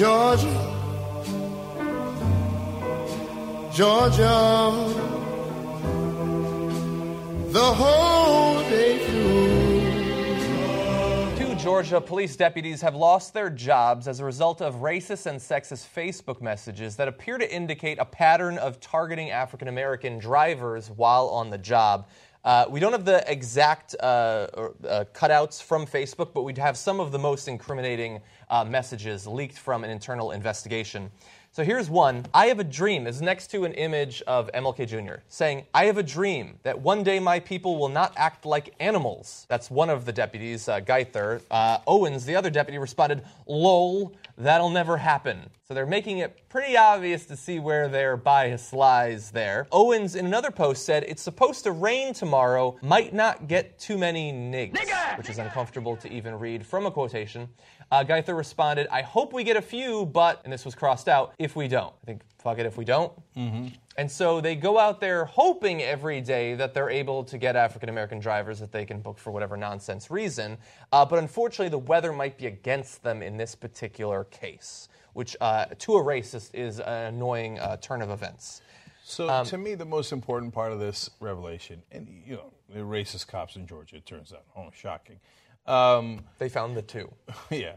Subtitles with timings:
[0.00, 0.48] Georgia,
[3.70, 4.72] Georgia,
[7.48, 9.50] the whole day through.
[11.36, 15.86] Two Georgia police deputies have lost their jobs as a result of racist and sexist
[15.94, 21.50] Facebook messages that appear to indicate a pattern of targeting African American drivers while on
[21.50, 22.08] the job.
[22.42, 26.98] Uh, we don't have the exact uh, uh, cutouts from Facebook, but we'd have some
[26.98, 31.10] of the most incriminating uh, messages leaked from an internal investigation.
[31.60, 32.24] So here's one.
[32.32, 35.20] I have a dream is next to an image of MLK Jr.
[35.28, 39.44] saying, I have a dream that one day my people will not act like animals.
[39.50, 41.42] That's one of the deputies, uh, Geither.
[41.50, 45.50] Uh, Owens, the other deputy, responded, lol, that'll never happen.
[45.68, 49.68] So they're making it pretty obvious to see where their bias lies there.
[49.70, 54.32] Owens, in another post, said, It's supposed to rain tomorrow, might not get too many
[54.32, 54.78] nigs,
[55.18, 57.50] which is uncomfortable to even read from a quotation.
[57.90, 61.34] Uh, Geither responded, I hope we get a few, but, and this was crossed out,
[61.38, 61.92] if we don't.
[62.02, 63.12] I think, fuck it if we don't.
[63.36, 63.66] Mm-hmm.
[63.96, 67.88] And so they go out there hoping every day that they're able to get African
[67.88, 70.56] American drivers that they can book for whatever nonsense reason.
[70.92, 75.66] Uh, but unfortunately, the weather might be against them in this particular case, which uh,
[75.78, 78.62] to a racist is an annoying uh, turn of events.
[79.02, 82.80] So Um, to me, the most important part of this revelation, and you know, the
[82.80, 85.18] racist cops in Georgia, it turns out, oh, shocking.
[85.66, 87.12] Um, they found the two.
[87.50, 87.74] yeah,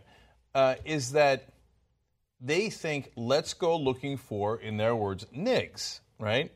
[0.55, 1.53] uh, is that
[2.39, 6.51] they think let's go looking for, in their words, nigs, right?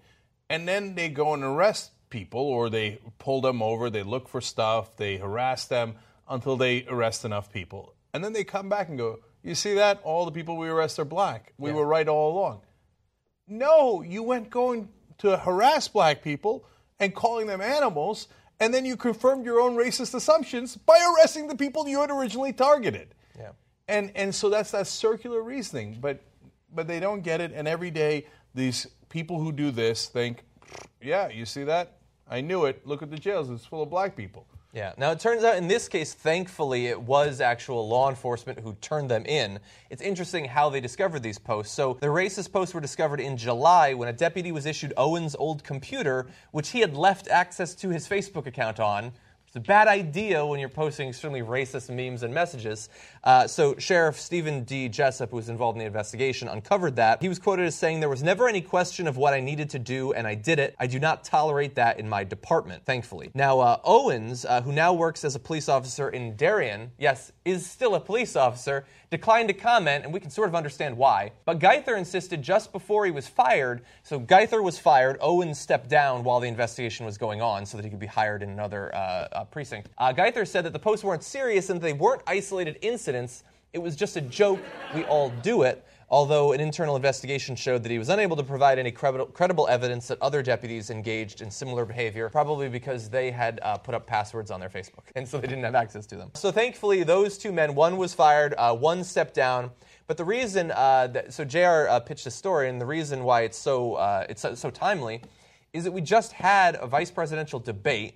[0.50, 4.42] And then they go and arrest people, or they pull them over, they look for
[4.42, 5.96] stuff, they harass them
[6.30, 10.02] until they arrest enough people, and then they come back and go, "You see that?
[10.04, 11.54] All the people we arrest are black.
[11.58, 12.62] We were right all along."
[13.48, 14.90] No, you went going
[15.20, 16.66] to harass black people
[17.00, 18.28] and calling them animals,
[18.60, 22.54] and then you confirmed your own racist assumptions by arresting the people you had originally
[22.54, 23.14] targeted.
[23.38, 23.52] Yeah.
[23.88, 26.22] And and so that's that circular reasoning, but
[26.74, 27.52] but they don't get it.
[27.54, 30.44] And every day these people who do this think,
[31.02, 31.98] yeah, you see that?
[32.30, 32.86] I knew it.
[32.86, 34.48] Look at the jails; it's full of black people.
[34.78, 34.94] Yeah.
[34.96, 39.10] Now it turns out in this case, thankfully, it was actual law enforcement who turned
[39.10, 39.58] them in.
[39.90, 41.74] It's interesting how they discovered these posts.
[41.74, 45.64] So the racist posts were discovered in July when a deputy was issued Owen's old
[45.64, 49.14] computer, which he had left access to his Facebook account on
[49.48, 52.90] It's a bad idea when you're posting extremely racist memes and messages.
[53.24, 54.90] Uh, so, Sheriff Stephen D.
[54.90, 57.22] Jessup, who was involved in the investigation, uncovered that.
[57.22, 59.80] He was quoted as saying, There was never any question of what I needed to
[59.80, 60.76] do, and I did it.
[60.80, 63.32] I do not tolerate that in my department, thankfully.
[63.34, 67.66] Now, uh, Owens, uh, who now works as a police officer in Darien, yes, is
[67.66, 71.32] still a police officer, declined to comment, and we can sort of understand why.
[71.46, 76.26] But Geither insisted just before he was fired, so Geither was fired, Owens stepped down
[76.26, 78.92] while the investigation was going on so that he could be hired in another
[79.38, 79.90] uh, precinct.
[79.98, 83.44] Uh, Geither said that the posts weren't serious and they weren't isolated incidents.
[83.74, 84.60] It was just a joke.
[84.96, 85.86] We all do it.
[86.10, 90.08] Although an internal investigation showed that he was unable to provide any credible, credible evidence
[90.08, 94.50] that other deputies engaged in similar behavior, probably because they had uh, put up passwords
[94.50, 96.32] on their Facebook, and so they didn't have access to them.
[96.34, 99.70] So thankfully, those two men, one was fired, uh, one stepped down.
[100.08, 103.42] But the reason, uh, that, so JR uh, pitched a story, and the reason why
[103.42, 105.22] it's so uh, it's so, so timely
[105.74, 108.16] is that we just had a vice presidential debate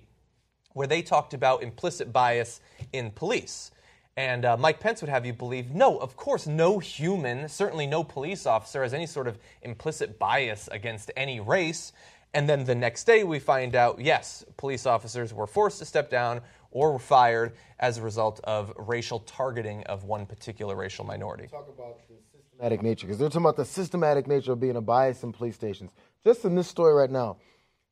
[0.74, 2.60] where they talked about implicit bias
[2.92, 3.70] in police.
[4.16, 8.04] And uh, Mike Pence would have you believe no, of course, no human, certainly no
[8.04, 11.92] police officer, has any sort of implicit bias against any race.
[12.34, 16.10] And then the next day we find out yes, police officers were forced to step
[16.10, 16.40] down
[16.70, 21.46] or were fired as a result of racial targeting of one particular racial minority.
[21.46, 24.80] Talk about the systematic nature, because they're talking about the systematic nature of being a
[24.80, 25.90] bias in police stations.
[26.24, 27.36] Just in this story right now,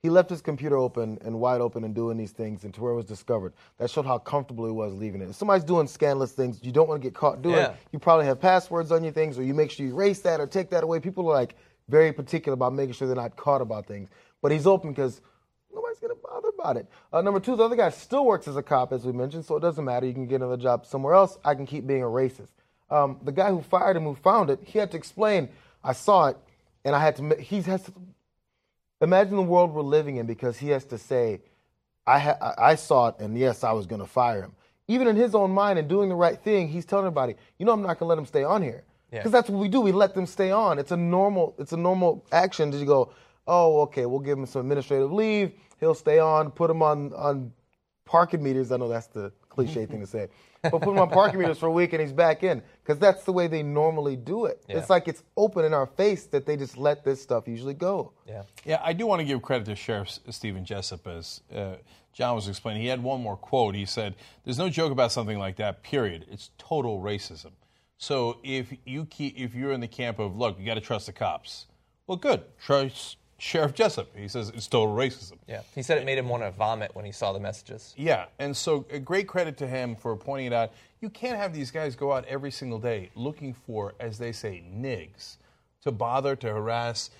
[0.02, 2.96] he left his computer open and wide open and doing these things until where it
[2.96, 3.52] was discovered.
[3.78, 5.28] That showed how comfortable he was leaving it.
[5.28, 7.70] If somebody's doing scandalous things, you don't want to get caught doing Yeah.
[7.72, 7.76] it.
[7.92, 10.46] You probably have passwords on your things, or you make sure you erase that or
[10.46, 11.00] take that away.
[11.00, 11.54] People are like
[11.88, 14.08] very particular about making sure they're not caught about things.
[14.40, 15.20] But he's open because
[15.74, 16.86] nobody's gonna bother about it.
[17.12, 19.56] Uh, number two, the other guy still works as a cop, as we mentioned, so
[19.56, 20.06] it doesn't matter.
[20.06, 21.36] You can get another job somewhere else.
[21.44, 22.52] I can keep being a racist.
[22.88, 25.50] Um, the guy who fired him, who found it, he had to explain.
[25.84, 26.38] I saw it,
[26.86, 27.36] and I had to.
[27.36, 27.92] He has to
[29.00, 31.40] imagine the world we're living in because he has to say,
[32.06, 34.52] I, ha- I saw it, and yes, I was going to fire him.
[34.88, 37.72] Even in his own mind and doing the right thing, he's telling everybody, you know,
[37.72, 38.82] I'm not going to let him stay on here.
[39.12, 39.20] Yeah.
[39.20, 39.80] Because that's what we do.
[39.80, 40.78] We let them stay on.
[40.78, 43.12] It's a normal, it's a normal action to go,
[43.46, 45.52] oh, okay, we'll give him some administrative leave.
[45.78, 46.50] He'll stay on.
[46.50, 47.52] Put him on on
[48.04, 48.72] parking meters.
[48.72, 50.28] I know that's the cliche thing to say,
[50.62, 53.22] but put him on parking meters for a week and he's back in because that's
[53.22, 54.64] the way they normally do it.
[54.68, 54.78] Yeah.
[54.78, 58.12] It's like it's open in our face that they just let this stuff usually go.
[58.26, 58.42] Yeah.
[58.64, 61.76] Yeah, I do want to give credit to Sheriff S- Stephen Jessup as uh,
[62.12, 62.82] John was explaining.
[62.82, 63.76] He had one more quote.
[63.76, 65.84] He said, "There's no joke about something like that.
[65.84, 66.26] Period.
[66.28, 67.52] It's total racism."
[67.96, 71.06] So if you keep, if you're in the camp of look, you got to trust
[71.06, 71.66] the cops.
[72.08, 72.42] Well, good.
[72.58, 74.14] Trust Sheriff Jessup.
[74.14, 75.38] He says it's total racism.
[75.48, 75.62] Yeah.
[75.74, 77.94] He said it made him want to vomit when he saw the messages.
[77.96, 80.72] Yeah, and so a great credit to him for pointing it out.
[81.00, 84.62] You can't have these guys go out every single day looking for, as they say,
[84.70, 85.36] nigs
[85.82, 87.10] to bother to harass.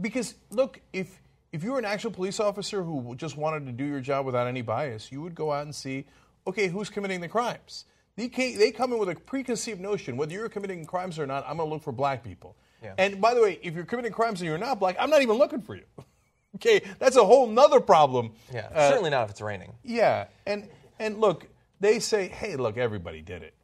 [0.00, 1.20] Because look, if
[1.52, 4.46] if you were an actual police officer who just wanted to do your job without
[4.46, 6.06] any bias, you would go out and see,
[6.46, 7.84] okay, who's committing the crimes.
[8.16, 11.44] They, they come in with a preconceived notion, whether you're committing crimes or not.
[11.46, 12.56] I'm going to look for black people.
[12.82, 12.94] Yeah.
[12.98, 15.36] And by the way, if you're committing crimes and you're not black, I'm not even
[15.36, 15.84] looking for you.
[16.56, 18.32] okay, that's a whole nother problem.
[18.52, 18.68] Yeah.
[18.72, 19.72] Uh, Certainly not if it's raining.
[19.82, 20.68] yeah, and
[20.98, 21.46] and look,
[21.80, 23.54] they say, "Hey, look, everybody did it."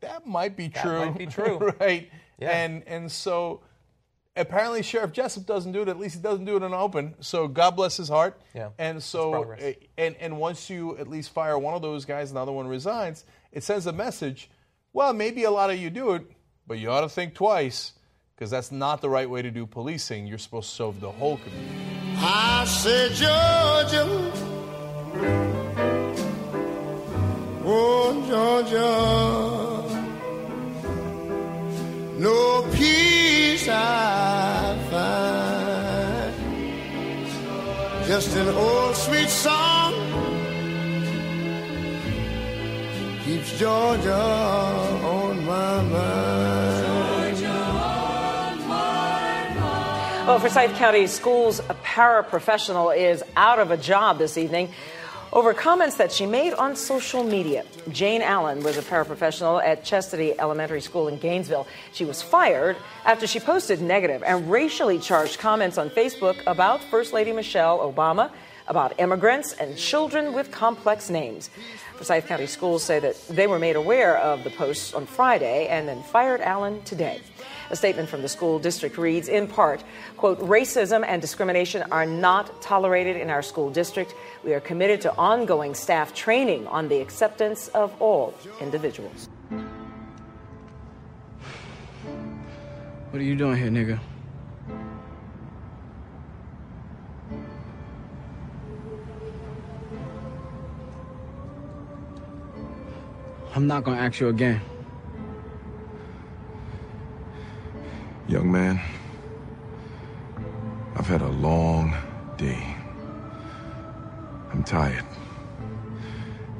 [0.00, 0.82] That might be true.
[0.82, 1.06] That true.
[1.06, 1.72] might be true.
[1.80, 2.10] right?
[2.38, 2.50] Yeah.
[2.50, 3.62] And and so
[4.36, 5.88] apparently Sheriff Jessup doesn't do it.
[5.88, 7.14] At least he doesn't do it in open.
[7.20, 8.40] So God bless his heart.
[8.54, 12.30] Yeah, And so uh, and and once you at least fire one of those guys,
[12.30, 13.24] another one resigns.
[13.52, 14.50] It sends a message.
[14.92, 16.24] Well, maybe a lot of you do it,
[16.66, 17.92] but you ought to think twice
[18.40, 20.26] because that's not the right way to do policing.
[20.26, 21.76] You're supposed to serve the whole community.
[22.16, 24.06] I said, Georgia,
[27.66, 28.96] oh Georgia,
[32.18, 36.34] no peace I find,
[38.06, 39.92] just an old sweet song
[43.22, 46.49] keeps Georgia on my mind.
[50.30, 54.70] Well, Forsyth County Schools paraprofessional is out of a job this evening
[55.32, 57.64] over comments that she made on social media.
[57.88, 61.66] Jane Allen was a paraprofessional at Chestatee Elementary School in Gainesville.
[61.92, 67.12] She was fired after she posted negative and racially charged comments on Facebook about First
[67.12, 68.30] Lady Michelle Obama,
[68.68, 71.50] about immigrants, and children with complex names.
[71.96, 75.88] Forsyth County Schools say that they were made aware of the posts on Friday and
[75.88, 77.20] then fired Allen today.
[77.70, 79.84] A statement from the school district reads in part,
[80.16, 84.12] quote, racism and discrimination are not tolerated in our school district.
[84.42, 89.28] We are committed to ongoing staff training on the acceptance of all individuals.
[93.10, 94.00] What are you doing here, nigga?
[103.54, 104.60] I'm not gonna ask you again.
[108.28, 108.80] Young man,
[110.96, 111.94] I've had a long
[112.36, 112.76] day.
[114.52, 115.04] I'm tired.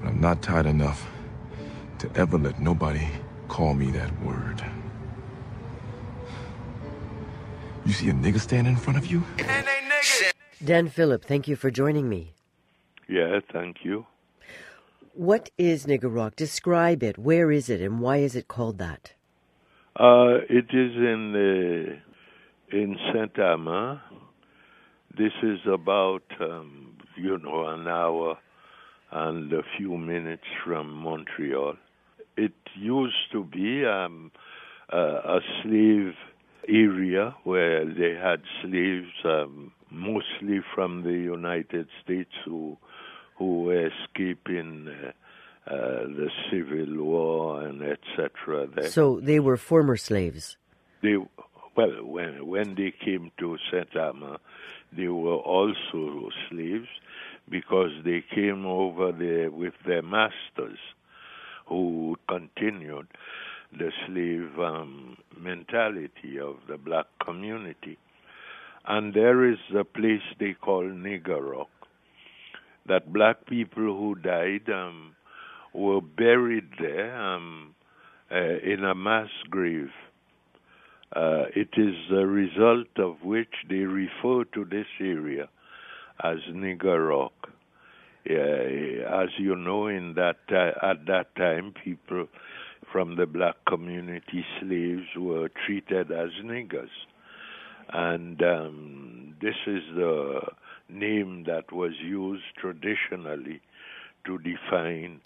[0.00, 1.06] But I'm not tired enough
[1.98, 3.06] to ever let nobody
[3.48, 4.64] call me that word.
[7.84, 9.22] You see a nigga standing in front of you?
[10.62, 12.34] Dan Philip, thank you for joining me.
[13.08, 14.06] Yeah, thank you.
[15.12, 16.36] What is Nigger Rock?
[16.36, 17.18] Describe it.
[17.18, 19.12] Where is it, and why is it called that?
[20.00, 24.00] Uh, it is in uh, in Saint Armand.
[25.18, 28.38] This is about um, you know an hour
[29.12, 31.74] and a few minutes from Montreal.
[32.38, 34.32] It used to be um,
[34.90, 36.14] uh, a slave
[36.66, 42.78] area where they had slaves, um, mostly from the United States, who
[43.36, 44.88] who were escaping
[45.70, 48.90] uh, the Civil War and etc.
[48.90, 50.56] So they were former slaves.
[51.00, 51.16] They
[51.76, 53.88] well, when when they came to Saint
[54.92, 56.88] they were also slaves
[57.48, 60.78] because they came over there with their masters,
[61.66, 63.06] who continued
[63.72, 67.96] the slave um, mentality of the black community.
[68.86, 71.70] And there is a place they call Nigger Rock,
[72.86, 75.14] that black people who died um,
[75.72, 77.74] were buried there um,
[78.30, 79.90] uh, in a mass grave.
[81.14, 85.48] Uh, it is a result of which they refer to this area
[86.22, 87.32] as Nigger Rock.
[88.28, 92.26] Uh, as you know, in that uh, at that time, people
[92.92, 96.90] from the black community, slaves, were treated as niggers,
[97.92, 100.40] and um, this is the
[100.88, 103.60] name that was used traditionally
[104.26, 105.20] to define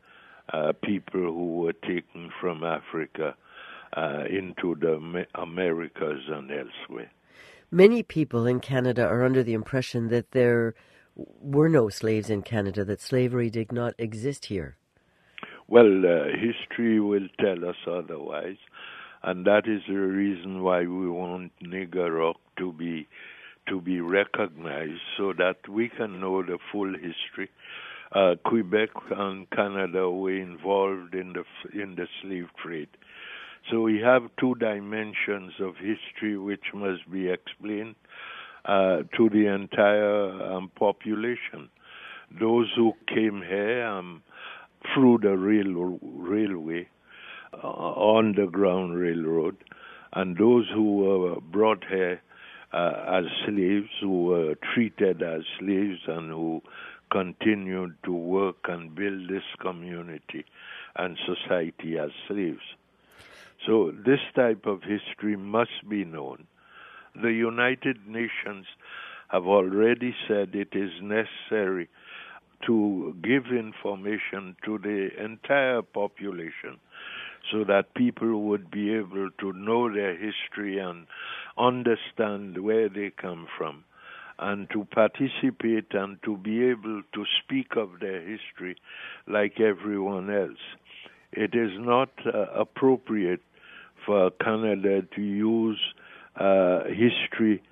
[0.52, 3.34] uh, people who were taken from Africa
[3.96, 7.10] uh, into the Americas and elsewhere.
[7.70, 10.74] Many people in Canada are under the impression that there
[11.16, 14.76] were no slaves in Canada, that slavery did not exist here.
[15.68, 18.58] Well, uh, history will tell us otherwise,
[19.22, 23.08] and that is the reason why we want Nigger Rock to be
[23.68, 27.50] to be recognized so that we can know the full history.
[28.12, 32.88] Uh, Quebec and Canada were involved in the in the slave trade,
[33.70, 37.94] so we have two dimensions of history which must be explained
[38.66, 41.70] uh, to the entire um, population.
[42.38, 44.22] Those who came here um,
[44.92, 46.88] through the rail, railway,
[47.62, 49.56] uh, underground railroad,
[50.12, 52.20] and those who were brought here
[52.72, 56.62] uh, as slaves, who were treated as slaves, and who
[57.14, 60.44] continued to work and build this community
[60.96, 62.74] and society as slaves.
[63.64, 66.48] So, this type of history must be known.
[67.14, 68.66] The United Nations
[69.28, 71.88] have already said it is necessary
[72.66, 76.80] to give information to the entire population
[77.52, 81.06] so that people would be able to know their history and
[81.56, 83.84] understand where they come from
[84.38, 88.76] and to participate and to be able to speak of their history
[89.28, 90.58] like everyone else.
[91.32, 93.40] It is not uh, appropriate
[94.04, 95.80] for Canada to use
[96.36, 97.62] uh, history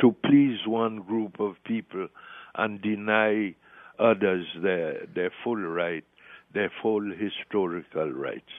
[0.00, 2.08] to please one group of people
[2.54, 3.54] and deny
[3.98, 6.04] others their, their full right,
[6.54, 8.50] their full historical rights.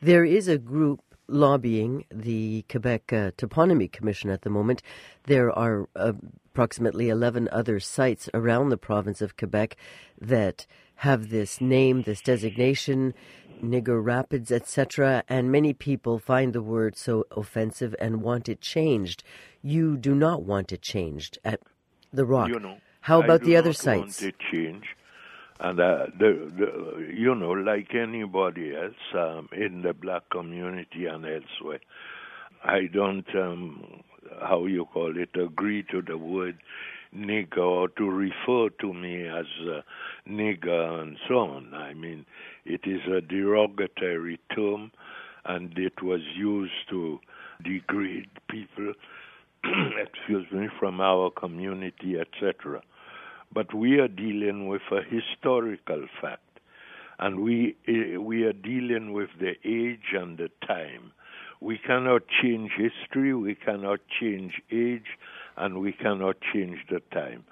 [0.00, 4.82] There is a group lobbying the Quebec uh, Toponymy Commission at the moment.
[5.24, 6.12] There are uh,
[6.52, 9.76] approximately 11 other sites around the province of Quebec
[10.20, 10.66] that
[10.96, 13.14] have this name, this designation,
[13.62, 19.24] Nigger Rapids, etc., and many people find the word so offensive and want it changed.
[19.62, 21.60] You do not want it changed at
[22.12, 22.48] The Rock.
[22.48, 24.22] You know, How about the other sites?
[25.60, 31.24] And uh, the, the, you know, like anybody else um, in the black community and
[31.24, 31.80] elsewhere,
[32.64, 34.02] I don't, um,
[34.42, 36.58] how you call it, agree to the word
[37.16, 39.80] nigger or to refer to me as uh,
[40.28, 41.72] nigger and so on.
[41.72, 42.26] I mean,
[42.64, 44.90] it is a derogatory term,
[45.44, 47.20] and it was used to
[47.62, 48.92] degrade people,
[49.64, 52.82] excuse me, from our community, etc.
[53.54, 56.60] But we are dealing with a historical fact,
[57.18, 61.12] and we eh, we are dealing with the age and the time.
[61.60, 65.18] We cannot change history, we cannot change age,
[65.56, 67.44] and we cannot change the time.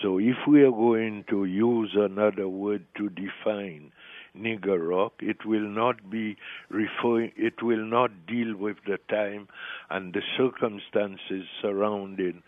[0.00, 3.90] So if we are going to use another word to define
[4.36, 5.14] Nigger Rock.
[5.20, 6.36] It will not be
[6.70, 7.32] referring.
[7.36, 9.48] It will not deal with the time
[9.90, 12.42] and the circumstances surrounding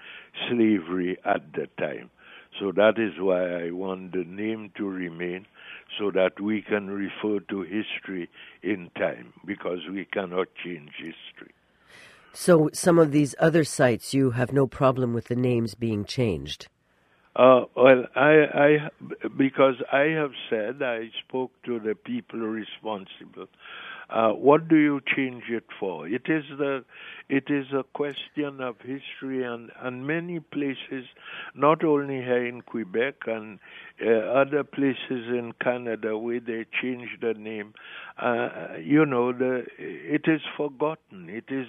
[0.49, 2.11] slavery at the time.
[2.59, 5.47] So that is why I want the name to remain
[5.99, 8.29] so that we can refer to history
[8.63, 11.55] in time because we cannot change history.
[12.33, 16.69] So, some of these other sites, you have no problem with the names being changed?
[17.35, 18.91] Uh, well, I, I,
[19.37, 23.49] because I have said, I spoke to the people responsible.
[24.11, 26.09] Uh, what do you change it for?
[26.09, 26.85] It is the,
[27.29, 31.05] it is a question of history, and and many places,
[31.55, 33.61] not only here in Quebec and
[34.05, 37.75] uh, other places in Canada where they change the name.
[38.19, 38.49] Uh,
[38.83, 41.29] you know, the it is forgotten.
[41.29, 41.69] It is,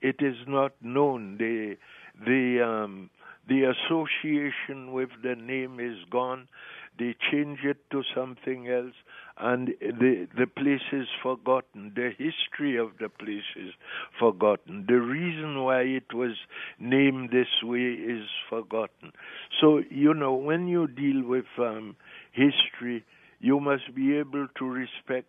[0.00, 1.36] it is not known.
[1.38, 1.76] The
[2.24, 3.10] the um,
[3.48, 6.48] the association with the name is gone.
[6.98, 8.94] They change it to something else,
[9.38, 11.92] and the the place is forgotten.
[11.94, 13.72] The history of the place is
[14.18, 14.84] forgotten.
[14.86, 16.36] The reason why it was
[16.78, 19.12] named this way is forgotten.
[19.60, 21.96] So you know when you deal with um,
[22.32, 23.04] history,
[23.40, 25.28] you must be able to respect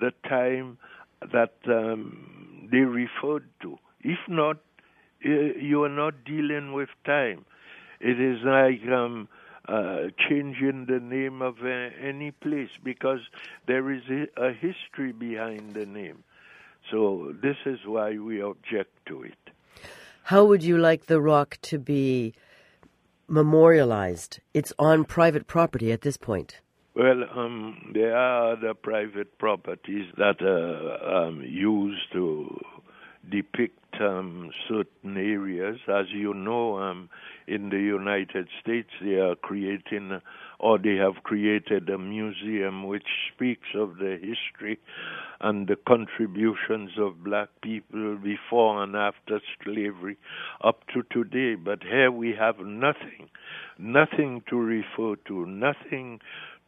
[0.00, 0.78] the time
[1.32, 3.78] that um, they referred to.
[4.00, 4.56] If not,
[5.24, 5.28] uh,
[5.60, 7.44] you are not dealing with time.
[8.00, 9.28] It is like um,
[9.68, 11.68] uh, changing the name of uh,
[12.00, 13.20] any place because
[13.66, 16.24] there is a, a history behind the name.
[16.90, 19.38] So this is why we object to it.
[20.24, 22.34] How would you like the rock to be
[23.28, 24.40] memorialized?
[24.52, 26.60] It's on private property at this point.
[26.94, 32.60] Well, um, there are other private properties that are um, used to
[33.30, 35.78] depict um, certain areas.
[35.88, 37.08] As you know, um,
[37.46, 40.20] in the United States, they are creating,
[40.58, 44.78] or they have created a museum which speaks of the history
[45.40, 50.16] and the contributions of black people before and after slavery
[50.62, 51.56] up to today.
[51.56, 53.28] But here we have nothing,
[53.78, 56.20] nothing to refer to, nothing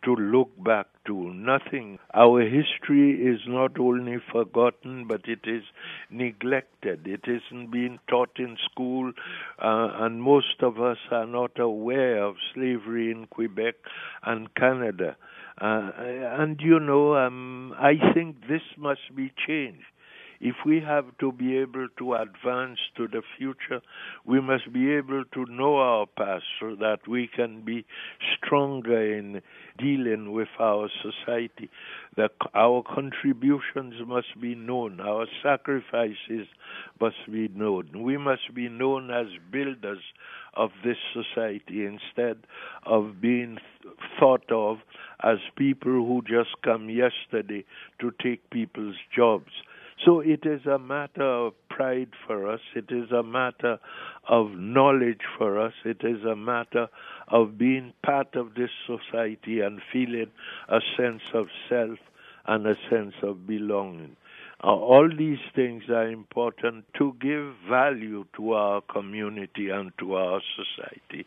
[0.04, 1.98] to look back to, nothing.
[2.14, 5.62] Our history is not only forgotten, but it is
[6.10, 7.06] neglected.
[7.06, 9.12] It isn't being taught in school,
[9.58, 13.74] uh, and most of us are not aware of slavery in Quebec
[14.22, 15.16] and Canada.
[15.60, 19.84] Uh, and you know, um, I think this must be changed.
[20.40, 23.80] If we have to be able to advance to the future,
[24.24, 27.84] we must be able to know our past so that we can be
[28.36, 29.42] stronger in
[29.78, 31.70] dealing with our society.
[32.16, 36.46] That our contributions must be known, our sacrifices
[37.00, 38.02] must be known.
[38.02, 40.02] We must be known as builders
[40.56, 42.38] of this society instead
[42.84, 43.58] of being
[44.18, 44.78] thought of
[45.22, 47.64] as people who just come yesterday
[48.00, 49.50] to take people's jobs.
[50.04, 52.60] So it is a matter of pride for us.
[52.74, 53.78] It is a matter
[54.28, 55.72] of knowledge for us.
[55.84, 56.88] It is a matter
[57.28, 60.30] of being part of this society and feeling
[60.68, 61.98] a sense of self
[62.46, 64.16] and a sense of belonging.
[64.62, 70.40] Uh, all these things are important to give value to our community and to our
[70.56, 71.26] society.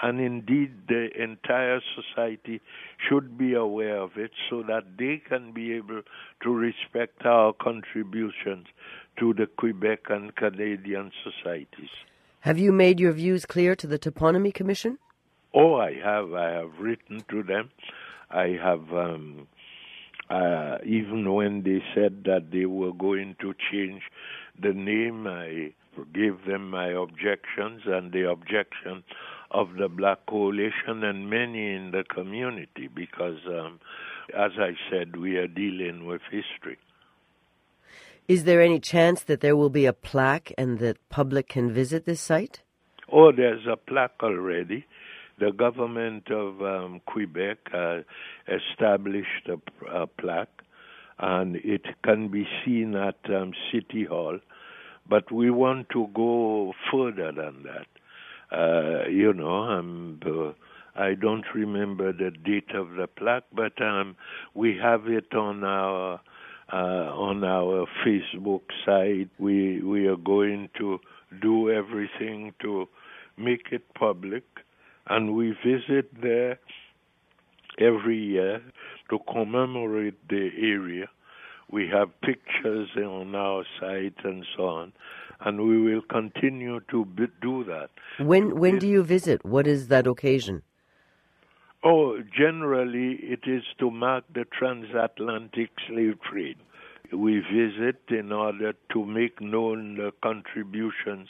[0.00, 2.60] And indeed, the entire society
[3.08, 6.02] should be aware of it so that they can be able
[6.42, 8.66] to respect our contributions
[9.18, 11.90] to the Quebec and Canadian societies.
[12.40, 14.98] Have you made your views clear to the Toponymy Commission?
[15.52, 16.32] Oh, I have.
[16.32, 17.70] I have written to them.
[18.30, 19.48] I have, um,
[20.30, 24.02] uh, even when they said that they were going to change
[24.60, 25.72] the name, I
[26.14, 29.02] gave them my objections, and the objection
[29.50, 33.80] of the Black Coalition and many in the community because, um,
[34.36, 36.78] as I said, we are dealing with history.
[38.26, 42.04] Is there any chance that there will be a plaque and that public can visit
[42.04, 42.60] this site?
[43.10, 44.84] Oh, there's a plaque already.
[45.38, 48.00] The government of um, Quebec uh,
[48.46, 49.58] established a,
[50.02, 50.62] a, plaque,
[51.18, 54.40] and it can be seen at um, City Hall.
[55.08, 57.86] But we want to go further than that.
[58.50, 60.52] Uh, you know, um, uh,
[61.00, 64.16] I don't remember the date of the plaque, but um,
[64.54, 66.20] we have it on our
[66.72, 69.28] uh, on our Facebook site.
[69.38, 70.98] We we are going to
[71.42, 72.88] do everything to
[73.36, 74.44] make it public,
[75.08, 76.58] and we visit there
[77.78, 78.62] every year
[79.10, 81.06] to commemorate the area.
[81.70, 84.92] We have pictures on our site and so on
[85.40, 87.04] and we will continue to
[87.40, 87.90] do that.
[88.18, 89.44] When when do you visit?
[89.44, 90.62] What is that occasion?
[91.84, 96.56] Oh, generally, it is to mark the transatlantic slave trade.
[97.12, 101.28] We visit in order to make known the contributions,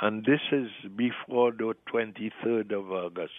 [0.00, 3.34] and this is before the 23rd of August,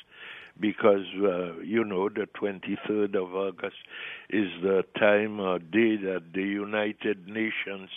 [0.59, 3.75] because, uh, you know, the 23rd of August
[4.29, 7.89] is the time or day that the United Nations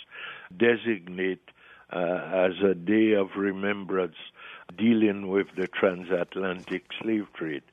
[0.55, 1.49] designate
[1.91, 4.15] uh, as a day of remembrance
[4.77, 7.63] dealing with the transatlantic slave trade.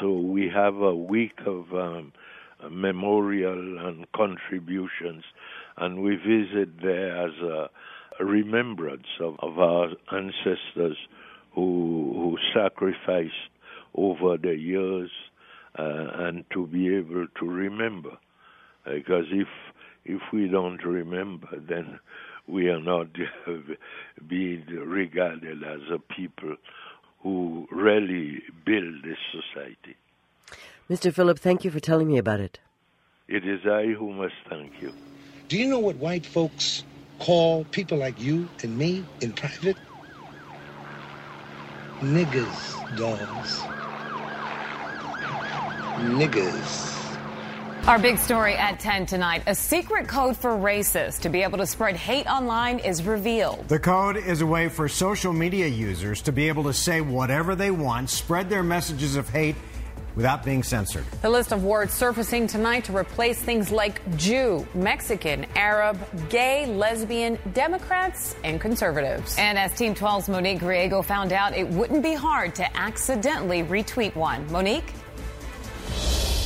[0.00, 2.12] So we have a week of um,
[2.70, 5.24] memorial and contributions,
[5.76, 7.70] and we visit there as a,
[8.20, 10.96] remembrance of, of, our ancestors
[11.54, 13.32] who, who sacrificed
[13.94, 15.10] over the years
[15.78, 18.18] uh, and to be able to remember.
[18.84, 19.48] Because if
[20.04, 22.00] if we don't remember, then
[22.46, 23.08] we are not
[24.28, 26.56] being regarded as a people
[27.22, 29.96] who really build this society.
[30.90, 31.12] Mr.
[31.12, 32.58] Philip, thank you for telling me about it.
[33.28, 34.92] It is I who must thank you.
[35.48, 36.84] Do you know what white folks
[37.18, 39.76] call people like you and me in private?
[42.00, 43.62] Niggers, dogs.
[46.18, 47.01] Niggas.
[47.88, 51.66] Our big story at 10 tonight a secret code for racists to be able to
[51.66, 53.66] spread hate online is revealed.
[53.66, 57.56] The code is a way for social media users to be able to say whatever
[57.56, 59.56] they want, spread their messages of hate
[60.14, 61.04] without being censored.
[61.22, 67.36] The list of words surfacing tonight to replace things like Jew, Mexican, Arab, gay, lesbian,
[67.52, 69.36] Democrats, and conservatives.
[69.38, 74.14] And as Team 12's Monique Griego found out, it wouldn't be hard to accidentally retweet
[74.14, 74.48] one.
[74.52, 74.92] Monique?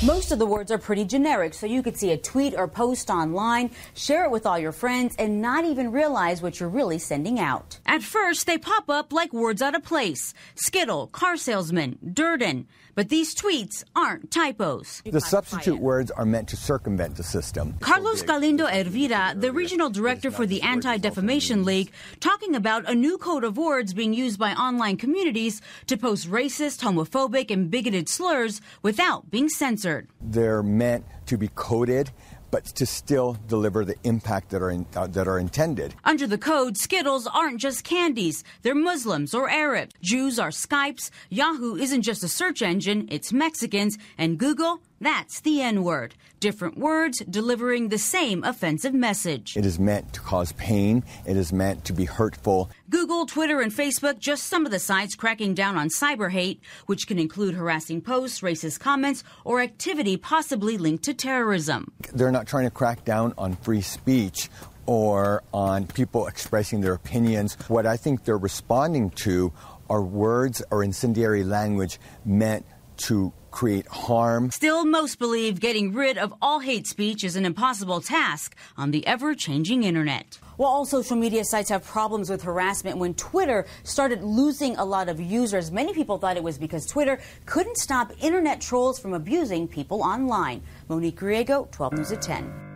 [0.04, 3.08] Most of the words are pretty generic, so you could see a tweet or post
[3.08, 7.40] online, share it with all your friends, and not even realize what you're really sending
[7.40, 7.80] out.
[7.86, 12.68] At first, they pop up like words out of place Skittle, car salesman, Durden.
[12.96, 15.02] But these tweets aren't typos.
[15.04, 17.74] The substitute words are meant to circumvent the system.
[17.80, 23.18] Carlos Galindo Elvira, the regional director for the Anti Defamation League, talking about a new
[23.18, 28.62] code of words being used by online communities to post racist, homophobic, and bigoted slurs
[28.80, 30.08] without being censored.
[30.18, 32.12] They're meant to be coded
[32.56, 35.94] but to still deliver the impact that are in, uh, that are intended.
[36.04, 39.92] Under the code, Skittles aren't just candies; they're Muslims or Arabs.
[40.00, 41.10] Jews are Skypes.
[41.28, 44.80] Yahoo isn't just a search engine; it's Mexicans, and Google.
[45.00, 46.14] That's the N word.
[46.40, 49.56] Different words delivering the same offensive message.
[49.56, 51.04] It is meant to cause pain.
[51.26, 52.70] It is meant to be hurtful.
[52.88, 57.06] Google, Twitter, and Facebook, just some of the sites cracking down on cyber hate, which
[57.06, 61.92] can include harassing posts, racist comments, or activity possibly linked to terrorism.
[62.14, 64.48] They're not trying to crack down on free speech
[64.86, 67.54] or on people expressing their opinions.
[67.68, 69.52] What I think they're responding to
[69.90, 72.64] are words or incendiary language meant
[72.98, 74.50] to create harm.
[74.50, 79.06] Still, most believe getting rid of all hate speech is an impossible task on the
[79.06, 80.38] ever changing internet.
[80.58, 85.08] While all social media sites have problems with harassment, when Twitter started losing a lot
[85.08, 89.66] of users, many people thought it was because Twitter couldn't stop internet trolls from abusing
[89.66, 90.62] people online.
[90.88, 92.66] Monique Griego, 12 News at 10.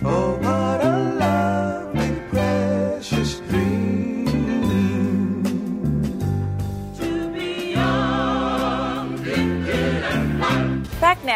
[0.00, 0.57] Oh, what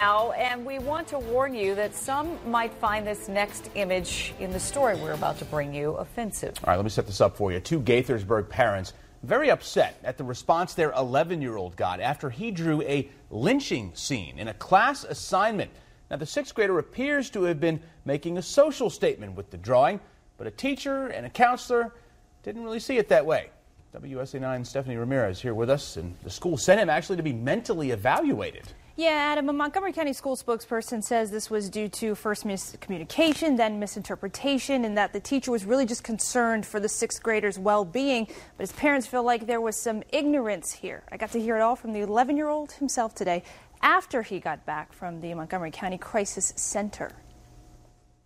[0.03, 4.51] now, and we want to warn you that some might find this next image in
[4.51, 6.55] the story we're about to bring you offensive.
[6.65, 7.61] All right, let me set this up for you.
[7.61, 12.51] Two Gaithersburg parents very upset at the response their 11 year old got after he
[12.51, 15.71] drew a lynching scene in a class assignment.
[16.11, 20.01] Now, the sixth grader appears to have been making a social statement with the drawing,
[20.37, 21.95] but a teacher and a counselor
[22.43, 23.51] didn't really see it that way.
[23.95, 27.33] WUSA 9 Stephanie Ramirez here with us, and the school sent him actually to be
[27.33, 28.65] mentally evaluated.
[28.95, 33.79] Yeah, Adam, a Montgomery County school spokesperson says this was due to first miscommunication, then
[33.81, 38.27] misinterpretation, and that the teacher was really just concerned for the sixth grader's well being.
[38.27, 41.05] But his parents feel like there was some ignorance here.
[41.11, 43.45] I got to hear it all from the 11 year old himself today
[43.81, 47.13] after he got back from the Montgomery County Crisis Center.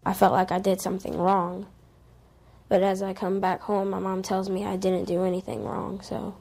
[0.05, 1.69] I felt like I did something wrong.
[2.69, 6.01] But as I come back home, my mom tells me I didn't do anything wrong,
[6.01, 6.35] so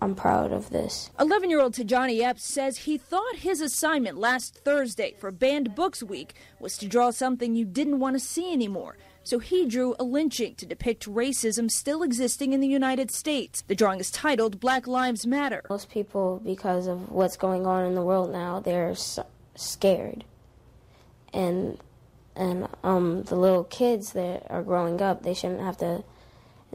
[0.00, 1.10] I'm proud of this.
[1.18, 6.02] 11 year old Tajani Epps says he thought his assignment last Thursday for Banned Books
[6.02, 8.96] Week was to draw something you didn't want to see anymore.
[9.24, 13.62] So he drew a lynching to depict racism still existing in the United States.
[13.66, 15.62] The drawing is titled Black Lives Matter.
[15.68, 19.18] Most people, because of what's going on in the world now, they're s-
[19.54, 20.24] scared.
[21.34, 21.78] And
[22.34, 26.04] and um, the little kids that are growing up, they shouldn't have to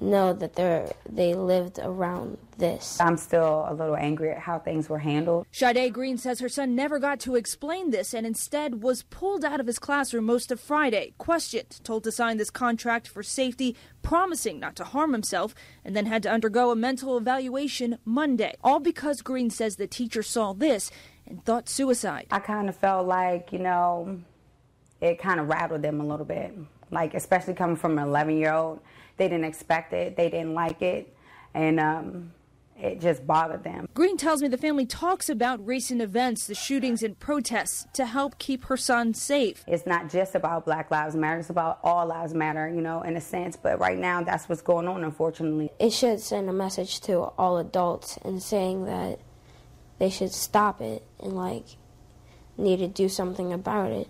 [0.01, 2.99] know that they're they lived around this.
[2.99, 5.45] I'm still a little angry at how things were handled.
[5.51, 9.59] Sade Green says her son never got to explain this and instead was pulled out
[9.59, 14.59] of his classroom most of Friday, questioned, told to sign this contract for safety, promising
[14.59, 15.53] not to harm himself,
[15.83, 18.55] and then had to undergo a mental evaluation Monday.
[18.63, 20.91] All because Green says the teacher saw this
[21.27, 22.27] and thought suicide.
[22.31, 24.19] I kind of felt like, you know,
[25.01, 26.53] it kind of rattled them a little bit.
[26.91, 28.79] Like, especially coming from an 11 year old,
[29.17, 31.15] they didn't expect it, they didn't like it,
[31.53, 32.31] and um,
[32.79, 33.87] it just bothered them.
[33.93, 38.37] Green tells me the family talks about recent events, the shootings and protests, to help
[38.39, 39.63] keep her son safe.
[39.67, 43.15] It's not just about Black Lives Matter, it's about all lives matter, you know, in
[43.15, 43.55] a sense.
[43.55, 45.71] But right now, that's what's going on, unfortunately.
[45.79, 49.19] It should send a message to all adults and saying that
[49.99, 51.65] they should stop it and like
[52.57, 54.07] need to do something about it.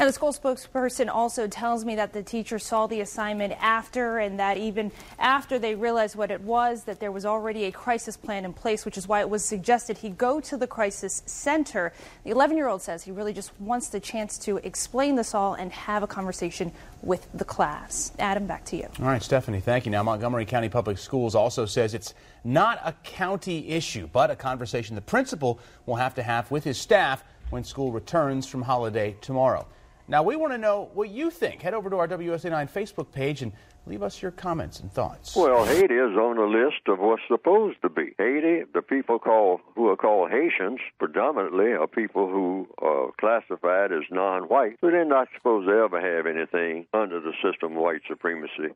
[0.00, 4.40] Now, the school spokesperson also tells me that the teacher saw the assignment after, and
[4.40, 8.46] that even after they realized what it was, that there was already a crisis plan
[8.46, 11.92] in place, which is why it was suggested he go to the crisis center.
[12.24, 15.52] The 11 year old says he really just wants the chance to explain this all
[15.52, 18.12] and have a conversation with the class.
[18.18, 18.88] Adam, back to you.
[19.00, 19.92] All right, Stephanie, thank you.
[19.92, 24.94] Now, Montgomery County Public Schools also says it's not a county issue, but a conversation
[24.94, 29.66] the principal will have to have with his staff when school returns from holiday tomorrow.
[30.10, 31.62] Now, we want to know what you think.
[31.62, 33.52] Head over to our WUSA 9 Facebook page and
[33.86, 35.36] leave us your comments and thoughts.
[35.36, 38.12] Well, Haiti is on the list of what's supposed to be.
[38.18, 44.02] Haiti, the people call who are called Haitians, predominantly are people who are classified as
[44.10, 48.74] non-white, so they're not supposed to ever have anything under the system of white supremacy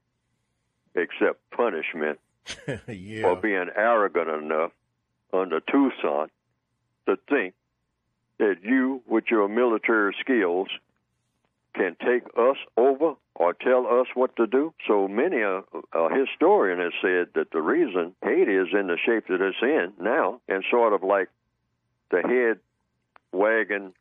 [0.94, 2.20] except punishment
[2.86, 3.22] yeah.
[3.22, 4.70] for being arrogant enough
[5.32, 6.30] under Toussaint
[7.06, 7.54] to think
[8.38, 10.68] that you, with your military skills,
[11.74, 14.72] can take us over or tell us what to do.
[14.86, 19.26] So many a, a historian has said that the reason Haiti is in the shape
[19.28, 21.28] that it's in now, and sort of like
[22.10, 22.60] the head
[23.32, 23.92] wagon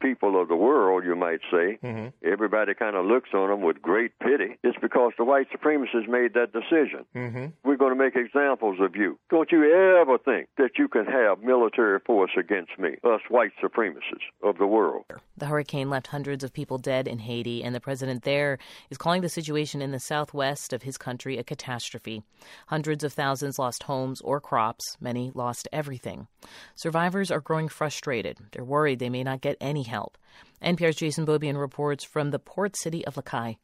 [0.00, 2.08] people of the world, you might say, Mm-hmm.
[2.24, 4.56] everybody kind of looks on them with great pity.
[4.64, 7.04] It's because the white supremacists made that decision.
[7.14, 7.46] Mm-hmm.
[7.64, 9.18] We're going to make examples of you.
[9.30, 9.64] Don't you
[10.00, 14.66] ever think that you can have military force against me, us white supremacists of the
[14.66, 15.04] world.
[15.36, 18.58] The hurricane left hundreds of people dead in Haiti, and the president there
[18.90, 22.22] is calling the situation in the southwest of his country a catastrophe.
[22.68, 26.26] Hundreds of thousands lost homes or crops, many lost everything.
[26.74, 28.38] Survivors are growing frustrated.
[28.52, 30.18] They're worried they may not get any help.
[30.62, 33.56] NPR's Jason Beaubien reports from the port city of Les Cayes.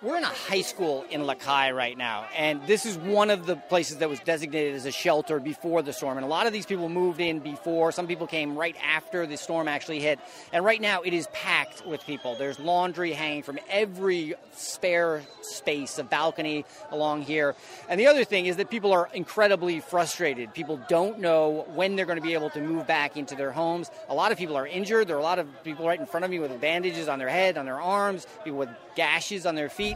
[0.00, 3.46] We're in a high school in Les Cayes right now, and this is one of
[3.46, 6.18] the places that was designated as a shelter before the storm.
[6.18, 7.90] And a lot of these people moved in before.
[7.90, 10.20] Some people came right after the storm actually hit.
[10.52, 12.36] And right now it is packed with people.
[12.36, 17.56] There's laundry hanging from every spare space, a balcony along here.
[17.88, 20.54] And the other thing is that people are incredibly frustrated.
[20.54, 23.90] People don't know when they're going to be able to move back into their homes.
[24.08, 25.08] A lot of people are injured.
[25.08, 27.28] There are a lot of people right in front of me with bandages on their
[27.28, 29.87] head, on their arms, people with gashes on their feet.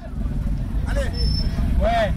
[0.88, 1.11] Allez.
[1.81, 2.12] Ouais.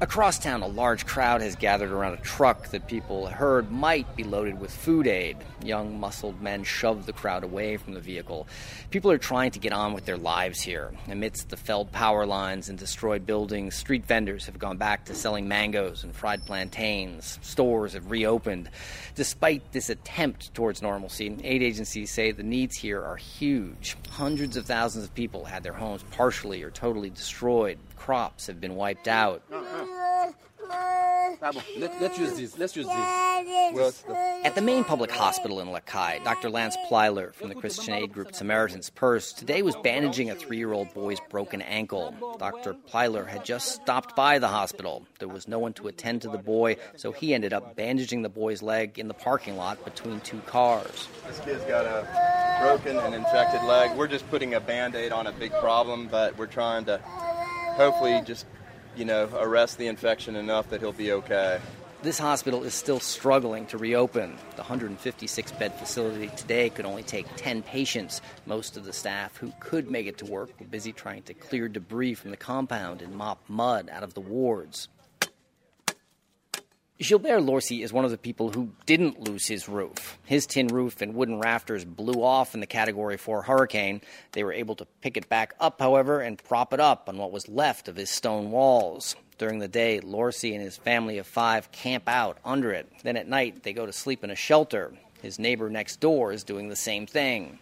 [0.00, 4.24] Across town, a large crowd has gathered around a truck that people heard might be
[4.24, 5.36] loaded with food aid.
[5.62, 8.48] Young, muscled men shove the crowd away from the vehicle.
[8.90, 10.92] People are trying to get on with their lives here.
[11.08, 15.46] Amidst the felled power lines and destroyed buildings, street vendors have gone back to selling
[15.46, 17.38] mangoes and fried plantains.
[17.40, 18.70] Stores have reopened.
[19.14, 23.96] Despite this attempt towards normalcy, aid agencies say the needs here are huge.
[24.10, 27.78] Hundreds of thousands of people had their homes partially or totally destroyed.
[28.04, 29.42] Crops have been wiped out.
[31.78, 32.58] Let, let's use this.
[32.58, 34.04] Let's use this.
[34.44, 36.50] At the main public hospital in Les Cayes, Dr.
[36.50, 40.74] Lance Plyler from the Christian aid group Samaritan's Purse today was bandaging a three year
[40.74, 42.14] old boy's broken ankle.
[42.38, 42.74] Dr.
[42.74, 45.06] Plyler had just stopped by the hospital.
[45.18, 48.28] There was no one to attend to the boy, so he ended up bandaging the
[48.28, 51.08] boy's leg in the parking lot between two cars.
[51.26, 53.96] this kid's got a broken and infected leg.
[53.96, 57.00] We're just putting a band aid on a big problem, but we're trying to
[57.76, 58.46] hopefully just,
[58.96, 61.60] you know, arrest the infection enough that he'll be okay.
[62.02, 64.36] This hospital is still struggling to reopen.
[64.56, 68.20] The 156 bed facility today could only take 10 patients.
[68.44, 71.66] Most of the staff who could make it to work were busy trying to clear
[71.66, 74.88] debris from the compound and mop mud out of the wards.
[77.00, 80.16] Gilbert Lorcy is one of the people who didn't lose his roof.
[80.24, 84.00] His tin roof and wooden rafters blew off in the Category 4 hurricane.
[84.30, 87.32] They were able to pick it back up, however, and prop it up on what
[87.32, 89.16] was left of his stone walls.
[89.38, 92.88] During the day, Lorcy and his family of five camp out under it.
[93.02, 94.94] Then at night, they go to sleep in a shelter.
[95.20, 97.58] His neighbor next door is doing the same thing.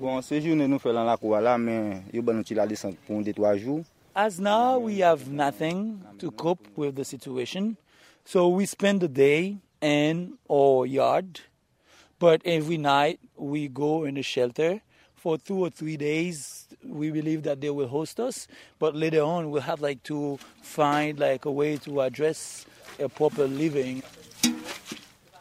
[4.14, 7.78] As now, we have nothing to cope with the situation.
[8.24, 11.40] So we spend the day in our yard,
[12.18, 14.80] but every night we go in the shelter
[15.16, 16.68] for two or three days.
[16.84, 18.46] We believe that they will host us,
[18.78, 22.64] but later on we'll have like to find like a way to address
[22.98, 24.02] a proper living.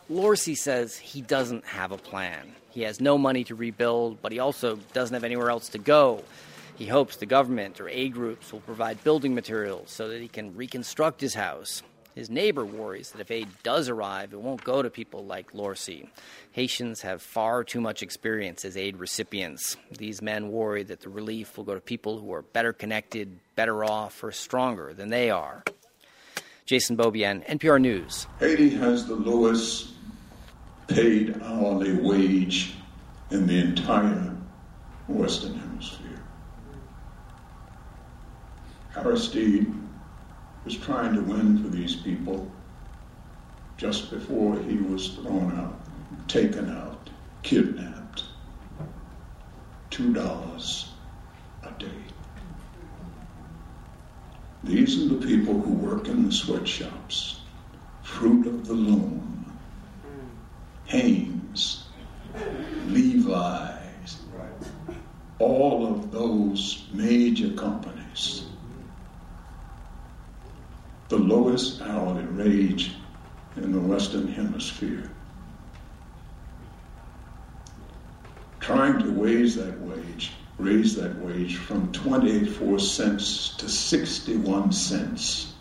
[0.09, 2.51] Lorcy says he doesn't have a plan.
[2.71, 6.23] He has no money to rebuild, but he also doesn't have anywhere else to go.
[6.75, 10.55] He hopes the government or aid groups will provide building materials so that he can
[10.55, 11.83] reconstruct his house.
[12.15, 16.09] His neighbor worries that if aid does arrive, it won't go to people like Lorcy.
[16.51, 19.77] Haitians have far too much experience as aid recipients.
[19.97, 23.85] These men worry that the relief will go to people who are better connected, better
[23.85, 25.63] off, or stronger than they are.
[26.65, 28.27] Jason Beaubien, NPR News.
[28.39, 29.91] Haiti has the lowest
[30.87, 32.73] paid hourly wage
[33.29, 34.35] in the entire
[35.07, 36.23] Western Hemisphere.
[38.97, 39.80] Aristide
[40.65, 42.51] was trying to win for these people
[43.77, 45.79] just before he was thrown out,
[46.27, 47.09] taken out,
[47.41, 48.25] kidnapped.
[49.89, 50.89] Two dollars
[51.63, 51.87] a day.
[54.63, 57.41] These are the people who work in the sweatshops,
[58.03, 59.57] Fruit of the Loom,
[60.85, 61.85] Hanes,
[62.87, 64.17] Levi's,
[65.39, 68.45] all of those major companies
[71.11, 72.93] the lowest hourly wage
[73.57, 75.11] in the Western Hemisphere.
[78.61, 85.51] Trying to raise that wage, raise that wage from 24 cents to 61 cents,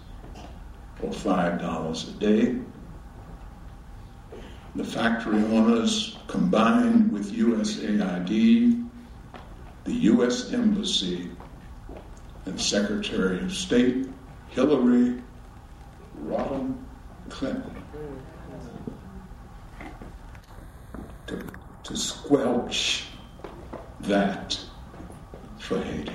[1.03, 2.57] or $5 a day.
[4.77, 8.89] The factory owners, combined with USAID,
[9.83, 10.53] the U.S.
[10.53, 11.29] Embassy,
[12.47, 14.09] and Secretary of State
[14.51, 15.21] Hillary
[16.25, 16.77] Rodham
[17.29, 17.83] Clinton
[21.27, 21.47] to,
[21.85, 23.07] to squelch
[24.01, 24.59] that
[25.59, 26.13] for Haiti.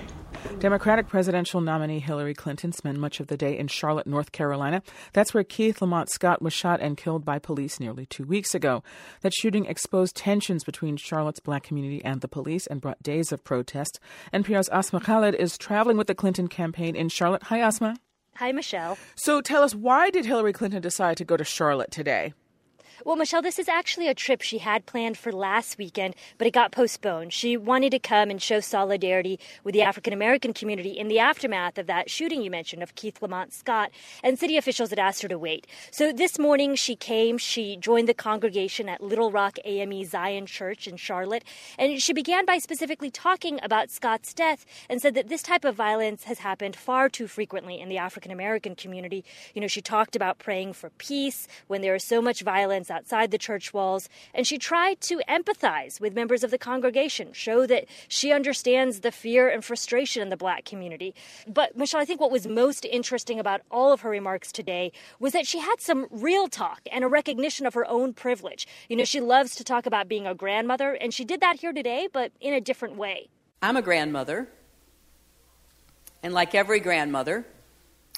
[0.60, 4.82] Democratic presidential nominee Hillary Clinton spent much of the day in Charlotte, North Carolina.
[5.14, 8.84] That's where Keith Lamont Scott was shot and killed by police nearly two weeks ago.
[9.22, 13.44] That shooting exposed tensions between Charlotte's black community and the police and brought days of
[13.44, 14.00] protest.
[14.34, 17.44] NPR's Asma Khalid is traveling with the Clinton campaign in Charlotte.
[17.44, 17.98] Hi, Asma.
[18.38, 18.98] Hi, Michelle.
[19.16, 22.34] So tell us, why did Hillary Clinton decide to go to Charlotte today?
[23.04, 26.52] Well, Michelle, this is actually a trip she had planned for last weekend, but it
[26.52, 27.34] got postponed.
[27.34, 31.78] She wanted to come and show solidarity with the African American community in the aftermath
[31.78, 33.92] of that shooting you mentioned of Keith Lamont Scott,
[34.24, 35.68] and city officials had asked her to wait.
[35.92, 40.88] So this morning she came, she joined the congregation at Little Rock AME Zion Church
[40.88, 41.44] in Charlotte,
[41.78, 45.76] and she began by specifically talking about Scott's death and said that this type of
[45.76, 49.26] violence has happened far too frequently in the African American community.
[49.54, 53.32] You know, she talked about praying for peace when there is so much violence outside
[53.32, 57.86] the church walls, and she tried to empathize with members of the congregation, show that
[58.08, 61.14] she understands the fear and frustration in the black community.
[61.48, 65.34] But, Michelle, I think what was most interesting about all of her remarks today was
[65.34, 68.68] that she had some real talk and a recognition of her own privilege.
[68.90, 71.74] You know, she loves to talk about being a grandmother, and she did that here
[71.74, 73.30] today, but in a different way.
[73.62, 74.48] I'm a grandmother,
[76.22, 77.46] and like every grandmother,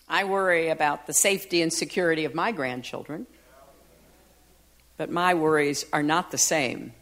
[0.10, 3.28] I worry about the safety and security of my grandchildren.
[4.98, 6.94] But my worries are not the same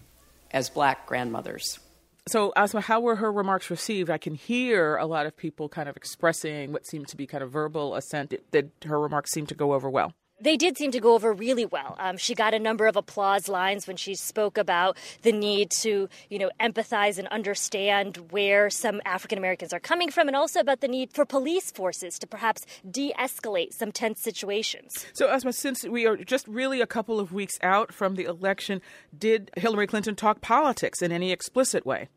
[0.51, 1.79] as black grandmothers.
[2.27, 4.09] So, Asma, how were her remarks received?
[4.09, 7.43] I can hear a lot of people kind of expressing what seemed to be kind
[7.43, 8.33] of verbal assent.
[8.51, 10.13] Did her remarks seem to go over well?
[10.39, 11.95] They did seem to go over really well.
[11.97, 16.09] Um, she got a number of applause lines when she spoke about the need to,
[16.29, 20.81] you know, empathize and understand where some African Americans are coming from, and also about
[20.81, 25.05] the need for police forces to perhaps de-escalate some tense situations.
[25.13, 28.81] So, Asma, since we are just really a couple of weeks out from the election,
[29.17, 32.09] did Hillary Clinton talk politics in any explicit way?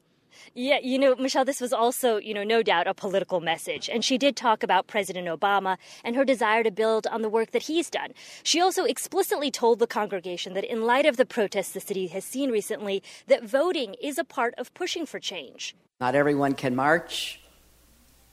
[0.54, 3.88] Yeah, you know, Michelle, this was also, you know, no doubt a political message.
[3.88, 7.50] And she did talk about President Obama and her desire to build on the work
[7.52, 8.12] that he's done.
[8.42, 12.24] She also explicitly told the congregation that in light of the protests the city has
[12.24, 15.74] seen recently, that voting is a part of pushing for change.
[16.00, 17.40] Not everyone can march,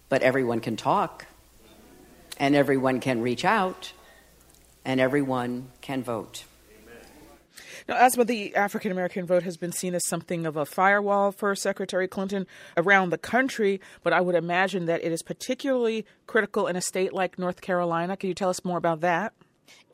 [0.09, 1.25] but everyone can talk,
[2.37, 3.93] and everyone can reach out.
[4.87, 6.45] and everyone can vote.
[7.87, 11.55] Now, Asma, the African American vote has been seen as something of a firewall for
[11.55, 16.75] Secretary Clinton around the country, but I would imagine that it is particularly critical in
[16.75, 18.17] a state like North Carolina.
[18.17, 19.33] Can you tell us more about that?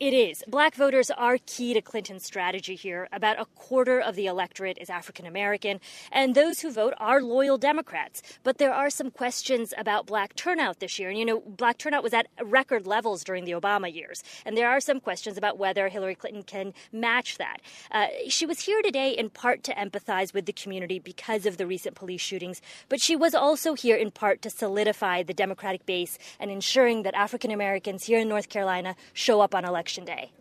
[0.01, 0.43] It is.
[0.47, 3.07] Black voters are key to Clinton's strategy here.
[3.13, 5.79] About a quarter of the electorate is African American,
[6.11, 8.23] and those who vote are loyal Democrats.
[8.41, 11.09] But there are some questions about black turnout this year.
[11.09, 14.23] And, you know, black turnout was at record levels during the Obama years.
[14.43, 17.61] And there are some questions about whether Hillary Clinton can match that.
[17.91, 21.67] Uh, she was here today in part to empathize with the community because of the
[21.67, 26.17] recent police shootings, but she was also here in part to solidify the Democratic base
[26.39, 30.31] and ensuring that African Americans here in North Carolina show up on election Day.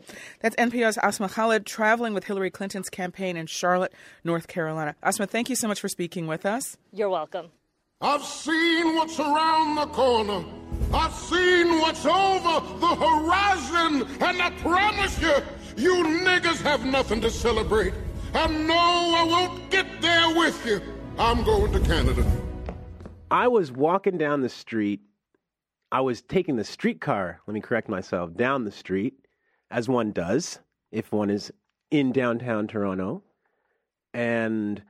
[0.40, 3.92] That's NPR's Asma Khalid traveling with Hillary Clinton's campaign in Charlotte,
[4.22, 4.94] North Carolina.
[5.02, 6.76] Asma, thank you so much for speaking with us.
[6.92, 7.50] You're welcome.
[8.02, 10.44] I've seen what's around the corner.
[10.94, 14.08] I've seen what's over the horizon.
[14.20, 15.34] And I promise you,
[15.76, 17.92] you niggas have nothing to celebrate.
[18.32, 20.80] And no, I won't get there with you.
[21.18, 22.24] I'm going to Canada.
[23.30, 25.00] I was walking down the street.
[25.92, 29.14] I was taking the streetcar, let me correct myself, down the street
[29.70, 30.58] as one does
[30.90, 31.52] if one is
[31.90, 33.22] in downtown Toronto.
[34.12, 34.82] And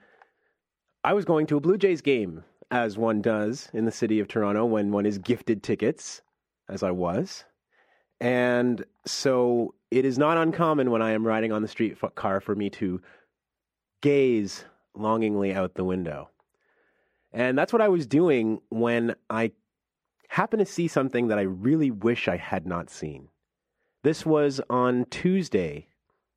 [1.05, 4.29] I was going to a Blue Jays game, as one does in the city of
[4.29, 6.23] Toronto when one is gifted tickets,
[6.69, 7.45] as I was.
[8.21, 12.55] And so it is not uncommon when I am riding on the street car for
[12.55, 13.01] me to
[14.03, 14.65] gaze
[14.95, 16.31] longingly out the window.
[17.33, 19.53] And that's what I was doing when I
[20.29, 23.30] happened to see something that I really wish I had not seen.
[24.03, 25.89] This was on Tuesday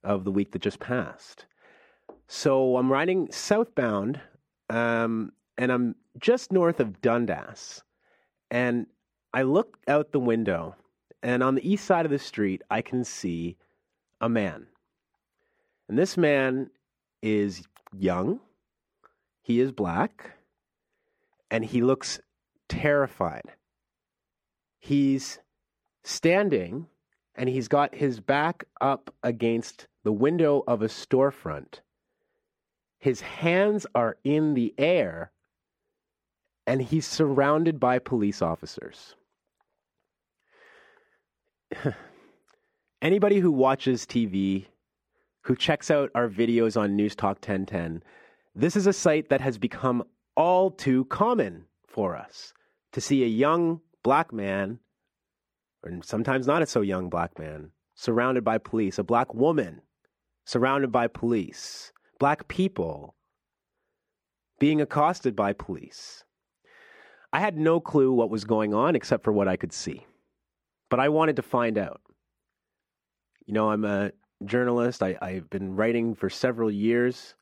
[0.03, 1.45] of the week that just passed.
[2.27, 4.19] So I'm riding southbound,
[4.69, 7.83] um, and I'm just north of Dundas.
[8.51, 8.87] And
[9.33, 10.75] I look out the window,
[11.21, 13.55] and on the east side of the street, I can see
[14.19, 14.67] a man.
[15.87, 16.69] And this man
[17.21, 17.63] is
[17.97, 18.41] young,
[19.41, 20.31] he is black,
[21.49, 22.19] and he looks
[22.67, 23.53] terrified.
[24.79, 25.39] He's
[26.03, 26.87] standing
[27.35, 31.79] and he's got his back up against the window of a storefront.
[32.99, 35.31] His hands are in the air,
[36.65, 39.15] and he's surrounded by police officers.
[43.01, 44.67] Anybody who watches TV,
[45.41, 48.03] who checks out our videos on News Talk 1010,
[48.55, 50.03] this is a sight that has become
[50.37, 52.53] all too common for us
[52.91, 54.79] to see a young black man
[55.83, 59.81] or sometimes not a so young black man, surrounded by police, a black woman
[60.45, 63.15] surrounded by police, black people
[64.59, 66.23] being accosted by police.
[67.31, 70.05] I had no clue what was going on except for what I could see.
[70.89, 72.01] But I wanted to find out.
[73.45, 74.11] You know, I'm a
[74.45, 75.01] journalist.
[75.01, 77.33] I, I've been writing for several years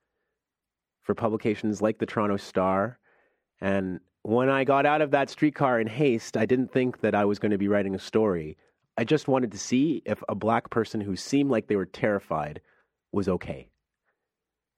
[1.03, 2.97] for publications like the Toronto Star.
[3.59, 7.25] And when I got out of that streetcar in haste, I didn't think that I
[7.25, 8.57] was going to be writing a story.
[8.97, 12.61] I just wanted to see if a black person who seemed like they were terrified
[13.11, 13.67] was okay.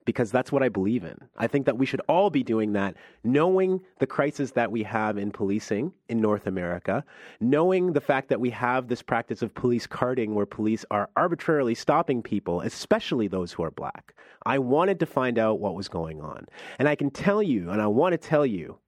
[0.06, 1.18] Because that's what I believe in.
[1.38, 5.18] I think that we should all be doing that, knowing the crisis that we have
[5.18, 7.06] in policing in North America,
[7.40, 11.74] knowing the fact that we have this practice of police carding where police are arbitrarily
[11.74, 14.14] stopping people, especially those who are black.
[14.46, 16.48] I wanted to find out what was going on.
[16.80, 18.80] And I can tell you, and I want to tell you,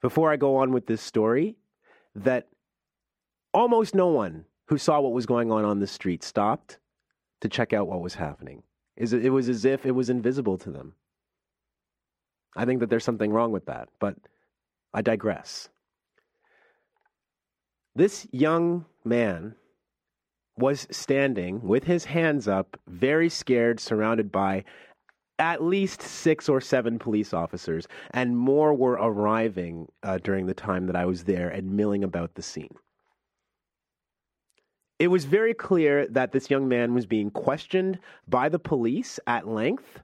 [0.00, 1.56] before I go on with this story
[2.14, 2.48] that
[3.52, 6.78] almost no one who saw what was going on on the street stopped
[7.40, 8.62] to check out what was happening.
[8.96, 10.94] It was as if it was invisible to them.
[12.56, 14.16] I think that there's something wrong with that, but
[14.92, 15.68] I digress.
[17.94, 19.54] This young man
[20.56, 24.64] was standing with his hands up, very scared, surrounded by
[25.38, 30.86] at least six or seven police officers, and more were arriving uh, during the time
[30.86, 32.74] that I was there and milling about the scene.
[34.98, 39.46] It was very clear that this young man was being questioned by the police at
[39.46, 40.00] length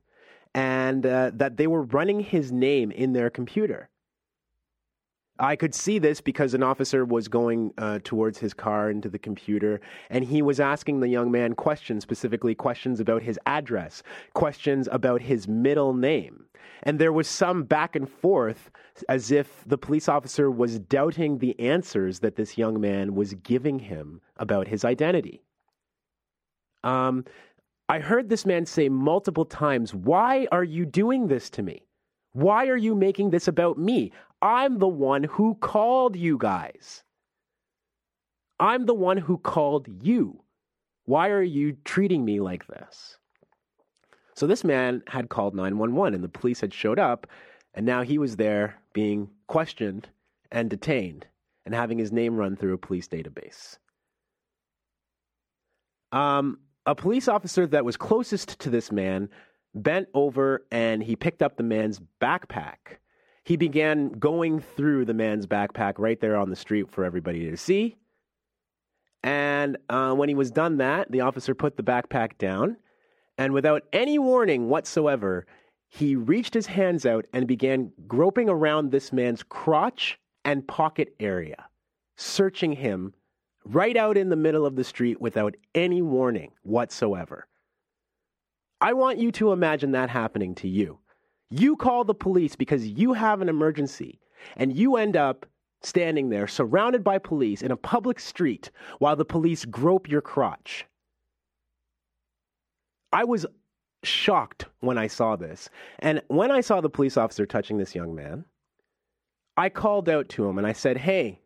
[0.55, 3.89] and uh, that they were running his name in their computer.
[5.39, 9.19] I could see this because an officer was going uh, towards his car into the
[9.19, 14.05] computer, and he was asking the young man questions, specifically questions about his address,
[14.35, 16.45] questions about his middle name.
[16.85, 18.71] And there was some back and forth
[19.09, 23.81] as if the police officer was doubting the answers that this young man was giving
[23.81, 25.43] him about his identity.
[26.85, 27.25] Um,
[27.89, 31.87] I heard this man say multiple times, Why are you doing this to me?
[32.33, 34.13] Why are you making this about me?
[34.45, 37.03] I'm the one who called you guys.
[38.61, 40.43] I'm the one who called you.
[41.07, 43.17] Why are you treating me like this?
[44.35, 47.27] So this man had called 911 and the police had showed up,
[47.73, 50.11] and now he was there being questioned
[50.53, 51.27] and detained
[51.65, 53.79] and having his name run through a police database.
[56.13, 59.31] Um, a police officer that was closest to this man
[59.75, 62.99] bent over and he picked up the man's backpack.
[63.45, 67.57] He began going through the man's backpack right there on the street for everybody to
[67.57, 67.97] see.
[69.23, 72.77] And uh, when he was done that, the officer put the backpack down.
[73.37, 75.47] And without any warning whatsoever,
[75.89, 81.67] he reached his hands out and began groping around this man's crotch and pocket area,
[82.17, 83.15] searching him
[83.65, 87.47] right out in the middle of the street without any warning whatsoever.
[88.81, 90.99] I want you to imagine that happening to you.
[91.57, 94.19] You call the police because you have an emergency,
[94.57, 95.47] and you end up
[95.83, 100.85] standing there surrounded by police in a public street while the police grope your crotch.
[103.13, 103.47] I was
[104.03, 105.71] shocked when I saw this.
[106.01, 108.47] And when I saw the police officer touching this young man,
[109.57, 111.41] I called out to him and I said, Hey,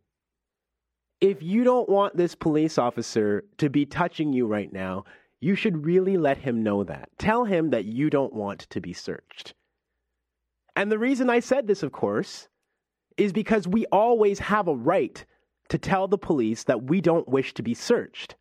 [1.20, 5.04] if you don't want this police officer to be touching you right now,
[5.40, 7.10] you should really let him know that.
[7.18, 9.52] Tell him that you don't want to be searched.
[10.78, 12.46] And the reason I said this, of course,
[13.16, 15.24] is because we always have a right
[15.70, 18.36] to tell the police that we don't wish to be searched.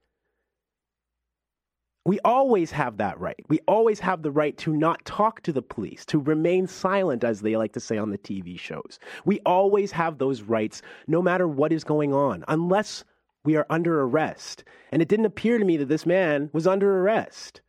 [2.05, 3.43] We always have that right.
[3.49, 7.41] We always have the right to not talk to the police, to remain silent, as
[7.41, 8.99] they like to say on the TV shows.
[9.25, 13.03] We always have those rights, no matter what is going on, unless
[13.45, 14.63] we are under arrest.
[14.91, 17.61] And it didn't appear to me that this man was under arrest.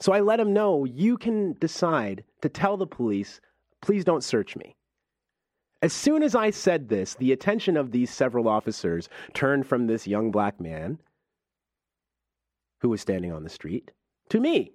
[0.00, 3.40] So I let him know you can decide to tell the police,
[3.84, 4.76] please don't search me.
[5.82, 10.06] As soon as I said this, the attention of these several officers turned from this
[10.06, 10.98] young black man
[12.80, 13.90] who was standing on the street,
[14.30, 14.72] to me.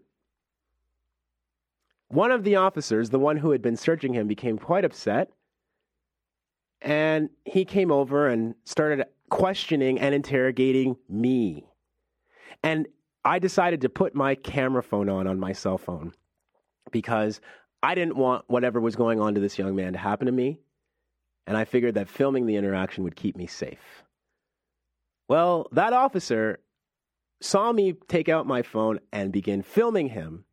[2.10, 5.32] One of the officers, the one who had been searching him, became quite upset.
[6.80, 11.66] And he came over and started questioning and interrogating me.
[12.64, 12.88] And
[13.26, 16.14] I decided to put my camera phone on on my cell phone
[16.92, 17.42] because
[17.82, 20.60] I didn't want whatever was going on to this young man to happen to me.
[21.48, 24.04] And I figured that filming the interaction would keep me safe.
[25.28, 26.60] Well, that officer
[27.42, 30.46] saw me take out my phone and begin filming him.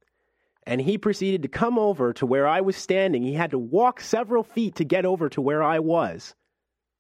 [0.67, 3.23] And he proceeded to come over to where I was standing.
[3.23, 6.35] He had to walk several feet to get over to where I was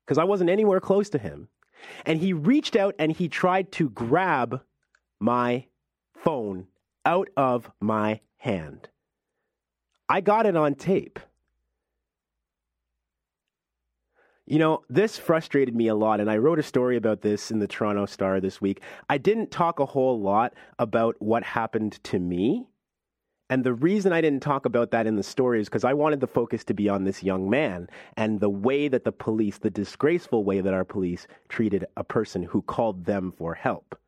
[0.04, 1.48] because I wasn't anywhere close to him.
[2.04, 4.60] And he reached out and he tried to grab
[5.20, 5.66] my
[6.14, 6.66] phone
[7.04, 8.88] out of my hand.
[10.08, 11.18] I got it on tape.
[14.48, 17.58] You know, this frustrated me a lot, and I wrote a story about this in
[17.58, 18.80] the Toronto Star this week.
[19.08, 22.68] I didn't talk a whole lot about what happened to me.
[23.50, 26.20] And the reason I didn't talk about that in the story is because I wanted
[26.20, 29.70] the focus to be on this young man and the way that the police, the
[29.70, 33.98] disgraceful way that our police treated a person who called them for help.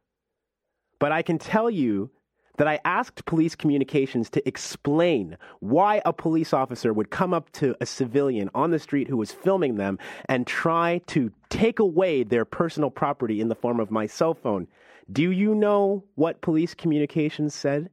[1.01, 2.11] But I can tell you
[2.59, 7.75] that I asked police communications to explain why a police officer would come up to
[7.81, 9.99] a civilian on the street who was filming them
[10.29, 14.67] and try to take away their personal property in the form of my cell phone.
[15.11, 17.91] Do you know what police communications said?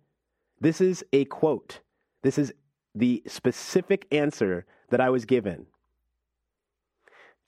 [0.60, 1.80] This is a quote.
[2.24, 2.52] This is
[2.96, 5.68] the specific answer that I was given.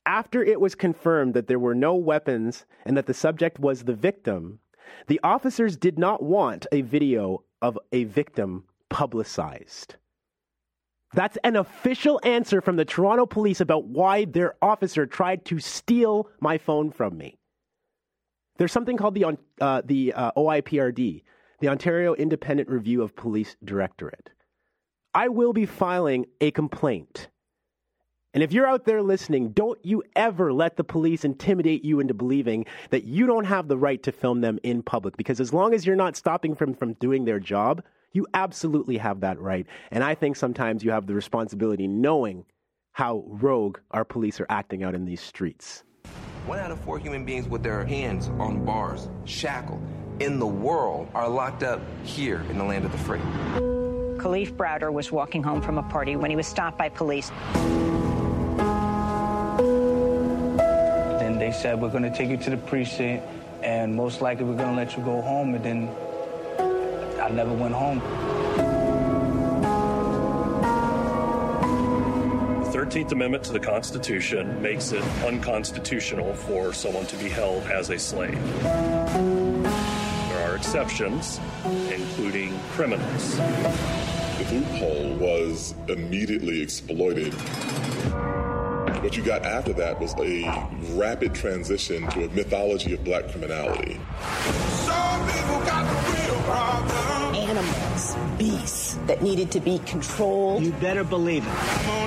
[0.06, 3.94] After it was confirmed that there were no weapons and that the subject was the
[3.94, 4.60] victim,
[5.08, 9.96] the officers did not want a video of a victim publicized.
[11.14, 16.30] That's an official answer from the Toronto police about why their officer tried to steal
[16.40, 17.38] my phone from me.
[18.58, 21.24] There's something called the, uh, the uh, OIPRD,
[21.60, 24.32] the Ontario Independent Review of Police Directorate.
[25.14, 27.30] I will be filing a complaint
[28.38, 32.14] and if you're out there listening, don't you ever let the police intimidate you into
[32.14, 35.18] believing that you don't have the right to film them in public.
[35.18, 37.82] Because as long as you're not stopping them from doing their job,
[38.12, 39.66] you absolutely have that right.
[39.90, 42.46] And I think sometimes you have the responsibility knowing
[42.92, 45.84] how rogue our police are acting out in these streets.
[46.46, 49.82] One out of four human beings with their hands on bars, shackled,
[50.20, 53.22] in the world are locked up here in the land of the free.
[54.18, 57.32] Kalief Browder was walking home from a party when he was stopped by police.
[61.48, 63.26] They said, we're going to take you to the precinct,
[63.64, 65.56] and most likely we're going to let you go home.
[65.56, 65.88] And then
[67.22, 68.00] I never went home.
[72.66, 77.92] The 13th Amendment to the Constitution makes it unconstitutional for someone to be held as
[77.92, 78.44] a slave.
[78.64, 83.38] There are exceptions, including criminals.
[83.38, 87.34] The loophole was immediately exploited.
[89.08, 90.44] What you got after that was a
[90.98, 94.02] rapid transition to a mythology of black criminality.
[96.50, 97.27] Animals,
[98.38, 100.64] beasts that needed to be controlled.
[100.64, 101.54] You better believe it.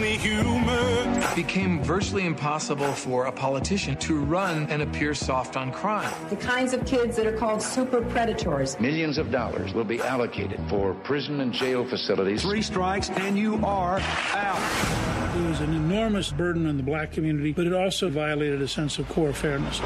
[0.02, 6.12] It became virtually impossible for a politician to run and appear soft on crime.
[6.28, 8.78] The kinds of kids that are called super predators.
[8.80, 12.42] Millions of dollars will be allocated for prison and jail facilities.
[12.42, 14.00] Three strikes and you are
[14.32, 15.36] out.
[15.36, 18.98] It was an enormous burden on the black community, but it also violated a sense
[18.98, 19.80] of core fairness.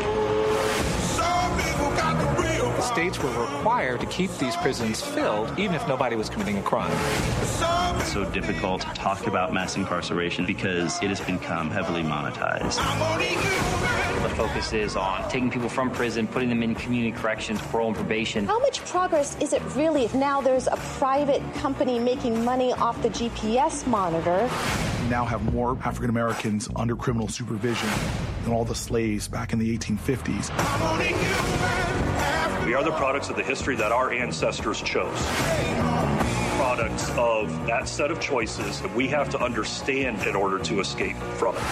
[2.95, 6.97] States were required to keep these prisons filled even if nobody was committing a crime.
[7.43, 12.77] It's so difficult to talk about mass incarceration because it has become heavily monetized.
[14.23, 17.97] The focus is on taking people from prison, putting them in community corrections, parole, and
[17.97, 18.47] probation.
[18.47, 23.03] How much progress is it really if now there's a private company making money off
[23.03, 24.49] the GPS monitor?
[25.03, 27.89] We now have more African Americans under criminal supervision
[28.45, 32.04] than all the slaves back in the 1850s.
[32.65, 35.21] We are the products of the history that our ancestors chose.
[36.57, 41.17] Products of that set of choices that we have to understand in order to escape
[41.17, 41.62] from it.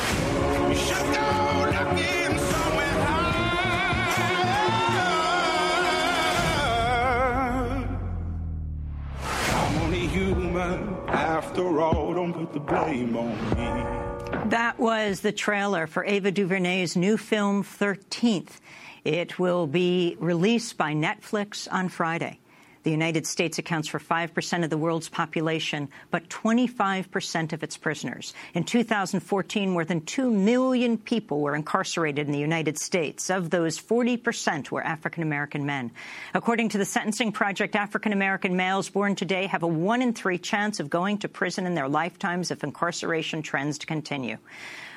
[14.51, 18.61] That was the trailer for Ava DuVernay's new film, 13th.
[19.05, 22.39] It will be released by Netflix on Friday.
[22.85, 28.35] The United States accounts for 5% of the world's population, but 25% of its prisoners.
[28.55, 33.31] In 2014, more than 2 million people were incarcerated in the United States.
[33.31, 35.93] Of those, 40% were African American men.
[36.35, 40.39] According to the Sentencing Project, African American males born today have a 1 in 3
[40.39, 44.39] chance of going to prison in their lifetimes if incarceration trends continue.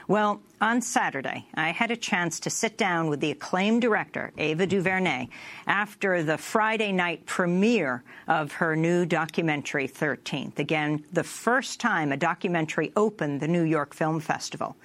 [0.07, 4.67] Well, on Saturday, I had a chance to sit down with the acclaimed director, Ava
[4.67, 5.29] DuVernay,
[5.65, 10.59] after the Friday night premiere of her new documentary, 13th.
[10.59, 14.75] Again, the first time a documentary opened the New York Film Festival.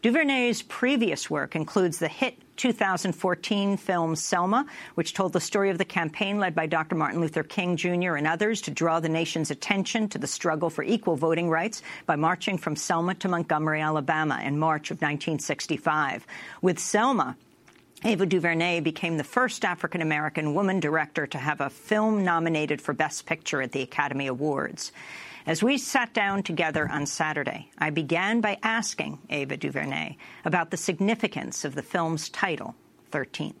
[0.00, 5.84] DuVernay's previous work includes the hit 2014 film Selma, which told the story of the
[5.84, 6.94] campaign led by Dr.
[6.94, 8.14] Martin Luther King Jr.
[8.14, 12.14] and others to draw the nation's attention to the struggle for equal voting rights by
[12.14, 16.24] marching from Selma to Montgomery, Alabama in March of 1965.
[16.62, 17.36] With Selma,
[18.04, 22.92] Ava DuVernay became the first African American woman director to have a film nominated for
[22.92, 24.92] Best Picture at the Academy Awards.
[25.46, 30.76] As we sat down together on Saturday, I began by asking Ava DuVernay about the
[30.76, 32.74] significance of the film's title,
[33.12, 33.54] 13th.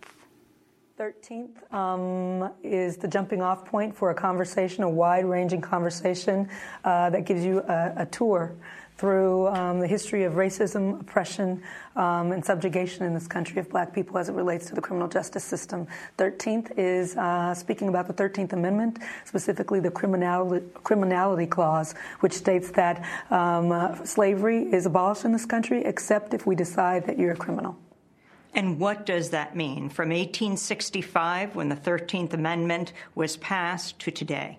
[0.98, 6.48] 13th um, is the jumping off point for a conversation, a wide ranging conversation
[6.84, 8.56] uh, that gives you a, a tour
[8.98, 11.62] through um, the history of racism, oppression,
[11.94, 15.08] um, and subjugation in this country of black people as it relates to the criminal
[15.08, 15.86] justice system.
[16.18, 22.72] 13th is uh, speaking about the 13th Amendment, specifically the criminality, criminality clause, which states
[22.72, 27.32] that um, uh, slavery is abolished in this country except if we decide that you're
[27.32, 27.78] a criminal.
[28.54, 34.58] And what does that mean from 1865, when the 13th Amendment was passed, to today?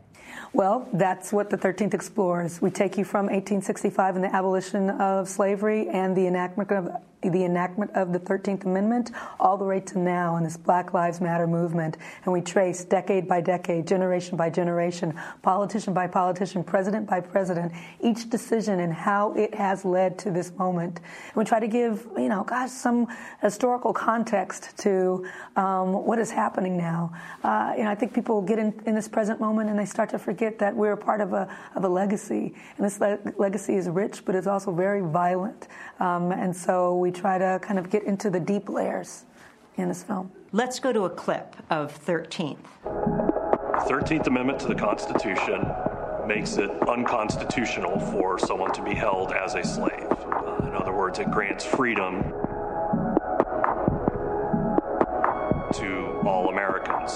[0.52, 2.62] Well, that's what the 13th explores.
[2.62, 6.90] We take you from 1865 and the abolition of slavery and the enactment of
[7.22, 11.20] the enactment of the 13th Amendment all the way to now in this Black Lives
[11.20, 11.98] Matter movement.
[12.24, 17.74] And we trace decade by decade, generation by generation, politician by politician, president by president,
[18.02, 21.00] each decision and how it has led to this moment.
[21.28, 23.08] And we try to give, you know, gosh, some
[23.42, 27.12] historical context to um, what is happening now.
[27.44, 30.10] Uh, you know, I think people get in, in, this present moment and they start
[30.10, 32.54] to forget that we're part of a, of a legacy.
[32.78, 35.68] And this le- legacy is rich, but it's also very violent.
[36.00, 39.26] Um, and so we try to kind of get into the deep layers
[39.78, 40.32] in this film.
[40.52, 42.58] Let's go to a clip of 13th.
[42.84, 45.66] The 13th Amendment to the Constitution
[46.28, 50.12] makes it unconstitutional for someone to be held as a slave.
[50.12, 52.22] Uh, in other words, it grants freedom
[55.74, 57.16] to all Americans.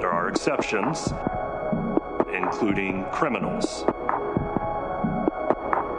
[0.00, 1.12] There are exceptions,
[2.32, 3.84] including criminals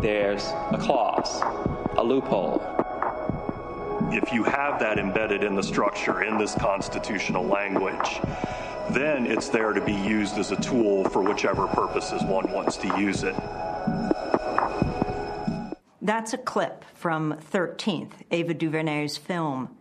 [0.02, 1.42] there's a clause,
[1.98, 2.62] a loophole.
[4.12, 8.20] If you have that embedded in the structure in this constitutional language,
[8.92, 12.88] then it's there to be used as a tool for whichever purposes one wants to
[13.00, 13.36] use it.
[16.02, 19.78] That's a clip from 13th, Ava DuVernay's film.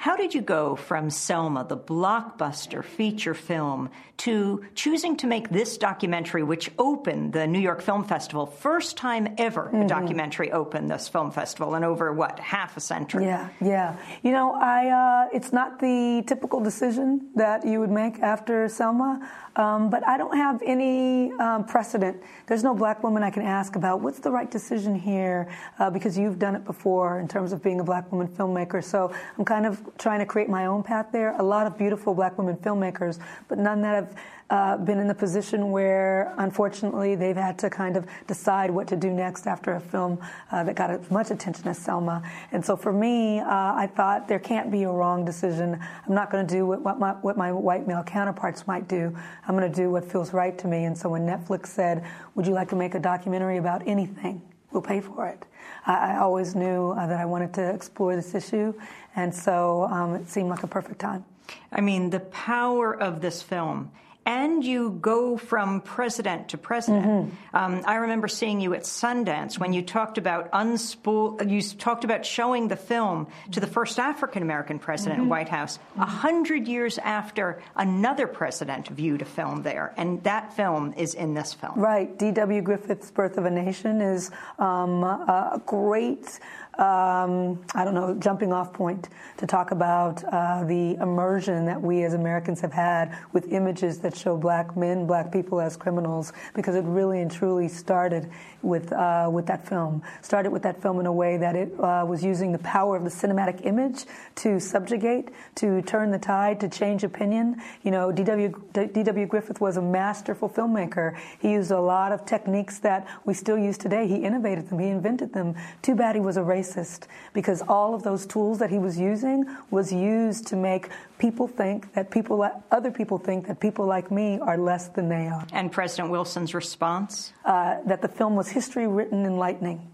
[0.00, 5.76] How did you go from Selma, the blockbuster feature film, to choosing to make this
[5.76, 9.82] documentary, which opened the New York Film Festival, first time ever mm-hmm.
[9.82, 13.26] a documentary opened this film festival in over what half a century?
[13.26, 13.98] Yeah, yeah.
[14.22, 19.20] You know, I uh, it's not the typical decision that you would make after Selma.
[19.56, 22.22] Um, but I don't have any um, precedent.
[22.46, 25.48] There's no black woman I can ask about what's the right decision here
[25.78, 28.82] uh, because you've done it before in terms of being a black woman filmmaker.
[28.82, 31.38] So I'm kind of trying to create my own path there.
[31.38, 34.14] A lot of beautiful black women filmmakers, but none that have
[34.50, 38.96] uh, been in the position where, unfortunately, they've had to kind of decide what to
[38.96, 40.18] do next after a film
[40.50, 42.22] uh, that got as much attention as Selma.
[42.50, 45.78] And so for me, uh, I thought there can't be a wrong decision.
[46.06, 49.16] I'm not going to do what, what, my, what my white male counterparts might do.
[49.46, 50.84] I'm going to do what feels right to me.
[50.84, 54.42] And so when Netflix said, Would you like to make a documentary about anything?
[54.72, 55.46] We'll pay for it.
[55.86, 58.74] I, I always knew uh, that I wanted to explore this issue,
[59.16, 61.24] and so um, it seemed like a perfect time.
[61.72, 63.90] I mean, the power of this film
[64.30, 67.04] and you go from president to president.
[67.04, 67.56] Mm-hmm.
[67.56, 71.50] Um, I remember seeing you at Sundance when you talked about unspool.
[71.50, 75.30] You talked about showing the film to the first African American president mm-hmm.
[75.30, 80.94] White House a hundred years after another president viewed a film there, and that film
[80.96, 81.80] is in this film.
[81.80, 82.16] Right.
[82.16, 82.62] D.W.
[82.62, 86.38] Griffith's Birth of a Nation is um, a great
[86.80, 92.04] um, I don't know, jumping off point to talk about uh, the immersion that we
[92.04, 96.74] as Americans have had with images that show black men, black people as criminals, because
[96.74, 98.30] it really and truly started
[98.62, 100.02] with uh, with that film.
[100.22, 103.04] Started with that film in a way that it uh, was using the power of
[103.04, 104.04] the cinematic image
[104.36, 107.60] to subjugate, to turn the tide, to change opinion.
[107.82, 109.26] You know, D.W.
[109.26, 111.16] Griffith was a masterful filmmaker.
[111.40, 114.06] He used a lot of techniques that we still use today.
[114.06, 114.78] He innovated them.
[114.78, 115.54] He invented them.
[115.82, 119.44] Too bad he was a racist because all of those tools that he was using
[119.70, 120.88] was used to make
[121.18, 125.26] people think that people, other people think that people like me are less than they
[125.26, 125.46] are.
[125.52, 127.32] And President Wilson's response?
[127.44, 129.90] Uh, that the film was history written in lightning.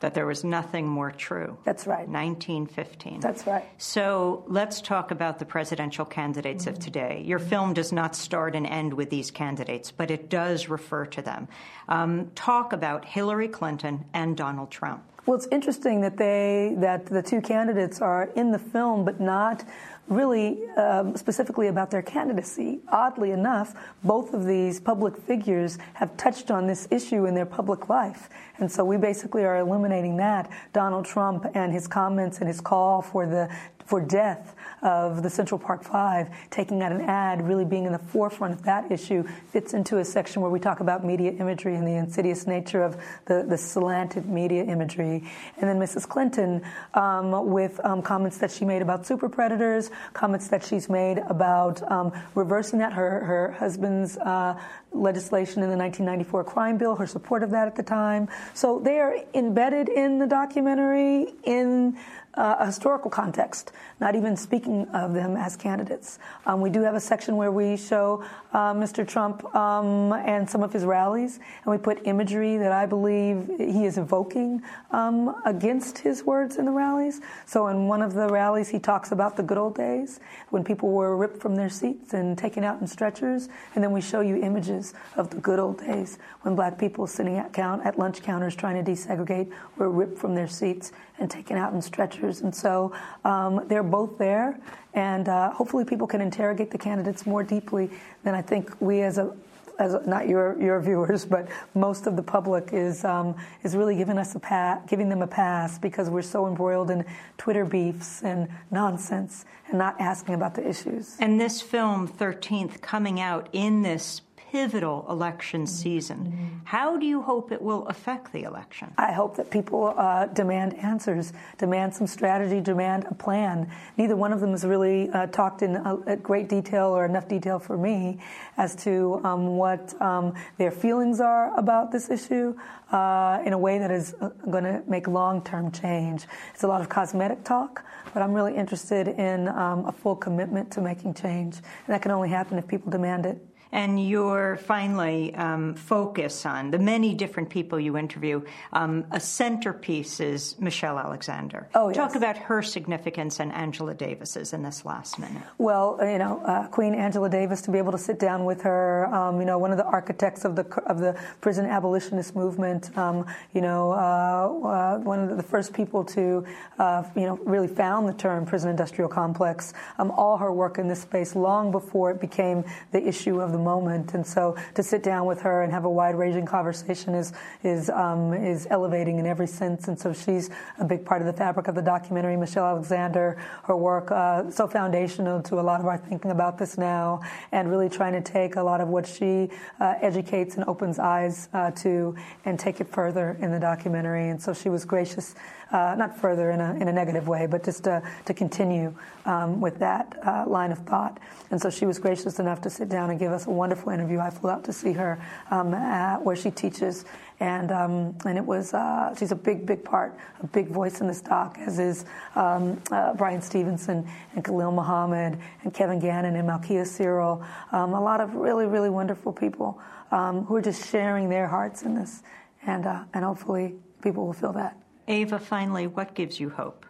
[0.00, 1.58] That there was nothing more true.
[1.64, 2.08] That's right.
[2.08, 3.20] 1915.
[3.20, 3.64] That's right.
[3.78, 6.74] So let's talk about the presidential candidates mm-hmm.
[6.74, 7.22] of today.
[7.24, 11.22] Your film does not start and end with these candidates, but it does refer to
[11.22, 11.46] them.
[11.88, 15.04] Um, talk about Hillary Clinton and Donald Trump.
[15.24, 19.64] Well, it's interesting that they that the two candidates are in the film, but not
[20.08, 22.80] really um, specifically about their candidacy.
[22.88, 23.74] Oddly enough,
[24.04, 28.28] both of these public figures have touched on this issue in their public life.
[28.58, 30.50] And so we basically are eliminating that.
[30.72, 33.48] Donald Trump and his comments and his call for the
[33.84, 37.98] for death of the Central Park Five, taking out an ad, really being in the
[37.98, 41.86] forefront of that issue, fits into a section where we talk about media imagery and
[41.86, 45.28] the insidious nature of the, the slanted media imagery.
[45.58, 46.08] And then Mrs.
[46.08, 46.62] Clinton,
[46.94, 51.82] um, with um, comments that she made about super predators, comments that she's made about
[51.90, 54.58] um, reversing that, her, her husband's uh,
[54.92, 58.28] legislation in the 1994 crime bill, her support of that at the time.
[58.54, 61.96] So they are embedded in the documentary in
[62.34, 66.18] uh, a historical context, not even speaking of them as candidates.
[66.46, 69.06] Um, we do have a section where we show uh, Mr.
[69.06, 73.84] Trump um, and some of his rallies, and we put imagery that I believe he
[73.84, 77.20] is evoking um, against his words in the rallies.
[77.44, 80.20] So, in one of the rallies, he talks about the good old days
[80.50, 84.00] when people were ripped from their seats and taken out in stretchers, and then we
[84.00, 87.98] show you images of the good old days when black people sitting at, count, at
[87.98, 92.40] lunch counters trying to desegregate were ripped from their seats and taken out in stretchers.
[92.40, 92.92] And so
[93.24, 94.58] um, they're both there,
[94.94, 97.90] and uh, hopefully people can interrogate the candidates more deeply
[98.24, 99.34] than I think we as a
[99.78, 104.18] as not your your viewers, but most of the public is um, is really giving
[104.18, 107.04] us a pass, giving them a pass because we're so embroiled in
[107.38, 111.16] Twitter beefs and nonsense and not asking about the issues.
[111.20, 114.20] And this film, Thirteenth, coming out in this
[114.52, 116.60] pivotal election season.
[116.64, 118.92] How do you hope it will affect the election?
[118.98, 123.72] I hope that people uh, demand answers, demand some strategy, demand a plan.
[123.96, 127.58] Neither one of them has really uh, talked in a, great detail or enough detail
[127.58, 128.18] for me
[128.58, 132.54] as to um, what um, their feelings are about this issue
[132.90, 136.26] uh, in a way that is uh, going to make long term change.
[136.52, 140.70] It's a lot of cosmetic talk, but I'm really interested in um, a full commitment
[140.72, 141.56] to making change.
[141.56, 143.38] And that can only happen if people demand it.
[143.72, 148.42] And your finally um, focus on the many different people you interview.
[148.72, 151.68] Um, a centerpiece is Michelle Alexander.
[151.74, 151.96] Oh, yes.
[151.96, 155.42] Talk about her significance and Angela Davis's in this last minute.
[155.58, 159.06] Well, you know, uh, Queen Angela Davis to be able to sit down with her,
[159.06, 163.26] um, you know, one of the architects of the of the prison abolitionist movement, um,
[163.54, 166.44] you know, uh, uh, one of the first people to,
[166.78, 169.72] uh, you know, really found the term prison industrial complex.
[169.98, 173.61] Um, all her work in this space long before it became the issue of the
[173.62, 177.32] moment, and so to sit down with her and have a wide-ranging conversation is
[177.62, 179.88] is um, is elevating in every sense.
[179.88, 182.36] And so she's a big part of the fabric of the documentary.
[182.36, 186.76] Michelle Alexander, her work uh, so foundational to a lot of our thinking about this
[186.76, 187.20] now,
[187.52, 189.50] and really trying to take a lot of what she
[189.80, 194.28] uh, educates and opens eyes uh, to and take it further in the documentary.
[194.28, 195.34] And so she was gracious,
[195.72, 198.94] uh, not further in a, in a negative way, but just to, to continue
[199.24, 201.18] um, with that uh, line of thought.
[201.50, 204.18] And so she was gracious enough to sit down and give us a wonderful interview.
[204.20, 207.04] I flew out to see her um, at, where she teaches
[207.42, 211.08] and um, and it was uh, she's a big big part, a big voice in
[211.08, 212.04] this doc, as is
[212.36, 218.00] um, uh, Bryan Stevenson and Khalil Muhammad and Kevin Gannon and Malkia Cyril, um, a
[218.00, 219.80] lot of really really wonderful people
[220.12, 222.22] um, who are just sharing their hearts in this,
[222.64, 224.81] and uh, and hopefully people will feel that.
[225.08, 226.86] Ava, finally, what gives you hope?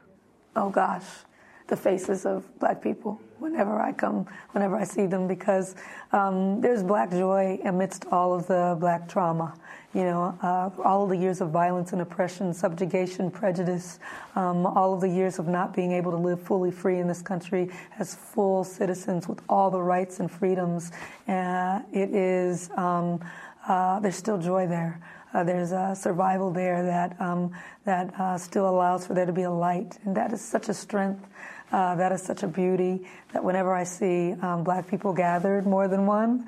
[0.54, 1.04] Oh gosh,
[1.68, 5.74] the faces of black people whenever I come, whenever I see them, because
[6.12, 9.54] um, there's black joy amidst all of the black trauma
[9.94, 13.98] you know, uh, all of the years of violence and oppression, subjugation, prejudice,
[14.36, 17.20] um, all of the years of not being able to live fully free in this
[17.20, 20.92] country as full citizens with all the rights and freedoms.
[21.28, 23.20] Uh, it is, um,
[23.68, 24.98] uh, there's still joy there.
[25.34, 27.52] Uh, there's a survival there that um,
[27.84, 30.74] that uh, still allows for there to be a light, and that is such a
[30.74, 31.26] strength.
[31.72, 35.88] Uh, that is such a beauty that whenever I see um, black people gathered, more
[35.88, 36.46] than one,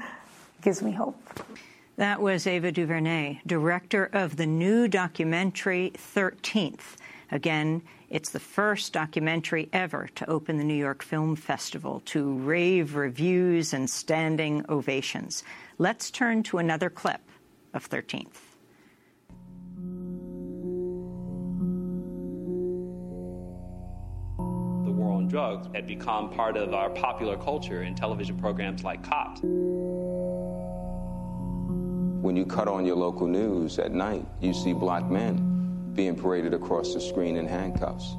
[0.59, 1.17] it gives me hope.
[1.97, 6.97] That was Ava DuVernay, director of the new documentary 13th.
[7.31, 12.95] Again, it's the first documentary ever to open the New York Film Festival to rave
[12.95, 15.43] reviews and standing ovations.
[15.79, 17.21] Let's turn to another clip
[17.73, 18.44] of 13th.
[25.25, 29.41] The drugs had become part of our popular culture in television programs like Cops
[32.25, 36.55] when you cut on your local news at night, you see black men being paraded
[36.55, 38.17] across the screen in handcuffs.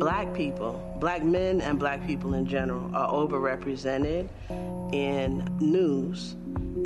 [0.00, 4.28] Black people, black men and black people in general, are overrepresented
[4.92, 6.34] in news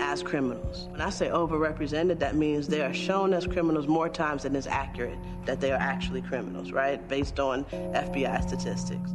[0.00, 0.88] as criminals.
[0.90, 4.66] When I say overrepresented, that means they are shown as criminals more times than is
[4.66, 7.06] accurate that they are actually criminals, right?
[7.08, 9.10] Based on FBI statistics.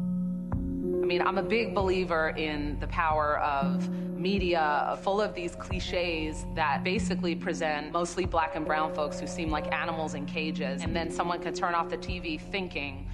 [0.54, 6.46] I mean, I'm a big believer in the power of media full of these cliches
[6.56, 10.84] that basically present mostly black and brown folks who seem like animals in cages.
[10.84, 13.10] And then someone could turn off the TV thinking,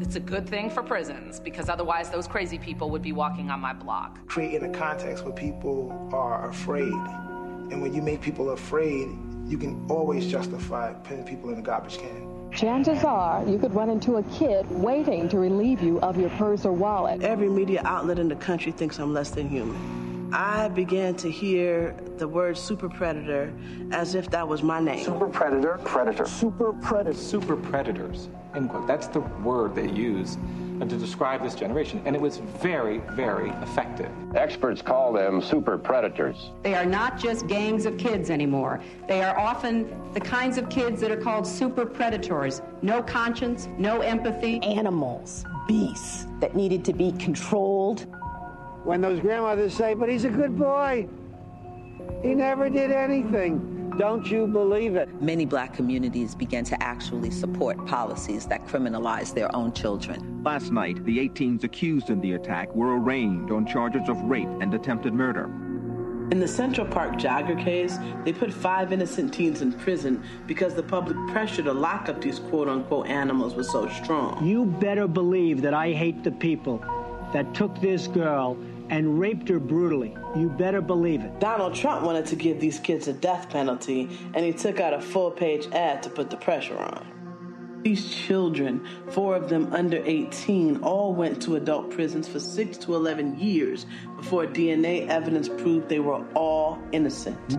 [0.00, 3.60] it's a good thing for prisons because otherwise those crazy people would be walking on
[3.60, 4.26] my block.
[4.26, 6.92] Creating a context where people are afraid.
[6.92, 9.08] And when you make people afraid,
[9.46, 12.50] you can always justify putting people in a garbage can.
[12.52, 16.64] Chances are you could run into a kid waiting to relieve you of your purse
[16.64, 17.22] or wallet.
[17.22, 20.30] Every media outlet in the country thinks I'm less than human.
[20.32, 23.52] I began to hear the word super predator
[23.92, 25.04] as if that was my name.
[25.04, 26.26] Super predator, predator.
[26.26, 27.16] Super predator.
[27.16, 28.86] Super predators, end quote.
[28.86, 30.38] That's the word they use
[30.80, 32.02] to describe this generation.
[32.04, 34.10] And it was very, very effective.
[34.34, 36.50] Experts call them super predators.
[36.62, 38.82] They are not just gangs of kids anymore.
[39.08, 42.60] They are often the kinds of kids that are called super predators.
[42.82, 44.60] No conscience, no empathy.
[44.62, 48.06] Animals, beasts that needed to be controlled.
[48.84, 51.08] When those grandmothers say, but he's a good boy,
[52.22, 53.83] he never did anything.
[53.98, 55.22] Don't you believe it?
[55.22, 60.42] Many black communities began to actually support policies that criminalize their own children.
[60.42, 64.74] Last night, the 18s accused in the attack were arraigned on charges of rape and
[64.74, 65.44] attempted murder.
[66.32, 70.82] In the Central Park jogger case, they put five innocent teens in prison because the
[70.82, 74.44] public pressure to lock up these quote unquote animals was so strong.
[74.44, 76.84] You better believe that I hate the people
[77.32, 78.56] that took this girl
[78.90, 80.16] and raped her brutally.
[80.36, 81.40] You better believe it.
[81.40, 85.00] Donald Trump wanted to give these kids a death penalty, and he took out a
[85.00, 87.14] full page ad to put the pressure on.
[87.84, 92.94] These children, four of them under 18, all went to adult prisons for 6 to
[92.94, 93.84] 11 years
[94.16, 97.58] before DNA evidence proved they were all innocent.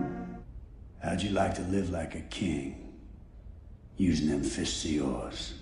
[1.00, 2.92] How'd you like to live like a king?
[3.96, 5.54] Using them fists of yours.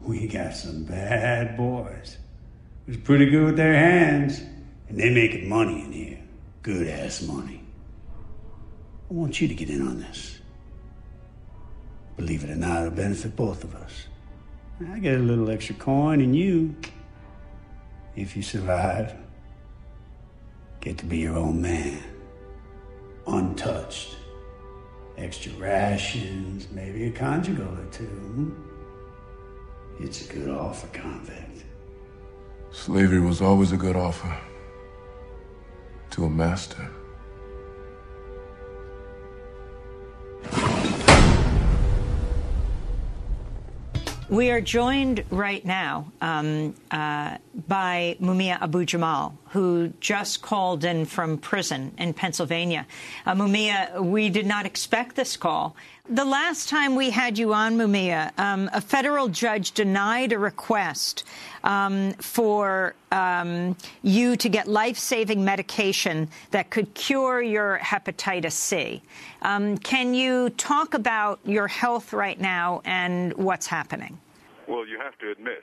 [0.00, 2.18] We got some bad boys.
[2.86, 4.40] It was pretty good with their hands,
[4.88, 6.18] and they're making money in here.
[6.62, 7.62] good ass money.
[9.08, 10.40] I want you to get in on this.
[12.16, 14.06] Believe it or not, it'll benefit both of us.
[14.90, 16.74] I get a little extra coin, and you,
[18.16, 19.14] if you survive,
[20.80, 22.02] get to be your own man.
[23.26, 24.16] Untouched.
[25.16, 28.54] Extra rations, maybe a conjugal or two.
[30.00, 31.64] It's a good offer, convict.
[32.70, 34.36] Slavery was always a good offer
[36.16, 36.88] to a master.
[44.28, 47.36] We are joined right now um, uh,
[47.68, 52.86] by Mumia Abu Jamal, who just called in from prison in Pennsylvania.
[53.24, 55.76] Uh, Mumia, we did not expect this call.
[56.08, 61.22] The last time we had you on, Mumia, um, a federal judge denied a request
[61.66, 69.02] um, for um, you to get life-saving medication that could cure your hepatitis C.
[69.42, 74.18] Um, can you talk about your health right now and what's happening?
[74.68, 75.62] Well, you have to admit,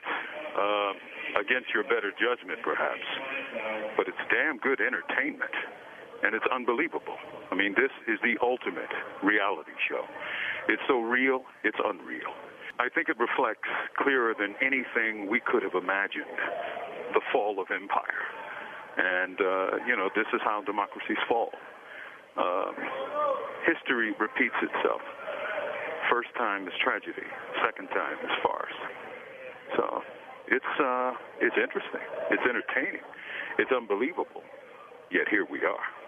[0.56, 0.92] uh,
[1.40, 3.04] against your better judgment, perhaps,
[3.96, 5.50] but it's damn good entertainment,
[6.22, 7.16] and it's unbelievable.
[7.50, 8.92] I mean, this is the ultimate
[9.22, 10.04] reality show.
[10.68, 12.32] It's so real, it's unreal.
[12.78, 13.68] I think it reflects
[13.98, 16.26] clearer than anything we could have imagined
[17.14, 18.26] the fall of empire.
[18.96, 21.50] And, uh, you know, this is how democracies fall.
[22.36, 22.74] Um,
[23.66, 25.00] history repeats itself.
[26.10, 27.26] First time is tragedy.
[27.64, 28.78] Second time is farce.
[29.76, 30.02] So
[30.48, 32.04] it's uh, it's interesting.
[32.30, 33.06] It's entertaining.
[33.58, 34.42] It's unbelievable.
[35.10, 36.03] Yet here we are.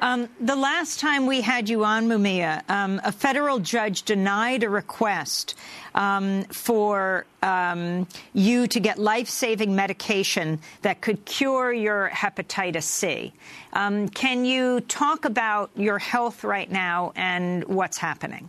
[0.00, 4.70] Um, the last time we had you on, Mumia, um, a federal judge denied a
[4.70, 5.56] request
[5.96, 13.32] um, for um, you to get life-saving medication that could cure your hepatitis C.
[13.72, 18.48] Um, can you talk about your health right now and what's happening?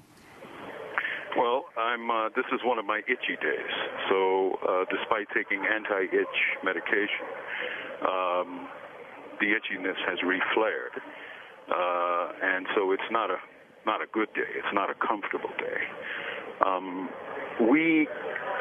[1.35, 2.11] Well, I'm.
[2.11, 3.73] Uh, this is one of my itchy days.
[4.09, 7.25] So, uh, despite taking anti-itch medication,
[8.01, 8.67] um,
[9.39, 10.99] the itchiness has reflared,
[11.71, 13.37] uh, and so it's not a
[13.85, 14.49] not a good day.
[14.57, 15.81] It's not a comfortable day.
[16.65, 17.09] Um,
[17.71, 18.07] we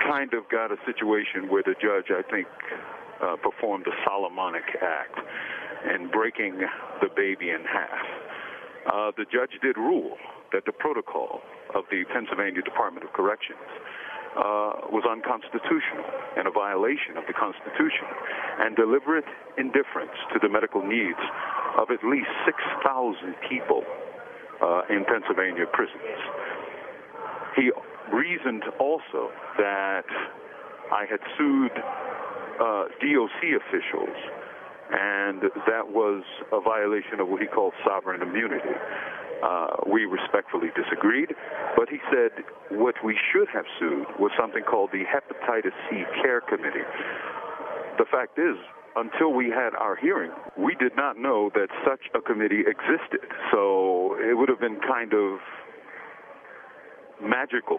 [0.06, 2.46] kind of got a situation where the judge, I think,
[3.22, 5.18] uh, performed a Solomonic act
[5.94, 6.60] in breaking
[7.02, 8.06] the baby in half.
[8.86, 10.16] Uh, the judge did rule
[10.52, 11.40] that the protocol
[11.74, 13.68] of the Pennsylvania Department of Corrections
[14.38, 16.06] uh, was unconstitutional
[16.38, 18.06] and a violation of the Constitution
[18.62, 19.26] and deliberate
[19.58, 21.18] indifference to the medical needs
[21.74, 23.82] of at least 6,000 people
[24.62, 26.18] uh, in Pennsylvania prisons.
[27.58, 27.74] He
[28.14, 30.06] reasoned also that
[30.94, 34.16] I had sued uh, DOC officials
[34.90, 38.72] and that was a violation of what he called sovereign immunity.
[39.42, 41.30] Uh, we respectfully disagreed,
[41.76, 42.30] but he said
[42.70, 46.86] what we should have sued was something called the Hepatitis C Care Committee.
[47.98, 48.56] The fact is,
[48.96, 53.30] until we had our hearing, we did not know that such a committee existed.
[53.52, 55.38] So it would have been kind of
[57.22, 57.78] magical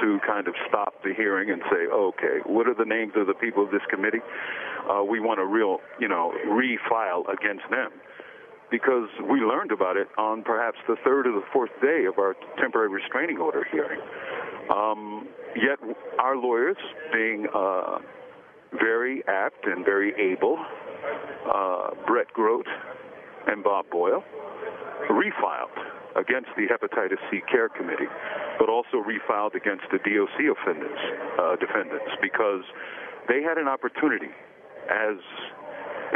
[0.00, 3.34] to kind of stop the hearing and say, okay, what are the names of the
[3.34, 4.22] people of this committee?
[4.88, 7.90] Uh, we want a real, you know, refile against them
[8.70, 12.36] because we learned about it on perhaps the third or the fourth day of our
[12.58, 14.00] temporary restraining order hearing.
[14.72, 15.78] Um, yet
[16.18, 16.76] our lawyers,
[17.12, 17.98] being uh,
[18.78, 20.58] very apt and very able,
[21.52, 22.68] uh, Bret Grote
[23.46, 24.22] and Bob Boyle,
[25.10, 25.74] refiled
[26.16, 28.10] against the Hepatitis C Care Committee,
[28.58, 30.98] but also refiled against the DOC offenders,
[31.38, 32.62] uh, defendants because
[33.28, 34.30] they had an opportunity
[34.90, 35.16] as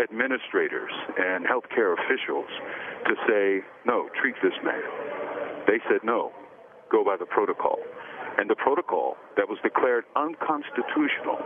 [0.03, 2.49] administrators and healthcare officials
[3.07, 4.83] to say, no, treat this man.
[5.67, 6.33] They said, no,
[6.91, 7.79] go by the protocol.
[8.39, 11.39] And the protocol that was declared unconstitutional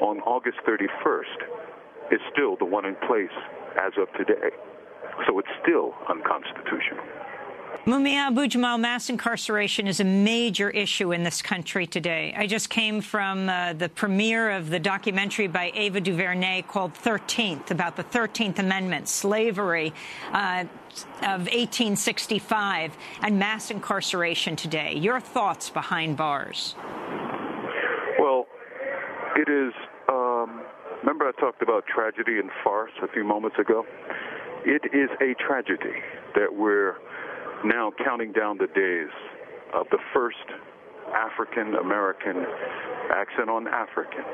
[0.00, 3.32] on August 31st is still the one in place
[3.80, 4.52] as of today.
[5.26, 7.04] So it's still unconstitutional.
[7.84, 12.34] Mumia Abu Jamal, mass incarceration is a major issue in this country today.
[12.36, 17.70] I just came from uh, the premiere of the documentary by Ava DuVernay called 13th,
[17.70, 19.92] about the 13th Amendment, slavery
[20.32, 20.64] uh,
[21.22, 24.94] of 1865, and mass incarceration today.
[24.96, 26.74] Your thoughts behind bars?
[28.18, 28.46] Well,
[29.36, 29.72] it is.
[30.08, 30.62] Um,
[31.02, 33.84] remember, I talked about tragedy and farce a few moments ago?
[34.64, 36.02] It is a tragedy
[36.34, 36.96] that we're
[37.64, 39.12] now counting down the days
[39.74, 40.36] of the first
[41.14, 42.44] African American,
[43.14, 44.24] accent on African,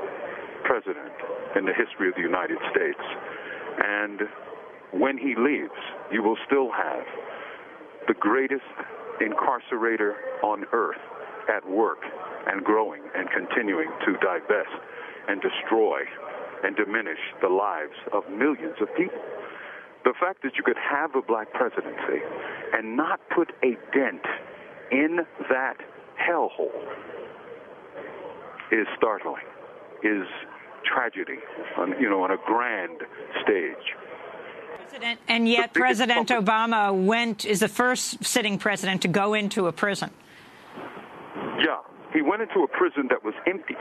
[0.64, 1.12] president
[1.56, 3.00] in the history of the United States.
[3.78, 4.20] And
[4.92, 5.78] when he leaves,
[6.10, 7.04] you will still have
[8.08, 8.64] the greatest
[9.20, 11.00] incarcerator on earth
[11.48, 11.98] at work
[12.46, 14.74] and growing and continuing to divest
[15.28, 16.00] and destroy
[16.64, 19.18] and diminish the lives of millions of people.
[20.04, 22.22] The fact that you could have a black presidency
[22.72, 24.22] and not put a dent
[24.90, 25.76] in that
[26.20, 26.70] hellhole
[28.72, 29.44] is startling,
[30.02, 30.26] is
[30.84, 31.38] tragedy,
[31.76, 32.98] on, you know, on a grand
[33.42, 33.96] stage.
[34.78, 39.72] President, and yet President Obama went is the first sitting president to go into a
[39.72, 40.10] prison.
[41.58, 41.78] Yeah,
[42.12, 43.76] he went into a prison that was empty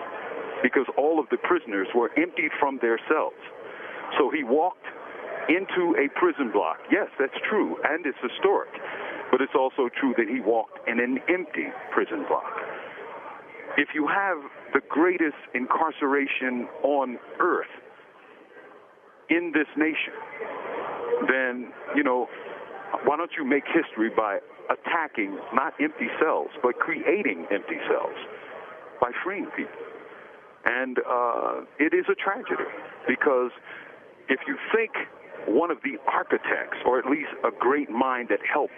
[0.62, 3.34] because all of the prisoners were emptied from their cells.
[4.18, 4.86] So he walked
[5.50, 6.78] into a prison block.
[6.92, 8.70] Yes, that's true, and it's historic.
[9.32, 12.52] But it's also true that he walked in an empty prison block.
[13.78, 14.38] If you have
[14.74, 17.72] the greatest incarceration on earth
[19.30, 20.14] in this nation,
[21.30, 22.28] then, you know,
[23.06, 24.40] why don't you make history by
[24.70, 28.16] attacking not empty cells, but creating empty cells
[29.00, 29.72] by freeing people?
[30.66, 32.70] And uh, it is a tragedy
[33.08, 33.52] because
[34.30, 34.92] if you think
[35.48, 38.78] one of the architects, or at least a great mind that helped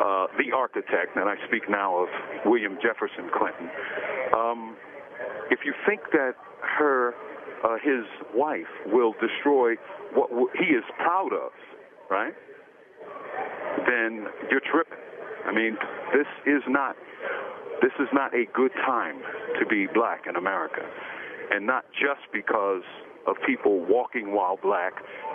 [0.00, 2.08] uh, the architect, and I speak now of
[2.46, 3.70] William Jefferson Clinton,
[4.34, 4.76] um,
[5.50, 6.32] if you think that
[6.78, 7.14] her,
[7.64, 8.04] uh, his
[8.34, 9.74] wife, will destroy
[10.14, 11.52] what w- he is proud of,
[12.10, 12.34] right?
[13.86, 14.98] Then you're tripping.
[15.46, 15.76] I mean,
[16.12, 16.96] this is not
[17.82, 19.16] this is not a good time
[19.60, 20.80] to be black in America,
[21.50, 22.82] and not just because
[23.26, 24.92] of people walking while black,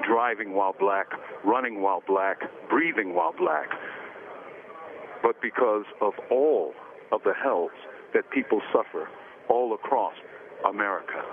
[0.07, 1.07] driving while black,
[1.43, 3.69] running while black, breathing while black,
[5.23, 6.73] but because of all
[7.11, 7.71] of the hells
[8.13, 9.09] that people suffer
[9.49, 10.13] all across
[10.67, 11.23] America.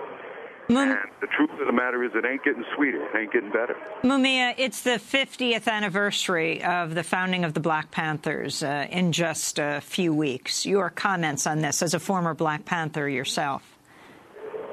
[0.69, 3.01] And the truth of the matter is, it ain't getting sweeter.
[3.01, 3.75] It ain't getting better.
[4.03, 9.59] Mumia, it's the 50th anniversary of the founding of the Black Panthers uh, in just
[9.59, 10.65] a few weeks.
[10.65, 13.76] Your comments on this as a former Black Panther yourself?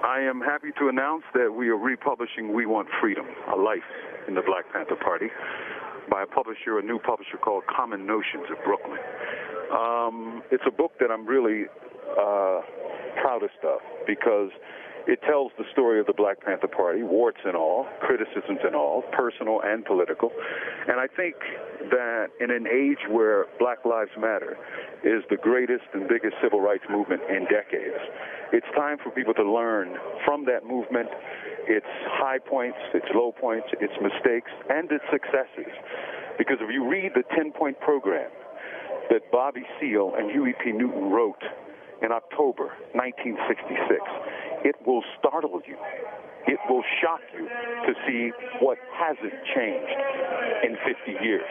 [0.04, 3.88] I am happy to announce that we are republishing We Want Freedom, A Life
[4.28, 5.28] in the Black Panther Party,
[6.10, 9.00] by a publisher, a new publisher called Common Notions of Brooklyn.
[9.72, 11.64] Um, it's a book that I'm really
[12.20, 12.60] uh,
[13.22, 14.50] proudest of because
[15.06, 19.02] it tells the story of the Black Panther Party, warts and all, criticisms and all,
[19.12, 20.32] personal and political.
[20.88, 21.36] And I think
[21.90, 24.56] that in an age where Black Lives Matter
[25.04, 28.00] is the greatest and biggest civil rights movement in decades,
[28.52, 31.08] it's time for people to learn from that movement
[31.68, 31.86] its
[32.20, 35.72] high points, its low points, its mistakes, and its successes.
[36.38, 38.30] Because if you read the 10 point program
[39.10, 40.72] that Bobby Seale and Huey P.
[40.72, 41.42] Newton wrote
[42.02, 44.00] in October 1966,
[44.64, 45.76] it will startle you.
[46.46, 49.92] It will shock you to see what hasn't changed
[50.64, 51.44] in 50 years.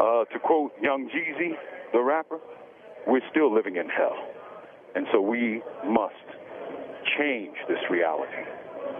[0.00, 1.54] Uh, to quote Young Jeezy,
[1.92, 2.38] the rapper,
[3.06, 4.16] we're still living in hell.
[4.94, 6.14] And so we must
[7.18, 8.42] change this reality.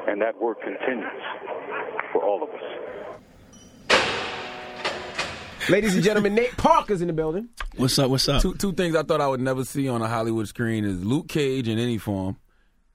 [0.07, 1.22] And that work continues
[2.12, 2.62] for all of us.
[5.68, 7.49] Ladies and gentlemen, Nate Parker's in the building.
[7.77, 8.09] What's up?
[8.09, 8.41] What's up?
[8.41, 11.27] Two, two things I thought I would never see on a Hollywood screen is Luke
[11.29, 12.37] Cage in any form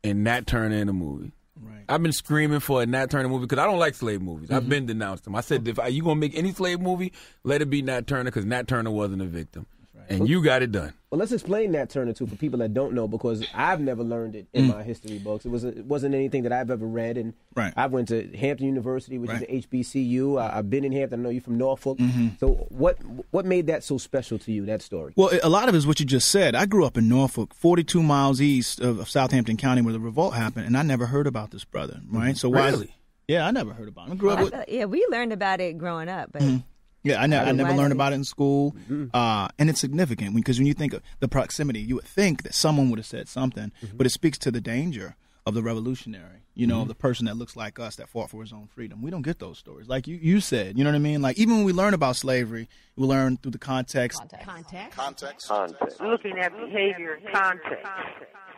[0.03, 1.31] and Nat Turner in a movie.
[1.59, 1.85] Right.
[1.87, 4.49] I've been screaming for a Nat Turner movie because I don't like slave movies.
[4.49, 4.55] Mm-hmm.
[4.55, 5.35] I've been denounced them.
[5.35, 8.25] I said, if I, you gonna make any slave movie, let it be Nat Turner
[8.25, 9.65] because Nat Turner wasn't a victim.
[10.11, 10.93] And you got it done.
[11.09, 14.33] Well, let's explain Nat Turner too for people that don't know because I've never learned
[14.33, 14.75] it in mm.
[14.75, 15.45] my history books.
[15.45, 17.73] It was it wasn't anything that I've ever read, and right.
[17.75, 19.41] I went to Hampton University, which right.
[19.41, 20.41] is an HBCU.
[20.41, 21.19] I, have been in Hampton.
[21.19, 21.97] I know you from Norfolk.
[21.97, 22.29] Mm-hmm.
[22.39, 22.97] So what
[23.31, 24.65] what made that so special to you?
[24.65, 25.11] That story.
[25.17, 26.55] Well, a lot of it is what you just said.
[26.55, 30.33] I grew up in Norfolk, 42 miles east of, of Southampton County, where the revolt
[30.33, 31.99] happened, and I never heard about this brother.
[32.09, 32.29] Right.
[32.29, 32.33] Mm-hmm.
[32.35, 32.69] So why?
[32.69, 32.95] Really?
[33.27, 34.13] Yeah, I never heard about him.
[34.13, 34.53] I grew up with.
[34.67, 36.41] Yeah, we learned about it growing up, but.
[36.41, 36.57] Mm-hmm.
[37.03, 39.07] Yeah, I, ne- I never learned about it in school, mm-hmm.
[39.13, 42.53] uh, and it's significant because when you think of the proximity, you would think that
[42.53, 43.97] someone would have said something, mm-hmm.
[43.97, 46.37] but it speaks to the danger of the revolutionary.
[46.53, 46.89] You know, mm-hmm.
[46.89, 49.01] the person that looks like us that fought for his own freedom.
[49.01, 50.77] We don't get those stories, like you, you said.
[50.77, 51.21] You know what I mean?
[51.21, 54.19] Like even when we learn about slavery, we learn through the context.
[54.19, 54.95] Context.
[54.97, 55.47] Context.
[55.47, 56.01] Context.
[56.01, 57.79] Looking at behavior context.
[57.79, 58.50] Stuff.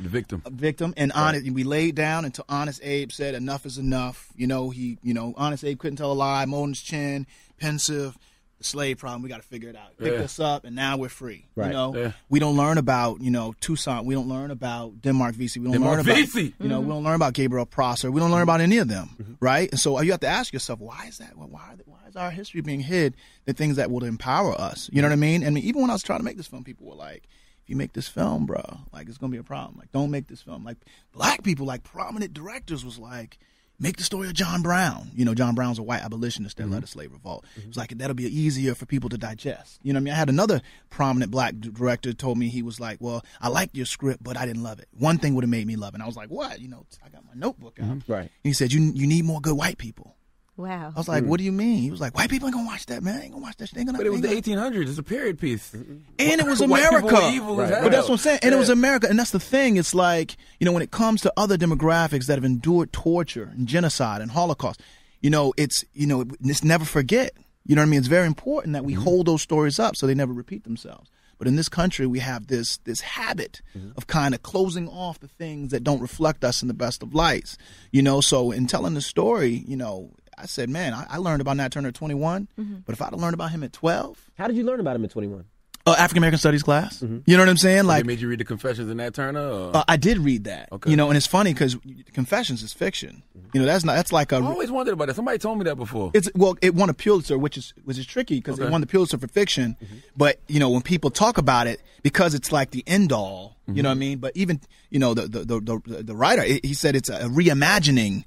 [0.00, 0.42] The victim.
[0.44, 0.94] A victim.
[0.96, 1.28] And right.
[1.28, 4.28] honest, we laid down until Honest Abe said enough is enough.
[4.36, 7.26] You know, he, you know, Honest Abe couldn't tell a lie, molding his chin,
[7.58, 8.16] pensive
[8.60, 9.22] the slave problem.
[9.22, 9.96] We got to figure it out.
[9.96, 10.20] Pick yeah.
[10.20, 11.46] us up, and now we're free.
[11.56, 11.68] Right.
[11.68, 12.12] You know, yeah.
[12.28, 14.04] we don't learn about you know Toussaint.
[14.04, 15.60] We don't learn about Denmark Vesey.
[15.60, 16.54] We don't Denmark learn about Vesey.
[16.60, 16.88] you know mm-hmm.
[16.88, 18.10] we don't learn about Gabriel Prosser.
[18.10, 19.32] We don't learn about any of them, mm-hmm.
[19.40, 19.70] right?
[19.70, 21.36] And so you have to ask yourself, why is that?
[21.36, 21.46] Why
[21.86, 23.16] why is our history being hid?
[23.46, 24.90] The things that will empower us.
[24.92, 25.46] You know what I mean?
[25.46, 27.26] I mean, even when I was trying to make this film, people were like.
[27.70, 29.78] You make this film, bro, like it's gonna be a problem.
[29.78, 30.64] Like, don't make this film.
[30.64, 30.76] Like,
[31.12, 33.38] black people, like prominent directors, was like,
[33.78, 35.10] make the story of John Brown.
[35.14, 36.72] You know, John Brown's a white abolitionist that Mm-hmm.
[36.74, 37.44] led a slave revolt.
[37.56, 39.78] It was like that'll be easier for people to digest.
[39.82, 40.60] You know, what I mean, I had another
[40.90, 44.44] prominent black director told me he was like, "Well, I liked your script, but I
[44.46, 44.88] didn't love it.
[44.98, 46.84] One thing would have made me love it." And I was like, "What?" You know,
[47.06, 47.86] I got my notebook out.
[47.88, 48.12] Mm-hmm.
[48.12, 48.30] Right.
[48.42, 50.16] He said, "You you need more good white people."
[50.60, 50.92] Wow.
[50.94, 51.30] I was like, hmm.
[51.30, 53.20] "What do you mean?" He was like, "White people ain't gonna watch that, man.
[53.22, 53.68] Ain't gonna watch that.
[53.68, 53.78] shit.
[53.78, 54.88] Ain't gonna." But it was the 1800s.
[54.88, 55.72] It's a period piece.
[55.74, 57.14] and it was America.
[57.14, 57.82] were evil as hell.
[57.82, 58.40] But that's what I'm saying.
[58.42, 59.08] And it was America.
[59.08, 59.76] And that's the thing.
[59.76, 63.66] It's like, you know, when it comes to other demographics that have endured torture and
[63.66, 64.80] genocide and Holocaust,
[65.20, 67.32] you know, it's, you know, it's never forget.
[67.66, 67.98] You know what I mean?
[67.98, 69.02] It's very important that we mm-hmm.
[69.02, 71.10] hold those stories up so they never repeat themselves.
[71.40, 73.92] But in this country, we have this this habit mm-hmm.
[73.96, 77.14] of kind of closing off the things that don't reflect us in the best of
[77.14, 77.56] lights.
[77.92, 80.10] You know, so in telling the story, you know,
[80.42, 82.76] I said, man, I, I learned about Nat Turner at 21, mm-hmm.
[82.86, 85.04] but if I'd have learned about him at 12, How did you learn about him
[85.04, 85.44] at 21?
[85.86, 86.98] Uh, African American Studies class.
[87.00, 87.20] Mm-hmm.
[87.24, 87.84] You know what I'm saying?
[87.84, 89.40] Like, made you read the Confessions in Nat Turner?
[89.40, 89.76] Or?
[89.76, 90.68] uh, I did read that.
[90.70, 90.90] Okay.
[90.90, 91.76] You know, and it's funny because
[92.12, 93.22] Confessions is fiction.
[93.36, 93.48] Mm-hmm.
[93.54, 94.36] You know, that's not that's like a.
[94.36, 95.16] I always wondered about that.
[95.16, 96.10] Somebody told me that before.
[96.12, 98.70] It's well, it won a Pulitzer, which is which is tricky because it Okay.
[98.70, 99.76] won the Pulitzer for fiction.
[99.82, 99.96] Mm-hmm.
[100.16, 103.82] But you know, when people talk about it, because it's like the end all, you
[103.82, 104.18] know what I mean.
[104.18, 107.20] But even you know, the the the, the, the writer, he he said it's a
[107.20, 108.24] reimagining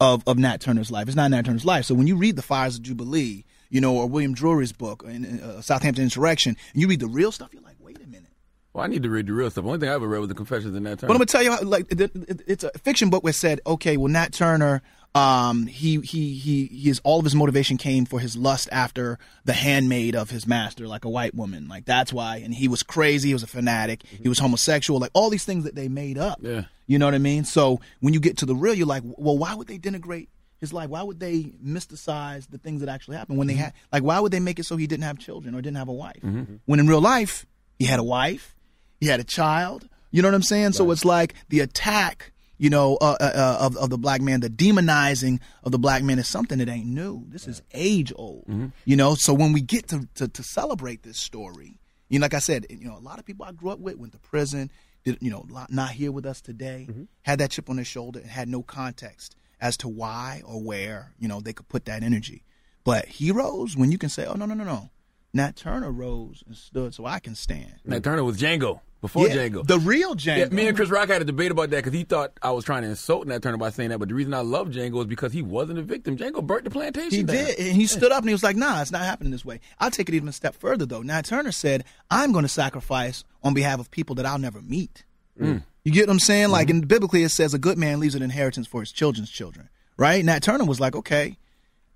[0.00, 1.06] of of Nat Turner's life.
[1.06, 1.84] It's not Nat Turner's life.
[1.84, 5.40] So when you read the Fires of Jubilee, you know, or William Drewry's book, in,
[5.40, 8.30] uh, Southampton Insurrection, and you read the real stuff, you're like, wait a minute.
[8.72, 9.64] Well, I need to read the real stuff.
[9.64, 11.08] The only thing I ever read was the Confessions of Nat Turner.
[11.08, 13.34] But I'm gonna tell you, how, like, it, it, it's a fiction book where it
[13.34, 14.82] said, okay, well, Nat Turner,
[15.14, 19.54] um, he he he his all of his motivation came for his lust after the
[19.54, 22.36] handmaid of his master, like a white woman, like that's why.
[22.36, 23.28] And he was crazy.
[23.28, 24.04] He was a fanatic.
[24.04, 25.00] He was homosexual.
[25.00, 26.40] Like all these things that they made up.
[26.42, 26.64] Yeah.
[26.86, 27.44] You know what I mean?
[27.44, 30.72] So when you get to the real, you're like, well, why would they denigrate his
[30.72, 30.88] life?
[30.90, 34.32] Why would they mysticize the things that actually happened when they had, like, why would
[34.32, 36.22] they make it so he didn't have children or didn't have a wife?
[36.64, 37.46] When in real life,
[37.78, 38.54] he had a wife,
[39.00, 39.88] he had a child.
[40.10, 40.72] You know what I'm saying?
[40.72, 44.40] So it's like the attack, you know, uh, uh, uh, of of the black man,
[44.40, 47.24] the demonizing of the black man is something that ain't new.
[47.28, 48.44] This is age old.
[48.86, 51.78] You know, so when we get to, to to celebrate this story,
[52.08, 53.96] you know, like I said, you know, a lot of people I grew up with
[53.96, 54.70] went to prison,
[55.04, 56.88] did you know, not here with us today,
[57.22, 61.12] had that chip on their shoulder and had no context as to why or where,
[61.18, 62.44] you know, they could put that energy.
[62.84, 64.90] But heroes, when you can say, oh no no no no,
[65.34, 67.74] Nat Turner rose and stood so I can stand.
[67.84, 69.66] Nat Turner was Django before Yeah, Django.
[69.66, 70.38] the real Django.
[70.38, 72.64] Yeah, me and Chris Rock had a debate about that because he thought I was
[72.64, 73.98] trying to insult Nat Turner by saying that.
[73.98, 76.16] But the reason I love Django is because he wasn't a victim.
[76.16, 77.10] Django burnt the plantation.
[77.10, 77.36] He down.
[77.36, 79.60] did, and he stood up and he was like, "Nah, it's not happening this way."
[79.80, 81.02] I'll take it even a step further, though.
[81.02, 85.04] Nat Turner said, "I'm going to sacrifice on behalf of people that I'll never meet."
[85.38, 85.64] Mm.
[85.86, 86.48] You get what I'm saying?
[86.48, 86.78] Like, mm-hmm.
[86.78, 90.24] and biblically, it says a good man leaves an inheritance for his children's children, right?
[90.24, 91.38] Nat Turner was like, "Okay,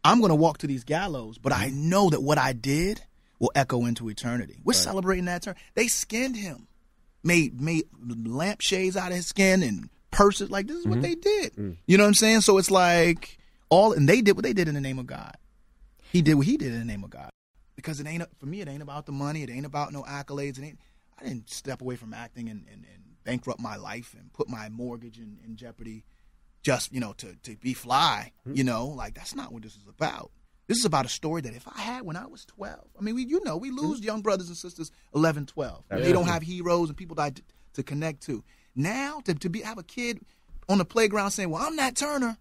[0.04, 1.88] I'm going to walk to these gallows, but I mm-hmm.
[1.90, 3.02] know that what I did
[3.40, 5.58] will echo into eternity." We're celebrating Nat Turner.
[5.74, 6.68] They skinned him,
[7.24, 10.52] made made lampshades out of his skin and purses.
[10.52, 11.02] Like, this is what mm-hmm.
[11.02, 11.56] they did.
[11.56, 11.76] Mm.
[11.88, 12.42] You know what I'm saying?
[12.42, 13.38] So it's like
[13.70, 15.34] all, and they did what they did in the name of God.
[16.12, 17.30] He did what he did in the name of God.
[17.74, 18.60] Because it ain't for me.
[18.60, 19.42] It ain't about the money.
[19.42, 20.60] It ain't about no accolades.
[20.60, 20.78] It ain't.
[21.18, 24.68] I didn't step away from acting and, and, and bankrupt my life and put my
[24.68, 26.04] mortgage in, in jeopardy,
[26.62, 28.32] just you know to to be fly.
[28.52, 30.30] You know, like that's not what this is about.
[30.66, 33.16] This is about a story that if I had when I was 12, I mean,
[33.16, 35.82] we, you know, we lose young brothers and sisters 11, 12.
[35.90, 37.40] They don't have heroes and people that,
[37.74, 38.44] to connect to.
[38.76, 40.20] Now, to, to be have a kid
[40.68, 42.36] on the playground saying, well, I'm Nat Turner,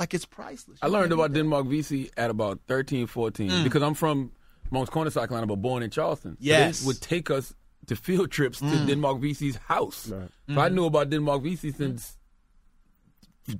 [0.00, 0.80] like it's priceless.
[0.82, 3.62] I learned about Denmark Vesey at about 13, 14 Mm.
[3.62, 4.32] because I'm from
[4.72, 6.32] Monk's Corner, South Carolina, but born in Charleston.
[6.32, 6.80] So Yes.
[6.80, 7.54] they would take us
[7.86, 8.86] to field trips to Mm.
[8.86, 9.96] Denmark Vesey's house.
[9.96, 10.74] So I Mhm.
[10.74, 12.16] knew about Denmark Vesey since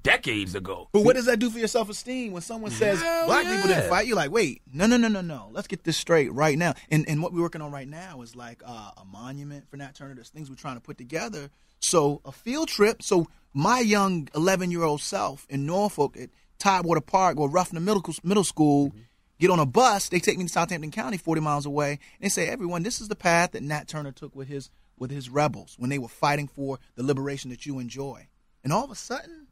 [0.03, 0.89] decades ago.
[0.93, 3.69] But what does that do for your self esteem when someone says Hell black people
[3.69, 4.07] didn't fight?
[4.07, 5.49] You're like, wait, no, no, no, no, no.
[5.53, 6.75] Let's get this straight right now.
[6.91, 9.95] And and what we're working on right now is like uh, a monument for Nat
[9.95, 10.15] Turner.
[10.15, 11.51] There's things we're trying to put together.
[11.81, 13.03] So a field trip.
[13.03, 18.03] So my young 11 year old self in Norfolk at Tidewater Park or Ruffin Middle
[18.23, 18.93] Middle School.
[19.41, 20.09] Get on a bus.
[20.09, 21.91] They take me to Southampton County, 40 miles away.
[21.93, 25.11] And they say, everyone, this is the path that Nat Turner took with his with
[25.11, 28.29] his rebels when they were fighting for the liberation that you enjoy.
[28.63, 29.49] And all of a sudden,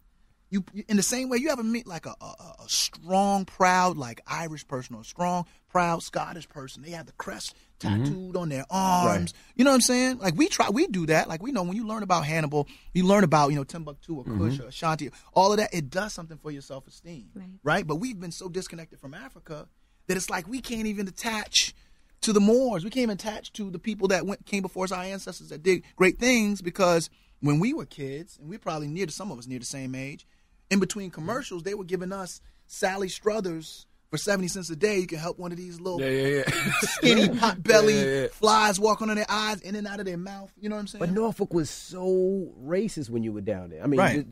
[0.50, 3.96] you in the same way you ever meet like a, a, a- a strong, proud,
[3.96, 6.82] like Irish person or a strong, proud Scottish person.
[6.82, 8.04] They have the crest Mm-hmm.
[8.04, 9.34] tattooed on their arms.
[9.54, 10.18] You know what I'm saying?
[10.18, 11.28] Like we try, we do that.
[11.28, 14.24] Like we know when you learn about Hannibal, you learn about you know Timbuktu or
[14.24, 14.64] Kush mm-hmm.
[14.64, 15.74] or Ashanti, all of that.
[15.74, 17.30] It does something for your self esteem,
[17.62, 17.86] right.
[17.86, 19.68] But we've been so disconnected from Africa
[20.06, 21.74] that it's like we can't even attach
[22.22, 22.84] to the Moors.
[22.84, 25.62] We can't even attach to the people that went came before us, our ancestors that
[25.62, 26.62] did great things.
[26.62, 27.10] Because
[27.40, 29.94] when we were kids, and we're probably near to some of us near the same
[29.94, 30.26] age,
[30.70, 34.98] in between commercials, they were giving us Sally Struthers for seventy cents a day.
[34.98, 36.72] You can help one of these little Yeah, yeah, yeah.
[36.82, 38.26] skinny pot belly Yeah, yeah, yeah.
[38.32, 40.52] flies walk on their eyes, in and out of their mouth.
[40.60, 41.00] You know what I'm saying?
[41.00, 43.82] But Norfolk was so racist when you were down there.
[43.82, 44.26] I mean, Right.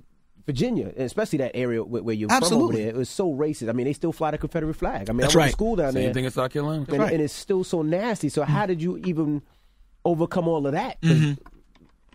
[0.46, 2.56] Virginia, especially that area where, where you're Absolutely.
[2.58, 3.68] from over there, it was so racist.
[3.68, 5.08] I mean, they still fly the Confederate flag.
[5.08, 5.46] I mean, That's I went right.
[5.46, 6.14] to school down Same there.
[6.14, 6.84] thing in South Carolina.
[6.88, 8.28] and, and it's still so nasty.
[8.28, 9.42] So how did you even
[10.04, 11.00] overcome all of that?
[11.02, 11.49] 'Cause mm-hmm.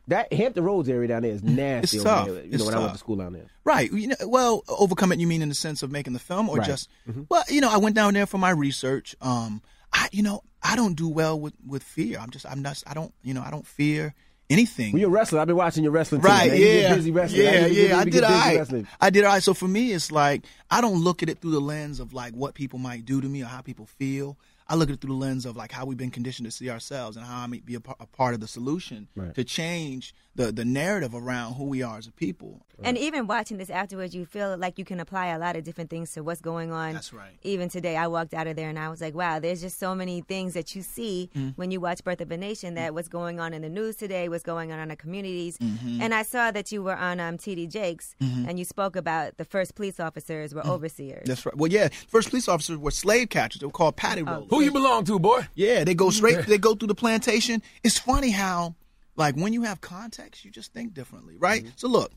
[0.07, 1.97] That Hampton Roads area down there is nasty.
[1.97, 2.25] It's over tough.
[2.27, 2.95] there, you It's know, when I went tough.
[2.97, 3.47] to school down there.
[3.63, 3.91] Right.
[3.91, 5.19] You know, well, overcome it.
[5.19, 6.67] You mean in the sense of making the film, or Right.
[6.67, 6.89] just?
[7.09, 7.25] Mhm.
[7.29, 9.15] Well, you know, I went down there for my research.
[9.21, 9.61] Um,
[9.91, 12.19] I, you know, I don't do well with with fear.
[12.19, 12.81] I'm just, I'm not.
[12.85, 14.13] I don't, you know, I don't fear
[14.49, 14.93] anything.
[14.93, 15.39] Well, you're a wrestler.
[15.39, 16.21] I've been watching your wrestling.
[16.21, 16.51] Right.
[16.55, 17.41] You yeah, busy wrestling.
[17.41, 17.97] yeah, get- yeah.
[17.97, 18.85] I did busy right.
[19.01, 19.41] I did all right.
[19.41, 22.33] So for me, it's like I don't look at it through the lens of like
[22.33, 24.37] what people might do to me or how people feel.
[24.67, 26.69] I look at it through the lens of like how we've been conditioned to see
[26.69, 29.33] ourselves and how I may be a, par- a part of the solution Right.
[29.35, 32.61] to change the the narrative around who we are as a people.
[32.83, 35.89] And even watching this afterwards, you feel like you can apply a lot of different
[35.89, 36.91] things to what's going on.
[36.93, 37.31] That's right.
[37.43, 39.95] Even today, I walked out of there and I was like, wow, there's just so
[39.95, 41.53] many things that you see Mm.
[41.57, 44.27] when you watch Birth of a Nation that what's going on in the news today,
[44.27, 45.57] what's going on in our communities.
[45.57, 46.01] Mhm.
[46.01, 48.49] And I saw that you were on um, TD Jakes Mhm.
[48.49, 51.23] and you spoke about the first police officers were overseers.
[51.27, 51.55] That's right.
[51.55, 51.87] Well, yeah.
[52.09, 53.61] First police officers were slave catchers.
[53.61, 54.47] They were called patty Oh.
[54.49, 55.47] Who you belong to, boy?
[55.55, 56.45] Yeah, they go straight.
[56.45, 57.61] They go through the plantation.
[57.85, 58.75] It's funny how,
[59.15, 61.63] like, when you have context, you just think differently, right?
[61.63, 61.73] Mm-hmm.
[61.75, 62.11] So look,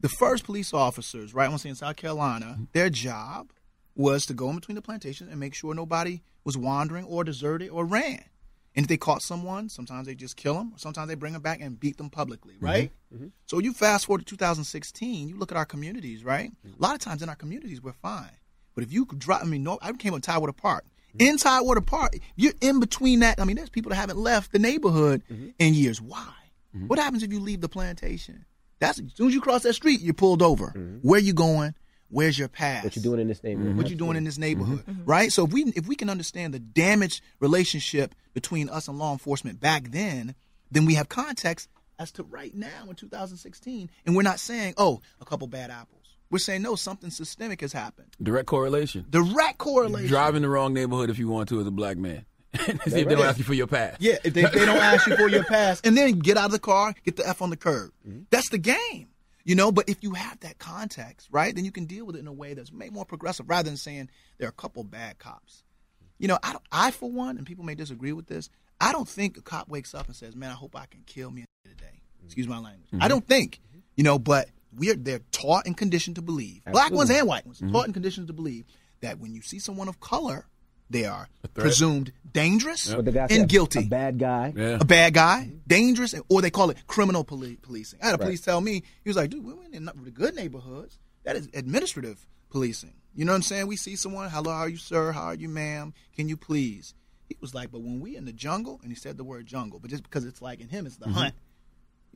[0.00, 1.46] the first police officers, right?
[1.46, 2.64] I want to say in South Carolina, mm-hmm.
[2.72, 3.50] their job
[3.94, 7.70] was to go in between the plantations and make sure nobody was wandering or deserted
[7.70, 8.24] or ran.
[8.76, 10.72] And if they caught someone, sometimes they just kill them.
[10.72, 12.64] Or sometimes they bring them back and beat them publicly, mm-hmm.
[12.64, 12.92] right?
[13.12, 13.28] Mm-hmm.
[13.46, 16.52] So you fast forward to 2016, you look at our communities, right?
[16.64, 18.30] A lot of times in our communities, we're fine.
[18.74, 20.84] But if you drop, I mean, no, I came on Tidewater Park.
[21.18, 23.40] In Tidewater Park, you're in between that.
[23.40, 25.48] I mean, there's people that haven't left the neighborhood mm-hmm.
[25.58, 26.00] in years.
[26.00, 26.32] Why?
[26.76, 26.88] Mm-hmm.
[26.88, 28.44] What happens if you leave the plantation?
[28.78, 30.66] That's as soon as you cross that street, you're pulled over.
[30.66, 30.98] Mm-hmm.
[30.98, 31.74] Where you going?
[32.10, 32.84] Where's your pass?
[32.84, 33.76] What you doing in this neighborhood?
[33.76, 35.30] What you doing in this neighborhood, right?
[35.30, 39.60] So if we if we can understand the damaged relationship between us and law enforcement
[39.60, 40.34] back then,
[40.70, 41.68] then we have context
[41.98, 45.97] as to right now in 2016, and we're not saying, oh, a couple bad apples.
[46.30, 48.14] We're saying no, something systemic has happened.
[48.22, 49.06] Direct correlation.
[49.08, 50.08] Direct correlation.
[50.08, 52.24] Drive in the wrong neighborhood if you want to as a black man.
[52.56, 53.96] See if they don't ask you for your pass.
[53.98, 56.46] Yeah, if they, if they don't ask you for your pass, and then get out
[56.46, 57.90] of the car, get the F on the curb.
[58.06, 58.22] Mm-hmm.
[58.30, 59.08] That's the game,
[59.44, 59.70] you know.
[59.70, 62.32] But if you have that context, right, then you can deal with it in a
[62.32, 65.62] way that's made more progressive, rather than saying there are a couple bad cops.
[66.18, 68.48] You know, I, I for one, and people may disagree with this.
[68.80, 71.30] I don't think a cop wakes up and says, "Man, I hope I can kill
[71.30, 72.88] me today." Excuse my language.
[73.00, 73.60] I don't think,
[73.96, 77.60] you know, but we're they're taught and conditioned to believe, black ones and white ones,
[77.60, 77.72] Mhm.
[77.72, 78.64] taught and conditioned to believe
[79.00, 80.46] that when you see someone of color,
[80.90, 83.80] they are presumed dangerous What the guy said, and guilty.
[83.80, 84.52] A bad guy.
[84.56, 87.98] A bad guy, dangerous, or they call it criminal poli- policing.
[88.02, 88.24] I had a Right.
[88.26, 90.98] police tell me, he was like, dude, we're in the good neighborhoods.
[91.24, 92.94] That is administrative policing.
[93.14, 93.66] You know what I'm saying?
[93.66, 95.12] We see someone, hello, how are you, sir?
[95.12, 95.92] How are you, ma'am?
[96.16, 96.94] Can you please?
[97.28, 99.78] He was like, but when we in the jungle, and he said the word jungle,
[99.80, 101.14] but just because it's like in him, it's the Mm-hmm.
[101.14, 101.34] hunt.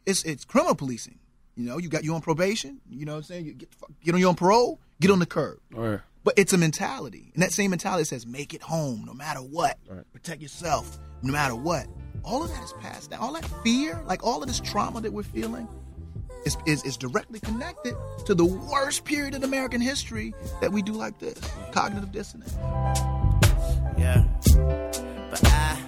[0.07, 1.19] It's it's criminal policing.
[1.57, 2.81] You know, you got you on probation.
[2.91, 3.45] You know what I'm saying?
[3.47, 5.59] You get the fuck- get on your on parole, get on the curb.
[5.77, 6.01] All right.
[6.25, 7.31] But it's a mentality.
[7.35, 9.79] And that same mentality says make it home no matter what.
[10.13, 11.87] Protect yourself no matter what.
[12.25, 13.21] All of that is passed down.
[13.21, 15.69] All that fear, like all of this trauma that we're feeling,
[16.47, 17.95] is, is, is directly connected
[18.27, 21.39] to the worst period in American history that we do like this
[21.73, 22.55] cognitive dissonance.
[23.99, 24.25] Yeah.
[25.31, 25.82] But I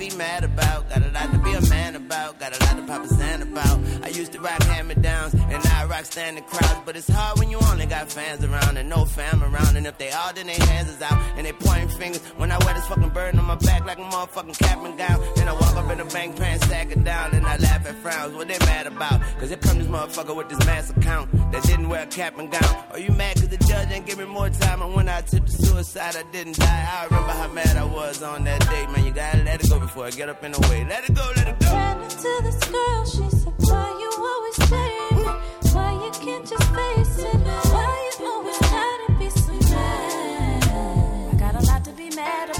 [0.00, 2.82] be mad about, got a lot to be a man about, got a lot to
[2.86, 3.78] pop a sand about.
[4.02, 6.80] I used to rock hammer downs, and now I rock standing crowds.
[6.86, 9.76] But it's hard when you only got fans around and no fam around.
[9.76, 12.22] And if they all, then their hands is out and they pointing fingers.
[12.38, 15.22] When I wear this fucking burden on my back like a motherfucking cap and gown.
[15.36, 18.34] And I walk up in the bank pants, it down, and I laugh at frowns.
[18.34, 19.20] What they mad about?
[19.38, 22.50] Cause here come this motherfucker with this mass account that didn't wear a cap and
[22.50, 22.84] gown.
[22.92, 24.80] Are you mad cause the judge ain't give me more time?
[24.80, 26.88] And when I attempted suicide, I didn't die.
[26.90, 28.86] I remember how mad I was on that day.
[28.86, 30.84] Man, you gotta let it go before I get up in the way.
[30.84, 31.66] Let it go, let it go.
[31.72, 35.74] Ran into this girl, she said, Why you always change?
[35.74, 37.40] Why you can't just face it?
[37.74, 40.64] Why you always gotta be so mad?
[41.32, 42.59] I got a lot to be mad about.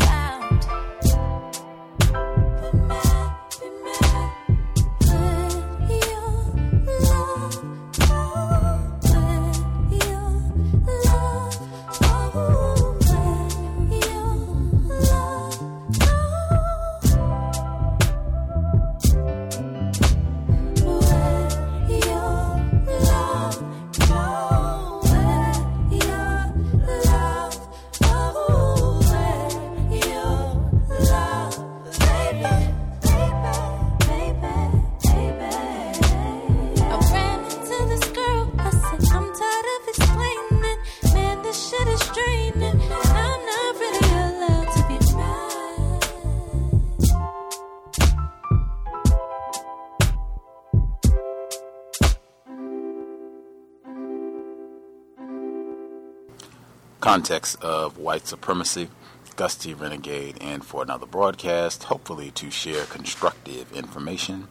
[57.20, 58.88] Context of white supremacy,
[59.36, 59.74] Gus T.
[59.74, 64.48] Renegade, and for another broadcast, hopefully to share constructive information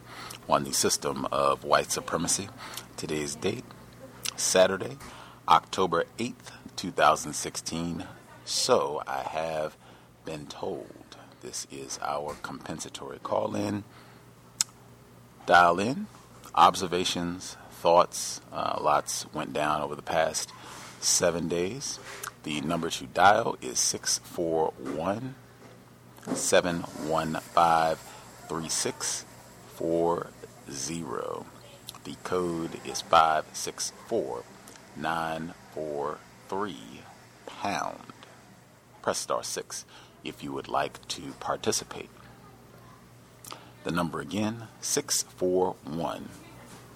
[0.48, 2.48] on the system of white supremacy.
[2.96, 3.64] Today's date,
[4.36, 4.98] Saturday,
[5.48, 8.06] October 8th, 2016.
[8.44, 9.76] So I have
[10.24, 13.82] been told this is our compensatory call in.
[15.44, 16.06] Dial in,
[16.54, 20.52] observations, thoughts, uh, lots went down over the past
[21.00, 21.98] seven days.
[22.42, 25.34] The number to dial is 641
[26.32, 27.96] 715
[28.48, 31.44] 3640.
[32.04, 34.42] The code is 564
[34.96, 36.76] 943
[37.46, 37.98] pound.
[39.02, 39.84] Press star 6
[40.24, 42.08] if you would like to participate.
[43.84, 46.30] The number again 641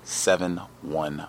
[0.04, 1.26] 715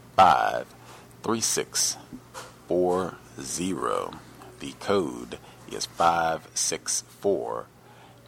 [1.22, 3.25] 3640.
[3.38, 5.40] The code
[5.72, 7.68] is five six four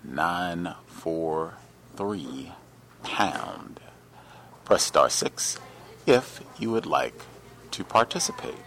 [0.04, 1.56] nine four
[1.96, 2.52] three
[3.04, 3.80] pound.
[4.66, 5.58] Press star 6
[6.06, 7.22] if you would like
[7.72, 8.66] to participate.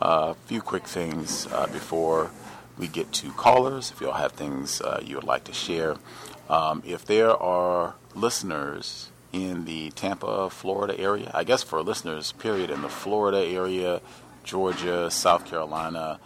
[0.00, 2.30] A few quick things uh, before
[2.76, 3.92] we get to callers.
[3.92, 5.96] If you all have things uh, you would like to share,
[6.48, 12.70] um, if there are listeners in the Tampa, Florida area, I guess for listeners, period,
[12.70, 14.00] in the Florida area,
[14.44, 16.18] Georgia, South Carolina,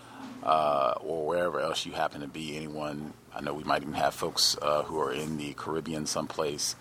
[0.42, 4.14] uh, or wherever else you happen to be, anyone, I know we might even have
[4.14, 6.76] folks uh, who are in the Caribbean someplace.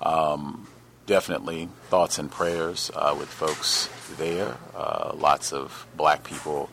[0.00, 0.66] Um,
[1.06, 4.56] definitely thoughts and prayers uh, with folks there.
[4.74, 6.68] Uh, lots of black people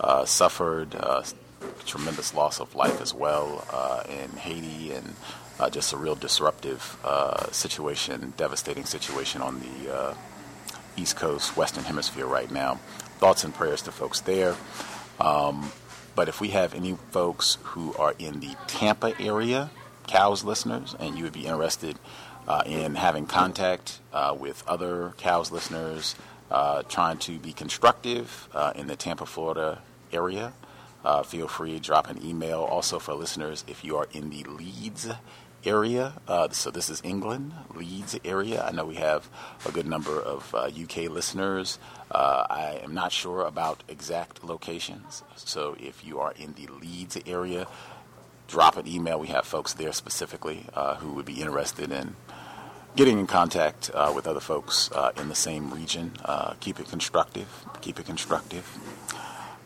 [0.00, 1.24] uh, suffered uh,
[1.86, 3.64] tremendous loss of life as well
[4.08, 5.14] in Haiti and
[5.58, 6.96] uh, just a real disruptive
[7.50, 10.16] situation, devastating situation on the
[10.96, 12.80] East Coast, Western Hemisphere right now.
[13.18, 14.54] Thoughts and prayers to folks there.
[15.20, 15.72] Um,
[16.14, 19.70] but if we have any folks who are in the Tampa area,
[20.06, 21.98] cows listeners, and you would be interested
[22.48, 26.16] uh, in having contact uh, with other cows listeners,
[26.50, 29.80] uh, trying to be constructive uh, in the Tampa, Florida
[30.12, 30.52] area,
[31.04, 32.60] uh, feel free to drop an email.
[32.62, 35.08] Also, for listeners, if you are in the Leeds
[35.64, 38.62] area, uh, so this is England, Leeds area.
[38.62, 39.28] I know we have
[39.66, 41.78] a good number of UK listeners.
[42.10, 47.66] I am not sure about exact locations, so if you are in the Leeds area,
[48.48, 49.20] drop an email.
[49.20, 52.16] We have folks there specifically uh, who would be interested in
[52.96, 56.12] getting in contact uh, with other folks uh, in the same region.
[56.24, 57.64] Uh, keep it constructive.
[57.80, 58.66] Keep it constructive.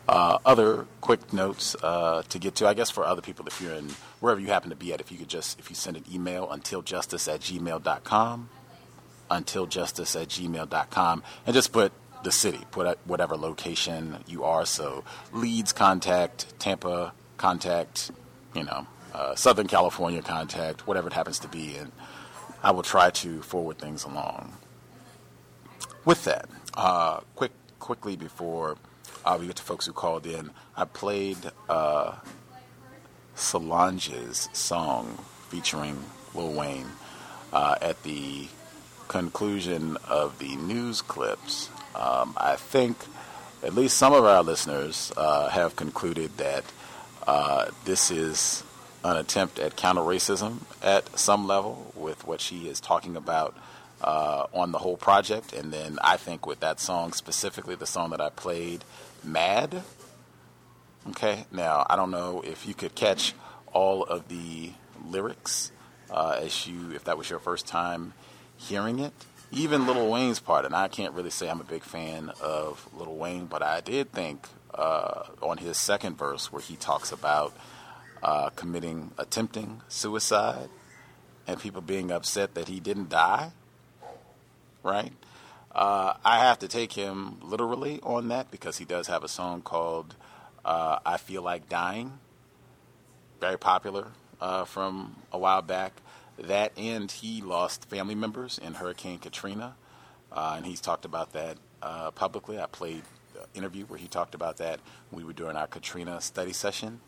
[0.08, 3.72] Uh, other quick notes uh, to get to, I guess, for other people, if you're
[3.72, 3.88] in
[4.22, 6.46] wherever you happen to be at, if you could just, if you send an email,
[6.46, 8.48] untiljustice at gmail.com,
[9.28, 11.92] untiljustice at gmail.com, and just put
[12.22, 14.64] the city, put whatever location you are.
[14.64, 18.12] So Leeds contact, Tampa contact,
[18.54, 21.90] you know, uh, Southern California contact, whatever it happens to be, and
[22.62, 24.52] I will try to forward things along.
[26.04, 27.50] With that, uh, quick,
[27.80, 28.76] quickly before
[29.24, 31.38] uh, we get to folks who called in, I played
[31.68, 32.14] uh,
[33.34, 35.18] Solange's song
[35.48, 36.02] featuring
[36.34, 36.88] Lil Wayne
[37.52, 38.48] uh, at the
[39.08, 41.68] conclusion of the news clips.
[41.94, 42.96] Um, I think
[43.62, 46.64] at least some of our listeners uh, have concluded that
[47.26, 48.64] uh, this is
[49.04, 53.54] an attempt at counter racism at some level with what she is talking about
[54.00, 55.52] uh, on the whole project.
[55.52, 58.84] And then I think with that song specifically, the song that I played,
[59.22, 59.82] Mad.
[61.08, 63.34] Okay, now I don't know if you could catch
[63.72, 64.70] all of the
[65.04, 65.72] lyrics
[66.08, 68.12] uh, as you, if that was your first time
[68.56, 69.12] hearing it.
[69.50, 73.16] Even Lil Wayne's part, and I can't really say I'm a big fan of Lil
[73.16, 77.52] Wayne, but I did think uh, on his second verse where he talks about
[78.22, 80.68] uh, committing, attempting suicide,
[81.48, 83.50] and people being upset that he didn't die,
[84.84, 85.12] right?
[85.72, 89.62] Uh, I have to take him literally on that because he does have a song
[89.62, 90.14] called
[90.64, 92.18] uh, I Feel Like Dying,
[93.40, 94.08] very popular
[94.40, 95.92] uh, from a while back.
[96.38, 99.74] That and he lost family members in Hurricane Katrina,
[100.32, 102.58] uh, and he's talked about that uh, publicly.
[102.58, 103.02] I played
[103.34, 104.80] an interview where he talked about that.
[105.10, 107.00] We were doing our Katrina study session.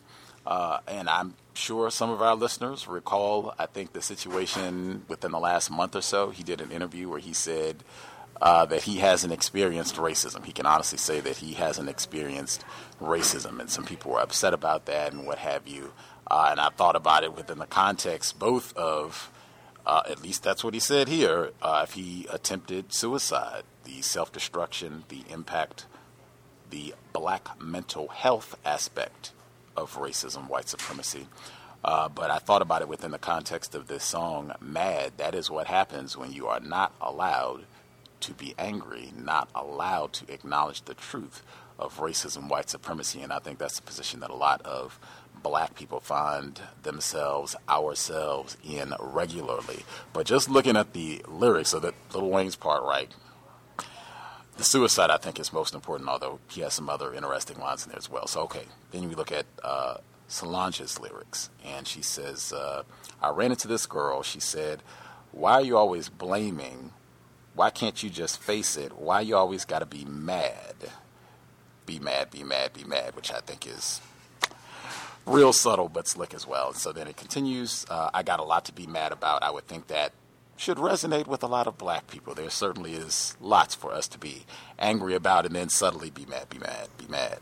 [0.45, 5.39] Uh, and I'm sure some of our listeners recall, I think, the situation within the
[5.39, 6.29] last month or so.
[6.29, 7.83] He did an interview where he said
[8.41, 10.45] uh, that he hasn't experienced racism.
[10.45, 12.63] He can honestly say that he hasn't experienced
[13.01, 15.93] racism, and some people were upset about that and what have you.
[16.29, 19.31] Uh, and I thought about it within the context both of,
[19.85, 24.31] uh, at least that's what he said here, uh, if he attempted suicide, the self
[24.31, 25.85] destruction, the impact
[26.69, 29.31] the black mental health aspect
[29.77, 31.27] of racism, white supremacy.
[31.83, 35.13] Uh, but I thought about it within the context of this song, Mad.
[35.17, 37.65] That is what happens when you are not allowed
[38.21, 41.43] to be angry, not allowed to acknowledge the truth
[41.77, 43.21] of racism, white supremacy.
[43.21, 44.99] And I think that's the position that a lot of
[45.43, 49.83] black people find themselves, ourselves in regularly.
[50.13, 53.11] But just looking at the lyrics of the Lil Wayne's part, right?
[54.57, 57.89] The suicide, I think, is most important, although he has some other interesting lines in
[57.89, 58.25] there as well.
[58.25, 58.63] So, okay.
[58.91, 59.97] Then we look at uh,
[60.27, 62.83] Solange's lyrics, and she says, uh,
[63.21, 64.23] I ran into this girl.
[64.23, 64.81] She said,
[65.31, 66.91] Why are you always blaming?
[67.55, 68.97] Why can't you just face it?
[68.97, 70.75] Why you always got to be mad?
[71.85, 74.01] Be mad, be mad, be mad, which I think is
[75.25, 76.73] real subtle but slick as well.
[76.73, 77.85] So then it continues.
[77.89, 79.41] Uh, I got a lot to be mad about.
[79.41, 80.11] I would think that
[80.57, 82.33] should resonate with a lot of black people.
[82.33, 84.45] There certainly is lots for us to be
[84.79, 87.39] angry about and then suddenly be mad, be mad, be mad.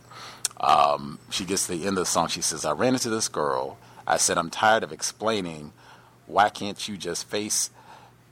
[0.59, 2.27] Um, she gets to the end of the song.
[2.27, 3.77] She says, I ran into this girl.
[4.07, 5.73] I said, I'm tired of explaining.
[6.25, 7.69] Why can't you just face,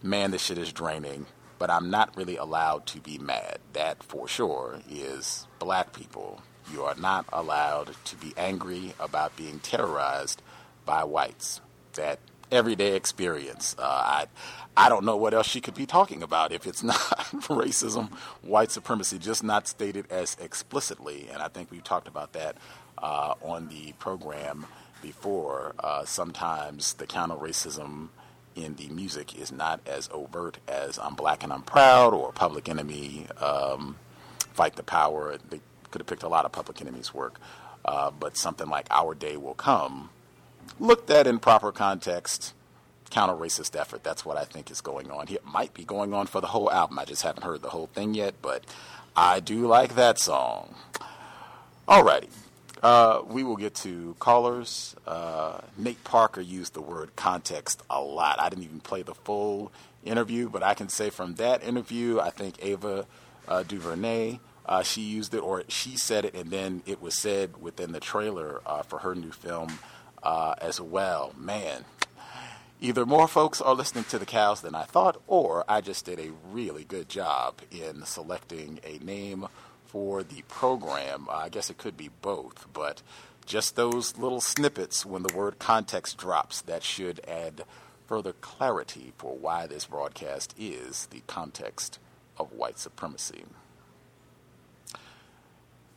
[0.01, 1.25] man, this shit is draining,
[1.61, 3.59] but I'm not really allowed to be mad.
[3.73, 6.41] That for sure is black people.
[6.73, 10.41] You are not allowed to be angry about being terrorized
[10.87, 11.61] by whites.
[11.93, 12.17] That
[12.51, 13.75] everyday experience.
[13.77, 14.25] Uh, I,
[14.75, 18.11] I don't know what else she could be talking about if it's not racism,
[18.41, 21.27] white supremacy, just not stated as explicitly.
[21.31, 22.57] And I think we've talked about that
[22.97, 24.65] uh, on the program
[25.03, 25.75] before.
[25.77, 28.07] Uh, sometimes the counter racism
[28.55, 32.69] in the music is not as overt as I'm Black and I'm Proud or Public
[32.69, 33.97] Enemy, um,
[34.53, 35.37] Fight the Power.
[35.49, 37.39] They could have picked a lot of Public Enemy's work.
[37.83, 40.11] Uh, but something like Our Day Will Come,
[40.79, 42.53] looked at in proper context,
[43.09, 44.03] counter racist effort.
[44.03, 45.37] That's what I think is going on here.
[45.37, 46.99] It might be going on for the whole album.
[46.99, 48.63] I just haven't heard the whole thing yet, but
[49.15, 50.75] I do like that song.
[51.87, 52.29] Alrighty.
[52.81, 54.95] Uh, we will get to callers.
[55.05, 58.39] Uh, Nate Parker used the word context a lot.
[58.39, 59.71] I didn't even play the full
[60.03, 63.05] interview, but I can say from that interview, I think Ava
[63.47, 67.61] uh, DuVernay, uh, she used it, or she said it, and then it was said
[67.61, 69.79] within the trailer uh, for her new film
[70.23, 71.33] uh, as well.
[71.37, 71.85] Man,
[72.79, 76.19] either more folks are listening to the cows than I thought, or I just did
[76.19, 79.47] a really good job in selecting a name
[79.91, 81.27] for the program.
[81.29, 83.01] I guess it could be both, but
[83.45, 87.65] just those little snippets when the word context drops, that should add
[88.07, 91.99] further clarity for why this broadcast is the context
[92.37, 93.43] of white supremacy.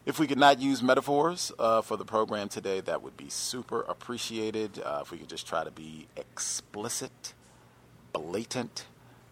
[0.05, 3.83] If we could not use metaphors uh, for the program today, that would be super
[3.83, 4.81] appreciated.
[4.85, 7.33] Uh, if we could just try to be explicit,
[8.13, 8.87] blatant,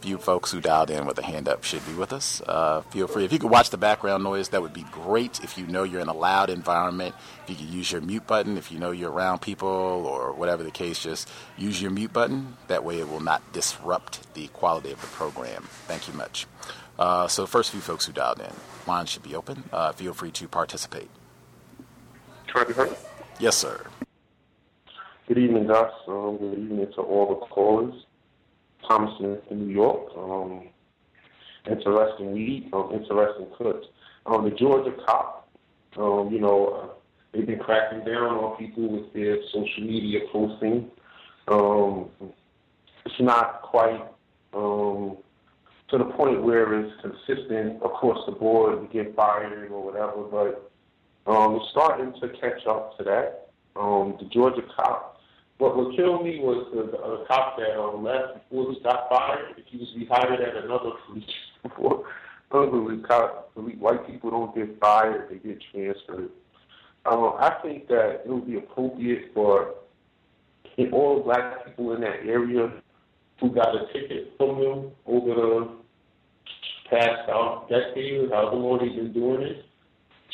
[0.00, 2.42] few folks who dialed in with a hand up should be with us.
[2.46, 3.24] Uh, feel free.
[3.24, 5.42] If you could watch the background noise, that would be great.
[5.42, 7.14] If you know you're in a loud environment,
[7.44, 8.56] if you could use your mute button.
[8.56, 12.56] If you know you're around people or whatever the case, just use your mute button.
[12.68, 15.64] That way it will not disrupt the quality of the program.
[15.86, 16.46] Thank you much.
[16.98, 18.52] Uh, so, first few folks who dialed in,
[18.86, 19.64] lines should be open.
[19.72, 21.10] Uh, feel free to participate.
[22.46, 22.96] Try to hear?
[23.38, 23.86] Yes, sir.
[25.28, 25.92] Good evening, Gus.
[26.08, 28.05] Um, good evening to all the callers.
[28.88, 30.10] Thomas in New York.
[30.16, 30.68] Um,
[31.70, 33.86] interesting read, um, interesting clips.
[34.26, 35.48] Um, the Georgia cop,
[35.96, 36.94] um, you know, uh,
[37.32, 40.90] they've been cracking down on people with their social media posting.
[41.48, 42.10] Um,
[43.04, 44.02] it's not quite
[44.52, 45.16] um,
[45.90, 48.80] to the point where it's consistent across the board.
[48.82, 50.70] You get fired or whatever, but
[51.30, 53.48] um, it's starting to catch up to that.
[53.76, 55.15] Um, the Georgia cop
[55.58, 59.08] what what killed me was the, the uh, cop that um, left before he got
[59.08, 59.54] fired.
[59.56, 61.24] If He was rehired at another police
[61.62, 62.04] before.
[63.08, 66.30] Cop, white people don't get fired; they get transferred.
[67.04, 69.74] Um, I think that it would be appropriate for
[70.92, 72.72] all black people in that area
[73.40, 75.68] who got a ticket from them over the
[76.90, 79.64] past out decade, however long they've been doing it,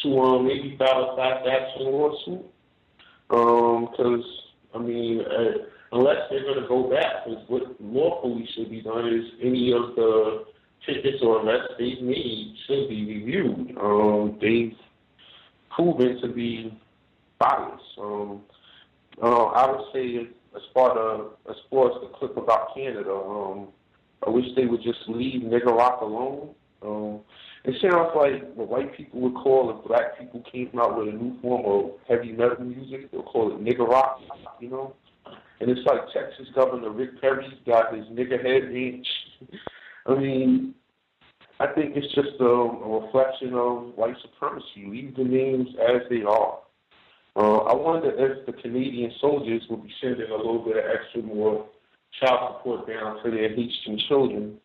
[0.03, 2.47] to um, maybe file a class action lawsuit.
[3.29, 4.42] Because, um,
[4.75, 9.07] I mean, uh, unless they're going to go back, because what lawfully should be done
[9.07, 10.45] is any of the
[10.87, 13.77] tickets or arrests they've made should be reviewed.
[13.81, 14.77] Um, they've
[15.71, 16.79] proven to be
[17.39, 17.83] biased.
[18.01, 18.43] Um,
[19.23, 23.69] uh, I would say, as far as as far as the clip about Canada, um,
[24.27, 26.55] I wish they would just leave nigger rock alone.
[26.83, 27.21] Um,
[27.65, 31.13] it sounds like what white people would call if black people came out with a
[31.13, 34.21] new form of heavy metal music, they'll call it nigger rock,
[34.61, 34.95] you know?
[35.61, 39.07] And it's like Texas Governor Rick Perry's got his nigger head inch.
[40.07, 40.75] I mean,
[41.61, 44.87] I think it's just a, a reflection of white supremacy.
[44.89, 46.59] Leave the names as they are.
[47.37, 51.23] Uh, I wonder if the Canadian soldiers will be sending a little bit of extra
[51.23, 51.67] more
[52.21, 54.59] child support down to their Haitian children,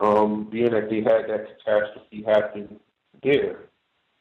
[0.00, 2.80] um, being that they had that catastrophe happen
[3.22, 3.68] there.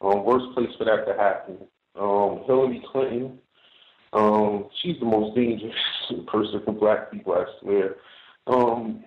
[0.01, 1.57] Um, worst place for that to happen.
[1.95, 3.39] Um, Hillary Clinton,
[4.13, 5.73] um, she's the most dangerous
[6.27, 7.95] person for black people, I swear.
[8.45, 9.03] Um,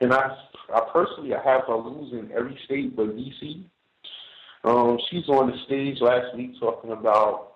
[0.00, 0.36] and I,
[0.74, 3.64] I personally, I have her losing every state but DC.
[4.64, 7.54] Um, she's on the stage last week talking about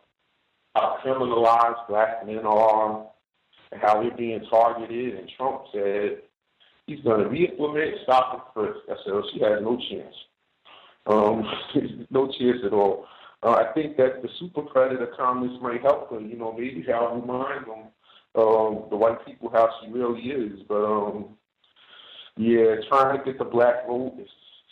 [0.74, 3.06] how criminalized black men are,
[3.73, 5.14] and how they're being targeted.
[5.14, 6.23] And Trump said
[6.86, 8.84] he's going to re-implement stop and frisk.
[8.88, 10.14] I said, oh, she has no chance.
[11.06, 13.06] Um, no chance at all.
[13.42, 16.20] Uh, I think that the super predator comments might help her.
[16.20, 17.88] You know, maybe I'll remind them,
[18.34, 20.60] um, the white people how she really is.
[20.68, 21.36] But um,
[22.36, 24.28] yeah, trying to get the black vote is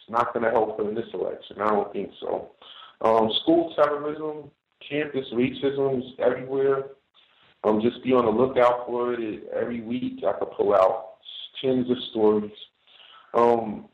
[0.08, 1.60] not going to help her in this election.
[1.60, 2.50] I don't think so.
[3.00, 4.50] Um, school terrorism,
[4.88, 6.84] campus racism is everywhere.
[7.64, 9.44] Um, just be on the lookout for it.
[9.54, 11.13] Every week I could pull out
[11.60, 12.52] tens of stories.
[13.34, 13.86] Um,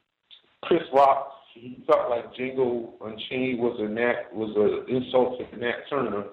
[0.63, 5.77] Chris Rock, he felt like Django Unchained was a nat was an insult to Nat
[5.89, 6.25] Turner.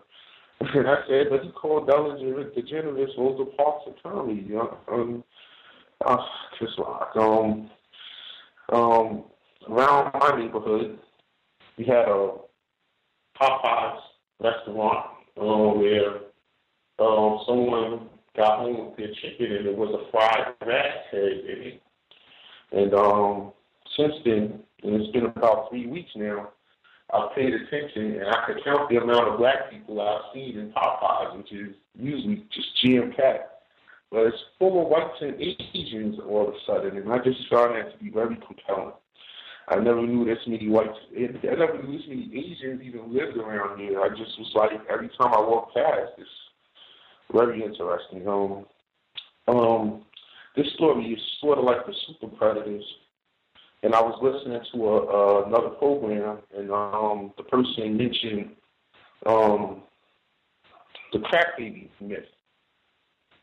[0.59, 4.43] And I said, but he called Bellinger DeGeneres Rosa Parks attorney.
[4.47, 4.77] You know?
[4.91, 5.23] um,
[6.05, 6.17] uh,
[6.57, 7.11] Chris Rock.
[7.15, 7.69] Um,
[8.73, 9.23] um,
[9.69, 10.99] around my neighborhood,
[11.77, 12.31] we had a
[13.39, 13.99] Popeyes
[14.39, 15.05] restaurant
[15.39, 16.17] uh, where
[16.99, 21.61] um, someone got home with their chicken and it was a fried rat head in
[21.73, 21.81] it.
[22.71, 23.53] And um,
[23.97, 26.49] since then, and it's been about three weeks now,
[27.13, 30.71] I've paid attention and I could count the amount of black people I've seen in
[30.71, 33.53] Popeyes, which is usually just jam packed.
[34.11, 37.75] But it's full of whites and Asians all of a sudden, and I just found
[37.75, 38.93] that to be very compelling.
[39.67, 40.97] I never knew this many whites.
[41.13, 43.99] I never knew this many Asians even lived around here.
[43.99, 46.29] I just was like, every time I walked past, it's
[47.31, 48.27] very interesting.
[48.27, 48.65] Um,
[49.47, 50.05] um,
[50.55, 52.83] this story is sort of like the super predators.
[53.83, 58.55] And I was listening to a, uh, another program, and um, the person mentioned
[59.25, 59.83] um,
[61.13, 62.25] the crack baby myth.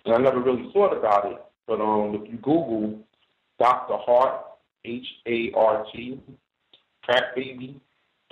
[0.04, 2.98] And I never really thought about it, but um, if you Google
[3.58, 3.94] Dr.
[3.96, 4.44] Hart,
[4.84, 6.20] H A R T,
[7.04, 7.80] crack baby,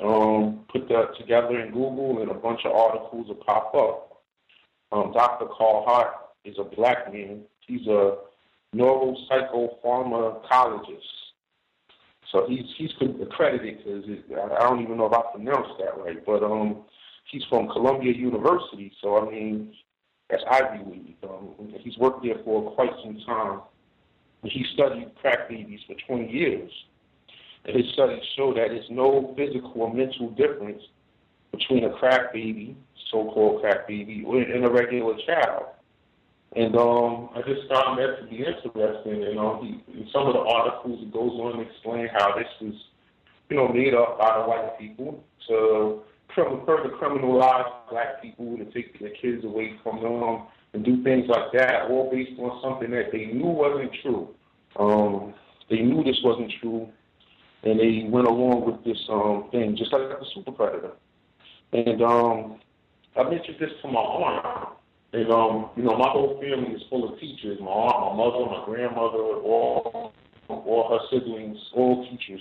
[0.02, 4.11] um, put that together in Google, and a bunch of articles will pop up.
[4.92, 5.46] Um, Dr.
[5.46, 6.14] Carl Hart
[6.44, 7.42] is a black man.
[7.66, 8.16] He's a
[8.74, 10.98] neuropsychopharmacologist.
[12.30, 12.90] So he's he's
[13.20, 14.04] accredited because
[14.56, 16.84] I don't even know if I pronounced that right, but um,
[17.30, 18.92] he's from Columbia University.
[19.02, 19.74] So I mean,
[20.30, 21.16] that's Ivy League.
[21.24, 23.60] Um, he's worked there for quite some time.
[24.44, 26.70] He studied crack babies for 20 years.
[27.64, 30.82] And his studies show that there's no physical or mental difference
[31.52, 32.76] between a crack baby,
[33.12, 35.66] so-called crack baby, and a regular child.
[36.56, 39.24] And um, I just found that to be interesting.
[39.24, 42.48] And um, he, in some of the articles, it goes on to explain how this
[42.60, 42.74] was,
[43.48, 46.02] you know, made up by the white people to
[46.34, 51.52] further criminalize black people to take their kids away from them and do things like
[51.52, 54.28] that, all based on something that they knew wasn't true.
[54.78, 55.34] Um,
[55.68, 56.88] they knew this wasn't true,
[57.62, 60.92] and they went along with this um, thing, just like the super predator.
[61.72, 62.60] And um,
[63.16, 64.68] I mentioned this to my aunt.
[65.12, 67.58] And um, you know, my whole family is full of teachers.
[67.60, 70.12] My aunt, my mother, my grandmother, all
[70.48, 72.40] all her siblings, all teachers.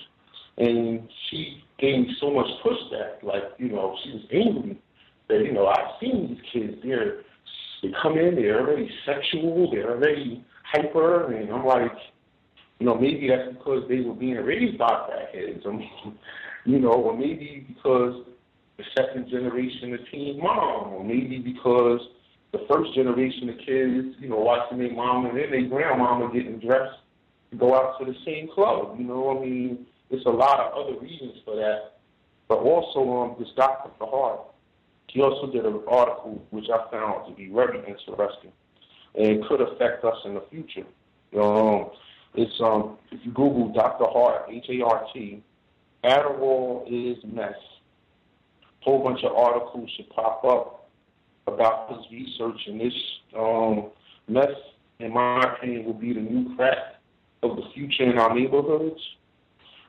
[0.58, 3.24] And she gave me so much pushback.
[3.24, 4.80] Like, you know, she was angry
[5.30, 7.24] that, you know, I've seen these kids, they're
[7.82, 11.92] they come in, they're already sexual, they're already hyper, and I'm like,
[12.80, 15.66] you know, maybe that's because they were being raised by crackheads.
[15.66, 15.90] I mean,
[16.66, 18.24] you know, or maybe because
[18.82, 22.00] the second generation of teen mom, or maybe because
[22.52, 26.60] the first generation of kids, you know, watching their mom and then their grandmama getting
[26.60, 27.00] dressed
[27.52, 28.96] to go out to the same club.
[28.98, 31.94] You know, I mean, there's a lot of other reasons for that.
[32.48, 33.92] But also, um, this Dr.
[34.02, 34.42] Hart,
[35.08, 38.52] he also did an article which I found to be very interesting
[39.18, 40.86] and could affect us in the future.
[41.40, 41.92] Um,
[42.34, 44.06] it's um, if you Google Dr.
[44.08, 45.44] Hart, H-A-R-T,
[46.04, 47.54] Adderall is mess.
[48.82, 50.90] Whole bunch of articles should pop up
[51.48, 52.94] about his research, and this
[53.38, 53.92] um,
[54.28, 54.50] mess,
[55.00, 56.78] in my opinion, will be the new crack
[57.44, 59.00] of the future in our neighborhoods.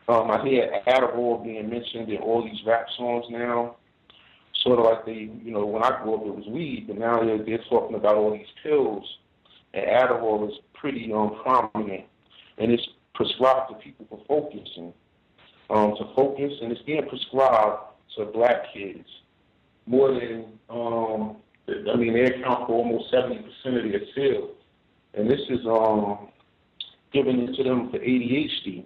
[0.09, 3.77] Um, I hear Adderall being mentioned in all these rap songs now.
[4.62, 7.24] Sort of like they, you know, when I grew up it was weed, but now
[7.24, 9.05] they're, they're talking about all these pills.
[9.74, 12.05] And Adderall is pretty um, prominent,
[12.59, 14.93] and it's prescribed to people for focusing,
[15.70, 19.06] um, to focus, and it's being prescribed to black kids
[19.86, 21.36] more than, um,
[21.68, 24.56] I mean, they account for almost 70% of their sales.
[25.14, 26.28] And this is um,
[27.12, 28.84] given it to them for ADHD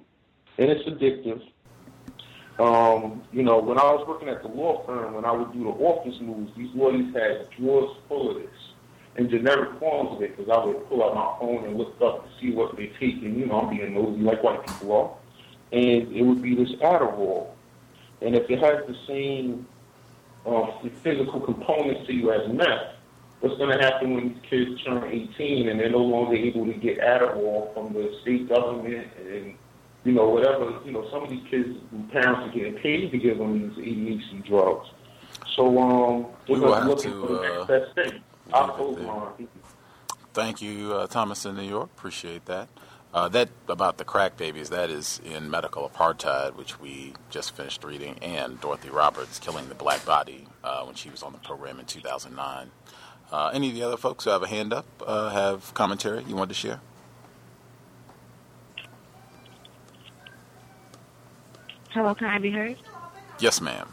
[0.59, 1.43] and it's addictive.
[2.59, 5.65] Um, you know, when I was working at the law firm, when I would do
[5.65, 8.51] the office moves, these lawyers had drawers full of this
[9.17, 12.25] in generic forms of it because I would pull out my phone and look up
[12.25, 15.11] to see what they take, and you know, I'm being nosy like white people are,
[15.73, 17.49] and it would be this Adderall,
[18.21, 19.67] and if it has the same
[20.47, 20.67] uh,
[21.03, 22.95] physical components to you as meth,
[23.41, 26.75] what's going to happen when these kids turn 18 and they're no longer able to
[26.75, 29.55] get Adderall from the state government and
[30.07, 31.77] you know, whatever, you know, some of these kids,
[32.13, 34.89] parents are getting paid to give them these ADHD drugs.
[35.57, 38.23] So, um, we they're will have looking to, for the uh, next best thing.
[38.53, 39.49] I'll hold on.
[40.33, 41.91] Thank you, uh, Thomas in New York.
[41.97, 42.69] Appreciate that.
[43.17, 47.83] Uh, that about the crack babies, that is in Medical Apartheid, which we just finished
[47.83, 51.81] reading, and Dorothy Roberts killing the black body uh, when she was on the program
[51.81, 52.71] in 2009.
[53.33, 56.37] Uh, any of the other folks who have a hand up uh, have commentary you
[56.37, 56.79] want to share?
[61.93, 62.77] Hello, can I be heard?
[63.41, 63.89] Yes, ma'am.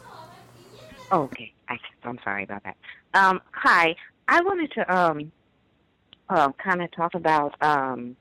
[1.14, 1.54] Oh, okay.
[1.70, 2.76] I, I'm sorry about that.
[3.14, 3.96] Um, hi.
[4.28, 5.32] I wanted to um,
[6.28, 8.18] uh, kind of talk about um,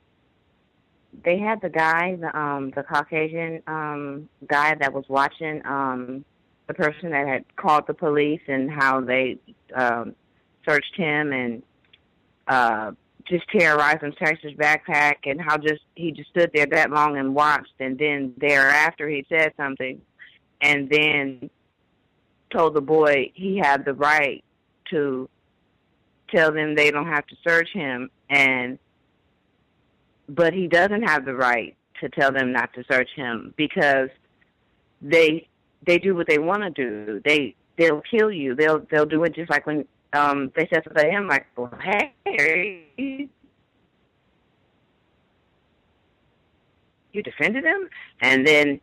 [1.25, 6.25] they had the guy, the um, the Caucasian um, guy that was watching um,
[6.67, 9.39] the person that had called the police and how they
[9.75, 10.15] um,
[10.67, 11.63] searched him and
[12.49, 12.93] uh,
[13.25, 17.17] just terrorized him, searched his backpack, and how just he just stood there that long
[17.19, 20.01] and watched, and then thereafter he said something,
[20.61, 21.51] and then
[22.51, 24.45] told the boy he had the right
[24.91, 25.29] to
[26.35, 28.79] tell them they don't have to search him, and
[30.35, 34.09] but he doesn't have the right to tell them not to search him because
[35.01, 35.47] they
[35.85, 37.21] they do what they want to do.
[37.25, 38.55] They they'll kill you.
[38.55, 42.85] They'll they'll do it just like when um they said to him like, well, hey,
[47.13, 47.89] you defended him,
[48.21, 48.81] and then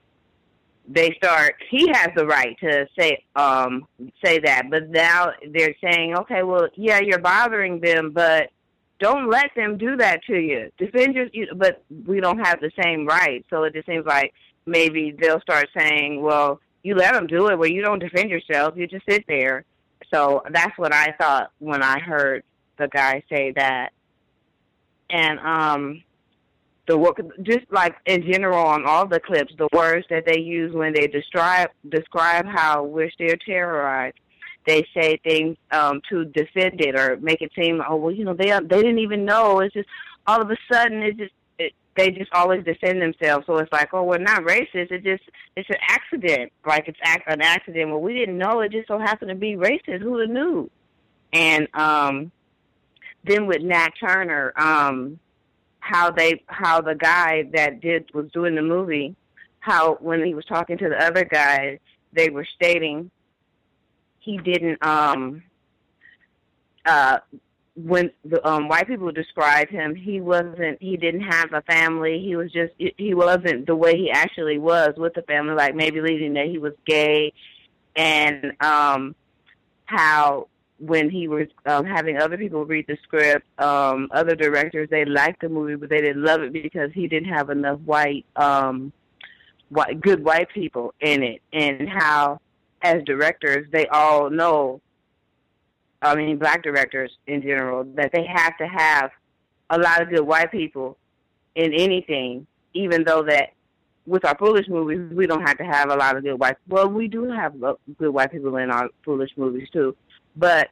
[0.88, 1.55] they start.
[1.69, 3.88] He has the right to say um
[4.23, 8.51] say that, but now they're saying, okay, well, yeah, you're bothering them, but
[8.99, 10.71] don't let them do that to you.
[10.77, 13.45] Defend your, you, but we don't have the same rights.
[13.49, 14.34] So it just seems like
[14.65, 18.76] maybe they'll start saying, well, you let them do it, where you don't defend yourself,
[18.77, 19.65] you just sit there.
[20.13, 22.43] So that's what I thought when I heard
[22.77, 23.89] the guy say that.
[25.09, 26.03] And um
[26.88, 30.73] the work just like in general on all the clips, the words that they use
[30.73, 34.17] when they describe describe how we're still terrorized
[34.65, 38.34] they say things um to defend it or make it seem oh well you know
[38.34, 39.60] they they didn't even know.
[39.60, 39.90] It's just
[40.27, 43.45] all of a sudden it's just it, they just always defend themselves.
[43.45, 44.91] So it's like oh we're not racist.
[44.91, 45.23] It just
[45.56, 46.52] it's an accident.
[46.65, 47.90] Like it's an accident.
[47.90, 48.61] Well we didn't know.
[48.61, 50.02] It just so happened to be racist.
[50.02, 50.69] Who knew?
[51.34, 52.31] And um
[53.23, 55.19] then with Nat Turner um
[55.80, 59.15] how they how the guy that did was doing the movie
[59.60, 61.80] how when he was talking to the other guy
[62.14, 63.10] they were stating
[64.20, 65.44] he didn't um
[66.86, 67.20] uh
[67.76, 72.20] when the um white people described him he wasn't he didn't have a family.
[72.20, 76.02] He was just he wasn't the way he actually was with the family like maybe
[76.02, 77.34] leading that he was gay
[77.96, 79.16] and um
[79.86, 80.48] how
[80.80, 85.41] when he was um having other people read the script um other directors they liked
[85.41, 88.91] the movie but they didn't love it because he didn't have enough white um
[89.70, 92.40] white good white people in it and how
[92.81, 94.81] as directors, they all know
[96.01, 99.11] I mean black directors in general, that they have to have
[99.69, 100.97] a lot of good white people
[101.56, 103.53] in anything, even though that
[104.06, 106.57] with our foolish movies we don't have to have a lot of good white.
[106.68, 109.95] Well, we do have good white people in our foolish movies too,
[110.35, 110.69] but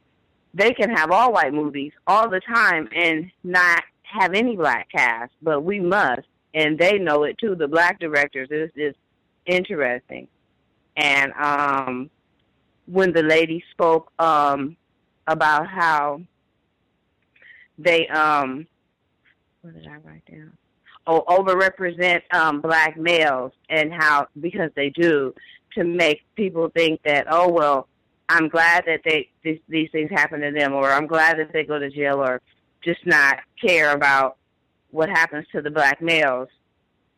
[0.54, 5.32] they can have all white movies all the time and not have any black cast,
[5.42, 7.54] but we must, and they know it too.
[7.54, 8.94] The black directors is is
[9.46, 10.26] interesting,
[10.98, 12.10] and um,
[12.86, 14.76] when the lady spoke um,
[15.26, 16.20] about how
[17.78, 18.66] they um,
[19.62, 20.52] what did I write down?
[21.06, 25.32] Oh, overrepresent um, black males and how because they do
[25.74, 27.88] to make people think that oh well
[28.28, 31.64] I'm glad that they these, these things happen to them, or I'm glad that they
[31.64, 32.42] go to jail, or
[32.82, 34.36] just not care about
[34.90, 36.48] what happens to the black males.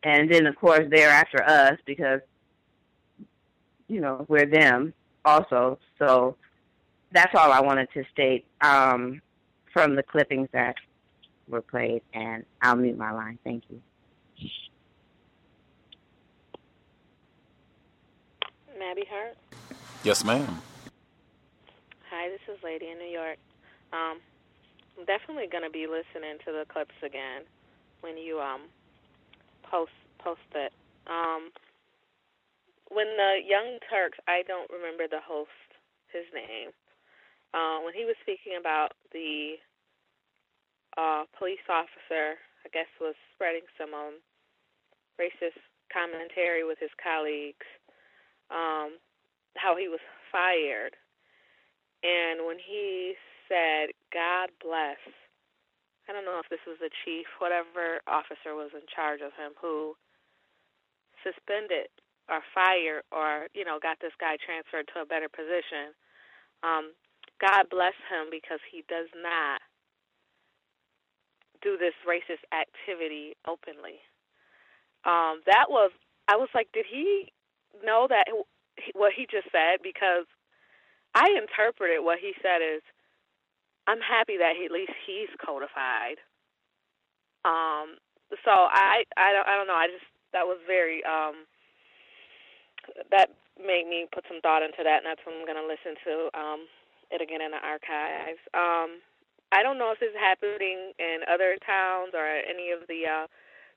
[0.03, 2.21] And then, of course, they're after us because
[3.91, 4.93] you know we're them
[5.25, 5.77] also.
[5.99, 6.37] So
[7.11, 9.21] that's all I wanted to state um,
[9.73, 10.75] from the clippings that
[11.49, 13.37] were played, and I'll mute my line.
[13.43, 13.81] Thank you.
[18.79, 19.35] Maddie Hart.
[20.03, 20.61] Yes, ma'am.
[22.09, 23.37] Hi, this is Lady in New York.
[23.93, 24.19] Um,
[24.97, 27.43] I'm definitely going to be listening to the clips again
[27.99, 28.61] when you um
[29.69, 30.71] post post it.
[31.07, 31.51] Um,
[32.91, 35.49] when the Young Turks, I don't remember the host,
[36.11, 36.75] his name.
[37.55, 39.55] Uh, when he was speaking about the
[40.99, 44.19] uh, police officer, I guess was spreading some um,
[45.19, 45.59] racist
[45.91, 47.67] commentary with his colleagues,
[48.51, 48.99] um,
[49.55, 49.99] how he was
[50.31, 50.95] fired
[52.03, 53.13] and when he
[53.45, 54.97] said, God bless,
[56.09, 59.53] I don't know if this was the chief, whatever officer was in charge of him,
[59.61, 59.93] who
[61.21, 61.93] suspended
[62.31, 65.91] or fired or, you know, got this guy transferred to a better position.
[66.63, 66.95] Um,
[67.43, 69.59] God bless him because he does not
[71.61, 73.99] do this racist activity openly.
[75.03, 75.91] Um, that was,
[76.27, 77.33] I was like, did he
[77.83, 78.25] know that
[78.93, 79.83] what he just said?
[79.83, 80.25] Because
[81.13, 82.81] I interpreted what he said as,
[83.87, 86.21] I'm happy that he, at least he's codified.
[87.43, 87.97] Um,
[88.45, 89.75] so I, I don't, I don't know.
[89.75, 91.49] I just that was very, um,
[93.11, 93.29] that
[93.59, 96.13] made me put some thought into that, and that's what I'm going to listen to
[96.33, 96.61] um,
[97.11, 98.41] it again in the archives.
[98.53, 99.03] Um,
[99.51, 103.25] I don't know if this is happening in other towns or any of the uh,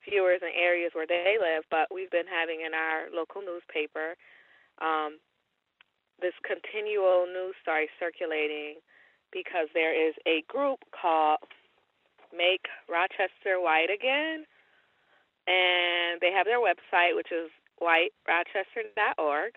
[0.07, 4.15] viewers and areas where they live, but we've been having in our local newspaper
[4.79, 5.19] um,
[6.23, 8.79] this continual news story circulating
[9.33, 11.43] because there is a group called
[12.31, 14.47] Make Rochester White Again,
[15.51, 17.51] and they have their website, which is
[17.85, 19.53] whiterochester.org.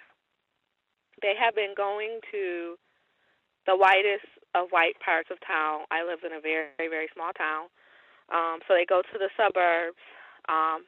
[1.21, 2.75] They have been going to
[3.65, 5.87] the whitest of white parts of town.
[5.91, 7.71] I live in a very, very small town.
[8.27, 10.03] Um, so they go to the suburbs,
[10.49, 10.83] um,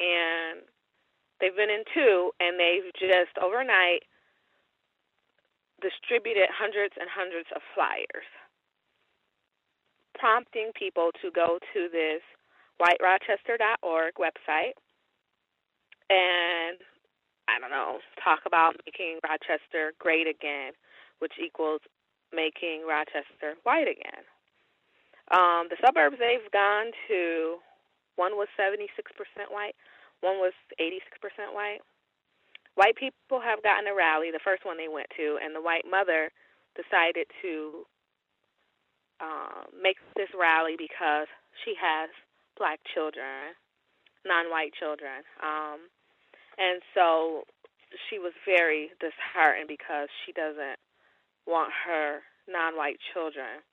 [0.00, 0.64] and
[1.40, 4.08] they've been in two, and they've just overnight
[5.80, 8.26] distributed hundreds and hundreds of flyers,
[10.18, 12.24] prompting people to go to this
[12.80, 14.74] whiterochester.org website
[16.10, 16.78] and,
[17.48, 20.72] I don't know, talk about making Rochester great again,
[21.18, 21.80] which equals
[22.32, 24.24] making Rochester white again.
[25.30, 27.56] Um, the suburbs they've gone to,
[28.16, 28.88] one was 76%
[29.50, 29.76] white,
[30.20, 31.80] one was 86% white
[32.78, 35.82] white people have gotten a rally, the first one they went to, and the white
[35.82, 36.30] mother
[36.78, 37.82] decided to
[39.18, 41.26] uh, make this rally because
[41.66, 42.06] she has
[42.54, 43.50] black children,
[44.22, 45.90] non-white children, um,
[46.58, 47.44] and so
[48.08, 50.76] she was very disheartened because she doesn't
[51.46, 52.20] want her
[52.50, 53.64] non-white children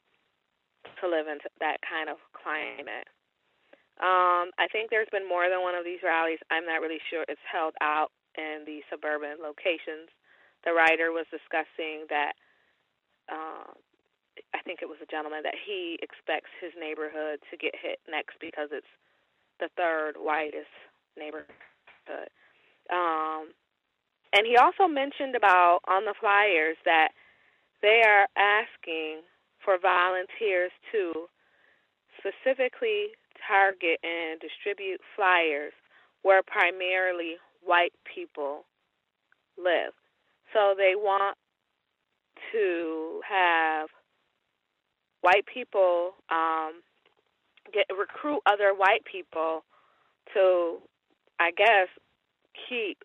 [1.01, 3.09] to live in that kind of climate.
[3.99, 6.39] Um, I think there's been more than one of these rallies.
[6.51, 7.23] I'm not really sure.
[7.27, 10.11] It's held out in the suburban locations.
[10.63, 12.35] The writer was discussing that
[13.31, 13.71] uh,
[14.53, 18.35] I think it was a gentleman that he expects his neighborhood to get hit next
[18.39, 18.91] because it's
[19.59, 20.71] the third whitest
[21.17, 22.29] neighborhood.
[22.91, 23.49] Um,
[24.33, 27.09] and he also mentioned about on the flyers that
[27.81, 29.21] they are asking
[29.63, 31.27] for volunteers to
[32.19, 33.07] specifically
[33.47, 35.73] target and distribute flyers
[36.23, 38.65] where primarily white people
[39.57, 39.93] live.
[40.53, 41.37] So they want
[42.51, 43.89] to have
[45.21, 46.81] white people um,
[47.73, 49.63] get recruit other white people
[50.33, 50.77] to,
[51.39, 51.87] I guess,
[52.69, 53.03] keep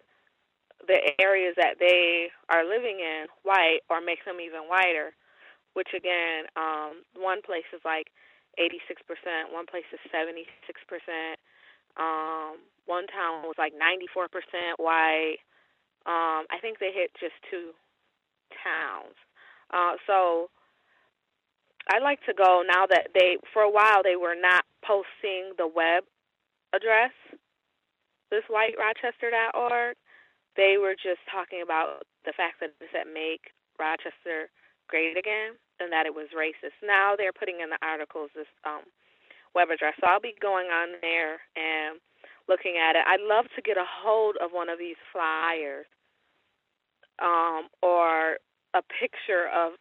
[0.86, 5.12] the areas that they are living in white or make them even whiter,
[5.74, 8.09] which again, um, one place is like
[8.59, 10.47] 86%, one place is 76%.
[11.97, 14.28] Um, one town was like 94%
[14.78, 15.39] white.
[16.06, 17.70] Um, I think they hit just two
[18.64, 19.14] towns.
[19.72, 20.51] Uh, so
[21.89, 25.66] I like to go now that they, for a while, they were not posting the
[25.66, 26.05] web
[26.72, 27.12] address,
[28.31, 29.97] this whiterochester.org.
[30.57, 34.51] They were just talking about the fact that it said make Rochester
[34.89, 36.77] great again and that it was racist.
[36.82, 38.82] Now they're putting in the articles this um,
[39.55, 39.94] web address.
[40.01, 41.98] So I'll be going on there and
[42.48, 43.07] looking at it.
[43.07, 45.86] I'd love to get a hold of one of these flyers
[47.23, 48.39] um, or
[48.74, 49.73] a picture of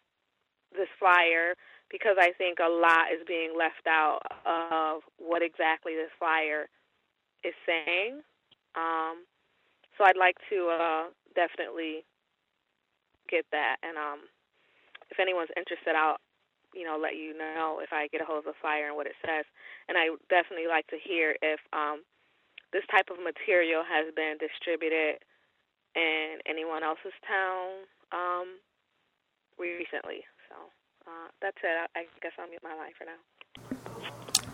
[0.72, 1.54] this flyer
[1.90, 6.70] because I think a lot is being left out of what exactly this flyer
[7.42, 8.22] is saying.
[8.74, 9.26] Um,
[9.98, 12.06] so I'd like to uh, definitely
[13.28, 14.26] get that, and um,
[15.10, 16.18] if anyone's interested, I'll
[16.74, 19.06] you know let you know if I get a hold of the flyer and what
[19.06, 19.44] it says.
[19.88, 22.02] And I definitely like to hear if um,
[22.72, 25.18] this type of material has been distributed
[25.94, 28.62] in anyone else's town um,
[29.58, 30.22] recently.
[30.46, 30.70] So
[31.10, 31.74] uh, that's it.
[31.74, 33.18] I, I guess I'll mute my line for now.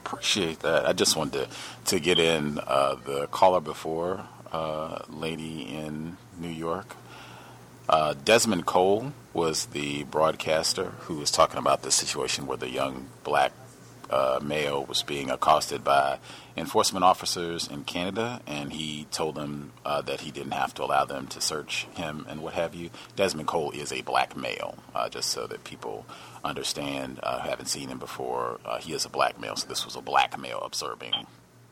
[0.06, 0.86] Appreciate that.
[0.86, 1.56] I just wanted to,
[1.96, 6.94] to get in uh, the caller before, uh, lady in New York.
[7.88, 13.08] Uh, Desmond Cole was the broadcaster who was talking about the situation where the young
[13.24, 13.52] black
[14.10, 16.18] uh, male was being accosted by
[16.56, 21.04] enforcement officers in Canada, and he told them uh, that he didn't have to allow
[21.04, 22.90] them to search him and what have you.
[23.14, 26.06] Desmond Cole is a black male, uh, just so that people
[26.44, 28.60] understand, uh, haven't seen him before.
[28.64, 31.12] Uh, he is a black male, so this was a black male observing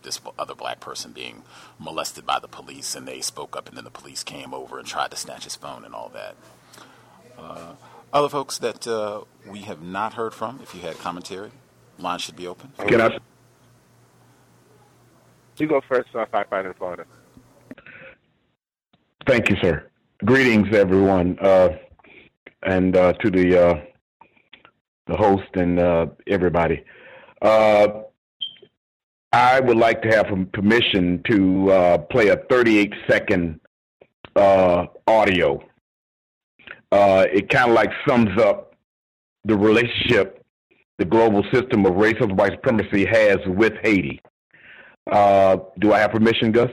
[0.02, 1.42] this other black person being
[1.78, 4.86] molested by the police, and they spoke up, and then the police came over and
[4.86, 6.36] tried to snatch his phone and all that.
[7.38, 7.72] Uh,
[8.12, 8.86] other folks that
[9.48, 11.50] we have not heard from, if you had commentary,
[11.98, 12.70] line should be open.
[12.86, 13.18] Can I?
[15.58, 17.04] You go first, uh, firefighter in Florida.
[19.26, 19.88] Thank you, sir.
[20.24, 21.70] Greetings, everyone, uh,
[22.62, 23.80] and uh, to the uh,
[25.06, 26.84] the host and uh, everybody.
[27.40, 27.88] Uh,
[29.32, 33.60] I would like to have permission to uh, play a 38 second
[34.36, 35.60] uh, audio.
[36.92, 38.76] Uh, it kind of like sums up
[39.44, 40.43] the relationship
[40.98, 44.20] the global system of racism white supremacy has with Haiti.
[45.10, 46.70] Uh, do I have permission, Gus?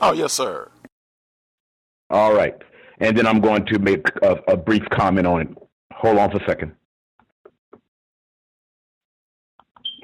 [0.00, 0.70] Oh, yes, sir.
[2.10, 2.54] All right.
[2.98, 5.48] And then I'm going to make a, a brief comment on it.
[5.92, 6.72] Hold on for a second.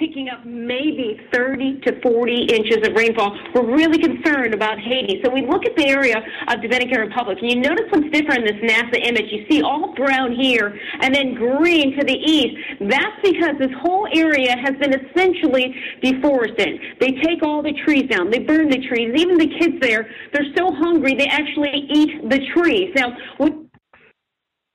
[0.00, 3.38] Picking up maybe 30 to 40 inches of rainfall.
[3.54, 5.20] We're really concerned about Haiti.
[5.22, 6.16] So we look at the area
[6.48, 9.30] of Dominican Republic, and you notice what's different in this NASA image.
[9.30, 12.56] You see all brown here and then green to the east.
[12.80, 16.80] That's because this whole area has been essentially deforested.
[16.98, 18.30] They take all the trees down.
[18.30, 19.12] They burn the trees.
[19.14, 22.90] Even the kids there, they're so hungry they actually eat the trees.
[22.96, 23.52] Now, what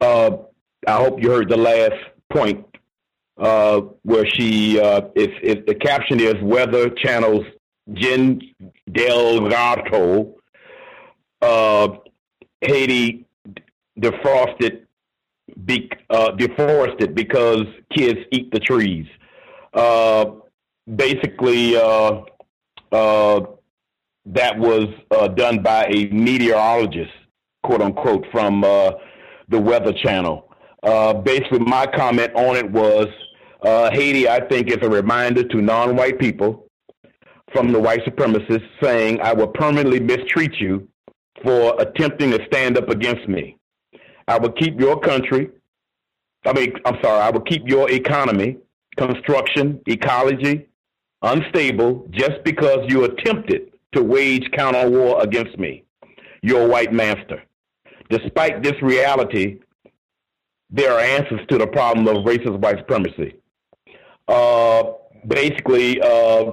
[0.01, 0.37] uh,
[0.87, 1.95] I hope you heard the last
[2.29, 2.63] point
[3.37, 7.45] uh, where she uh, if, if the caption is Weather Channel's
[7.93, 8.41] Jen
[8.91, 10.35] Delgado,
[11.41, 11.87] uh,
[12.61, 13.25] Haiti
[13.99, 14.85] defrosted,
[15.65, 19.05] be, uh, deforested because kids eat the trees.
[19.73, 20.31] Uh,
[20.95, 22.21] basically, uh,
[22.91, 23.41] uh,
[24.25, 27.11] that was uh, done by a meteorologist,
[27.63, 30.49] quote unquote, from the Weather Channel.
[31.23, 33.07] Basically, my comment on it was
[33.65, 36.67] uh, Haiti, I think, is a reminder to non white people
[37.51, 40.87] from the white supremacists saying, I will permanently mistreat you
[41.43, 43.57] for attempting to stand up against me.
[44.27, 45.49] I will keep your country,
[46.45, 48.57] I mean, I'm sorry, I will keep your economy,
[48.97, 50.67] construction, ecology
[51.21, 55.83] unstable just because you attempted to wage counter war against me,
[56.41, 57.43] your white master.
[58.09, 59.59] Despite this reality,
[60.69, 63.39] there are answers to the problem of racist white supremacy.
[64.27, 64.93] Uh,
[65.27, 66.51] basically, uh,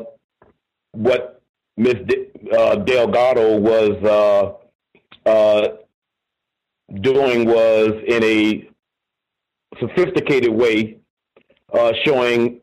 [0.92, 1.42] what
[1.76, 1.94] Ms.
[2.06, 4.58] De- uh, Delgado was
[5.24, 5.68] uh, uh,
[7.00, 8.68] doing was in a
[9.80, 10.98] sophisticated way
[12.04, 12.60] showing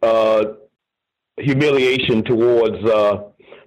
[1.38, 2.78] humiliation towards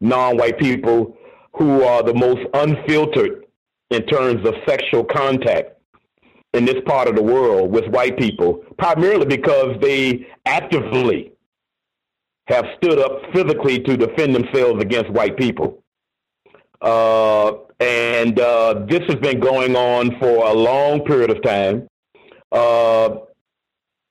[0.00, 1.16] non-white people
[1.54, 3.44] who are the most unfiltered
[3.90, 5.78] in terms of sexual contact
[6.54, 11.31] in this part of the world with white people, primarily because they actively
[12.46, 15.82] have stood up physically to defend themselves against white people.
[16.80, 21.88] Uh, and uh, this has been going on for a long period of time.
[22.50, 23.16] Uh,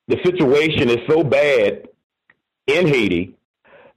[0.07, 1.87] the situation is so bad
[2.67, 3.35] in Haiti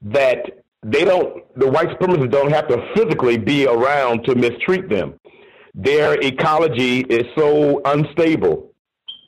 [0.02, 5.18] that they don't, the white supremacists don't have to physically be around to mistreat them.
[5.74, 8.70] Their ecology is so unstable.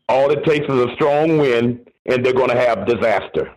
[0.09, 3.53] All it takes is a strong wind, and they're going to have disaster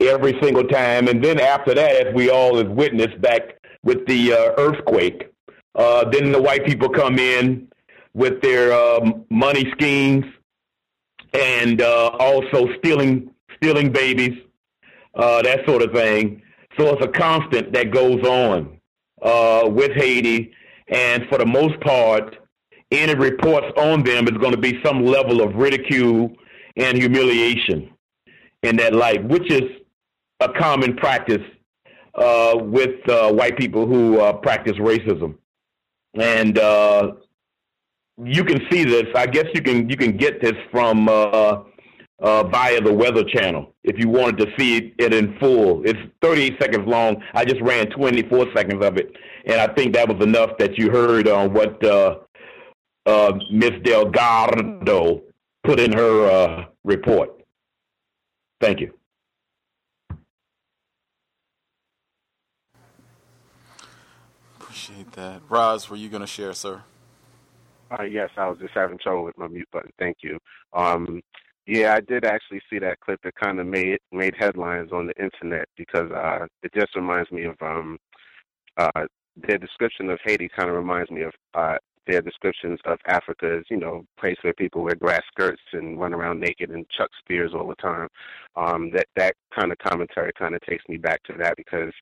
[0.00, 1.08] every single time.
[1.08, 5.32] And then after that, as we all have witnessed back with the uh, earthquake,
[5.74, 7.68] uh, then the white people come in
[8.14, 10.24] with their um, money schemes
[11.32, 14.38] and uh, also stealing stealing babies,
[15.14, 16.40] uh, that sort of thing.
[16.78, 18.78] So it's a constant that goes on
[19.20, 20.52] uh, with Haiti,
[20.86, 22.36] and for the most part,
[22.92, 26.32] any reports on them is going to be some level of ridicule
[26.76, 27.90] and humiliation
[28.62, 29.62] in that light, which is
[30.40, 31.42] a common practice
[32.14, 35.36] uh, with uh, white people who uh, practice racism.
[36.14, 37.12] And uh,
[38.22, 39.06] you can see this.
[39.14, 41.62] I guess you can you can get this from uh,
[42.20, 45.82] uh, via the Weather Channel if you wanted to see it in full.
[45.84, 47.22] It's 38 seconds long.
[47.34, 49.14] I just ran 24 seconds of it,
[49.46, 51.80] and I think that was enough that you heard on what
[53.50, 55.22] Miss Delgado
[55.62, 57.30] put in her report.
[58.60, 58.92] Thank you.
[64.78, 65.42] Appreciate that.
[65.48, 66.82] Roz, were you going to share, sir?
[67.90, 69.90] Uh, yes, I was just having trouble with my mute button.
[69.98, 70.38] Thank you.
[70.72, 71.20] Um,
[71.66, 75.22] yeah, I did actually see that clip that kind of made made headlines on the
[75.22, 77.98] internet because uh, it just reminds me of um,
[78.76, 80.48] uh, their description of Haiti.
[80.48, 81.76] Kind of reminds me of uh,
[82.08, 86.14] their descriptions of Africa as you know, place where people wear grass skirts and run
[86.14, 88.08] around naked and chuck spears all the time.
[88.56, 91.92] Um, that that kind of commentary kind of takes me back to that because,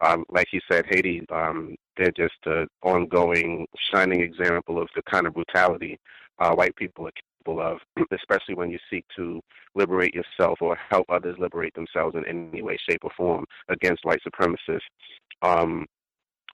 [0.00, 5.26] um, like you said, Haiti, um, they're just an ongoing shining example of the kind
[5.26, 5.98] of brutality
[6.38, 7.78] uh, white people are capable of,
[8.12, 9.40] especially when you seek to
[9.74, 14.20] liberate yourself or help others liberate themselves in any way, shape, or form against white
[14.26, 14.80] supremacists.
[15.42, 15.86] Um,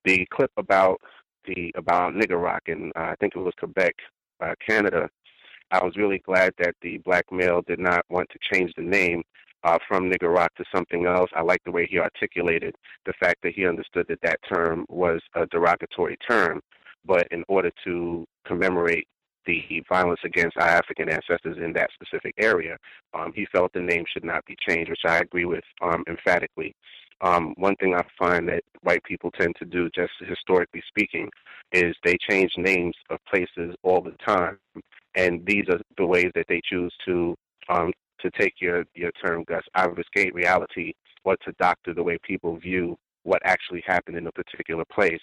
[0.05, 1.01] the clip about
[1.47, 3.95] the about nigger rock and uh, I think it was Quebec,
[4.41, 5.09] uh, Canada.
[5.71, 9.23] I was really glad that the black male did not want to change the name
[9.65, 11.31] uh, from nigger rock to something else.
[11.35, 12.75] I like the way he articulated
[13.07, 16.61] the fact that he understood that that term was a derogatory term,
[17.05, 19.07] but in order to commemorate
[19.47, 22.77] the violence against our African ancestors in that specific area,
[23.15, 26.75] um, he felt the name should not be changed, which I agree with um, emphatically.
[27.21, 31.29] Um, one thing I find that white people tend to do, just historically speaking,
[31.73, 34.59] is they change names of places all the time,
[35.15, 37.35] and these are the ways that they choose to
[37.69, 40.93] um, to take your your term, Gus, obfuscate reality
[41.25, 45.21] or to doctor the way people view what actually happened in a particular place.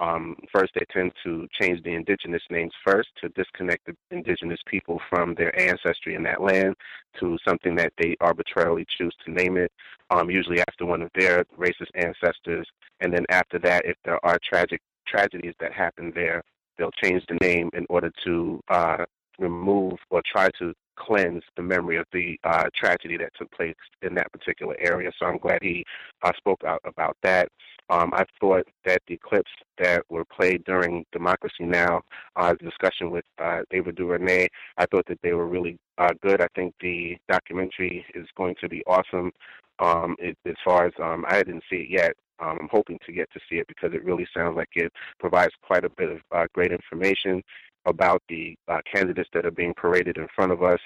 [0.00, 5.00] Um, first, they tend to change the indigenous names first to disconnect the indigenous people
[5.10, 6.74] from their ancestry in that land
[7.20, 9.72] to something that they arbitrarily choose to name it,
[10.10, 12.66] um, usually after one of their racist ancestors.
[13.00, 16.42] And then after that, if there are tragic tragedies that happen there,
[16.76, 19.04] they'll change the name in order to uh,
[19.38, 24.14] remove or try to cleanse the memory of the uh, tragedy that took place in
[24.14, 25.10] that particular area.
[25.18, 25.84] So I'm glad he
[26.22, 27.48] uh, spoke out about that.
[27.90, 32.02] Um, I thought that the clips that were played during Democracy Now!
[32.36, 36.40] Uh, discussion with uh, Ava DuVernay, I thought that they were really uh, good.
[36.40, 39.32] I think the documentary is going to be awesome.
[39.78, 43.12] Um, it, as far as um, I didn't see it yet, um, I'm hoping to
[43.12, 46.18] get to see it because it really sounds like it provides quite a bit of
[46.30, 47.42] uh, great information
[47.88, 50.80] about the uh, candidates that are being paraded in front of us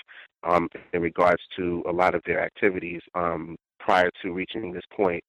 [0.44, 5.22] um, in regards to a lot of their activities um, prior to reaching this point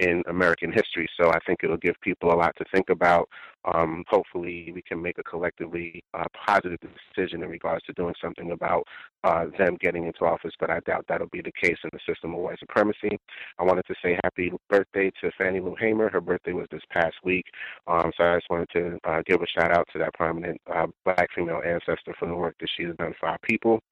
[0.00, 1.08] in American history.
[1.20, 3.28] So I think it'll give people a lot to think about.
[3.66, 6.78] Um, hopefully, we can make a collectively uh, positive
[7.14, 8.84] decision in regards to doing something about
[9.22, 12.32] uh, them getting into office, but I doubt that'll be the case in the system
[12.32, 13.18] of white supremacy.
[13.58, 16.08] I wanted to say happy birthday to Fannie Lou Hamer.
[16.08, 17.44] Her birthday was this past week,
[17.86, 20.86] um, so I just wanted to uh, give a shout out to that prominent uh,
[21.04, 23.82] black female ancestor for the work that she has done for our people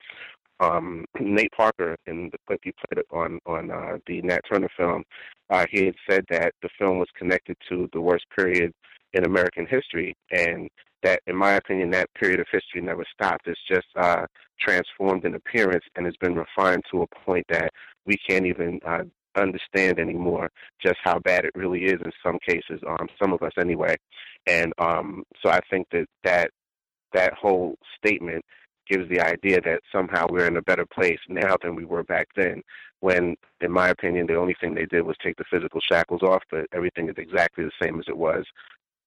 [0.60, 5.04] um, Nate Parker in the clip he played on on uh, the Nat Turner film,
[5.50, 8.72] uh, he had said that the film was connected to the worst period
[9.12, 10.68] in American history, and
[11.02, 13.46] that, in my opinion, that period of history never stopped.
[13.46, 14.26] It's just uh,
[14.60, 17.70] transformed in appearance and has been refined to a point that
[18.04, 19.04] we can't even uh,
[19.36, 20.50] understand anymore
[20.84, 23.94] just how bad it really is in some cases, um, some of us anyway.
[24.46, 26.50] And um, so I think that that
[27.12, 28.44] that whole statement
[28.88, 32.28] gives the idea that somehow we're in a better place now than we were back
[32.36, 32.62] then.
[33.00, 36.42] When, in my opinion, the only thing they did was take the physical shackles off,
[36.50, 38.44] but everything is exactly the same as it was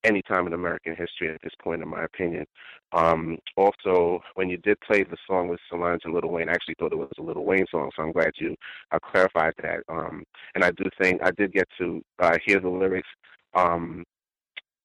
[0.04, 2.46] any time in American history at this point, in my opinion.
[2.94, 6.76] Um, also, when you did play the song with Solange and Lil Wayne, I actually
[6.80, 8.56] thought it was a Lil Wayne song, so I'm glad you
[8.92, 9.84] uh, clarified that.
[9.90, 10.24] Um,
[10.56, 13.08] and I do think I did get to uh, hear the lyrics.
[13.54, 14.04] Um,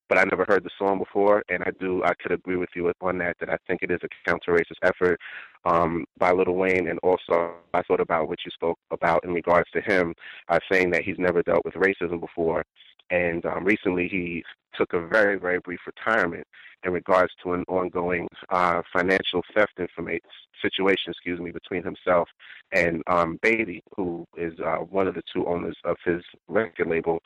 [0.09, 2.93] but I never heard the song before, and I do I could agree with you
[3.01, 3.37] on that.
[3.41, 5.19] That I think it is a counter-racist effort
[5.65, 9.71] um, by Lil Wayne, and also I thought about what you spoke about in regards
[9.73, 10.15] to him
[10.49, 12.65] uh, saying that he's never dealt with racism before,
[13.11, 16.47] and um, recently he took a very very brief retirement
[16.85, 20.21] in regards to an ongoing uh, financial theft information
[20.63, 22.29] situation, excuse me, between himself
[22.73, 27.21] and um, Baby, who is uh, one of the two owners of his record label,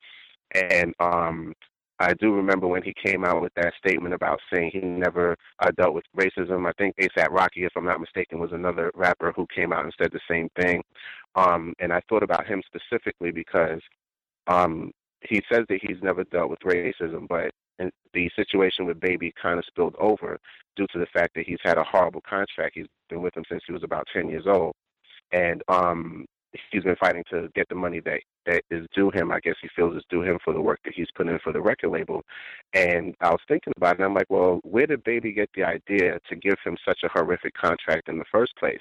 [0.55, 1.55] and um,
[2.01, 5.71] I do remember when he came out with that statement about saying he never uh,
[5.77, 6.67] dealt with racism.
[6.67, 9.95] I think ASAP Rocky, if I'm not mistaken, was another rapper who came out and
[10.01, 10.83] said the same thing.
[11.35, 13.81] Um, and I thought about him specifically because
[14.47, 14.93] um,
[15.29, 17.51] he says that he's never dealt with racism, but
[18.15, 20.39] the situation with Baby kind of spilled over
[20.77, 22.73] due to the fact that he's had a horrible contract.
[22.75, 24.75] He's been with him since he was about 10 years old.
[25.33, 26.25] And um,
[26.71, 29.31] he's been fighting to get the money that that is due him.
[29.31, 31.53] I guess he feels is due him for the work that he's put in for
[31.53, 32.23] the record label.
[32.75, 35.65] And I was thinking about it, and I'm like, well, where did Baby get the
[35.65, 38.81] idea to give him such a horrific contract in the first place?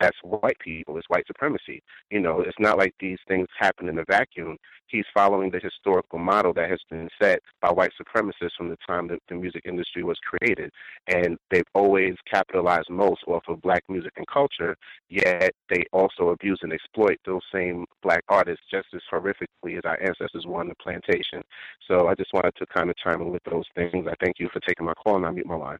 [0.00, 0.96] That's white people.
[0.96, 1.82] It's white supremacy.
[2.10, 4.56] You know, it's not like these things happen in a vacuum.
[4.86, 9.08] He's following the historical model that has been set by white supremacists from the time
[9.08, 10.70] that the music industry was created.
[11.06, 14.76] And they've always capitalized most off of black music and culture,
[15.08, 20.00] yet they also abuse and exploit those same black artists just as horrifically as our
[20.02, 21.42] ancestors were on the plantation.
[21.86, 24.06] So I just wanted to kind of chime in with those things.
[24.08, 25.78] I thank you for taking my call, and I mute my line.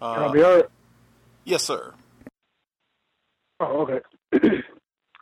[0.00, 0.68] Can I be heard?
[1.44, 1.94] Yes, sir.
[3.60, 4.00] Oh, okay.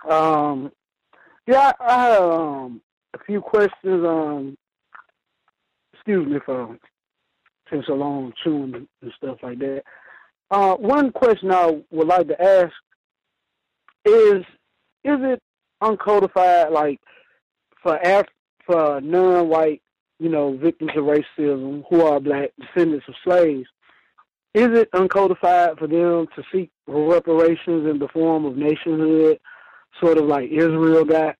[0.08, 0.72] um,
[1.46, 2.80] yeah, I, I have um,
[3.14, 4.04] a few questions.
[4.04, 4.56] Um,
[5.92, 6.76] excuse me for
[7.70, 9.84] taking so long chewing and stuff like that.
[10.50, 12.72] Uh, one question I would like to ask
[14.04, 14.42] is:
[15.04, 15.42] Is it
[15.82, 17.00] uncodified, like
[17.82, 18.26] for Af-
[18.66, 19.82] for non-white,
[20.18, 23.68] you know, victims of racism who are black descendants of slaves?
[24.54, 29.40] Is it uncodified for them to seek reparations in the form of nationhood,
[30.00, 31.34] sort of like Israel got?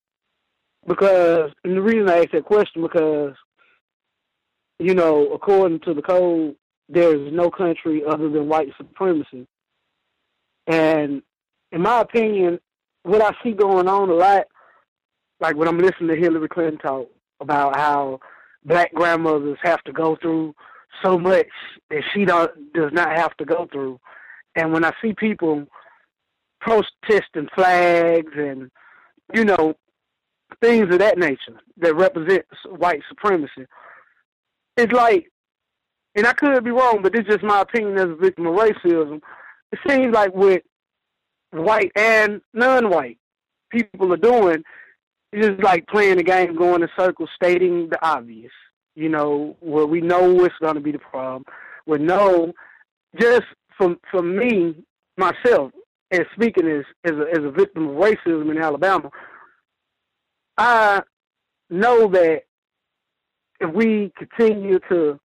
[0.87, 3.35] Because, and the reason I ask that question because,
[4.81, 6.57] you know, according to the code,
[6.89, 9.47] there is no country other than white supremacy.
[10.67, 11.23] And
[11.71, 12.59] in my opinion,
[13.05, 14.47] what I see going on a lot,
[15.41, 17.09] like when I'm listening to Hillary Clinton talk
[17.41, 18.19] about how
[18.65, 20.55] black grandmothers have to go through
[21.03, 21.47] so much
[21.91, 23.99] that she don't, does not have to go through.
[24.57, 25.67] And when I see people
[26.61, 28.71] protesting flags and,
[29.33, 29.75] you know,
[30.63, 33.67] things of that nature that represents white supremacy,
[34.77, 35.31] it's like,
[36.15, 38.55] and I could be wrong, but this is just my opinion as a victim of
[38.55, 39.21] racism.
[39.73, 40.63] It seems like what
[41.51, 43.19] white and non-white
[43.71, 44.63] people are doing
[45.33, 48.53] is just like playing the game, going in circles, stating the obvious
[48.95, 51.45] you know, where we know what's going to be the problem.
[51.87, 52.53] We know,
[53.21, 53.45] just
[53.77, 54.75] from for me
[55.17, 55.73] myself,
[56.11, 59.11] and speaking as as a, as a victim of racism in Alabama,
[60.57, 61.03] I
[61.71, 62.43] know that
[63.61, 65.19] if we continue to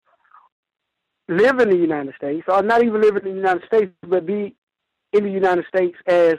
[1.28, 4.54] live in the United States, or not even live in the United States, but be
[5.12, 6.34] in the United States as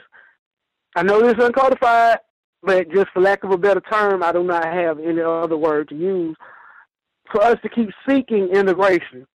[0.94, 2.18] I know this is uncodified,
[2.62, 5.88] but just for lack of a better term, I do not have any other word
[5.88, 6.36] to use
[7.32, 9.26] for us to keep seeking integration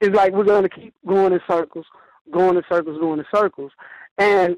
[0.00, 1.86] is like we're going to keep going in circles,
[2.30, 3.72] going in circles, going in circles.
[4.18, 4.56] And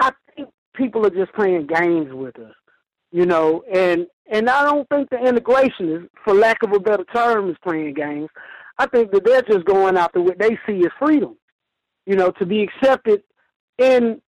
[0.00, 2.54] I think people are just playing games with us,
[3.10, 7.04] you know, and and I don't think the integration is, for lack of a better
[7.14, 8.30] term, is playing games.
[8.78, 11.36] I think that they're just going after what they see as freedom,
[12.06, 13.22] you know, to be accepted
[13.78, 14.20] in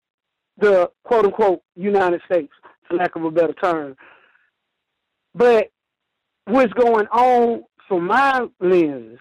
[0.58, 2.52] the quote unquote United States,
[2.88, 3.96] for lack of a better term.
[5.34, 5.68] But
[6.46, 9.18] what's going on from my lens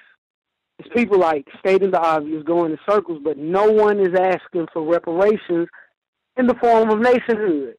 [0.80, 4.84] is people like stating the obvious, going in circles, but no one is asking for
[4.84, 5.68] reparations
[6.38, 7.76] in the form of nationhood.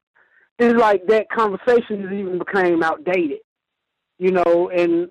[0.58, 3.40] It's like that conversation has even became outdated,
[4.18, 5.10] you know, and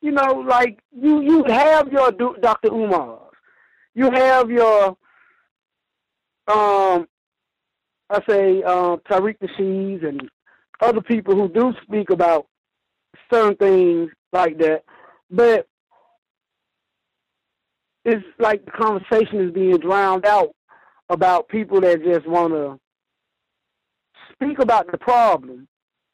[0.00, 2.68] you know, like you you have your Dr.
[2.68, 3.20] Umar,
[3.94, 4.96] you have your
[6.46, 7.08] um,
[8.10, 10.28] I say um, Tariq Nasheed and
[10.80, 12.46] other people who do speak about
[13.32, 14.84] certain things like that.
[15.30, 15.66] But
[18.04, 20.50] it's like the conversation is being drowned out
[21.08, 22.78] about people that just want to
[24.32, 25.66] speak about the problem,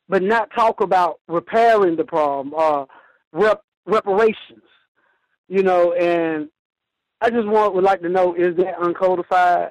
[0.08, 2.86] but not talk about repairing the problem or
[3.32, 4.62] rep, reparations.
[5.48, 6.48] You know, and
[7.20, 9.70] I just want would like to know is that uncodified?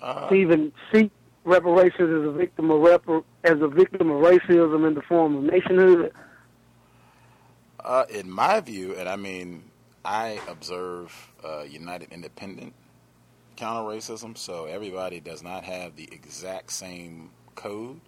[0.00, 1.12] Uh, to even seek
[1.44, 5.42] reparations as a victim of rep- as a victim of racism in the form of
[5.44, 6.12] nationhood.
[7.84, 9.64] Uh, in my view, and I mean,
[10.04, 11.12] I observe
[11.44, 12.74] uh, United Independent
[13.56, 18.00] counter racism, so everybody does not have the exact same code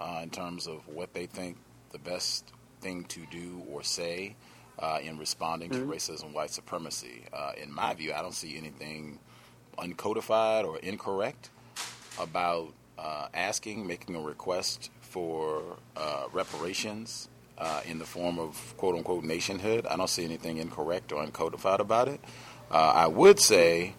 [0.00, 1.58] uh, in terms of what they think
[1.92, 2.50] the best
[2.80, 4.34] thing to do or say
[4.78, 5.74] uh, in responding Mhm.
[5.74, 7.24] to racism, white supremacy.
[7.32, 9.20] Uh, in my view, I don't see anything
[9.78, 11.50] uncodified or incorrect
[12.18, 15.62] about uh, asking, making a request for
[15.96, 17.28] uh, reparations
[17.58, 19.86] uh, in the form of quote unquote nationhood.
[19.86, 22.20] I don't see anything incorrect or uncodified about it.
[22.70, 23.94] Uh, I would say,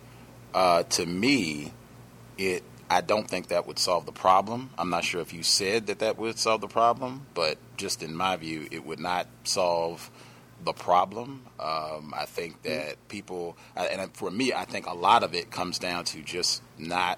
[0.54, 1.74] uh, to me,
[2.38, 2.64] it.
[2.88, 4.70] I don't think that would solve the problem.
[4.78, 8.14] I'm not sure if you said that that would solve the problem, but just in
[8.14, 10.12] my view, it would not solve
[10.64, 11.48] the problem.
[11.60, 15.80] Um, I think that people, and for me, I think a lot of it comes
[15.80, 17.18] down to just not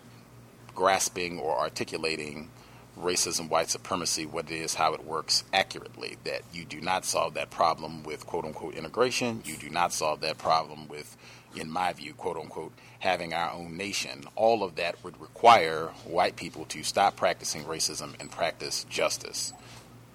[0.78, 2.52] grasping or articulating
[2.95, 6.18] racism, white supremacy, what it is, how it works accurately.
[6.24, 9.41] That you do not solve that problem with quote unquote integration.
[9.44, 11.18] You do not solve that problem with,
[11.56, 14.26] in my view, quote unquote, having our own nation.
[14.36, 19.54] All of that would require white people to stop practicing racism and practice justice.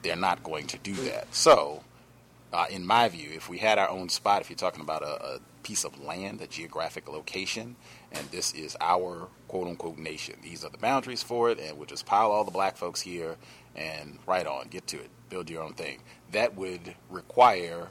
[0.02, 1.34] They're not going to do that.
[1.34, 1.82] So,
[2.52, 5.34] uh, in my view, if we had our own spot, if you're talking about a,
[5.34, 7.76] a piece of land, a geographic location,
[8.12, 11.86] and this is our quote unquote nation, these are the boundaries for it, and we'll
[11.86, 13.36] just pile all the black folks here
[13.74, 16.00] and right on, get to it, build your own thing.
[16.32, 17.88] That would require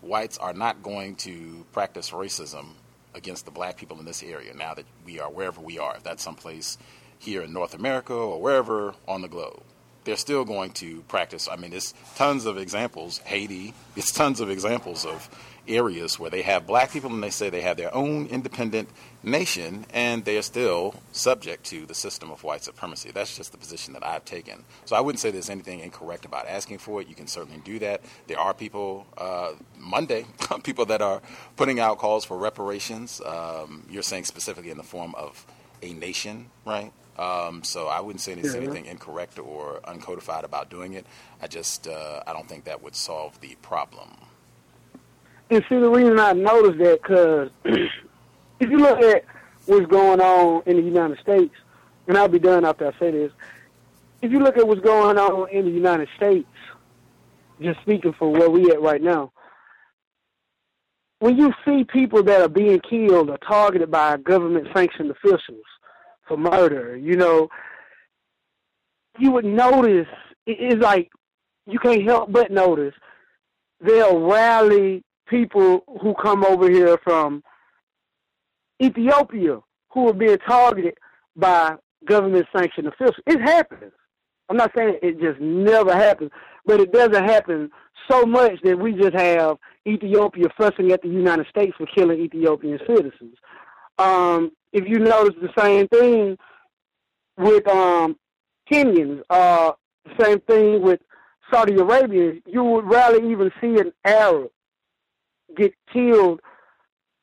[0.00, 2.68] whites are not going to practice racism
[3.14, 6.02] against the black people in this area now that we are wherever we are, if
[6.02, 6.78] that's someplace
[7.18, 9.62] here in North America or wherever on the globe
[10.08, 11.50] they're still going to practice.
[11.52, 13.18] I mean, there's tons of examples.
[13.26, 15.28] Haiti, it's tons of examples of
[15.68, 18.88] areas where they have black people and they say they have their own independent
[19.22, 23.10] nation and they are still subject to the system of white supremacy.
[23.10, 24.64] That's just the position that I've taken.
[24.86, 27.08] So I wouldn't say there's anything incorrect about asking for it.
[27.08, 28.00] You can certainly do that.
[28.28, 30.24] There are people, uh, Monday,
[30.62, 31.20] people that are
[31.56, 33.20] putting out calls for reparations.
[33.20, 35.44] Um, you're saying specifically in the form of
[35.82, 36.92] a nation, right?
[37.18, 38.60] Um, so I wouldn't say there's Yeah.
[38.62, 41.04] anything incorrect or uncodified about doing it.
[41.42, 44.10] I just uh, I don't think that would solve the problem.
[45.50, 47.50] And see, the reason I noticed that, because
[48.60, 49.24] if you look at
[49.66, 51.54] what's going on in the United States,
[52.06, 53.32] and I'll be done after I say this,
[54.22, 56.48] if you look at what's going on in the United States,
[57.60, 59.32] just speaking for where we at right now,
[61.20, 65.64] when you see people that are being killed or targeted by government sanctioned officials
[66.28, 67.48] for murder, you know,
[69.18, 70.06] you would notice
[70.46, 71.10] it's like
[71.66, 72.94] you can't help but notice
[73.80, 77.42] they'll rally people who come over here from
[78.82, 79.58] Ethiopia
[79.92, 80.94] who are being targeted
[81.36, 81.74] by
[82.04, 83.16] government sanctioned officials.
[83.26, 83.92] It happens.
[84.48, 86.30] I'm not saying it just never happens,
[86.64, 87.70] but it doesn't happen
[88.10, 92.78] so much that we just have Ethiopia fussing at the United States for killing Ethiopian
[92.86, 93.36] citizens.
[93.98, 96.36] Um, if you notice the same thing
[97.36, 98.16] with um,
[98.70, 99.72] Kenyans, uh,
[100.20, 101.00] same thing with
[101.52, 104.50] Saudi Arabians, you would rarely even see an Arab
[105.56, 106.40] get killed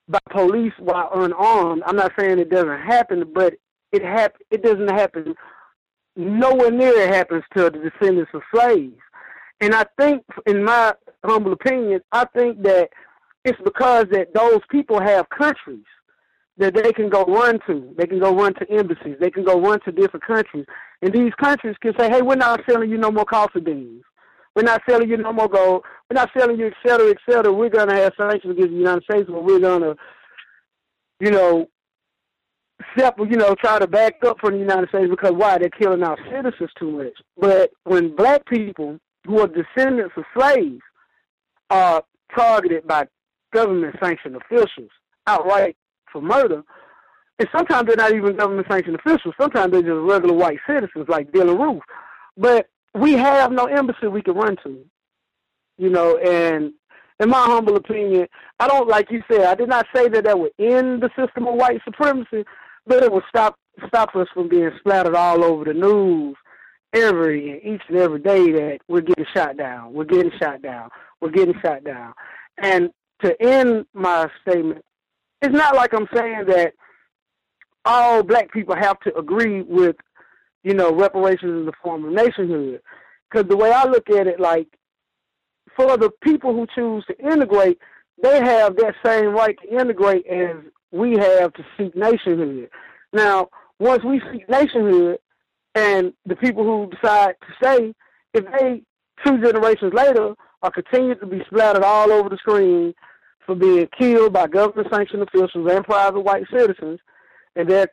[0.07, 1.83] by police while unarmed.
[1.85, 3.53] I'm not saying it doesn't happen, but
[3.91, 5.35] it hap- it doesn't happen
[6.15, 8.99] nowhere near it happens to the descendants of slaves.
[9.61, 10.93] And I think, in my
[11.23, 12.89] humble opinion, I think that
[13.43, 15.85] it's because that those people have countries
[16.57, 17.93] that they can go run to.
[17.97, 19.17] They can go run to embassies.
[19.19, 20.65] They can go run to different countries.
[21.01, 24.03] And these countries can say, hey, we're not selling you no more coffee beans.
[24.55, 25.83] We're not selling you no more gold.
[26.09, 27.51] We're not selling you, et cetera, et cetera.
[27.51, 29.95] We're going to have sanctions against the United States, but we're going to,
[31.19, 31.67] you know,
[32.97, 35.57] separate, you know, try to back up from the United States because why?
[35.57, 37.13] They're killing our citizens too much.
[37.37, 40.81] But when black people who are descendants of slaves
[41.69, 42.03] are
[42.33, 43.07] targeted by
[43.53, 44.89] government sanctioned officials
[45.27, 45.75] outright
[46.15, 46.63] for murder,
[47.39, 49.35] and sometimes they're not even government sanctioned officials.
[49.39, 51.83] Sometimes they're just regular white citizens like Dylann Roof.
[52.37, 54.79] But we have no embassy we can run to.
[55.77, 56.71] You know, and
[57.19, 58.27] in my humble opinion,
[58.61, 59.41] I don't like you said.
[59.41, 62.45] I did not say that that would end the system of white supremacy,
[62.87, 66.37] but it would stop stop us from being splattered all over the news
[66.93, 70.89] every and each and every day that we're getting shot down, we're getting shot down,
[71.19, 72.13] we're getting shot down.
[72.57, 72.89] And
[73.21, 74.85] to end my statement,
[75.41, 76.73] it's not like I'm saying that
[77.83, 79.95] all black people have to agree with
[80.65, 82.81] you know, reparations in the form of nationhood.
[83.29, 84.67] Because the way I look at it, like
[85.77, 87.77] for the people who choose to integrate,
[88.21, 90.55] they have that same right to integrate as
[90.91, 92.69] we have to seek nationhood.
[93.13, 93.49] Now,
[93.79, 95.19] once we seek nationhood,
[95.75, 97.93] and the people who decide to stay,
[98.33, 98.81] if they
[99.23, 100.33] two generations later
[100.63, 102.93] are continued to be splattered all over the screen
[103.45, 106.99] for being killed by government sanctioned officials and private white citizens,
[107.55, 107.89] and they're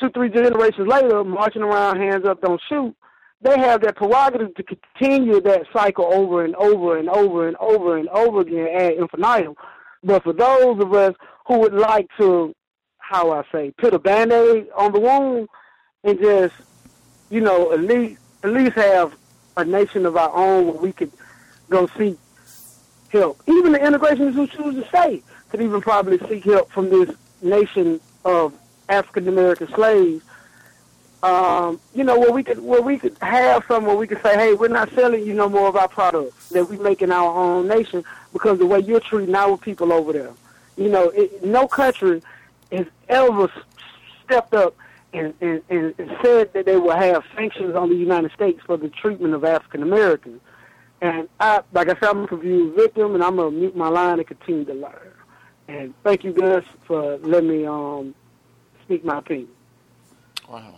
[0.00, 2.94] two, three generations later marching around hands up, don't shoot,
[3.40, 7.98] they have that prerogative to continue that cycle over and over and over and over
[7.98, 9.54] and over again ad infinitum.
[10.02, 11.14] But for those of us
[11.46, 12.54] who would like to,
[12.98, 15.48] how I say, put a band-aid on the wound
[16.04, 16.54] and just,
[17.30, 19.14] you know, at least at least have
[19.56, 21.10] a nation of our own where we could
[21.70, 22.18] go seek
[23.14, 23.42] help.
[23.46, 27.10] Even the integrationists who choose to stay could even probably seek help from this
[27.42, 28.52] nation of
[28.88, 30.24] African American slaves.
[31.22, 34.34] Um, you know, where we could where we could have some where we could say,
[34.34, 37.34] hey, we're not selling you no more of our products that we make in our
[37.34, 40.32] own nation because the way you're treating our people over there.
[40.76, 42.22] You know, it, no country
[42.72, 43.50] has ever
[44.24, 44.76] stepped up
[45.14, 48.88] and, and, and said that they will have sanctions on the United States for the
[48.88, 50.40] treatment of African Americans.
[51.00, 54.18] And I, like I said, I'm a confused victim, and I'm gonna mute my line
[54.18, 55.12] and continue to learn.
[55.68, 58.14] And thank you, Gus, for letting me um,
[58.84, 59.48] speak my opinion.
[60.48, 60.74] Wow.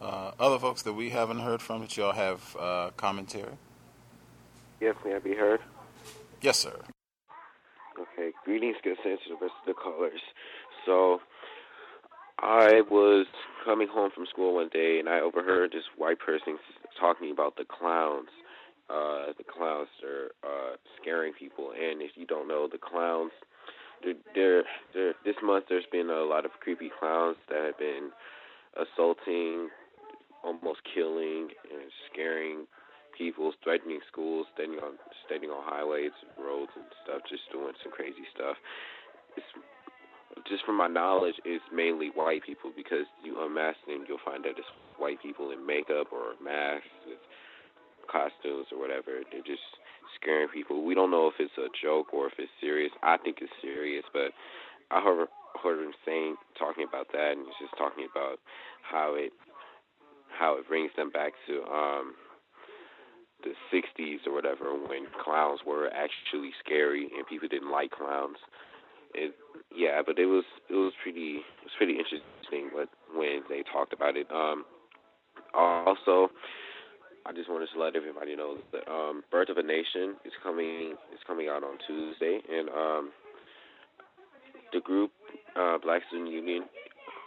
[0.00, 3.52] Uh, other folks that we haven't heard from that y'all have uh, commentary?
[4.80, 5.60] Yes, may I be heard?
[6.40, 6.76] Yes, sir.
[7.98, 10.20] Okay, greetings, good sense to the rest of the callers.
[10.86, 11.20] So,
[12.40, 13.26] I was
[13.64, 16.58] coming home from school one day and I overheard this white person
[16.98, 18.28] talking about the clowns.
[18.88, 23.32] Uh, the clowns are uh, scaring people, and if you don't know, the clowns,
[24.34, 28.10] they're, this month there's been a lot of creepy clowns that have been
[28.80, 29.68] assaulting,
[30.42, 32.66] almost killing, and scaring
[33.16, 34.94] people, threatening schools, standing on
[35.26, 38.56] standing on highways, roads, and stuff, just doing some crazy stuff.
[39.36, 39.50] It's
[40.48, 44.56] just from my knowledge, it's mainly white people because you unmask them, you'll find that
[44.56, 47.18] it's white people in makeup or masks with
[48.10, 49.22] costumes or whatever.
[49.30, 49.64] They're just
[50.20, 50.84] scaring people.
[50.84, 52.92] We don't know if it's a joke or if it's serious.
[53.02, 54.32] I think it's serious, but
[54.90, 55.28] I heard
[55.62, 58.38] heard him saying talking about that, and just talking about
[58.82, 59.32] how it
[60.28, 62.14] how it brings them back to um
[63.44, 68.36] the 60s or whatever when clowns were actually scary and people didn't like clowns.
[69.14, 69.34] It
[69.74, 73.92] yeah, but it was it was pretty it was pretty interesting what when they talked
[73.92, 74.26] about it.
[74.32, 74.64] Um
[75.54, 76.30] also
[77.26, 80.94] I just wanted to let everybody know that um Birth of a Nation is coming
[81.12, 83.10] is coming out on Tuesday and um
[84.72, 85.10] the group
[85.56, 86.64] uh Black Student Union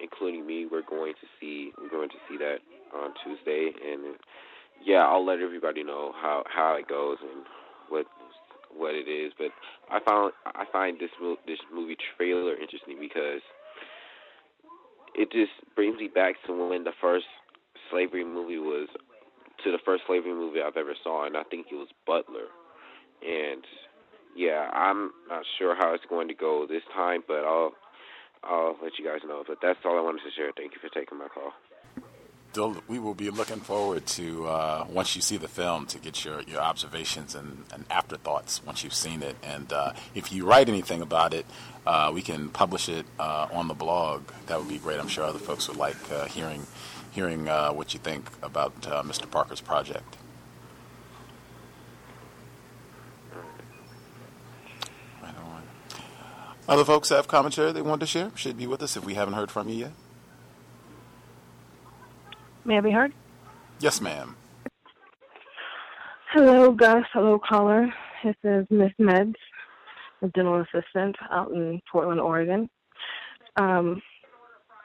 [0.01, 2.57] including me we're going to see we're going to see that
[2.93, 4.15] on Tuesday and
[4.85, 7.45] yeah, I'll let everybody know how how it goes and
[7.89, 8.05] what
[8.76, 9.34] what it is.
[9.38, 9.51] But
[9.89, 11.09] I found I find this
[11.45, 13.41] this movie trailer interesting because
[15.13, 17.26] it just brings me back to when the first
[17.89, 18.88] slavery movie was
[19.64, 22.48] to the first slavery movie I've ever saw, and I think it was Butler.
[23.22, 23.64] And
[24.36, 27.74] yeah, I'm not sure how it's going to go this time, but I'll
[28.44, 29.44] I'll let you guys know.
[29.48, 30.52] But that's all I wanted to share.
[30.56, 31.54] Thank you for taking my call
[32.88, 36.42] we will be looking forward to uh, once you see the film to get your,
[36.42, 39.36] your observations and, and afterthoughts once you've seen it.
[39.44, 41.46] And uh, if you write anything about it,
[41.86, 44.24] uh, we can publish it uh, on the blog.
[44.48, 45.00] That would be great.
[45.00, 46.68] I'm sure other folks would like uh, hearing
[47.12, 49.30] hearing uh, what you think about Mr.
[49.30, 50.18] Parker's project.
[55.22, 55.64] Right on.
[56.68, 59.36] Other folks have commentary they want to share should be with us if we haven't
[59.36, 59.92] heard from you yet.
[62.64, 63.14] May I be heard?
[63.80, 64.36] Yes, ma'am.
[66.32, 67.04] Hello, Gus.
[67.12, 67.94] Hello, caller.
[68.24, 69.34] This is Miss Meds,
[70.22, 72.70] a dental assistant out in Portland, Oregon.
[73.58, 74.02] Um,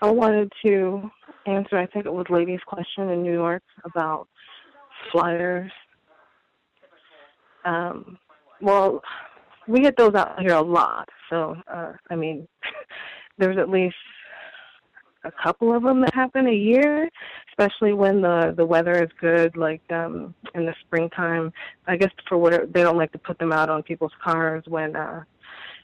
[0.00, 1.10] I wanted to
[1.46, 4.28] answer, I think it was Lady's question in New York about
[5.12, 5.70] flyers.
[7.64, 8.18] Um,
[8.60, 9.02] well,
[9.66, 11.08] we get those out here a lot.
[11.30, 12.46] So, uh, I mean,
[13.38, 13.96] there's at least
[15.24, 17.08] a couple of them that happen a year,
[17.50, 21.52] especially when the the weather is good, like um in the springtime.
[21.86, 24.94] I guess for what they don't like to put them out on people's cars when
[24.94, 25.24] uh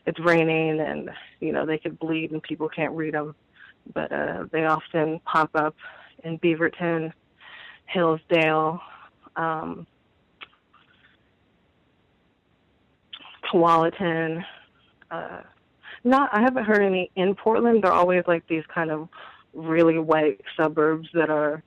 [0.06, 1.10] it's raining and
[1.40, 3.34] you know they could bleed and people can't read them.
[3.94, 5.74] But uh they often pop up
[6.24, 7.12] in Beaverton,
[7.86, 8.80] Hillsdale,
[9.36, 9.86] um
[13.50, 14.44] Tualatin,
[15.10, 15.42] uh
[16.04, 17.82] not I haven't heard any in Portland.
[17.82, 19.08] They're always like these kind of
[19.54, 21.62] really white suburbs that are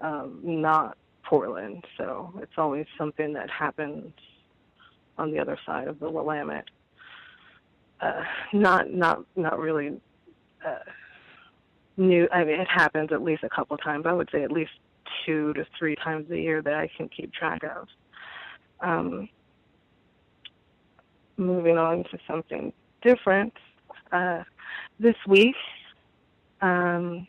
[0.00, 1.84] um, not Portland.
[1.96, 4.12] So it's always something that happens
[5.16, 6.68] on the other side of the Willamette.
[8.00, 8.22] Uh,
[8.52, 10.00] not not not really
[10.64, 10.78] uh,
[11.98, 12.28] new.
[12.32, 14.06] I mean, it happens at least a couple times.
[14.06, 14.72] I would say at least
[15.26, 17.88] two to three times a year that I can keep track of.
[18.80, 19.28] Um,
[21.36, 22.72] moving on to something
[23.02, 23.52] different.
[24.12, 24.42] Uh,
[24.98, 25.54] this week,
[26.60, 27.26] um,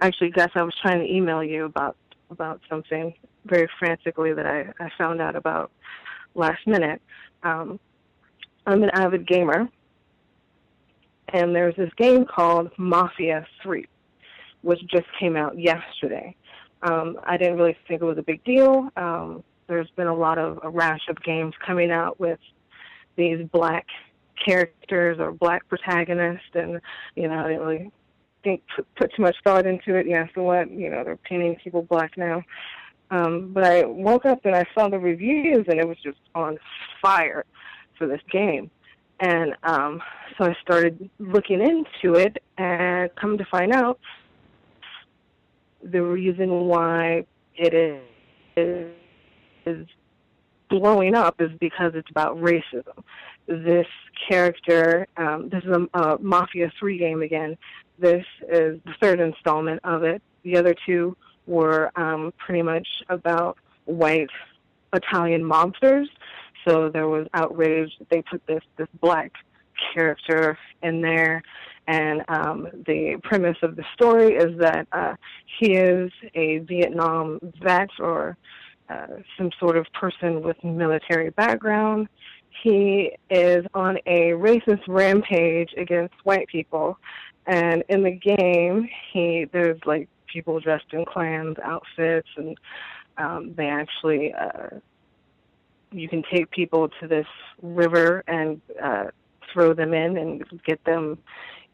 [0.00, 1.96] actually, Gus, I was trying to email you about
[2.30, 3.12] about something
[3.46, 5.72] very frantically that I, I found out about
[6.34, 7.02] last minute.
[7.42, 7.80] Um,
[8.66, 9.68] I'm an avid gamer,
[11.28, 13.86] and there's this game called Mafia 3,
[14.62, 16.34] which just came out yesterday.
[16.82, 18.88] Um, I didn't really think it was a big deal.
[18.96, 22.40] Um, there's been a lot of a rash of games coming out with
[23.16, 23.86] these black
[24.44, 26.80] characters or black protagonists, and
[27.14, 27.90] you know, I didn't really
[28.42, 30.06] think put, put too much thought into it.
[30.06, 30.70] Yeah, so what?
[30.70, 32.42] You know, they're painting people black now.
[33.10, 36.58] Um, but I woke up and I saw the reviews, and it was just on
[37.02, 37.44] fire
[37.98, 38.70] for this game.
[39.18, 40.00] And um,
[40.38, 43.98] so I started looking into it, and come to find out,
[45.82, 47.24] the reason why
[47.56, 48.02] it is,
[48.56, 48.92] is,
[49.66, 49.86] is
[50.68, 53.02] blowing up is because it's about racism.
[53.46, 53.86] This
[54.28, 57.56] character, um, this is a, a Mafia 3 game again.
[57.98, 60.22] This is the third installment of it.
[60.44, 61.16] The other two
[61.46, 64.30] were um, pretty much about white
[64.92, 66.06] Italian mobsters.
[66.66, 69.32] So there was outrage they put this this black
[69.94, 71.42] character in there,
[71.90, 75.14] and um, the premise of the story is that uh,
[75.58, 78.36] he is a Vietnam vet or
[78.88, 79.06] uh,
[79.36, 82.08] some sort of person with military background.
[82.62, 86.96] He is on a racist rampage against white people,
[87.46, 92.56] and in the game, he there's like people dressed in Klans outfits, and
[93.18, 94.76] um, they actually uh,
[95.90, 97.26] you can take people to this
[97.62, 99.06] river and uh,
[99.52, 101.18] throw them in and get them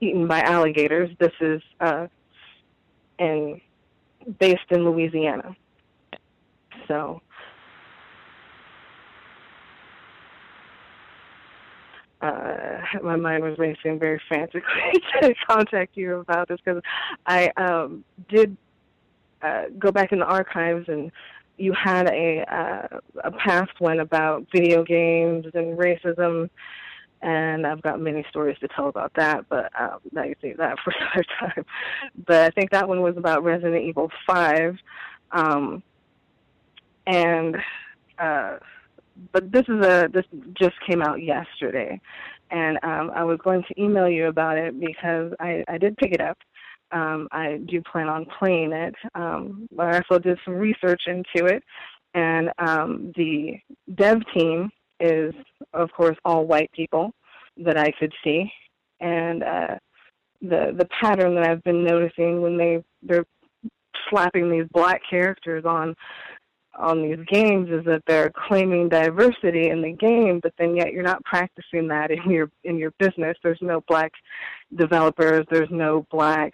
[0.01, 1.11] eaten by alligators.
[1.19, 2.07] This is uh,
[3.19, 3.61] in
[4.39, 5.57] based in Louisiana.
[6.89, 7.21] So
[12.21, 14.63] uh, my mind was racing very frantically
[15.21, 16.83] to contact you about this because
[17.27, 18.57] I um, did
[19.43, 21.11] uh, go back in the archives and
[21.59, 26.51] you had a uh, a past one about video games and racism,
[27.23, 30.77] and I've got many stories to tell about that, but um, now you save that
[30.85, 31.65] for another time.
[32.27, 34.77] But I think that one was about Resident Evil Five,
[35.33, 35.83] um,
[37.07, 37.57] and
[38.19, 38.59] uh,
[39.33, 40.25] but this is a this
[40.55, 42.01] just came out yesterday,
[42.51, 46.13] and um, I was going to email you about it because I I did pick
[46.13, 46.39] it up.
[46.93, 48.95] Um, I do plan on playing it.
[49.15, 51.65] Um, but I also did some research into it,
[52.15, 53.59] and um, the
[53.95, 55.35] dev team is,
[55.73, 57.13] of course, all white people
[57.59, 58.51] that I could see,
[59.01, 59.77] and uh,
[60.41, 63.27] the the pattern that I've been noticing when they they're
[64.11, 65.95] slapping these black characters on
[66.79, 71.03] on these games is that they're claiming diversity in the game, but then yet you're
[71.03, 73.37] not practicing that in your in your business.
[73.43, 74.13] There's no black
[74.75, 75.47] developers.
[75.51, 76.53] There's no black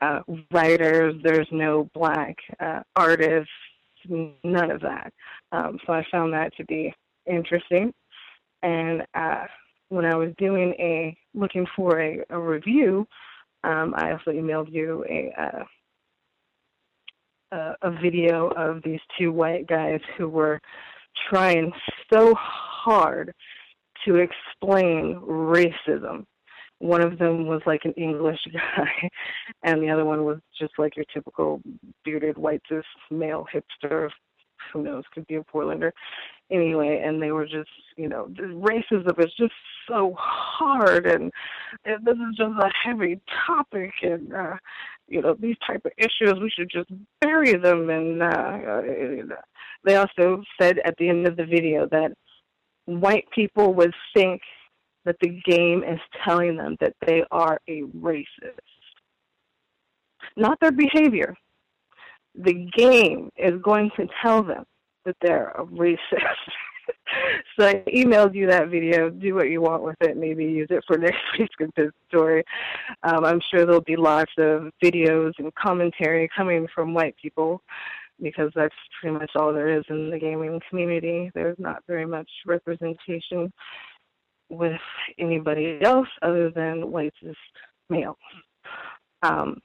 [0.00, 0.20] uh,
[0.50, 1.14] writers.
[1.22, 3.50] There's no black uh, artists.
[4.08, 5.12] None of that.
[5.52, 6.94] Um, so I found that to be
[7.30, 7.92] interesting.
[8.62, 9.44] And uh,
[9.88, 13.06] when I was doing a looking for a, a review,
[13.64, 15.64] um, I also emailed you a uh,
[17.52, 20.60] a, a video of these two white guys who were
[21.28, 21.72] trying
[22.12, 23.32] so hard
[24.04, 26.24] to explain racism.
[26.78, 29.10] One of them was like an English guy,
[29.62, 31.60] and the other one was just like your typical
[32.04, 34.08] bearded white cis male hipster.
[34.72, 35.04] Who knows?
[35.12, 35.92] Could be a Portlander.
[36.50, 39.52] Anyway, and they were just, you know, racism is just
[39.88, 41.30] so hard, and,
[41.84, 44.56] and this is just a heavy topic, and uh,
[45.10, 46.88] you know these type of issues we should just
[47.20, 48.80] bury them and uh,
[49.84, 52.12] they also said at the end of the video that
[52.86, 54.40] white people would think
[55.04, 58.24] that the game is telling them that they are a racist
[60.36, 61.34] not their behavior
[62.34, 64.64] the game is going to tell them
[65.04, 65.98] that they're a racist
[67.58, 69.10] so I emailed you that video.
[69.10, 70.16] Do what you want with it.
[70.16, 72.44] Maybe use it for next week's story.
[73.02, 77.62] Um, I'm sure there'll be lots of videos and commentary coming from white people
[78.22, 81.30] because that's pretty much all there is in the gaming community.
[81.34, 83.50] There's not very much representation
[84.50, 84.80] with
[85.18, 87.14] anybody else other than white
[87.88, 88.16] males.
[89.22, 89.60] Um,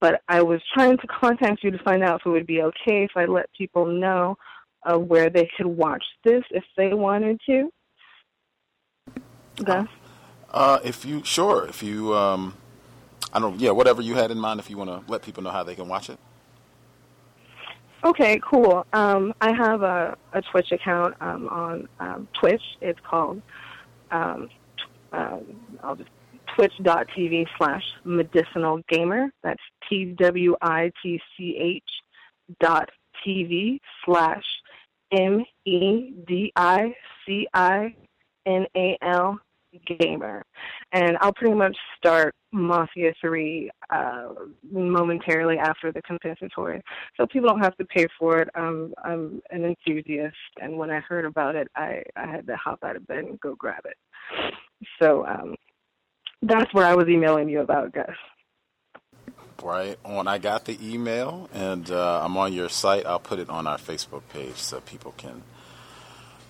[0.00, 3.04] but I was trying to contact you to find out if it would be okay
[3.04, 4.36] if I let people know
[4.84, 7.72] uh, where they could watch this if they wanted to.
[9.64, 9.86] Gus?
[10.50, 12.54] Uh, if you sure, if you um,
[13.32, 15.50] I don't yeah, whatever you had in mind, if you want to let people know
[15.50, 16.18] how they can watch it.
[18.04, 18.84] Okay, cool.
[18.92, 22.62] Um, I have a, a Twitch account um, on um, Twitch.
[22.80, 23.40] It's called
[24.10, 25.44] um, t- um,
[25.82, 26.10] I'll just
[26.54, 29.30] twitch.tv slash medicinal gamer.
[29.42, 31.82] That's T W I T C H
[32.60, 32.88] dot
[33.26, 34.44] TV slash
[35.12, 36.94] M E D I
[37.26, 37.94] C I
[38.46, 39.38] N A L
[39.98, 40.44] gamer.
[40.92, 44.28] And I'll pretty much start Mafia 3 uh,
[44.70, 46.82] momentarily after the compensatory.
[47.16, 48.48] So people don't have to pay for it.
[48.54, 52.96] I'm an enthusiast, and when I heard about it, I, I had to hop out
[52.96, 54.54] of bed and go grab it.
[55.00, 55.54] So um,
[56.42, 58.10] that's what I was emailing you about, Gus.
[59.62, 63.06] Right When I got the email, and uh, I'm on your site.
[63.06, 65.42] I'll put it on our Facebook page so people can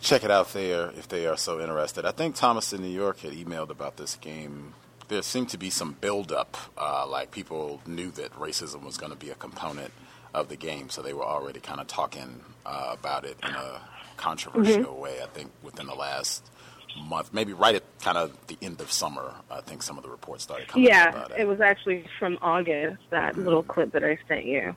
[0.00, 2.06] check it out there if they are so interested.
[2.06, 4.72] I think Thomas in New York had emailed about this game.
[5.08, 9.18] There seemed to be some buildup, uh, like people knew that racism was going to
[9.18, 9.92] be a component
[10.32, 13.82] of the game, so they were already kind of talking uh, about it in a
[14.16, 14.98] controversial Mhm.
[14.98, 15.22] way.
[15.22, 16.50] I think within the last
[16.96, 20.10] month, maybe right at kind of the end of summer, I think some of the
[20.10, 21.40] reports started coming Yeah, about it.
[21.40, 24.74] it was actually from August, that little clip that I sent you.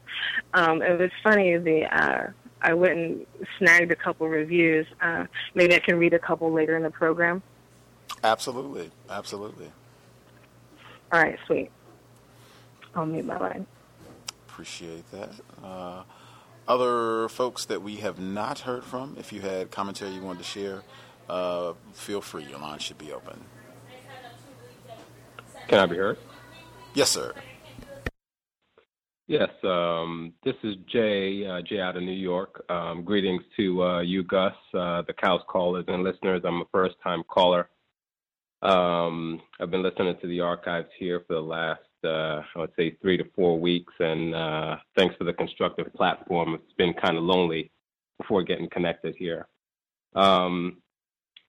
[0.53, 2.27] Um, it was funny, the uh,
[2.61, 3.25] I went and
[3.59, 4.87] snagged a couple reviews.
[5.01, 7.43] Uh, maybe I can read a couple later in the program.
[8.23, 9.71] Absolutely, absolutely.
[11.11, 11.69] All right, sweet.
[12.95, 13.67] I'll mute my line.
[14.47, 15.31] Appreciate that.
[15.63, 16.03] Uh,
[16.67, 20.45] other folks that we have not heard from, if you had commentary you wanted to
[20.45, 20.81] share,
[21.29, 22.45] uh, feel free.
[22.45, 23.43] Your line should be open.
[25.67, 26.17] Can I be heard?
[26.93, 27.33] Yes, sir.
[29.27, 32.63] Yes, um, this is Jay, uh, Jay out of New York.
[32.69, 35.43] Um, greetings to uh, you, Gus, uh, the C.O.W.S.
[35.47, 36.43] callers and listeners.
[36.45, 37.67] I'm a first time caller.
[38.61, 42.97] Um, I've been listening to the archives here for the last, uh, I would say,
[43.01, 46.53] three to four weeks, and uh, thanks for the constructive platform.
[46.53, 47.71] It's been kind of lonely
[48.19, 49.47] before getting connected here.
[50.13, 50.77] Um,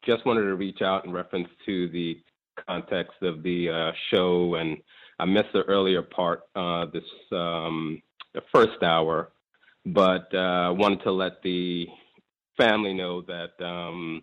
[0.07, 2.19] just wanted to reach out in reference to the
[2.67, 4.79] context of the uh, show, and
[5.19, 7.03] I missed the earlier part, uh, this
[7.33, 8.01] um,
[8.33, 9.33] the first hour,
[9.85, 11.87] but uh, wanted to let the
[12.57, 14.23] family know that um,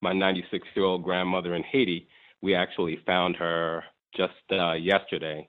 [0.00, 2.08] my 96 year old grandmother in Haiti,
[2.42, 3.84] we actually found her
[4.16, 5.48] just uh, yesterday,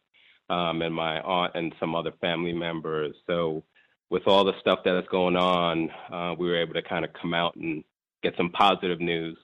[0.49, 3.15] um, and my aunt and some other family members.
[3.27, 3.63] So,
[4.09, 7.13] with all the stuff that is going on, uh, we were able to kind of
[7.13, 7.81] come out and
[8.21, 9.37] get some positive news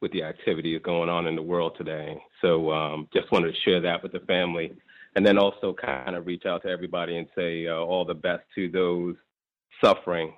[0.00, 2.16] with the activities going on in the world today.
[2.40, 4.72] So, um, just wanted to share that with the family,
[5.16, 8.42] and then also kind of reach out to everybody and say uh, all the best
[8.54, 9.16] to those
[9.82, 10.32] suffering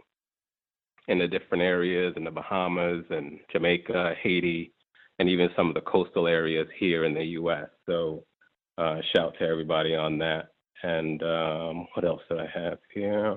[1.08, 4.72] in the different areas in the Bahamas and Jamaica, Haiti,
[5.18, 7.68] and even some of the coastal areas here in the U.S.
[7.86, 8.24] So,
[8.78, 10.52] uh, shout to everybody on that.
[10.82, 13.36] And um, what else did I have here?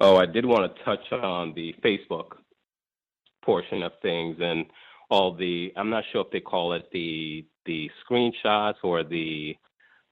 [0.00, 2.36] Oh, I did want to touch on the Facebook
[3.48, 4.66] portion of things and
[5.08, 5.72] all the.
[5.74, 9.56] I'm not sure if they call it the the screenshots or the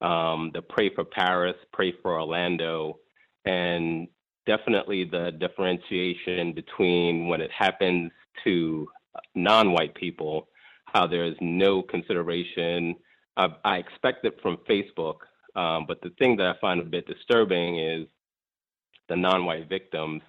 [0.01, 2.99] um, the pray for Paris, pray for Orlando,
[3.45, 4.09] and
[4.47, 8.11] definitely the differentiation between when it happens
[8.45, 8.89] to
[9.35, 10.49] non-white people,
[10.87, 12.95] how there's no consideration.
[13.37, 15.19] I, I expect it from Facebook,
[15.55, 18.07] um, but the thing that I find a bit disturbing is
[19.11, 20.23] the non-white victims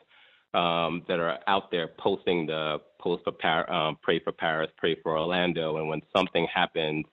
[0.58, 4.96] um, that are out there posting the post for Par- um, pray for Paris, pray
[5.04, 7.06] for Orlando, and when something happens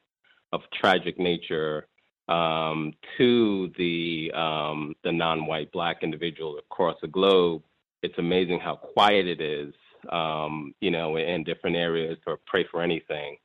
[0.52, 1.86] of tragic nature
[2.28, 7.62] um, to the um, the non-white black individuals across the globe,
[8.02, 9.74] it's amazing how quiet it is,
[10.10, 13.36] um, you know, in different areas for pray for anything.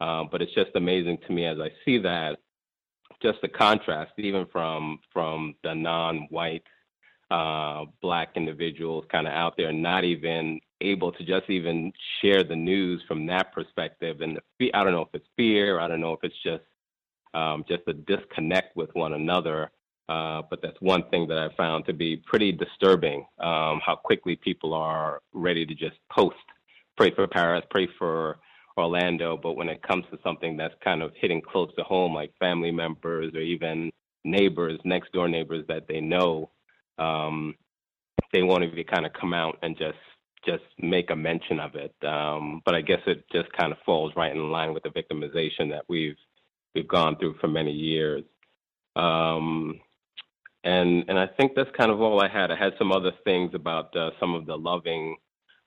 [0.00, 2.38] Um, but it's just amazing to me as I see that,
[3.22, 6.64] just the contrast, even from from the non-white
[7.34, 12.54] uh, black individuals kind of out there, not even able to just even share the
[12.54, 14.20] news from that perspective.
[14.20, 16.62] And the I don't know if it's fear, I don't know if it's just
[17.34, 19.72] um, just a disconnect with one another.
[20.08, 24.36] Uh, but that's one thing that I found to be pretty disturbing um, how quickly
[24.36, 26.36] people are ready to just post,
[26.96, 28.36] pray for Paris, pray for
[28.76, 29.36] Orlando.
[29.36, 32.70] But when it comes to something that's kind of hitting close to home, like family
[32.70, 33.90] members or even
[34.24, 36.50] neighbors, next door neighbors that they know,
[36.98, 37.54] um,
[38.32, 39.98] they won't even kind of come out and just
[40.44, 41.94] just make a mention of it.
[42.06, 45.70] Um, but I guess it just kind of falls right in line with the victimization
[45.70, 46.16] that we've
[46.74, 48.24] we've gone through for many years.
[48.96, 49.80] Um,
[50.64, 52.50] and and I think that's kind of all I had.
[52.50, 55.16] I had some other things about uh, some of the loving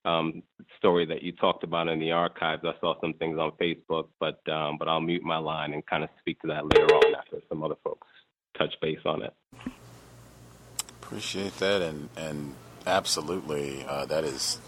[0.06, 0.42] um,
[0.78, 2.64] story that you talked about in the archives.
[2.66, 6.04] I saw some things on Facebook, but um, but I'll mute my line and kind
[6.04, 8.08] of speak to that later on after some other folks
[8.58, 9.34] touch base on it.
[11.08, 12.54] Appreciate that, and and
[12.86, 14.60] absolutely, uh, that is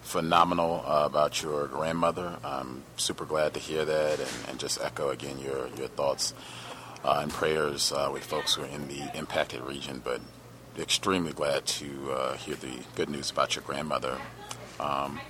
[0.00, 2.38] phenomenal uh, about your grandmother.
[2.42, 6.32] I'm super glad to hear that, and, and just echo again your your thoughts
[7.04, 10.00] uh, and prayers uh, with folks who are in the impacted region.
[10.02, 10.22] But
[10.78, 14.16] extremely glad to uh, hear the good news about your grandmother.
[14.80, 15.20] Um,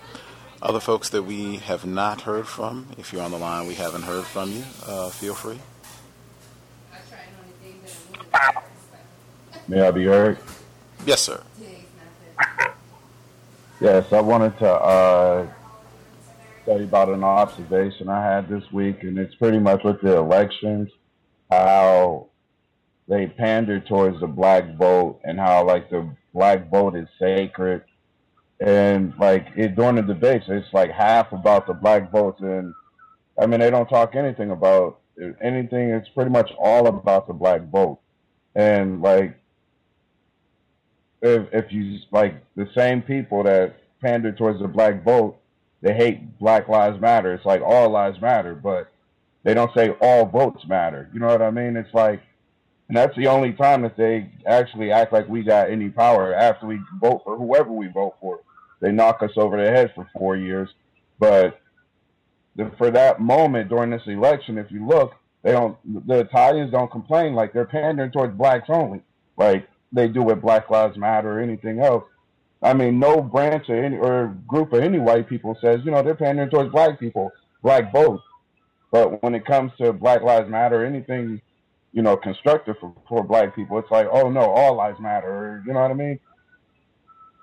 [0.63, 4.03] other folks that we have not heard from, if you're on the line, we haven't
[4.03, 4.63] heard from you.
[4.87, 5.59] Uh, feel free.
[9.69, 10.39] May I be heard?
[11.07, 11.43] Yes, sir.
[13.81, 15.47] Yes, I wanted to uh,
[16.65, 20.17] tell you about an observation I had this week, and it's pretty much with the
[20.19, 20.89] elections,
[21.51, 22.29] how
[23.09, 27.83] they pander towards the black vote and how like the black vote is sacred,
[28.61, 32.73] and like it during the debates, it's like half about the black votes, and
[33.37, 35.01] I mean they don't talk anything about
[35.43, 35.91] anything.
[35.91, 37.99] It's pretty much all about the black vote,
[38.55, 39.42] and like
[41.23, 45.39] if if you like the same people that pander towards the black vote,
[45.81, 47.33] they hate Black Lives Matter.
[47.33, 48.93] It's like all lives matter, but
[49.45, 51.09] they don't say all votes matter.
[51.15, 51.77] You know what I mean?
[51.77, 52.23] It's like,
[52.89, 56.67] and that's the only time that they actually act like we got any power after
[56.67, 58.41] we vote for whoever we vote for.
[58.81, 60.69] They knock us over the head for four years,
[61.21, 61.61] but
[62.57, 65.77] the, for that moment during this election, if you look, they don't.
[66.07, 69.03] The Italians don't complain like they're pandering towards blacks only.
[69.37, 72.05] Like they do with Black Lives Matter or anything else.
[72.63, 76.03] I mean, no branch or any or group of any white people says, you know,
[76.03, 78.23] they're pandering towards black people, black votes.
[78.93, 81.41] But when it comes to Black Lives Matter, anything,
[81.93, 85.63] you know, constructive for, for black people, it's like, oh no, all lives matter.
[85.67, 86.21] You know what I mean?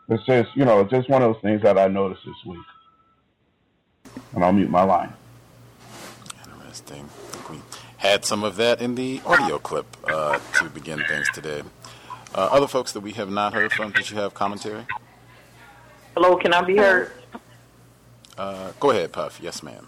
[0.10, 2.66] It's just, you know, it's just one of those things that I noticed this week.
[4.34, 5.14] And I'll mute my line.
[6.45, 7.10] Interesting.
[7.50, 7.58] We
[7.98, 11.64] had some of that in the audio clip uh, to begin things today.
[12.33, 14.85] Uh, other folks that we have not heard from, did you have commentary?
[16.16, 17.11] Hello, can I be heard?
[18.38, 19.40] Uh, go ahead, Puff.
[19.41, 19.88] Yes, ma'am.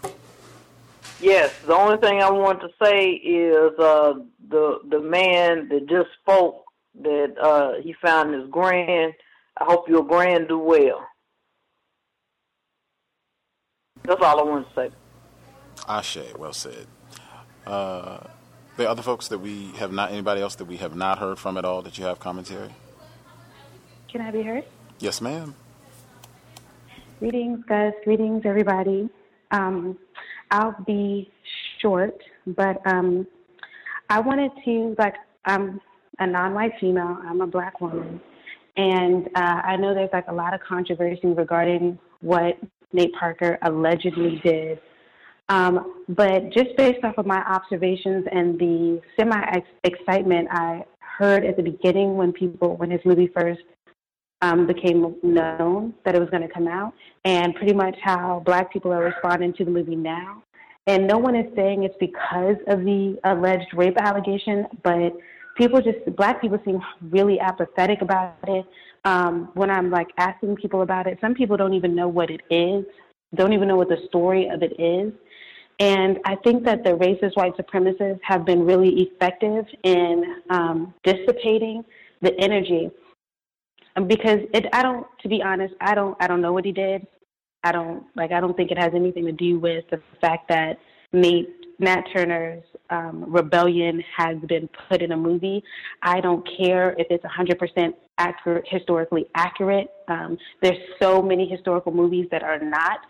[1.20, 4.14] Yes, the only thing I want to say is uh,
[4.48, 6.64] the the man that just spoke
[7.00, 9.14] that uh, he found his grand.
[9.56, 11.06] I hope your grand do well.
[14.04, 14.90] That's all I want to say.
[15.88, 16.86] Ashe, well said.
[18.76, 21.58] The other folks that we have not, anybody else that we have not heard from
[21.58, 22.70] at all that you have commentary?
[24.10, 24.64] Can I be heard?
[24.98, 25.54] Yes, ma'am.
[27.18, 27.92] Greetings, Gus.
[28.04, 29.10] Greetings, everybody.
[29.50, 29.98] Um,
[30.50, 31.30] I'll be
[31.80, 33.26] short, but um,
[34.08, 35.80] I wanted to, like, I'm
[36.18, 38.20] a non white female, I'm a black woman,
[38.76, 42.58] and uh, I know there's like a lot of controversy regarding what
[42.92, 44.80] Nate Parker allegedly did
[45.48, 51.56] um, but just based off of my observations and the semi excitement I heard at
[51.56, 53.60] the beginning when people, when his movie first
[54.40, 56.92] um, became known that it was going to come out,
[57.24, 60.42] and pretty much how black people are responding to the movie now.
[60.86, 65.12] And no one is saying it's because of the alleged rape allegation, but
[65.56, 66.80] people just, black people seem
[67.10, 68.66] really apathetic about it.
[69.04, 72.40] Um, when I'm like asking people about it, some people don't even know what it
[72.50, 72.84] is,
[73.34, 75.12] don't even know what the story of it is.
[75.82, 81.84] And I think that the racist white supremacists have been really effective in um, dissipating
[82.20, 82.88] the energy.
[83.96, 86.70] Um, because it, I don't, to be honest, I don't, I don't know what he
[86.70, 87.04] did.
[87.64, 88.30] I don't like.
[88.30, 90.78] I don't think it has anything to do with the fact that
[91.12, 91.48] Nate
[91.80, 95.64] Nat Turner's um, rebellion has been put in a movie.
[96.00, 99.88] I don't care if it's 100% accurate, historically accurate.
[100.06, 103.00] Um, there's so many historical movies that are not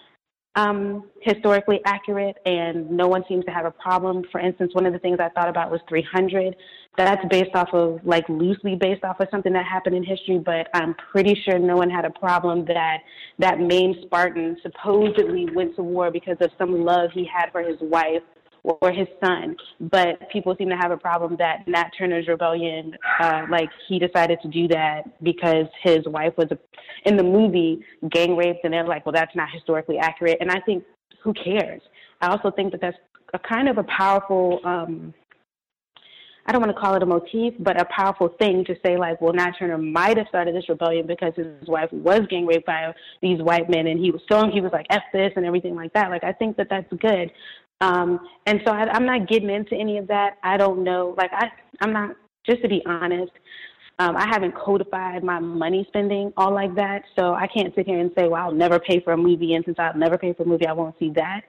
[0.54, 4.22] um, historically accurate, and no one seems to have a problem.
[4.30, 6.54] For instance, one of the things I thought about was 300.
[6.98, 10.68] That's based off of, like, loosely based off of something that happened in history, but
[10.74, 12.98] I'm pretty sure no one had a problem that
[13.38, 17.78] that main Spartan supposedly went to war because of some love he had for his
[17.80, 18.22] wife
[18.64, 19.56] or his son.
[19.80, 24.38] But people seem to have a problem that Nat Turner's rebellion, uh, like he decided
[24.42, 26.58] to do that because his wife was a,
[27.08, 30.38] in the movie gang raped, and they're like, well, that's not historically accurate.
[30.40, 30.84] And I think,
[31.22, 31.82] who cares?
[32.20, 32.96] I also think that that's
[33.34, 34.60] a kind of a powerful.
[34.64, 35.14] Um,
[36.44, 39.20] I don't want to call it a motif, but a powerful thing to say, like,
[39.20, 42.92] well, Nat Turner might have started this rebellion because his wife was gang raped by
[43.20, 45.92] these white men, and he was telling he was like "f this" and everything like
[45.92, 46.10] that.
[46.10, 47.30] Like, I think that that's good.
[47.82, 50.38] Um, and so I, I'm not getting into any of that.
[50.42, 51.14] I don't know.
[51.18, 53.32] Like I, I'm not just to be honest,
[53.98, 57.98] um, I haven't codified my money spending all like that, so I can't sit here
[57.98, 60.44] and say, "Well, I'll never pay for a movie," and since I'll never pay for
[60.44, 61.42] a movie, I won't see that.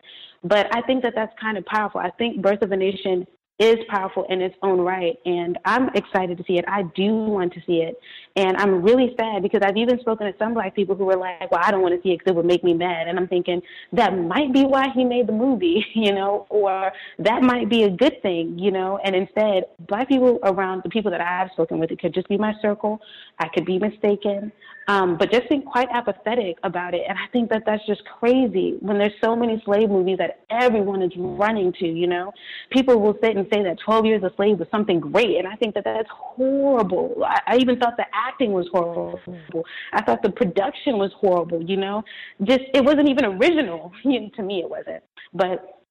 [0.44, 2.02] But I think that that's kind of powerful.
[2.02, 3.26] I think Birth of a Nation
[3.60, 6.66] is powerful in its own right, and I'm excited to see it.
[6.68, 8.00] I do want to see it,
[8.36, 11.52] and I'm really sad because I've even spoken to some black people who were like,
[11.52, 13.28] "Well, I don't want to see it because it would make me mad," and I'm
[13.28, 17.84] thinking that might be why he made the movie, you know, or that might be
[17.84, 19.00] a good thing, you know.
[19.04, 22.38] And instead, black people around the people that I've spoken with, it could just be
[22.38, 23.00] my circle.
[23.40, 24.52] I could be mistaken,
[24.88, 27.02] um, but just being quite apathetic about it.
[27.08, 31.02] And I think that that's just crazy when there's so many slave movies that everyone
[31.02, 32.32] is running to, you know.
[32.72, 35.56] People will sit and say that 12 Years a Slave was something great, and I
[35.56, 37.24] think that that's horrible.
[37.26, 39.64] I, I even thought the acting was horrible.
[39.94, 42.04] I thought the production was horrible, you know.
[42.44, 43.92] Just, it wasn't even original.
[44.04, 45.04] to me, it wasn't.
[45.34, 45.84] But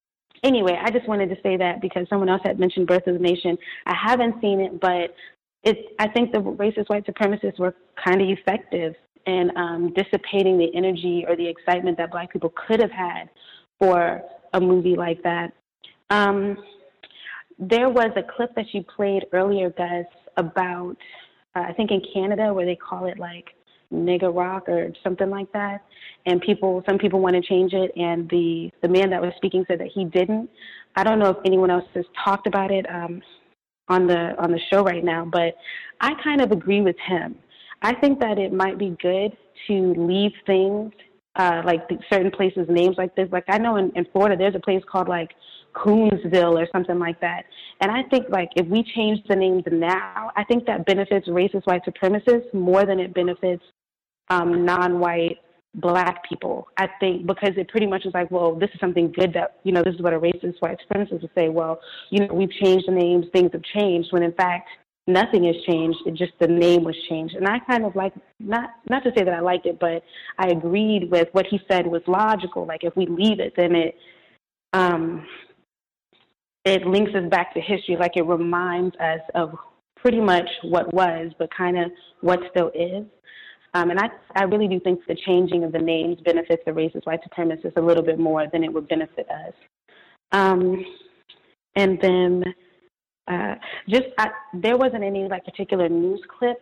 [0.43, 3.21] anyway, I just wanted to say that because someone else had mentioned Birth of the
[3.21, 3.57] Nation.
[3.87, 5.15] I haven't seen it, but
[5.65, 8.95] it's I think the racist white supremacists were kind of effective
[9.27, 13.31] in um, dissipating the energy or the excitement that black people could have had
[13.79, 14.23] for
[14.55, 15.53] a movie like that.
[16.11, 16.57] Um,
[17.59, 20.97] there was a clip that you played earlier, Gus, about
[21.55, 23.51] uh, I think in Canada where they call it like
[23.93, 25.85] nigger rock or something like that,
[26.27, 29.65] and people some people want to change it, and the the man that was speaking
[29.69, 30.51] said that he didn't.
[30.97, 32.87] I don't know if anyone else has talked about it.
[32.91, 33.23] Um,
[33.93, 35.55] on the on the show right now, but
[36.01, 37.37] I kind of agree with him.
[37.83, 39.37] I think that it might be good
[39.69, 40.93] to leave things
[41.37, 43.29] uh, like the, certain places names like this.
[43.31, 45.31] Like I know in, in Florida, there's a place called like
[45.75, 47.45] Coonsville or something like that.
[47.81, 51.67] And I think like if we change the names now, I think that benefits racist
[51.67, 53.63] white supremacists more than it benefits
[54.29, 55.39] um, non-white
[55.75, 56.69] black people.
[56.77, 59.73] I think because it pretty much is like, well, this is something good that you
[59.73, 61.49] know, this is what a racist white supremacist would say.
[61.49, 64.13] Well, you know, we've changed the names, things have changed.
[64.13, 64.69] When in fact,
[65.07, 65.99] nothing has changed.
[66.07, 67.35] It just the name was changed.
[67.35, 70.03] And I kind of like not not to say that I liked it, but
[70.39, 72.67] I agreed with what he said was logical.
[72.67, 73.97] Like if we leave it, then it
[74.73, 75.27] um
[76.65, 77.97] it links us back to history.
[77.99, 79.55] Like it reminds us of
[79.97, 83.05] pretty much what was, but kind of what still is.
[83.75, 87.07] Um, and I, I really do think the changing of the names benefits the racist
[87.07, 89.55] white supremacists a little bit more than it would benefit us.
[90.33, 90.85] Um,
[91.75, 92.45] and then
[93.29, 93.55] uh,
[93.89, 96.59] just I, there wasn't any like particular news clip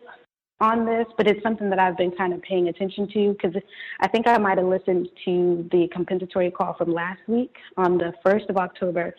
[0.61, 3.59] on this, but it's something that I've been kind of paying attention to because
[3.99, 8.13] I think I might have listened to the compensatory call from last week on the
[8.23, 9.13] 1st of October,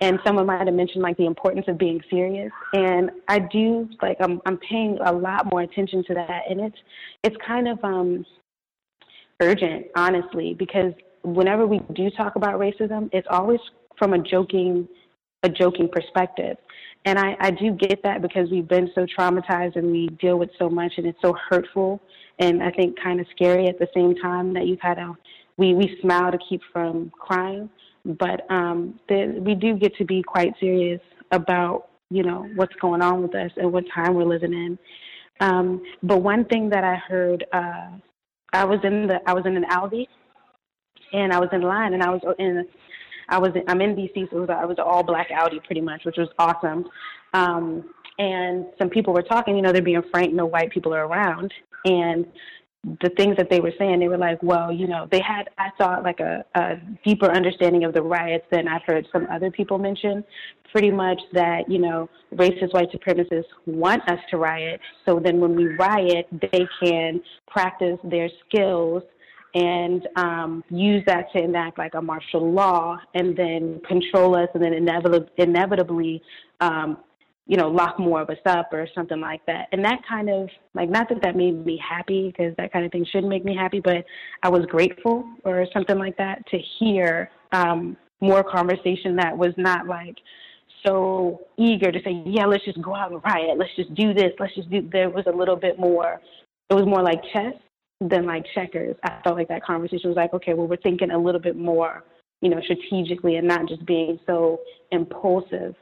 [0.00, 2.50] and someone might have mentioned like the importance of being serious.
[2.72, 6.78] And I do like I'm I'm paying a lot more attention to that, and it's
[7.22, 8.26] it's kind of um,
[9.40, 13.60] urgent, honestly, because whenever we do talk about racism, it's always
[13.96, 14.88] from a joking
[15.44, 16.56] a joking perspective.
[17.04, 20.50] And I, I do get that because we've been so traumatized and we deal with
[20.58, 22.00] so much and it's so hurtful
[22.38, 25.16] and I think kind of scary at the same time that you've had to,
[25.56, 27.68] we, we smile to keep from crying.
[28.04, 31.00] But um, the, we do get to be quite serious
[31.32, 34.78] about, you know, what's going on with us and what time we're living in.
[35.40, 37.88] Um, but one thing that I heard, uh,
[38.52, 40.06] I was in the, I was in an Aldi
[41.12, 42.66] and I was in line and I was in
[43.28, 46.16] I was I'm in DC, so was, I was all black Aldi pretty much, which
[46.16, 46.84] was awesome.
[47.34, 51.06] Um, and some people were talking, you know, they're being frank, no white people are
[51.06, 51.52] around,
[51.84, 52.26] and
[53.02, 55.70] the things that they were saying, they were like, well, you know, they had I
[55.76, 59.78] thought like a, a deeper understanding of the riots than I've heard some other people
[59.78, 60.24] mention.
[60.72, 65.54] Pretty much that you know, racist white supremacists want us to riot, so then when
[65.54, 69.02] we riot, they can practice their skills
[69.54, 74.62] and um, use that to enact like a martial law and then control us and
[74.62, 76.22] then inevitably, inevitably
[76.60, 76.98] um,
[77.48, 79.68] you know, lock more of us up or something like that.
[79.72, 82.92] And that kind of, like, not that that made me happy because that kind of
[82.92, 84.04] thing shouldn't make me happy, but
[84.42, 89.86] I was grateful or something like that to hear um, more conversation that was not
[89.86, 90.16] like
[90.84, 93.56] so eager to say, yeah, let's just go out and riot.
[93.56, 94.32] Let's just do this.
[94.38, 96.20] Let's just do, there was a little bit more,
[96.68, 97.54] it was more like chess
[98.00, 98.96] than like checkers.
[99.02, 102.04] I felt like that conversation was like, okay, well, we're thinking a little bit more,
[102.40, 104.60] you know, strategically and not just being so
[104.92, 105.74] impulsive.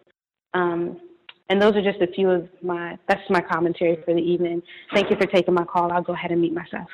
[0.55, 1.01] Um,
[1.49, 4.63] and those are just a few of my, that's my commentary for the evening.
[4.93, 5.93] Thank you for taking my call.
[5.93, 6.89] I'll go ahead and mute myself.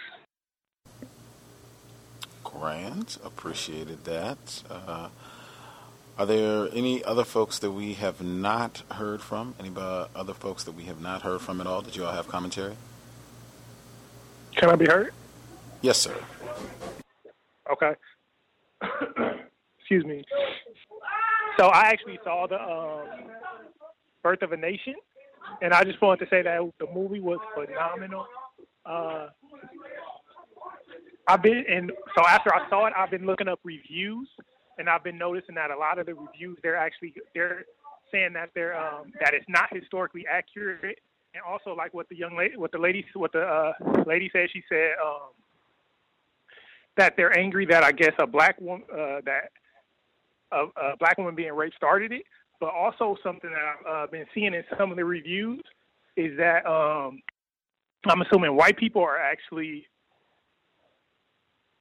[2.45, 4.63] Grant, appreciated that.
[4.69, 5.09] Uh,
[6.19, 9.55] are there any other folks that we have not heard from?
[9.59, 11.81] Any other folks that we have not heard from at all?
[11.81, 12.75] Did you all have commentary?
[14.57, 15.13] Can I be heard?
[15.81, 16.15] Yes, sir.
[17.71, 17.93] Okay.
[19.79, 20.25] Excuse me.
[21.59, 23.31] So I actually saw the um,
[24.23, 24.95] Birth of a Nation
[25.61, 28.27] and I just wanted to say that the movie was phenomenal.
[28.87, 29.29] Uh,
[31.29, 34.29] I've been and so after I saw it, I've been looking up reviews,
[34.79, 37.65] and I've been noticing that a lot of the reviews they're actually they're
[38.11, 40.99] saying that they're um, that it's not historically accurate,
[41.35, 43.73] and also like what the young lady, what the lady, what the uh,
[44.07, 45.31] lady said, she said um,
[46.97, 49.51] that they're angry that I guess a black woman uh, that
[50.53, 52.25] a, a black woman being raped started it,
[52.61, 55.63] but also something that I've uh, been seeing in some of the reviews
[56.17, 57.23] is that um,
[58.07, 59.87] I'm assuming white people are actually,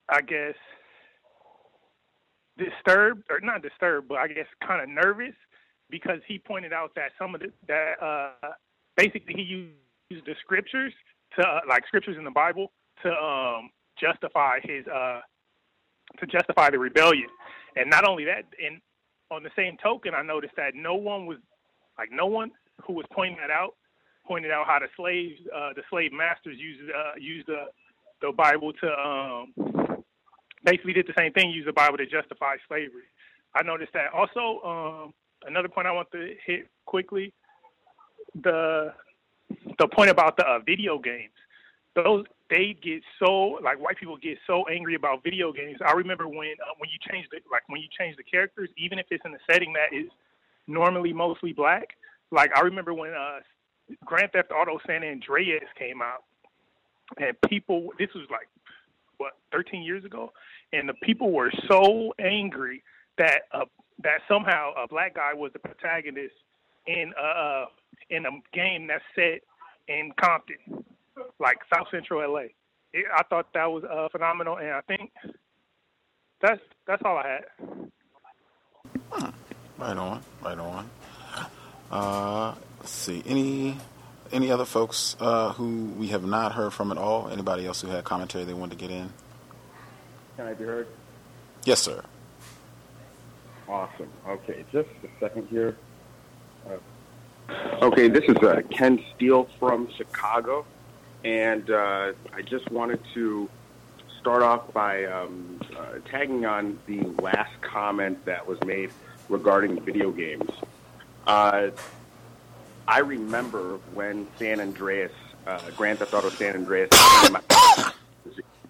[0.07, 0.55] I guess,
[2.57, 5.35] disturbed or not disturbed, but I guess kind of nervous
[5.89, 8.51] because he pointed out that some of the that uh,
[9.01, 9.41] basically he
[10.09, 10.93] used the scriptures
[11.35, 12.71] to uh, like scriptures in the Bible
[13.03, 15.21] to um, justify his uh,
[16.19, 17.29] to justify the rebellion,
[17.75, 18.81] and not only that, and
[19.31, 21.37] on the same token, I noticed that no one was
[21.97, 22.51] like no one
[22.85, 23.75] who was pointing that out
[24.27, 27.65] pointed out how the slaves, uh, the slave masters used uh, used the
[28.21, 29.53] the Bible to um,
[30.63, 33.09] basically did the same thing, used the Bible to justify slavery.
[33.55, 34.13] I noticed that.
[34.13, 35.13] Also, um,
[35.47, 37.33] another point I want to hit quickly
[38.35, 38.93] the
[39.77, 41.33] the point about the uh, video games.
[41.95, 45.77] Those they get so like white people get so angry about video games.
[45.85, 48.99] I remember when uh, when you change the like when you change the characters, even
[48.99, 50.09] if it's in a setting that is
[50.67, 51.89] normally mostly black.
[52.31, 53.39] Like I remember when uh,
[54.05, 56.23] Grand Theft Auto San Andreas came out,
[57.17, 58.47] and people this was like
[59.17, 60.31] what 13 years ago,
[60.71, 62.83] and the people were so angry
[63.17, 63.65] that uh,
[64.03, 66.33] that somehow a black guy was the protagonist
[66.87, 67.65] in uh
[68.09, 69.41] in a game that's set
[69.87, 70.83] in Compton,
[71.39, 72.45] like South Central LA.
[72.93, 75.11] It, I thought that was uh, phenomenal, and I think
[76.41, 77.91] that's that's all I had.
[79.77, 80.89] Right on, right on.
[81.89, 83.23] Uh, let's see.
[83.25, 83.77] Any
[84.31, 87.29] any other folks uh, who we have not heard from at all?
[87.29, 89.11] Anybody else who had commentary they wanted to get in?
[90.37, 90.87] Can I be heard?
[91.65, 92.03] Yes, sir.
[93.67, 94.09] Awesome.
[94.27, 95.77] Okay, just a second here.
[96.65, 96.77] Uh,
[97.81, 100.65] okay, this is uh, Ken Steele from Chicago,
[101.23, 103.49] and uh, I just wanted to
[104.19, 108.91] start off by um, uh, tagging on the last comment that was made
[109.29, 110.49] regarding video games.
[111.25, 111.69] Uh,
[112.87, 115.11] I remember when San Andreas,
[115.47, 116.89] uh, Grand Theft Auto San Andreas,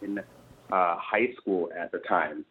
[0.01, 0.19] in
[0.72, 2.45] uh, high school at the time,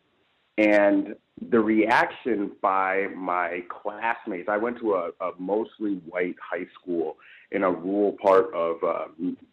[0.61, 1.15] and
[1.51, 4.49] the reaction by my classmates.
[4.49, 7.17] I went to a, a mostly white high school
[7.51, 9.05] in a rural part of uh,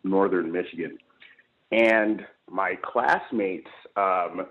[0.04, 0.98] northern Michigan,
[1.72, 4.48] and my classmates, um,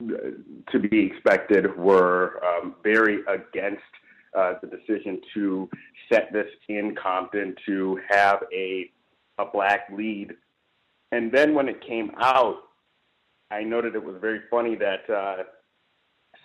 [0.00, 3.82] to be expected, were um, very against
[4.36, 5.68] uh, the decision to
[6.12, 8.90] set this in Compton to have a
[9.38, 10.32] a black lead.
[11.12, 12.56] And then when it came out,
[13.50, 15.44] I noted it was very funny that uh,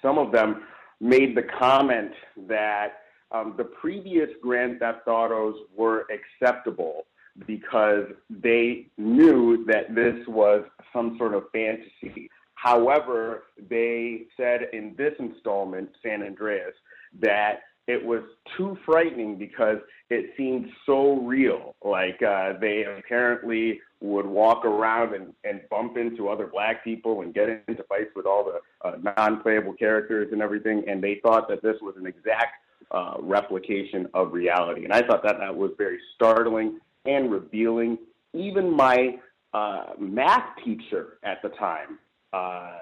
[0.01, 0.63] some of them
[0.99, 2.11] made the comment
[2.47, 2.99] that
[3.31, 7.05] um, the previous Grand Theft Autos were acceptable
[7.45, 12.29] because they knew that this was some sort of fantasy.
[12.55, 16.73] However, they said in this installment, San Andreas,
[17.21, 18.21] that it was
[18.55, 19.77] too frightening because
[20.11, 21.75] it seemed so real.
[21.83, 27.33] Like uh, they apparently would walk around and, and bump into other black people and
[27.33, 31.63] get into fights with all the uh, non-playable characters and everything, and they thought that
[31.63, 32.53] this was an exact
[32.91, 34.83] uh, replication of reality.
[34.83, 37.97] And I thought that that was very startling and revealing.
[38.33, 39.17] Even my
[39.53, 41.97] uh, math teacher at the time,
[42.33, 42.77] uh,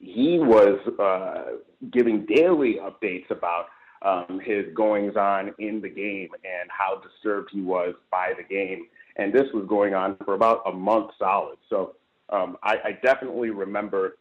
[0.00, 1.58] he was uh,
[1.92, 3.66] giving daily updates about
[4.04, 8.86] um, his goings on in the game and how disturbed he was by the game.
[9.16, 11.58] And this was going on for about a month solid.
[11.68, 11.96] So
[12.30, 14.16] um, I, I definitely remember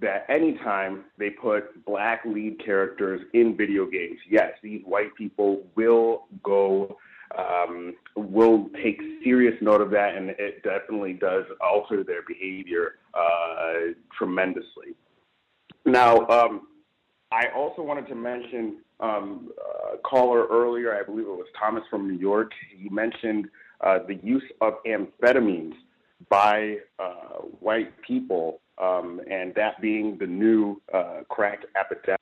[0.00, 6.26] that anytime they put black lead characters in video games, yes, these white people will
[6.42, 6.96] go,
[7.36, 13.92] um, will take serious note of that, and it definitely does alter their behavior uh,
[14.16, 14.94] tremendously.
[15.84, 16.68] Now, um,
[17.30, 19.50] I also wanted to mention um,
[19.94, 22.52] a caller earlier, I believe it was Thomas from New York.
[22.76, 23.48] He mentioned
[23.80, 25.74] uh, the use of amphetamines
[26.28, 32.18] by uh, white people, um, and that being the new uh, crack epidemic.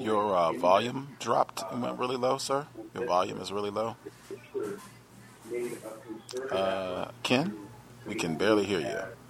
[0.00, 2.66] Your uh, volume dropped and went really low, sir.
[2.94, 3.96] Your volume is really low.
[6.50, 7.56] Uh, Ken,
[8.06, 9.27] we can barely hear you.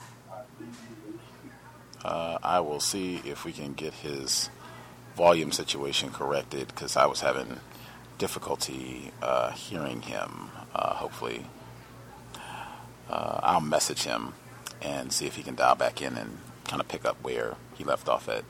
[2.05, 4.51] Uh, I will see if we can get his
[5.17, 7.59] volume situation corrected because I was having
[8.19, 10.51] difficulty uh, hearing him.
[10.75, 11.45] Uh, hopefully,
[13.11, 14.35] uh, I'll message him
[14.81, 17.85] and see if he can dial back in and kind of pick up where he
[17.85, 18.45] left off at.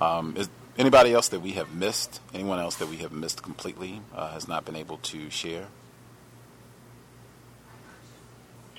[0.00, 2.20] Um, is anybody else that we have missed?
[2.34, 5.68] Anyone else that we have missed completely uh, has not been able to share?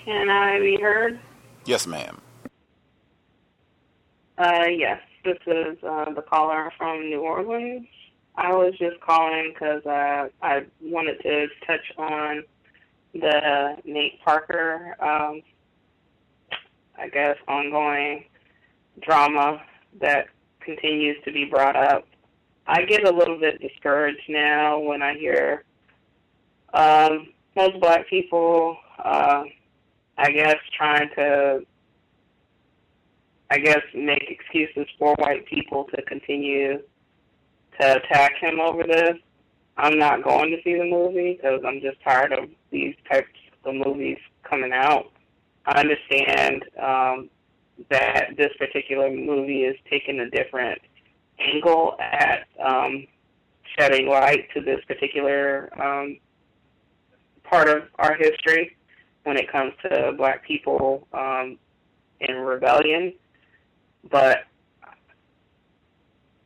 [0.04, 1.20] Can I be heard?
[1.66, 2.20] Yes, ma'am.
[4.42, 7.86] Uh, yes, this is uh, the caller from New Orleans.
[8.36, 12.44] I was just calling because uh, I wanted to touch on
[13.14, 15.44] the Nate Parker, um,
[16.98, 18.26] I guess, ongoing
[19.02, 19.62] drama
[20.00, 20.26] that
[20.60, 22.08] continues to be brought up.
[22.66, 25.66] I get a little bit discouraged now when I hear
[26.74, 29.44] um, most black people, uh,
[30.18, 31.60] I guess, trying to,
[33.52, 36.78] I guess, make excuses for white people to continue
[37.82, 39.18] to attack him over this.
[39.76, 43.28] I'm not going to see the movie because I'm just tired of these types
[43.66, 44.18] of movies
[44.50, 45.12] coming out.
[45.66, 47.30] I understand um,
[47.90, 50.80] that this particular movie is taking a different
[51.38, 53.06] angle at um,
[53.78, 56.18] shedding light to this particular um,
[57.44, 58.78] part of our history
[59.24, 61.58] when it comes to black people um,
[62.22, 63.14] in rebellion.
[64.10, 64.46] But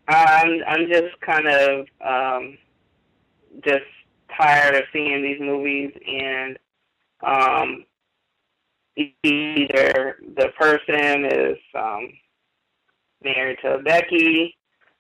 [0.08, 2.58] I'm I'm just kind of um,
[3.64, 3.86] just
[4.38, 6.58] tired of seeing these movies and
[7.26, 7.86] um,
[9.24, 12.10] either the person is um,
[13.24, 14.56] married to Becky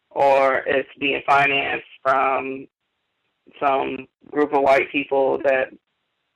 [0.09, 2.67] or it's being financed from
[3.59, 5.69] some group of white people that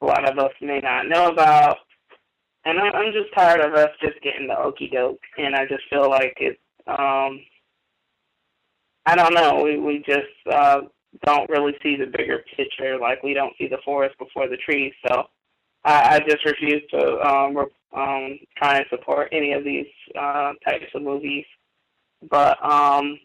[0.01, 1.77] a lot of us may not know about.
[2.65, 5.83] And I- I'm just tired of us just getting the okey doke, and I just
[5.89, 7.41] feel like it's um,
[9.05, 9.63] I don't know.
[9.63, 10.81] We we just uh,
[11.25, 12.97] don't really see the bigger picture.
[12.99, 14.93] Like we don't see the forest before the trees.
[15.07, 15.23] So
[15.85, 17.65] I, I just refuse to um, re-
[17.95, 19.87] um, try and support any of these
[20.19, 21.45] uh, types of movies.
[22.29, 23.17] But um,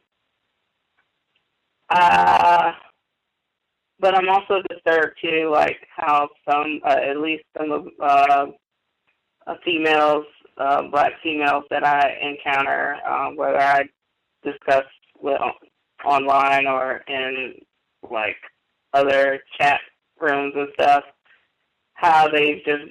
[1.90, 2.72] uh,
[4.00, 8.46] but I'm also disturbed too, like how some, uh, at least some of uh,
[9.47, 10.24] uh, females,
[10.58, 13.84] uh, black females that I encounter, um, whether I
[14.42, 14.84] discuss
[15.20, 15.40] with
[16.05, 17.55] online or in
[18.10, 18.36] like
[18.92, 19.81] other chat
[20.20, 21.05] rooms and stuff,
[21.94, 22.84] how they've just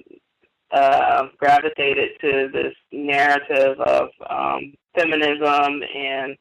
[0.72, 6.36] uh, gravitated to this narrative of um, feminism and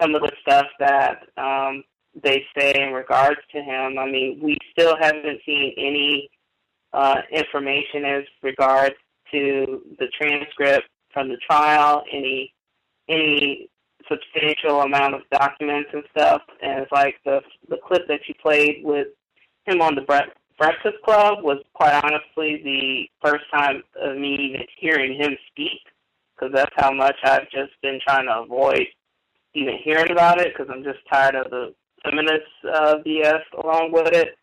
[0.00, 1.82] some of the stuff that um,
[2.22, 3.98] they say in regards to him.
[3.98, 6.30] I mean, we still haven't seen any
[6.92, 8.94] uh, information as regards
[9.32, 12.52] to the transcript from the trial, any
[13.08, 13.68] any
[14.08, 16.42] substantial amount of documents and stuff.
[16.62, 19.08] And it's like the the clip that you played with
[19.66, 24.66] him on the Bre- Breakfast Club was quite honestly the first time of me even
[24.78, 25.80] hearing him speak,
[26.34, 28.86] because that's how much I've just been trying to avoid
[29.54, 31.74] even hearing about it, because I'm just tired of the
[32.04, 34.36] feminist uh, BS along with it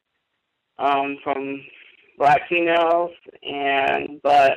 [0.77, 1.61] um, from
[2.17, 3.11] black females.
[3.43, 4.53] And but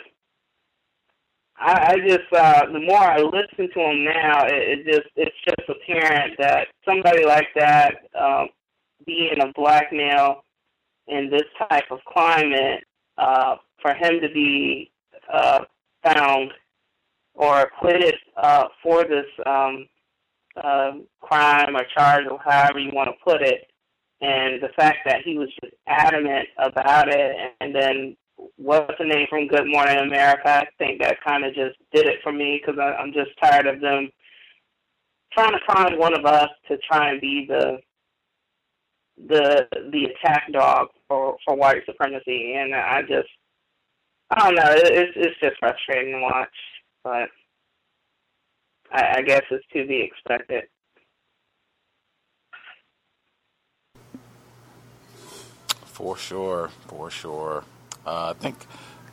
[1.60, 5.36] I, I just uh, the more I listen to him now, it, it just it's
[5.44, 8.48] just apparent that somebody like that, um,
[9.06, 10.44] being a black male
[11.08, 12.84] in this type of climate,
[13.16, 14.90] uh, for him to be
[15.32, 15.64] uh,
[16.04, 16.52] found
[17.34, 19.86] or acquitted uh, for this um,
[20.62, 23.68] uh, crime or charge or however you want to put it,
[24.20, 28.16] and the fact that he was just adamant about it, and then
[28.56, 30.48] what's the name from Good Morning America?
[30.48, 33.80] I think that kind of just did it for me because I'm just tired of
[33.80, 34.10] them
[35.32, 37.78] trying to find one of us to try and be the
[39.26, 43.28] the the attack dog for for white supremacy, and I just
[44.30, 44.62] I don't know.
[44.66, 46.48] It's it's just frustrating to watch,
[47.02, 47.28] but
[48.92, 50.64] I, I guess it's to be expected.
[55.86, 57.64] For sure, for sure.
[58.06, 58.56] Uh, I think,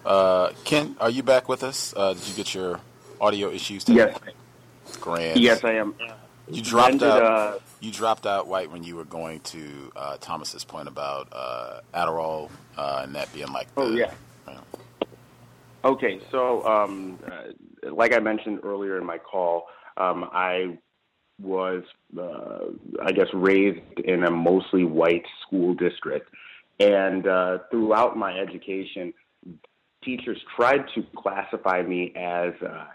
[0.05, 1.93] uh, Ken, are you back with us?
[1.95, 2.79] Uh, did you get your
[3.19, 3.97] audio issues today?
[3.97, 4.19] Yes.
[5.01, 5.39] Grand.
[5.39, 5.95] Yes, I am.
[6.49, 7.61] You dropped out.
[7.79, 12.51] you dropped out white when you were going to uh, Thomas's point about uh, Adderall
[12.77, 13.67] uh, and that being like.
[13.75, 14.11] Oh the- yeah.
[15.83, 20.79] Okay, so um, uh, like I mentioned earlier in my call, um, I
[21.39, 21.83] was,
[22.19, 22.71] uh,
[23.03, 26.33] I guess, raised in a mostly white school district,
[26.79, 29.13] and uh, throughout my education,
[30.03, 32.85] teachers tried to classify me as uh,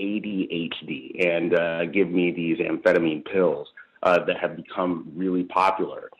[0.00, 3.68] ADHD and uh, give me these amphetamine pills.
[4.02, 6.10] uh, that have become really popular.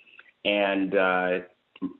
[0.44, 1.30] And uh,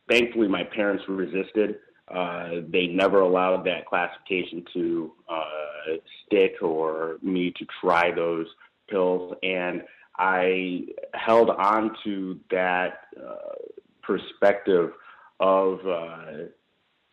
[0.09, 1.77] thankfully, my parents resisted.
[2.09, 5.13] Uh, they never allowed that classification to
[6.27, 8.47] stick or me to try those
[8.89, 9.35] pills.
[9.43, 9.83] And
[10.19, 13.05] I held on to that
[14.03, 14.93] perspective
[15.41, 16.33] of uh,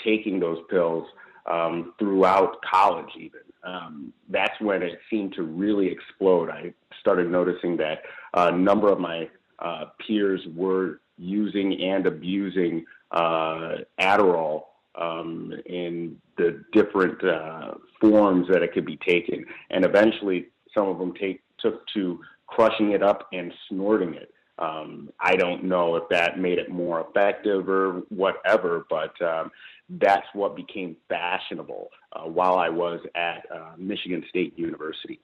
[0.03, 1.07] taking those pills
[1.45, 3.41] um, throughout college, even.
[3.64, 6.49] Um, that's when it seemed to really explode.
[6.49, 8.01] I started noticing that
[8.33, 14.64] a number of my uh, peers were using and abusing uh, Adderall
[14.95, 19.45] um, in the different uh, forms that it could be taken.
[19.69, 24.32] And eventually, some of them take, took to crushing it up and snorting it.
[24.60, 29.52] Um, I don't know if that made it more effective or whatever, but um,
[29.90, 35.19] that's what became fashionable uh, while I was at uh, Michigan State University.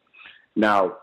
[0.56, 0.98] Now,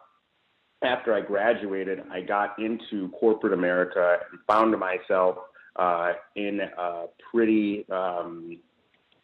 [0.83, 5.37] after I graduated, I got into corporate America and found myself
[5.77, 8.59] uh, in a pretty um,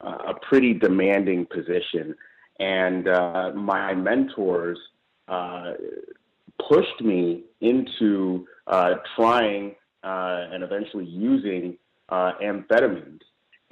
[0.00, 2.14] a pretty demanding position,
[2.60, 4.78] and uh, my mentors
[5.26, 5.72] uh,
[6.68, 11.76] pushed me into uh, trying uh, and eventually using
[12.08, 13.20] uh, amphetamines.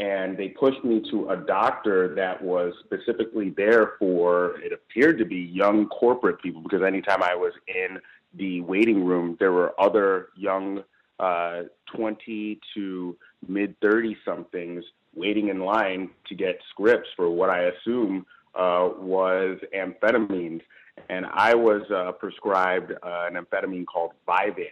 [0.00, 5.24] And they pushed me to a doctor that was specifically there for, it appeared to
[5.24, 7.98] be young corporate people, because anytime I was in
[8.34, 10.82] the waiting room, there were other young
[11.20, 11.62] uh,
[11.94, 18.26] 20 to mid 30 somethings waiting in line to get scripts for what I assume
[18.56, 20.62] uh, was amphetamines
[21.08, 24.70] and I was uh, prescribed uh, an amphetamine called Vyvanse.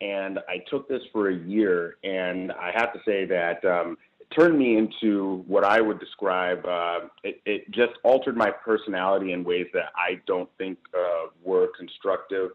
[0.00, 4.26] And I took this for a year, and I have to say that um, it
[4.34, 6.66] turned me into what I would describe.
[6.66, 11.68] Uh, it, it just altered my personality in ways that I don't think uh, were
[11.78, 12.50] constructive.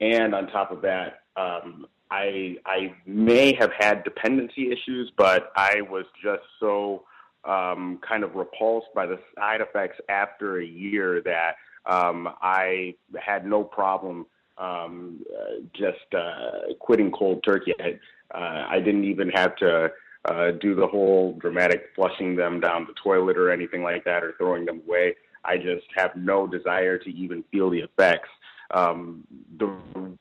[0.00, 5.80] And on top of that, um, I I may have had dependency issues, but I
[5.80, 7.02] was just so
[7.44, 11.56] um, kind of repulsed by the side effects after a year that
[11.86, 14.26] um, I had no problem
[14.58, 17.74] um, uh, just uh, quitting cold turkey.
[17.80, 17.98] I,
[18.34, 19.90] uh, I didn't even have to
[20.24, 24.34] uh, do the whole dramatic flushing them down the toilet or anything like that or
[24.38, 25.14] throwing them away.
[25.44, 28.28] I just have no desire to even feel the effects.
[28.74, 29.24] Um,
[29.58, 29.72] the,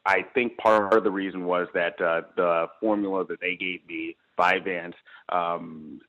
[0.06, 4.16] I think part of the reason was that uh, the formula that they gave me,
[4.38, 4.94] Vyvanse,
[5.30, 6.00] um,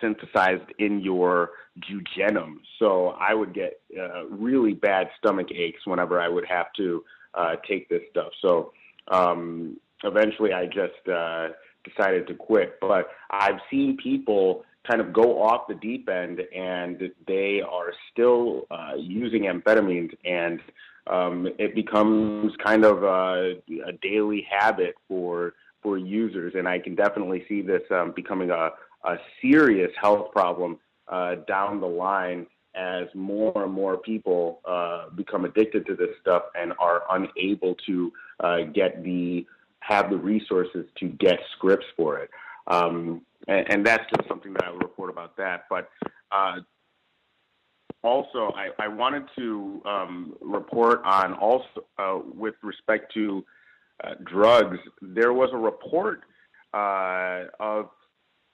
[0.00, 2.56] synthesized in your jejunum.
[2.78, 7.56] So I would get uh, really bad stomach aches whenever I would have to uh,
[7.68, 8.32] take this stuff.
[8.40, 8.72] So
[9.08, 11.48] um, eventually I just uh,
[11.84, 12.78] decided to quit.
[12.80, 18.66] But I've seen people kind of go off the deep end and they are still
[18.70, 20.60] uh, using amphetamines and
[21.06, 23.54] um, it becomes kind of a,
[23.86, 28.70] a daily habit for for users and I can definitely see this um, becoming a,
[29.04, 35.44] a serious health problem uh, down the line as more and more people uh, become
[35.44, 39.46] addicted to this stuff and are unable to uh, get the
[39.80, 42.30] have the resources to get scripts for it.
[42.68, 45.64] Um, and, and, that's just something that I would report about that.
[45.68, 45.88] But
[46.30, 46.60] uh,
[48.04, 51.64] also, I, I, wanted to um, report on also
[51.98, 53.44] uh, with respect to
[54.04, 54.78] uh, drugs.
[55.00, 56.20] There was a report
[56.72, 57.90] of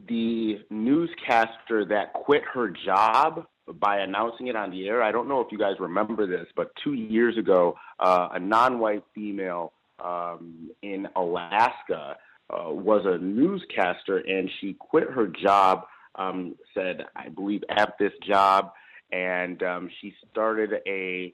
[0.07, 3.47] the newscaster that quit her job
[3.81, 5.03] by announcing it on the air.
[5.03, 9.05] I don't know if you guys remember this, but two years ago, uh, a non-white
[9.15, 12.17] female um, in Alaska
[12.51, 15.85] uh, was a newscaster, and she quit her job.
[16.15, 18.73] Um, said, I believe, at this job,
[19.13, 21.33] and um, she started a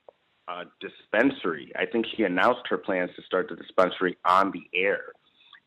[0.80, 1.72] dispensary.
[1.74, 5.04] I think she announced her plans to start the dispensary on the air,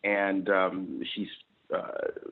[0.03, 1.29] and um, she's
[1.75, 2.29] uh,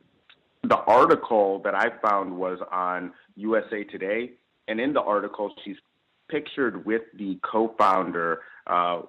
[0.67, 4.31] the article that I found was on USA Today,
[4.67, 5.77] and in the article, she's
[6.29, 9.01] pictured with the co-founder, uh,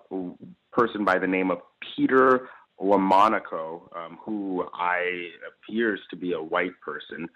[0.72, 1.58] person by the name of
[1.96, 2.48] Peter
[2.80, 7.28] LaMonaco, um, who I appears to be a white person,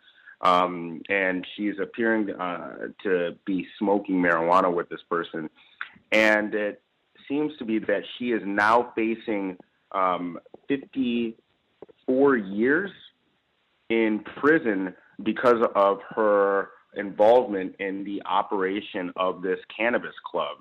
[0.43, 5.49] um, and she's appearing uh, to be smoking marijuana with this person,
[6.13, 6.83] and it
[7.27, 9.57] seems to be that she is now facing
[9.93, 12.91] um, 54 years
[13.91, 20.57] in prison because of her involvement in the operation of this cannabis club.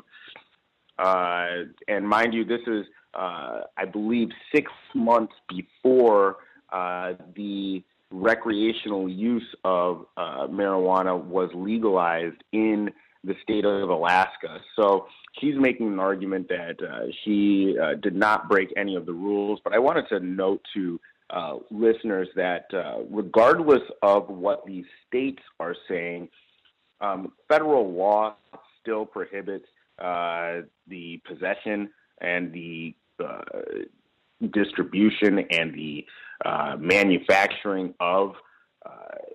[0.98, 6.38] Uh, and mind you, this is, uh, I believe, six months before
[6.74, 12.90] uh, the recreational use of uh, marijuana was legalized in
[13.24, 14.60] the state of Alaska.
[14.76, 15.08] So
[15.40, 19.60] she's making an argument that uh, she uh, did not break any of the rules.
[19.64, 21.00] But I wanted to note to
[21.30, 26.30] uh, listeners that uh, regardless of what these states are saying,
[27.02, 28.36] um, federal law
[28.82, 29.66] still prohibits
[30.00, 31.90] uh, the possession
[32.22, 33.42] and the uh,
[34.52, 36.06] distribution and the
[36.46, 38.34] uh, manufacturing of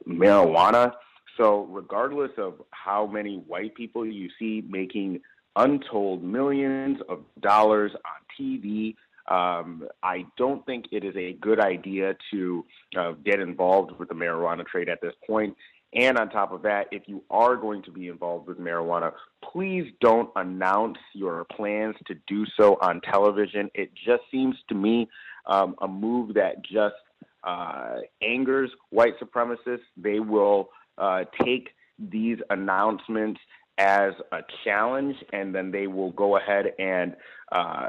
[0.07, 0.93] marijuana.
[1.37, 5.21] So, regardless of how many white people you see making
[5.57, 8.95] untold millions of dollars on TV,
[9.29, 12.65] um, I don't think it is a good idea to
[12.97, 15.57] uh, get involved with the marijuana trade at this point.
[15.95, 19.13] And on top of that, if you are going to be involved with marijuana,
[19.53, 23.71] please don't announce your plans to do so on television.
[23.75, 25.09] It just seems to me
[25.47, 26.97] um, a move that just
[27.45, 29.87] uh, angers white supremacists.
[29.97, 33.41] They will uh, take these announcements
[33.79, 37.15] as a challenge, and then they will go ahead and
[37.53, 37.89] uh,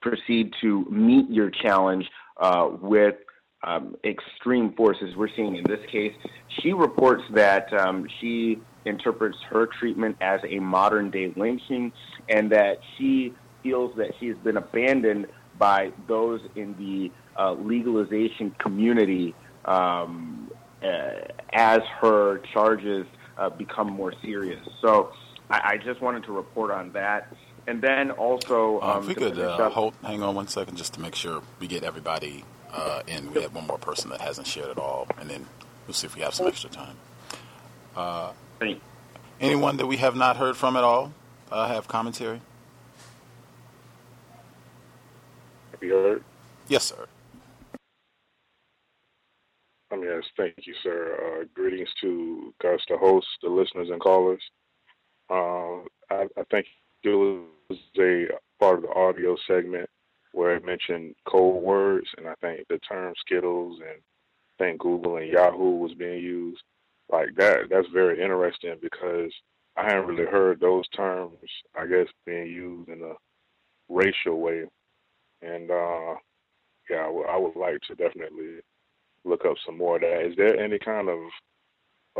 [0.00, 2.06] proceed to meet your challenge
[2.40, 3.16] uh, with
[3.64, 5.16] um, extreme forces.
[5.16, 6.12] We're seeing in this case,
[6.60, 11.92] she reports that um, she interprets her treatment as a modern day lynching,
[12.28, 15.26] and that she feels that she has been abandoned
[15.58, 17.10] by those in the
[17.40, 20.50] uh, legalization community um,
[20.82, 21.10] uh,
[21.52, 23.04] as her charges
[23.36, 24.60] uh, become more serious.
[24.80, 25.10] So
[25.50, 27.32] I, I, just wanted to report on that.
[27.68, 30.94] And then also, uh, um, if we could uh, hold, hang on one second just
[30.94, 33.30] to make sure we get everybody uh, in.
[33.34, 35.44] We have one more person that hasn't shared at all, and then
[35.86, 36.96] we'll see if we have some extra time.
[37.94, 38.32] Uh,
[39.38, 41.12] anyone that we have not heard from at all
[41.50, 42.40] have commentary?
[45.72, 46.24] Have you heard?
[46.68, 47.06] Yes, sir.
[49.92, 51.42] Um, yes, thank you, sir.
[51.42, 54.42] Uh, greetings to Gus, the host, the listeners, and callers.
[55.28, 55.80] Uh,
[56.10, 56.64] I, I think
[57.02, 57.10] it
[57.68, 58.26] was a
[58.58, 59.88] part of the audio segment
[60.32, 64.00] where it mentioned code words, and I think the term Skittles and
[64.60, 66.62] I think Google and Yahoo was being used.
[67.10, 69.32] Like that, that's very interesting because
[69.76, 71.36] I haven't really heard those terms,
[71.78, 73.14] I guess, being used in a
[73.88, 74.64] racial way.
[75.40, 76.14] And uh,
[76.90, 78.60] yeah, I, w- I would like to definitely
[79.24, 80.26] look up some more of that.
[80.26, 81.18] Is there any kind of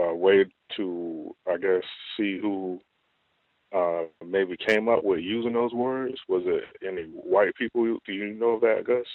[0.01, 0.47] uh, way
[0.77, 1.83] to, I guess,
[2.17, 2.81] see who
[3.74, 6.14] uh, maybe came up with using those words?
[6.28, 7.82] Was it any white people?
[8.06, 9.06] Do you know that, Gus?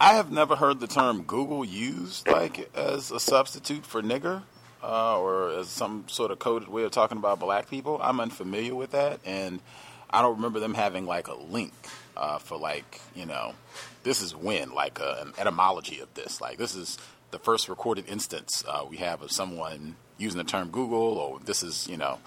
[0.00, 4.42] I have never heard the term Google used like as a substitute for nigger
[4.82, 7.98] uh, or as some sort of coded way of talking about black people.
[8.02, 9.60] I'm unfamiliar with that, and
[10.08, 11.72] I don't remember them having like a link
[12.16, 13.54] uh, for like you know
[14.02, 16.40] this is when like an etymology of this.
[16.40, 16.98] Like this is
[17.30, 21.62] the first recorded instance uh, we have of someone using the term Google, or this
[21.62, 22.18] is you know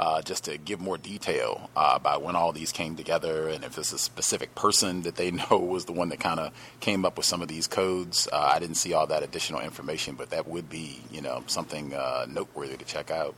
[0.00, 3.76] uh, just to give more detail uh, about when all these came together and if
[3.76, 7.18] it's a specific person that they know was the one that kind of came up
[7.18, 8.26] with some of these codes.
[8.32, 11.92] Uh, I didn't see all that additional information, but that would be, you know, something
[11.92, 13.34] uh, noteworthy to check out.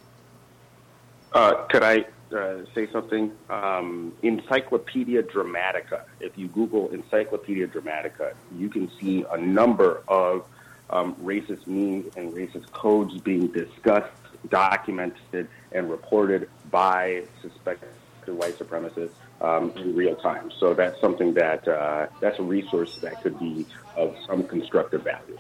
[1.32, 3.32] Uh, could I uh, say something?
[3.50, 6.04] Um, Encyclopedia Dramatica.
[6.20, 10.46] If you Google Encyclopedia Dramatica, you can see a number of
[10.90, 14.12] um, racist memes and racist codes being discussed,
[14.48, 17.88] documented, and reported by suspected
[18.26, 20.50] white supremacists um, in real time.
[20.58, 25.38] So that's something that uh, that's a resource that could be of some constructive value.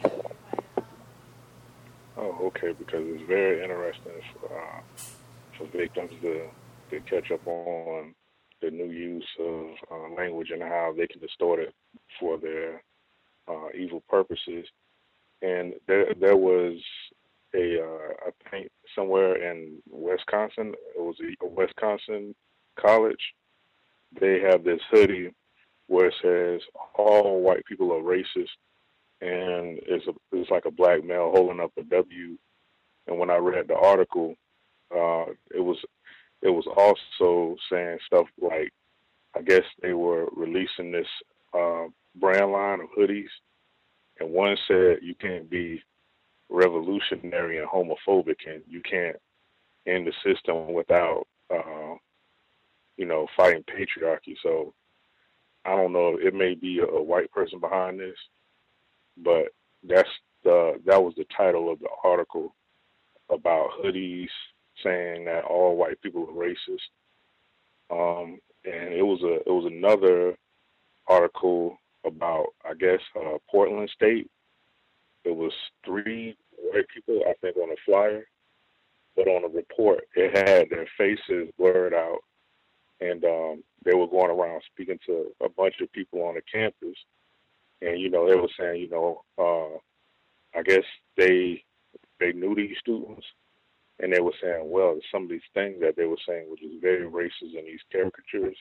[2.16, 4.80] Oh, okay, because it's very interesting for, uh,
[5.56, 6.48] for victims to,
[6.90, 8.14] to catch up on
[8.60, 11.74] the new use of uh, language and how they can distort it
[12.20, 12.82] for their
[13.48, 14.66] uh, evil purposes.
[15.40, 16.80] And there, there was
[17.54, 22.34] a, uh, I think somewhere in Wisconsin, it was a Wisconsin
[22.78, 23.34] college.
[24.20, 25.32] They have this hoodie
[25.86, 26.60] where it says
[26.96, 28.56] all white people are racist,
[29.20, 32.36] and it's a, it's like a black male holding up a W.
[33.06, 34.34] And when I read the article,
[34.94, 35.78] uh, it was
[36.42, 38.72] it was also saying stuff like,
[39.36, 41.06] I guess they were releasing this
[41.54, 41.84] uh,
[42.16, 43.30] brand line of hoodies,
[44.18, 45.82] and one said you can't be
[46.52, 49.16] revolutionary and homophobic, and you can't
[49.86, 51.94] end the system without, uh,
[52.96, 54.36] you know, fighting patriarchy.
[54.42, 54.74] So
[55.64, 56.18] I don't know.
[56.20, 58.16] It may be a, a white person behind this,
[59.16, 59.46] but
[59.82, 60.08] that's
[60.44, 62.54] the that was the title of the article
[63.30, 64.28] about hoodies
[64.82, 66.90] saying that all white people are racist.
[67.90, 70.36] Um, and it was a it was another
[71.06, 74.30] article about I guess uh, Portland State.
[75.24, 75.52] It was
[75.84, 78.26] three white people I think on a flyer,
[79.16, 82.20] but on a report, it had their faces blurred out,
[83.00, 86.96] and um, they were going around speaking to a bunch of people on the campus,
[87.80, 90.84] and you know they were saying, you know, uh, I guess
[91.16, 91.62] they
[92.20, 93.26] they knew these students,
[94.00, 96.80] and they were saying, well, some of these things that they were saying, which is
[96.80, 98.56] very racist in these caricatures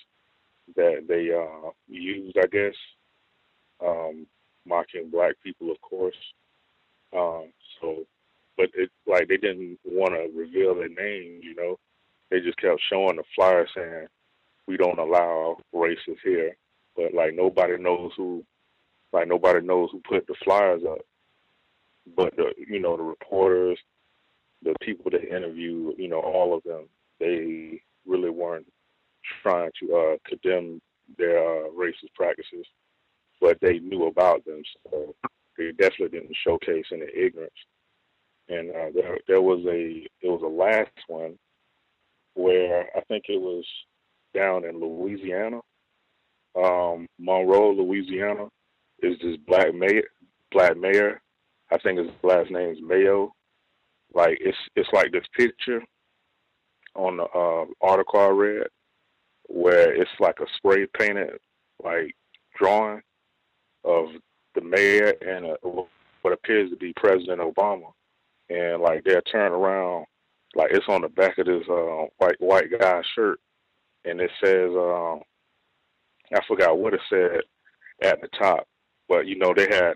[0.75, 2.75] that they uh, used, I guess,
[3.85, 4.25] um,
[4.65, 6.15] mocking black people, of course.
[7.15, 7.51] Um,
[8.57, 11.77] but it like they didn't want to reveal their names, you know.
[12.29, 14.07] They just kept showing the flyer saying,
[14.67, 16.55] "We don't allow races here,"
[16.95, 18.43] but like nobody knows who,
[19.13, 20.99] like nobody knows who put the flyers up.
[22.15, 23.79] But the you know the reporters,
[24.63, 26.87] the people that interview, you know, all of them,
[27.19, 28.67] they really weren't
[29.41, 30.81] trying to uh, condemn
[31.17, 32.65] their uh, racist practices,
[33.39, 35.15] but they knew about them, so
[35.61, 37.51] they definitely didn't showcase any ignorance.
[38.49, 41.37] And uh, there, there was a it was a last one
[42.33, 43.65] where I think it was
[44.33, 45.59] down in Louisiana,
[46.57, 48.45] um, Monroe, Louisiana.
[49.01, 50.03] Is this black mayor?
[50.51, 51.21] Black mayor,
[51.71, 53.33] I think his last name is Mayo.
[54.13, 55.81] Like it's it's like this picture
[56.95, 58.67] on the uh, article I read
[59.47, 61.39] where it's like a spray painted
[61.81, 62.13] like
[62.57, 63.01] drawing
[63.85, 64.07] of
[64.55, 65.55] the mayor and a,
[66.21, 67.91] what appears to be President Obama,
[68.49, 70.05] and like they're turned around,
[70.55, 73.39] like it's on the back of this uh, white white guy's shirt,
[74.05, 75.21] and it says, um,
[76.33, 77.41] I forgot what it said
[78.01, 78.67] at the top,
[79.09, 79.93] but you know they had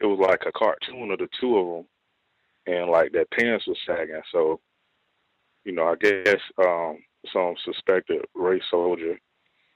[0.00, 3.78] it was like a cartoon of the two of them, and like their pants was
[3.86, 4.60] sagging, so
[5.64, 6.98] you know I guess um,
[7.32, 9.18] some suspected race soldier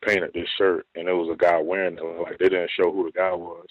[0.03, 2.21] painted this shirt, and it was a guy wearing it.
[2.23, 3.67] Like they didn't show who the guy was,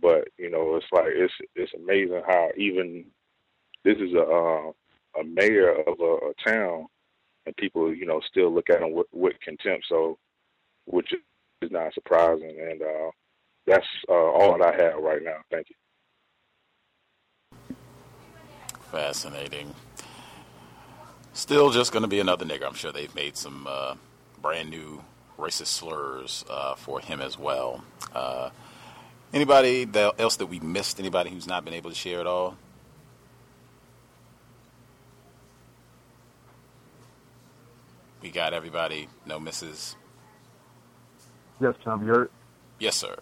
[0.00, 3.04] but you know, it's like it's it's amazing how even
[3.84, 4.72] this is a uh,
[5.20, 6.86] a mayor of a, a town,
[7.46, 9.86] and people you know still look at him with, with contempt.
[9.88, 10.18] So,
[10.86, 11.12] which
[11.62, 13.10] is not surprising, and uh,
[13.66, 15.38] that's uh, all that I have right now.
[15.50, 15.76] Thank you.
[18.90, 19.74] Fascinating.
[21.34, 22.66] Still just going to be another nigger.
[22.66, 23.94] I'm sure they've made some uh,
[24.40, 25.04] brand new
[25.38, 27.84] racist slurs uh, for him as well.
[29.32, 30.98] Anybody that, else that we missed?
[30.98, 32.56] Anybody who's not been able to share at all?
[38.22, 39.08] We got everybody.
[39.26, 39.96] No misses.
[41.60, 42.30] Yes, Tom, you're
[42.78, 43.16] Yes, sir.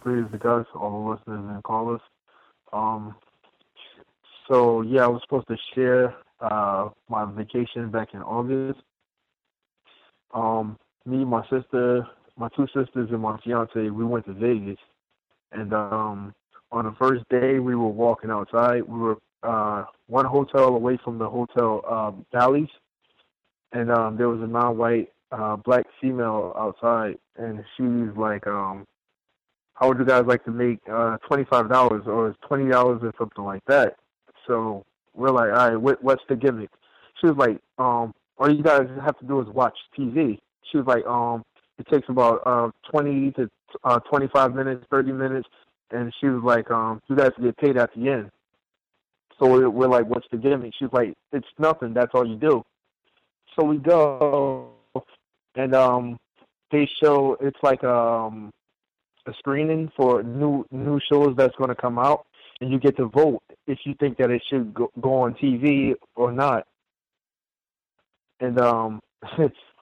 [0.00, 2.00] Praise the guys, all the listeners and callers.
[2.72, 3.14] Um,
[4.48, 8.80] so yeah, I was supposed to share uh, my vacation back in August.
[10.32, 12.06] Um, me, my sister,
[12.40, 14.78] my two sisters, and my fiance, we went to Vegas.
[15.52, 16.34] And um,
[16.72, 18.82] on the first day, we were walking outside.
[18.82, 22.68] We were uh, one hotel away from the hotel um, Bally's,
[23.72, 28.86] and um, there was a non-white uh, black female outside, and she was like, um,
[29.74, 33.44] "How would you guys like to make uh, twenty-five dollars or twenty dollars or something
[33.44, 33.96] like that?"
[34.46, 36.70] So we're like, "All right, what, what's the gimmick?"
[37.20, 40.38] She was like, um, "All you guys have to do is watch TV."
[40.70, 41.44] She was like, "Um,
[41.80, 43.50] it takes about uh, twenty to
[43.84, 45.48] uh, twenty-five minutes, thirty minutes,"
[45.90, 48.30] and she was like, "Um, you guys get paid at the end."
[49.38, 51.94] So we're, we're like, "What's the gimmick?" She's like, "It's nothing.
[51.94, 52.62] That's all you do."
[53.56, 54.72] So we go,
[55.54, 56.20] and um,
[56.70, 58.50] they show it's like um
[59.26, 62.26] a screening for new new shows that's going to come out,
[62.60, 65.94] and you get to vote if you think that it should go, go on TV
[66.14, 66.66] or not.
[68.40, 69.00] And um,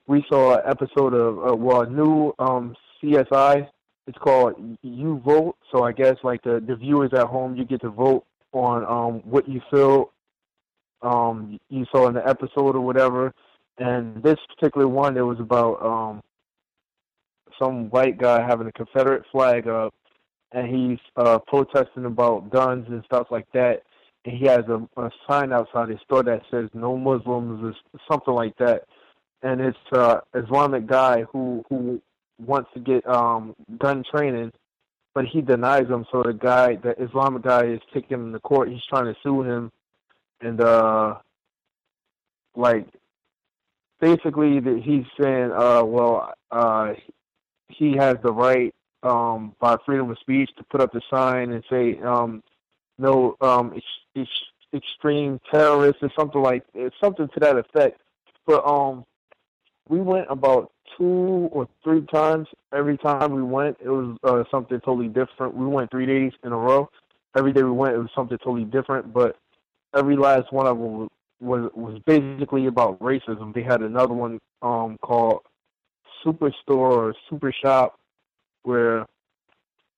[0.09, 3.69] we saw an episode of uh, well, a new um CSI.
[4.09, 5.55] It's called You Vote.
[5.71, 9.21] So I guess like the the viewers at home, you get to vote on um
[9.25, 10.11] what you feel
[11.03, 13.33] um you saw in the episode or whatever.
[13.77, 16.23] And this particular one, it was about um
[17.61, 19.93] some white guy having a Confederate flag up,
[20.53, 23.83] and he's uh protesting about guns and stuff like that.
[24.25, 28.33] And he has a, a sign outside his store that says "No Muslims" or something
[28.33, 28.85] like that.
[29.43, 32.01] And it's uh Islamic guy who who
[32.39, 34.53] wants to get um gun training,
[35.15, 36.07] but he denies him.
[36.11, 38.69] So the guy, the Islamic guy, is taking him to court.
[38.69, 39.73] He's trying to sue him,
[40.41, 41.17] and uh
[42.57, 42.87] like
[44.01, 46.95] basically that he's saying, uh, well, uh,
[47.69, 51.65] he has the right um, by freedom of speech to put up the sign and
[51.71, 52.43] say um,
[52.99, 53.85] no um, ex-
[54.17, 56.65] ex- extreme terrorists or something like
[57.03, 58.01] something to that effect.
[58.47, 59.05] But um,
[59.89, 62.49] we went about two or three times.
[62.73, 65.55] Every time we went, it was uh, something totally different.
[65.55, 66.89] We went three days in a row.
[67.37, 69.13] Every day we went, it was something totally different.
[69.13, 69.37] But
[69.95, 71.09] every last one of them
[71.41, 73.55] was was, basically about racism.
[73.55, 75.43] They had another one um called
[76.25, 77.99] Superstore or Super Shop
[78.63, 79.07] where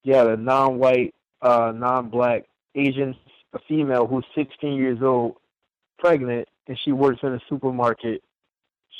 [0.04, 2.44] you had a non-white, uh, non-black
[2.74, 3.16] Asian
[3.52, 5.36] a female who's 16 years old,
[5.98, 8.22] pregnant, and she works in a supermarket.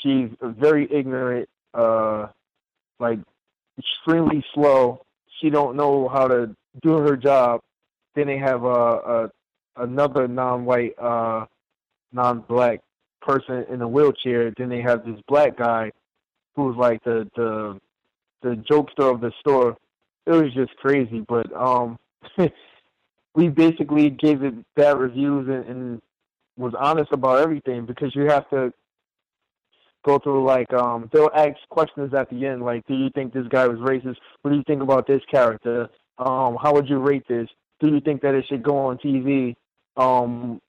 [0.01, 2.27] She's very ignorant, uh,
[2.99, 3.19] like
[3.77, 5.05] extremely slow.
[5.39, 7.61] She don't know how to do her job.
[8.15, 9.31] Then they have a, a
[9.77, 11.45] another non-white, uh,
[12.11, 12.81] non-black
[13.21, 14.51] person in a wheelchair.
[14.57, 15.91] Then they have this black guy
[16.55, 17.79] who's like the the
[18.41, 19.77] the jokester of the store.
[20.25, 21.97] It was just crazy, but um,
[23.35, 26.01] we basically gave it bad reviews and, and
[26.57, 28.73] was honest about everything because you have to
[30.03, 33.47] go through like um they'll ask questions at the end like do you think this
[33.49, 34.17] guy was racist?
[34.41, 35.89] What do you think about this character?
[36.17, 37.47] Um how would you rate this?
[37.79, 39.55] Do you think that it should go on tv
[39.97, 40.59] um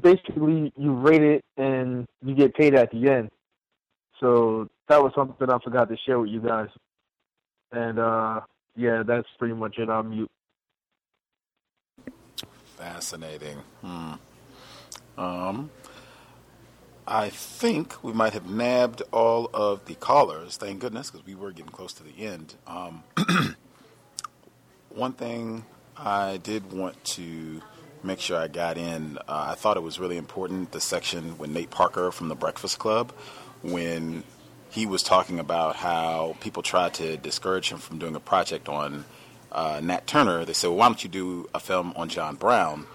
[0.00, 3.30] basically you rate it and you get paid at the end.
[4.20, 6.68] So that was something i forgot to share with you guys.
[7.72, 8.40] And uh
[8.76, 9.88] yeah that's pretty much it.
[9.88, 10.30] I'm mute.
[12.76, 13.58] Fascinating.
[13.82, 14.12] Hmm.
[15.18, 15.70] Um
[17.06, 20.56] I think we might have nabbed all of the callers.
[20.56, 22.54] Thank goodness, because we were getting close to the end.
[22.66, 23.02] Um,
[24.90, 25.64] one thing
[25.96, 27.62] I did want to
[28.02, 31.50] make sure I got in, uh, I thought it was really important the section with
[31.50, 33.12] Nate Parker from the Breakfast Club
[33.62, 34.24] when
[34.70, 39.04] he was talking about how people tried to discourage him from doing a project on
[39.52, 40.44] uh, Nat Turner.
[40.44, 42.86] They said, well, why don't you do a film on John Brown?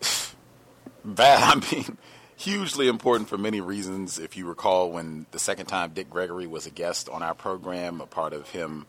[1.04, 1.98] Bad, I mean
[2.36, 4.18] hugely important for many reasons.
[4.18, 8.00] If you recall, when the second time Dick Gregory was a guest on our program,
[8.00, 8.86] a part of him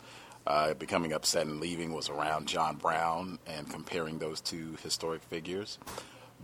[0.48, 5.80] uh, becoming upset and leaving was around John Brown and comparing those two historic figures.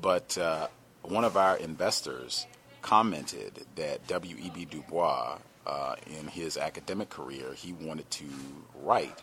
[0.02, 0.68] But uh,
[1.04, 2.48] one of our investors
[2.82, 4.66] commented that W.E.B.
[4.66, 8.26] Du Bois, uh, in his academic career, he wanted to
[8.82, 9.22] write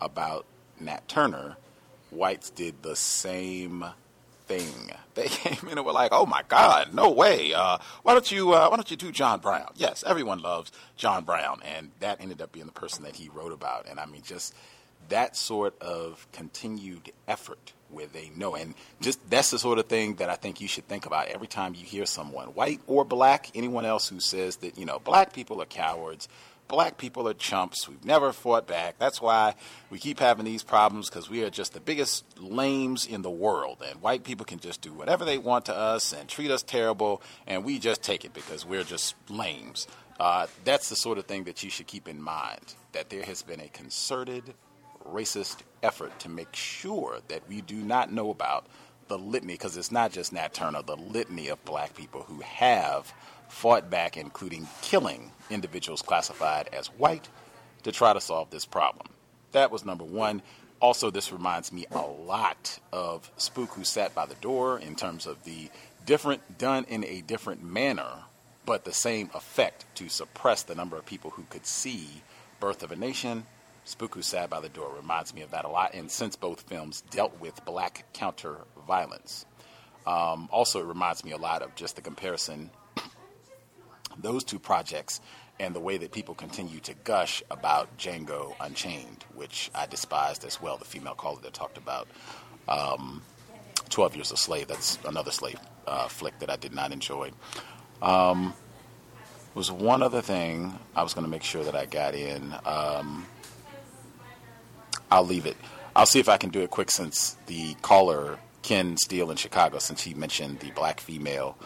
[0.00, 0.46] about
[0.78, 1.56] Nat Turner.
[2.10, 3.84] Whites did the same
[4.50, 4.90] thing.
[5.14, 7.52] They came in and were like, "Oh my God, no way!
[7.54, 11.24] Uh, why don't you uh, Why don't you do John Brown?" Yes, everyone loves John
[11.24, 13.86] Brown, and that ended up being the person that he wrote about.
[13.88, 14.54] And I mean, just
[15.08, 20.16] that sort of continued effort where they know, and just that's the sort of thing
[20.16, 23.50] that I think you should think about every time you hear someone, white or black,
[23.54, 26.28] anyone else who says that you know black people are cowards
[26.70, 27.88] black people are chumps.
[27.88, 28.96] We've never fought back.
[28.96, 29.56] That's why
[29.90, 33.82] we keep having these problems because we are just the biggest lames in the world.
[33.86, 37.22] And white people can just do whatever they want to us and treat us terrible,
[37.48, 39.88] and we just take it because we're just lames.
[40.20, 43.42] Uh, that's the sort of thing that you should keep in mind that there has
[43.42, 44.54] been a concerted
[45.08, 48.66] racist effort to make sure that we do not know about
[49.08, 53.12] the litany, because it's not just Nat Turner, the litany of black people who have
[53.50, 57.28] fought back, including killing individuals classified as white,
[57.82, 59.08] to try to solve this problem.
[59.52, 60.42] That was number one.
[60.80, 65.26] Also, this reminds me a lot of Spook Who Sat by the Door in terms
[65.26, 65.68] of the
[66.06, 68.24] different, done in a different manner,
[68.64, 72.22] but the same effect to suppress the number of people who could see
[72.60, 73.44] Birth of a Nation.
[73.84, 76.62] Spook Who Sat by the Door reminds me of that a lot, and since both
[76.62, 79.44] films dealt with black counter violence.
[80.06, 82.70] Um, also, it reminds me a lot of just the comparison
[84.22, 85.20] those two projects
[85.58, 90.60] and the way that people continue to gush about Django Unchained, which I despised as
[90.60, 90.78] well.
[90.78, 92.08] The female caller that talked about
[92.66, 93.22] um,
[93.90, 94.68] 12 Years a Slave.
[94.68, 97.30] That's another slave uh, flick that I did not enjoy.
[98.00, 98.54] Um,
[99.54, 102.54] was one other thing I was going to make sure that I got in.
[102.64, 103.26] Um,
[105.10, 105.56] I'll leave it.
[105.94, 109.78] I'll see if I can do it quick since the caller, Ken Steele in Chicago,
[109.78, 111.58] since he mentioned the black female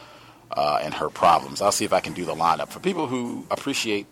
[0.54, 1.60] uh, and her problems.
[1.60, 2.68] I'll see if I can do the lineup.
[2.68, 4.06] For people who appreciate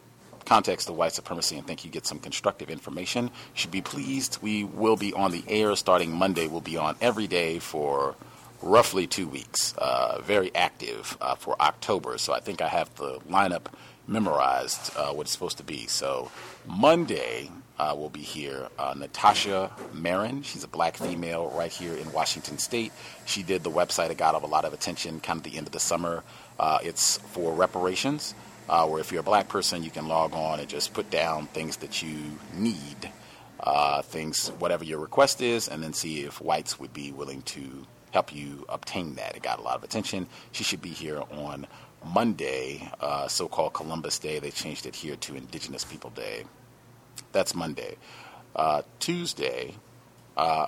[0.44, 4.38] context of white supremacy and think you get some constructive information, should be pleased.
[4.42, 6.46] We will be on the air starting Monday.
[6.46, 8.16] We'll be on every day for
[8.60, 9.74] roughly two weeks.
[9.78, 12.18] Uh, very active uh, for October.
[12.18, 13.66] So I think I have the lineup
[14.06, 15.86] memorized, uh, what it's supposed to be.
[15.86, 16.30] So
[16.66, 17.50] Monday,
[17.82, 18.68] uh, will be here.
[18.78, 22.92] Uh, Natasha Marin, she's a black female right here in Washington State.
[23.26, 24.10] She did the website.
[24.10, 26.22] It got a lot of attention kind of the end of the summer.
[26.60, 28.36] Uh, it's for reparations,
[28.68, 31.48] uh, where if you're a black person, you can log on and just put down
[31.48, 32.16] things that you
[32.54, 33.10] need,
[33.58, 37.84] uh, things, whatever your request is, and then see if whites would be willing to
[38.12, 39.34] help you obtain that.
[39.34, 40.28] It got a lot of attention.
[40.52, 41.66] She should be here on
[42.06, 44.38] Monday, uh, so called Columbus Day.
[44.38, 46.44] They changed it here to Indigenous People Day.
[47.32, 47.96] That's Monday.
[48.54, 49.74] Uh, Tuesday,
[50.36, 50.66] uh,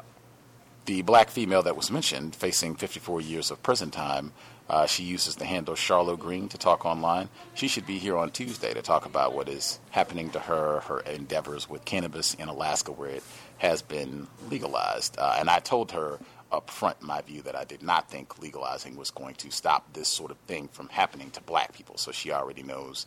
[0.87, 4.33] the black female that was mentioned, facing 54 years of prison time,
[4.69, 7.29] uh, she uses the handle Charlo Greene to talk online.
[7.55, 11.01] She should be here on Tuesday to talk about what is happening to her, her
[11.01, 13.23] endeavors with cannabis in Alaska, where it
[13.59, 15.19] has been legalized.
[15.19, 16.19] Uh, and I told her
[16.51, 20.09] up front my view that I did not think legalizing was going to stop this
[20.09, 21.99] sort of thing from happening to black people.
[21.99, 23.07] So she already knows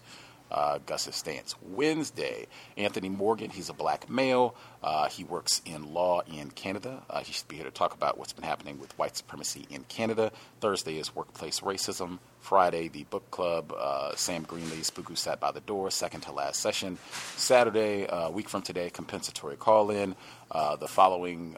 [0.51, 1.55] uh, Gus's stance.
[1.61, 4.55] Wednesday, Anthony Morgan, he's a black male.
[4.81, 7.03] Uh, he works in law in Canada.
[7.09, 9.83] Uh, he should be here to talk about what's been happening with white supremacy in
[9.85, 10.31] Canada.
[10.61, 12.19] Thursday is workplace racism.
[12.39, 16.31] Friday, the book club, uh, Sam Greenlee's Spook Who Sat by the Door, second to
[16.31, 16.97] last session.
[17.35, 20.15] Saturday, a uh, week from today, compensatory call in.
[20.49, 21.57] Uh, the following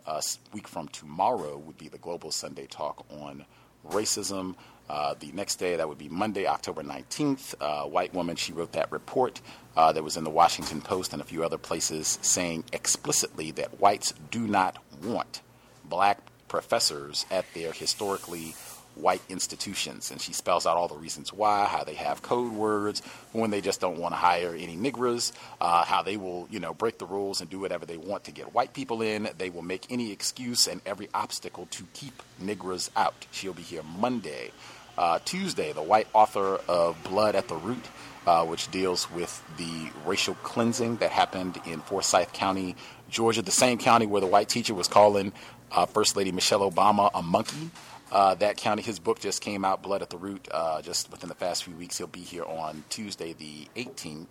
[0.51, 3.45] week from tomorrow would be the Global Sunday Talk on
[3.87, 4.55] racism.
[4.89, 7.53] Uh, the next day, that would be Monday, October 19th.
[7.61, 9.39] Uh, white woman, she wrote that report
[9.77, 13.79] uh, that was in the Washington Post and a few other places saying explicitly that
[13.79, 15.41] whites do not want
[15.85, 18.55] black professors at their historically
[18.95, 20.11] white institutions.
[20.11, 23.01] And she spells out all the reasons why, how they have code words,
[23.31, 26.73] when they just don't want to hire any niggers, uh, how they will, you know,
[26.73, 29.29] break the rules and do whatever they want to get white people in.
[29.37, 33.25] They will make any excuse and every obstacle to keep niggers out.
[33.31, 34.51] She'll be here Monday.
[34.99, 37.85] Uh, Tuesday, the white author of Blood at the Root,
[38.27, 42.75] uh, which deals with the racial cleansing that happened in Forsyth County,
[43.09, 45.31] Georgia, the same county where the white teacher was calling
[45.71, 47.71] uh, First Lady Michelle Obama a monkey.
[48.11, 48.81] Uh, that county.
[48.81, 51.75] His book just came out, Blood at the Root, uh, just within the past few
[51.75, 51.97] weeks.
[51.97, 54.27] He'll be here on Tuesday, the 18th.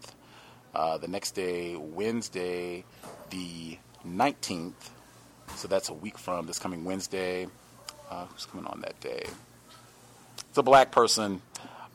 [0.74, 2.84] Uh, the next day, Wednesday,
[3.30, 4.90] the 19th.
[5.56, 7.46] So that's a week from this coming Wednesday.
[8.10, 9.24] Uh, who's coming on that day?
[10.58, 11.40] It's a black person.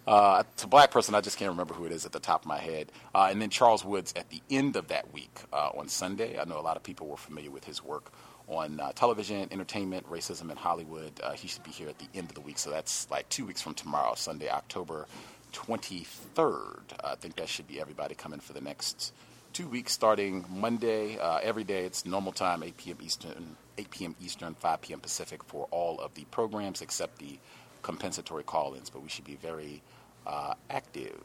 [0.07, 1.13] Uh, it's a black person.
[1.15, 2.93] I just can't remember who it is at the top of my head.
[3.13, 6.39] Uh, and then Charles Woods at the end of that week on Sunday.
[6.39, 8.13] I know a lot of people were familiar with his work
[8.47, 11.11] on uh, television, entertainment, racism in Hollywood.
[11.21, 13.45] Uh, he should be here at the end of the week, so that's like two
[13.45, 15.07] weeks from tomorrow, Sunday, October
[15.51, 16.83] 23rd.
[17.03, 19.11] I think that should be everybody coming for the next
[19.51, 21.19] two weeks, starting Monday.
[21.19, 22.97] Uh, every day, it's normal time, 8 p.m.
[23.01, 24.15] Eastern, 8 p.m.
[24.23, 25.01] Eastern, 5 p.m.
[25.01, 27.37] Pacific for all of the programs except the
[27.83, 28.89] compensatory call-ins.
[28.89, 29.81] But we should be very
[30.25, 31.19] uh, active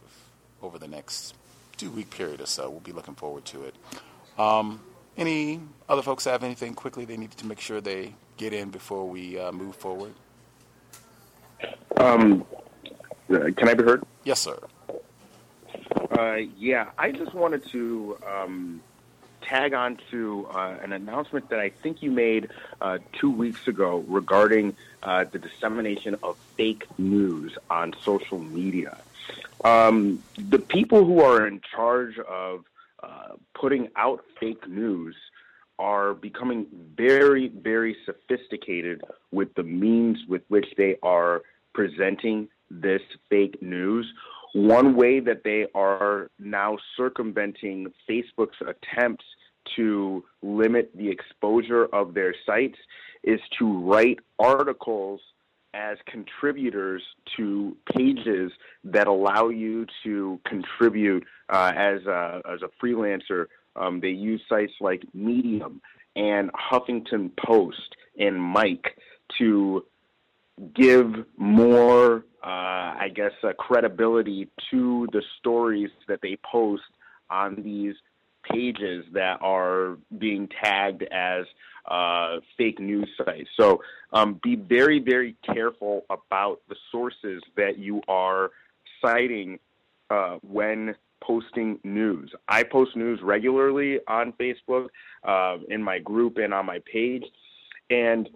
[0.63, 1.35] over the next
[1.77, 2.69] two-week period or so.
[2.69, 3.75] We'll be looking forward to it.
[4.39, 4.81] Um,
[5.17, 9.07] any other folks have anything quickly they need to make sure they get in before
[9.07, 10.15] we uh, move forward?
[11.97, 12.47] Um,
[13.29, 14.05] can I be heard?
[14.25, 14.59] Yes, sir.
[16.17, 18.81] Uh, yeah, I just wanted to um,
[19.49, 24.05] tag on to uh, an announcement that I think you made uh, two weeks ago
[24.07, 28.99] regarding uh, the dissemination of fake news on social media.
[29.65, 32.65] Um, the people who are in charge of
[33.03, 35.17] uh, putting out fake news
[35.79, 43.63] are becoming very, very sophisticated with the means with which they are presenting this fake
[43.63, 44.13] news.
[44.55, 49.25] One way that they are now circumventing Facebook's attempts
[49.77, 52.79] to limit the exposure of their sites
[53.23, 55.21] is to write articles
[55.75, 57.03] as contributors
[57.37, 58.51] to pages
[58.85, 63.47] that allow you to contribute uh, as a as a freelancer.
[63.77, 65.81] Um, they use sites like Medium
[66.17, 68.99] and Huffington Post and Mic
[69.39, 69.85] to
[70.75, 76.83] give more, uh, I guess, uh, credibility to the stories that they post
[77.31, 77.95] on these
[78.51, 81.45] pages that are being tagged as
[81.89, 83.49] uh, fake news sites.
[83.59, 83.81] So
[84.13, 88.51] um, be very, very careful about the sources that you are
[89.03, 89.59] citing
[90.11, 92.33] uh, when posting news.
[92.49, 94.89] I post news regularly on Facebook,
[95.25, 97.25] uh, in my group, and on my page.
[97.91, 98.29] And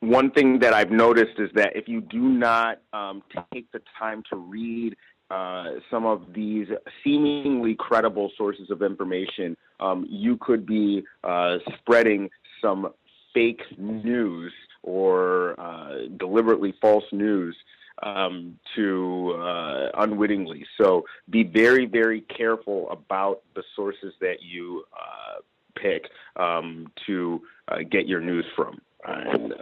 [0.00, 4.22] one thing that I've noticed is that if you do not um, take the time
[4.30, 4.96] to read
[5.30, 6.68] uh, some of these
[7.02, 12.30] seemingly credible sources of information, um, you could be uh, spreading
[12.62, 12.92] some
[13.34, 17.56] fake news or uh, deliberately false news
[18.02, 20.64] um, to uh, unwittingly.
[20.80, 25.40] So be very, very careful about the sources that you uh,
[25.74, 27.42] pick um, to
[27.90, 28.80] get your news from.
[29.04, 29.54] And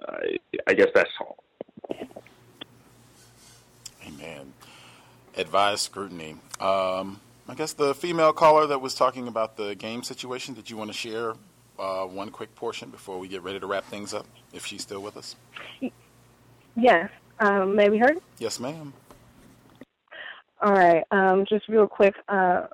[0.67, 1.39] I guess that's all.
[4.07, 4.54] Amen
[5.37, 6.37] advised scrutiny.
[6.61, 10.77] Um, I guess the female caller that was talking about the game situation, did you
[10.77, 11.35] want to share
[11.79, 15.01] uh, one quick portion before we get ready to wrap things up, if she's still
[15.01, 15.37] with us?
[16.77, 17.11] Yes.
[17.41, 18.19] Um, may we heard?
[18.39, 18.93] Yes, ma'am.
[20.63, 21.05] All right.
[21.11, 22.67] Um, just real quick, uh,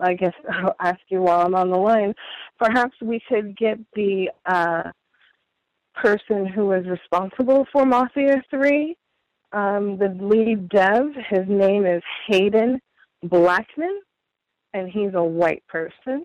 [0.00, 2.14] I guess I'll ask you while I'm on the line.
[2.58, 4.90] Perhaps we could get the uh,
[5.94, 8.96] person who is responsible for Mafia 3.
[9.54, 12.80] Um, the lead dev, his name is Haden
[13.22, 14.00] Blackman,
[14.72, 16.24] and he's a white person.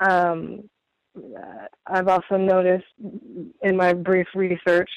[0.00, 0.70] Um,
[1.14, 2.86] uh, I've also noticed
[3.62, 4.88] in my brief research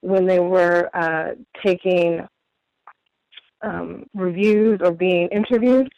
[0.00, 1.32] when they were uh,
[1.64, 2.20] taking
[3.62, 5.88] um, reviews or being interviewed,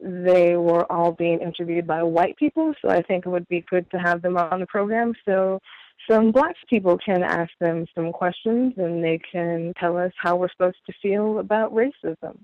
[0.00, 2.74] they were all being interviewed by white people.
[2.82, 5.60] So I think it would be good to have them on the program so
[6.08, 10.50] some black people can ask them some questions and they can tell us how we're
[10.50, 12.36] supposed to feel about racism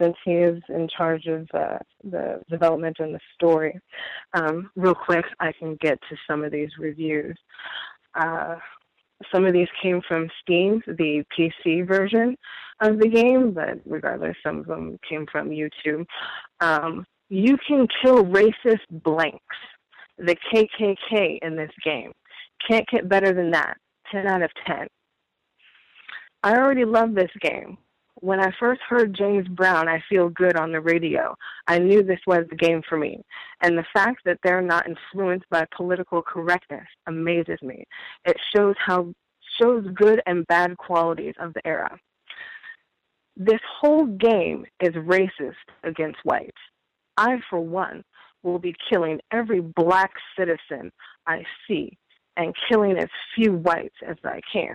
[0.00, 3.78] since he is in charge of uh, the development and the story.
[4.34, 7.36] Um, real quick, I can get to some of these reviews.
[8.14, 8.56] Uh,
[9.32, 12.36] some of these came from Steam, the PC version
[12.80, 16.04] of the game, but regardless, some of them came from YouTube.
[16.60, 19.56] Um, you can kill racist blanks,
[20.18, 22.12] the KKK in this game.
[22.68, 23.76] Can't get better than that.
[24.10, 24.86] 10 out of 10.
[26.42, 27.78] I already love this game.
[28.16, 31.34] When I first heard James Brown, I Feel Good on the radio,
[31.66, 33.20] I knew this was the game for me.
[33.62, 37.84] And the fact that they're not influenced by political correctness amazes me.
[38.24, 39.12] It shows how
[39.60, 41.98] shows good and bad qualities of the era.
[43.36, 46.52] This whole game is racist against whites.
[47.16, 48.04] I, for one,
[48.42, 50.90] will be killing every black citizen
[51.26, 51.98] I see
[52.36, 54.74] and killing as few whites as I can.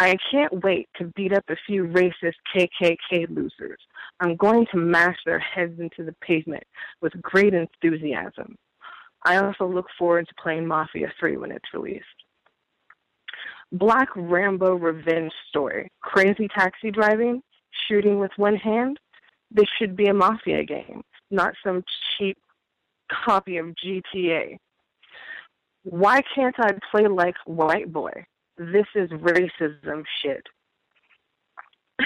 [0.00, 3.80] I can't wait to beat up a few racist KKK losers.
[4.20, 6.62] I'm going to mash their heads into the pavement
[7.02, 8.54] with great enthusiasm.
[9.24, 12.04] I also look forward to playing Mafia 3 when it's released.
[13.72, 15.90] Black Rambo revenge story.
[16.00, 17.42] Crazy taxi driving,
[17.88, 18.98] shooting with one hand.
[19.50, 21.82] This should be a Mafia game, not some
[22.16, 22.38] cheap
[23.10, 24.58] copy of GTA.
[25.84, 28.26] Why can't I play like white boy?
[28.56, 30.42] This is racism shit.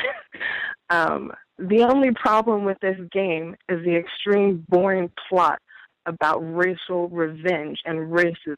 [0.91, 5.59] um, the only problem with this game is the extreme boring plot
[6.07, 8.57] about racial revenge and racism.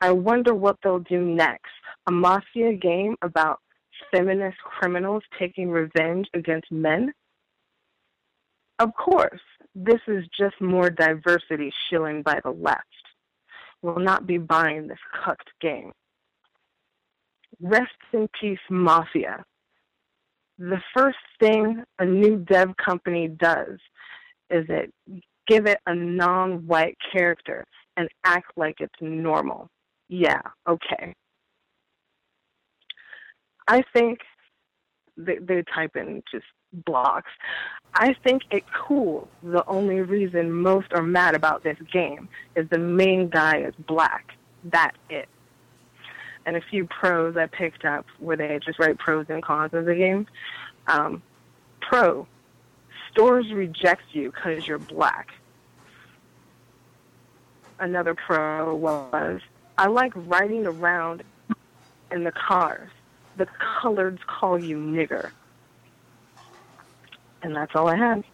[0.00, 1.70] I wonder what they'll do next.
[2.06, 3.60] A mafia game about
[4.12, 7.12] feminist criminals taking revenge against men?
[8.78, 9.40] Of course,
[9.74, 12.84] this is just more diversity shilling by the left
[13.82, 15.92] will not be buying this cucked game.
[17.60, 19.44] Rest in peace, Mafia.
[20.58, 23.78] The first thing a new dev company does
[24.50, 24.92] is it
[25.46, 27.64] give it a non-white character
[27.96, 29.68] and act like it's normal.
[30.08, 31.14] Yeah, okay.
[33.68, 34.18] I think
[35.16, 36.44] they, they type in just
[36.84, 37.30] blocks.
[37.94, 39.28] I think it cool.
[39.42, 44.34] The only reason most are mad about this game is the main guy is black.
[44.64, 45.28] That's it.
[46.44, 49.86] And a few pros I picked up where they just write pros and cons of
[49.86, 50.26] the game.
[50.86, 51.22] Um,
[51.80, 52.26] pro,
[53.10, 55.30] stores reject you because you're black.
[57.78, 59.40] Another pro was,
[59.78, 61.22] I like riding around
[62.10, 62.90] in the cars.
[63.36, 63.46] The
[63.80, 65.30] coloreds call you nigger
[67.42, 68.24] and that's all I had.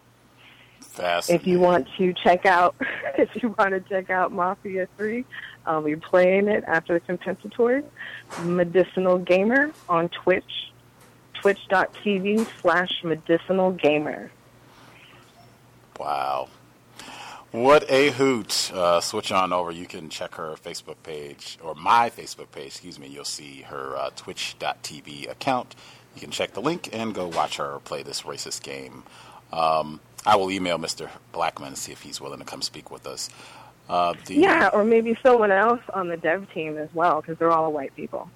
[1.29, 2.75] If you want to check out,
[3.17, 5.25] if you want to check out Mafia Three,
[5.65, 7.83] I'll be playing it after the compensatory.
[8.43, 10.71] Medicinal Gamer on Twitch,
[11.41, 14.31] twitch.tv slash medicinal gamer.
[15.99, 16.49] Wow.
[17.51, 18.71] What a hoot.
[18.73, 19.71] Uh, switch on over.
[19.71, 23.07] You can check her Facebook page, or my Facebook page, excuse me.
[23.07, 25.75] You'll see her uh, twitch.tv account.
[26.15, 29.03] You can check the link and go watch her play this racist game.
[29.51, 31.09] Um, I will email Mr.
[31.31, 33.29] Blackman and see if he's willing to come speak with us.
[33.89, 37.51] Uh, the, yeah, or maybe someone else on the dev team as well, because they're
[37.51, 38.29] all white people.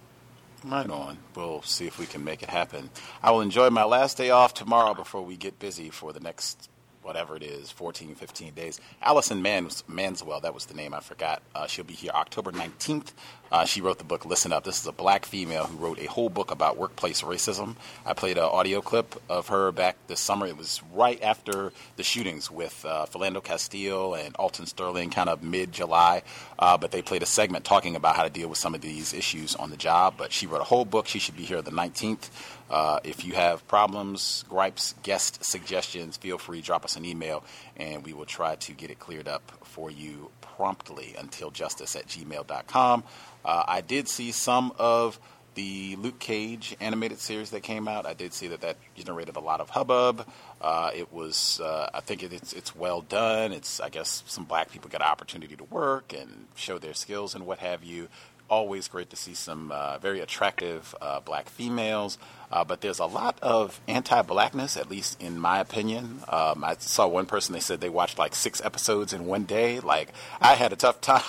[0.66, 1.18] Right on.
[1.36, 2.90] We'll see if we can make it happen.
[3.24, 6.70] I will enjoy my last day off tomorrow before we get busy for the next
[7.08, 8.82] whatever it is, 14, 15 days.
[9.02, 11.42] Allison Mans- Manswell, that was the name I forgot.
[11.56, 13.14] Uh, she'll be here October 19th.
[13.52, 14.64] Uh, she wrote the book Listen Up.
[14.64, 17.76] This is a black female who wrote a whole book about workplace racism.
[18.06, 20.48] I played an audio clip of her back this summer.
[20.48, 25.44] It was right after the shootings with uh, Philando Castile and Alton Sterling, kind of
[25.44, 26.24] mid July.
[26.60, 29.14] Uh, but they played a segment talking about how to deal with some of these
[29.14, 30.16] issues on the job.
[30.18, 31.08] But she wrote a whole book.
[31.08, 32.30] She should be here the 19th.
[32.70, 37.44] Uh, if you have problems, gripes, guest suggestions, feel free drop us an email
[37.78, 42.08] and we will try to get it cleared up for you promptly until justice at
[42.08, 43.04] gmail.com.
[43.46, 45.20] Uh, I did see some of
[45.54, 48.08] the Luke Cage animated series that came out.
[48.08, 50.28] I did see that that generated a lot of hubbub.
[50.60, 53.52] Uh, it was, uh, I think it, it's it's well done.
[53.52, 57.36] It's, I guess, some black people got an opportunity to work and show their skills
[57.36, 58.08] and what have you.
[58.50, 62.18] Always great to see some uh, very attractive uh, black females.
[62.50, 66.22] Uh, but there's a lot of anti-blackness, at least in my opinion.
[66.30, 69.82] Um, I saw one person they said they watched like six episodes in one day.
[69.82, 71.22] Like I had a tough time.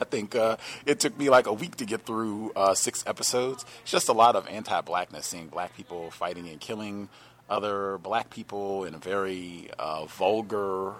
[0.00, 3.64] I think uh, it took me like a week to get through uh, six episodes.
[3.82, 7.08] It's just a lot of anti-blackness, seeing black people fighting and killing
[7.48, 10.92] other black people in a very uh, vulgar,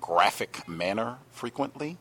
[0.00, 1.98] graphic manner frequently.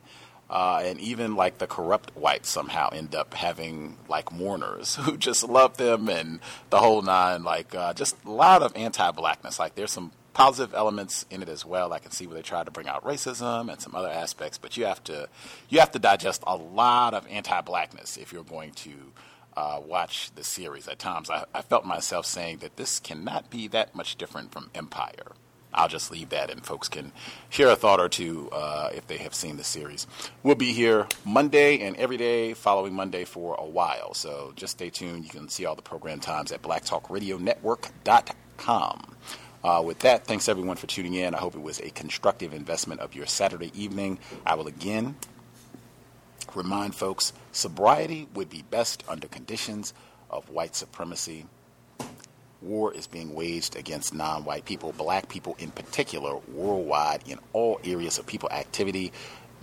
[0.49, 5.47] Uh, and even like the corrupt whites somehow end up having like mourners who just
[5.47, 7.43] love them and the whole nine.
[7.43, 9.59] Like uh, just a lot of anti-blackness.
[9.59, 11.93] Like there's some positive elements in it as well.
[11.93, 14.77] I can see where they try to bring out racism and some other aspects, but
[14.77, 15.29] you have to
[15.69, 18.91] you have to digest a lot of anti-blackness if you're going to
[19.55, 20.87] uh, watch the series.
[20.87, 24.69] At times, I, I felt myself saying that this cannot be that much different from
[24.73, 25.33] Empire.
[25.73, 27.11] I'll just leave that, and folks can
[27.49, 30.07] share a thought or two uh, if they have seen the series.
[30.41, 34.89] We'll be here Monday and every day following Monday for a while, so just stay
[34.89, 35.25] tuned.
[35.25, 39.15] You can see all the program times at blacktalkradionetwork.com.
[39.61, 41.35] Uh, with that, thanks everyone for tuning in.
[41.35, 44.17] I hope it was a constructive investment of your Saturday evening.
[44.45, 45.17] I will again
[46.55, 49.93] remind folks sobriety would be best under conditions
[50.29, 51.45] of white supremacy
[52.61, 57.79] war is being waged against non white people, black people in particular, worldwide in all
[57.83, 59.11] areas of people activity.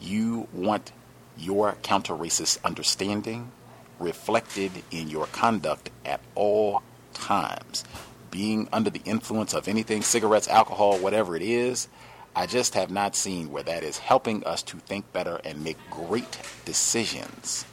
[0.01, 0.93] You want
[1.39, 3.53] your counter racist understanding
[3.99, 6.83] reflected in your conduct at all
[7.15, 7.85] times.
[8.31, 11.89] Being under the influence of anything, cigarettes, alcohol, whatever it is,
[12.35, 15.79] I just have not seen where that is helping us to think better and make
[15.91, 17.65] great decisions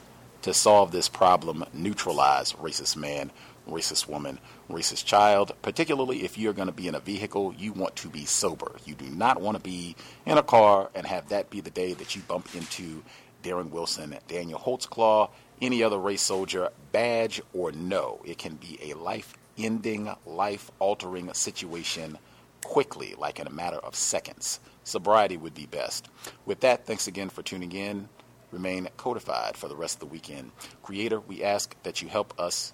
[0.44, 3.32] to solve this problem, neutralize racist man,
[3.68, 7.96] racist woman, racist child, particularly if you're going to be in a vehicle, you want
[7.98, 8.76] to be sober.
[8.86, 11.94] You do not want to be in a car and have that be the day
[11.94, 13.04] that you bump into
[13.44, 15.30] Darren Wilson, Daniel Holtzclaw,
[15.62, 18.22] any other race soldier, badge or no.
[18.26, 22.18] It can be a life ending, life altering situation
[22.64, 24.60] quickly, like in a matter of seconds.
[24.84, 26.10] Sobriety would be best.
[26.46, 28.10] With that, thanks again for tuning in.
[28.52, 30.52] Remain codified for the rest of the weekend.
[30.84, 32.74] Creator, we ask that you help us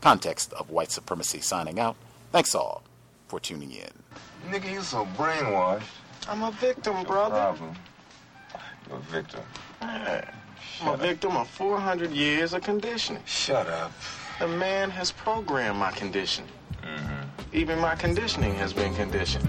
[0.00, 1.96] Context of white supremacy signing out.
[2.32, 2.82] Thanks all
[3.28, 3.90] for tuning in.
[4.50, 5.82] Nigga, you so brainwashed.
[6.28, 7.36] I'm a victim, brother.
[7.36, 7.74] Problem.
[8.88, 9.40] You're a victim.
[9.82, 13.22] I'm a victim of 400 years of conditioning.
[13.26, 13.92] Shut up.
[14.38, 16.50] The man has programmed my conditioning.
[16.82, 17.56] Mm-hmm.
[17.56, 19.48] Even my conditioning has been conditioned.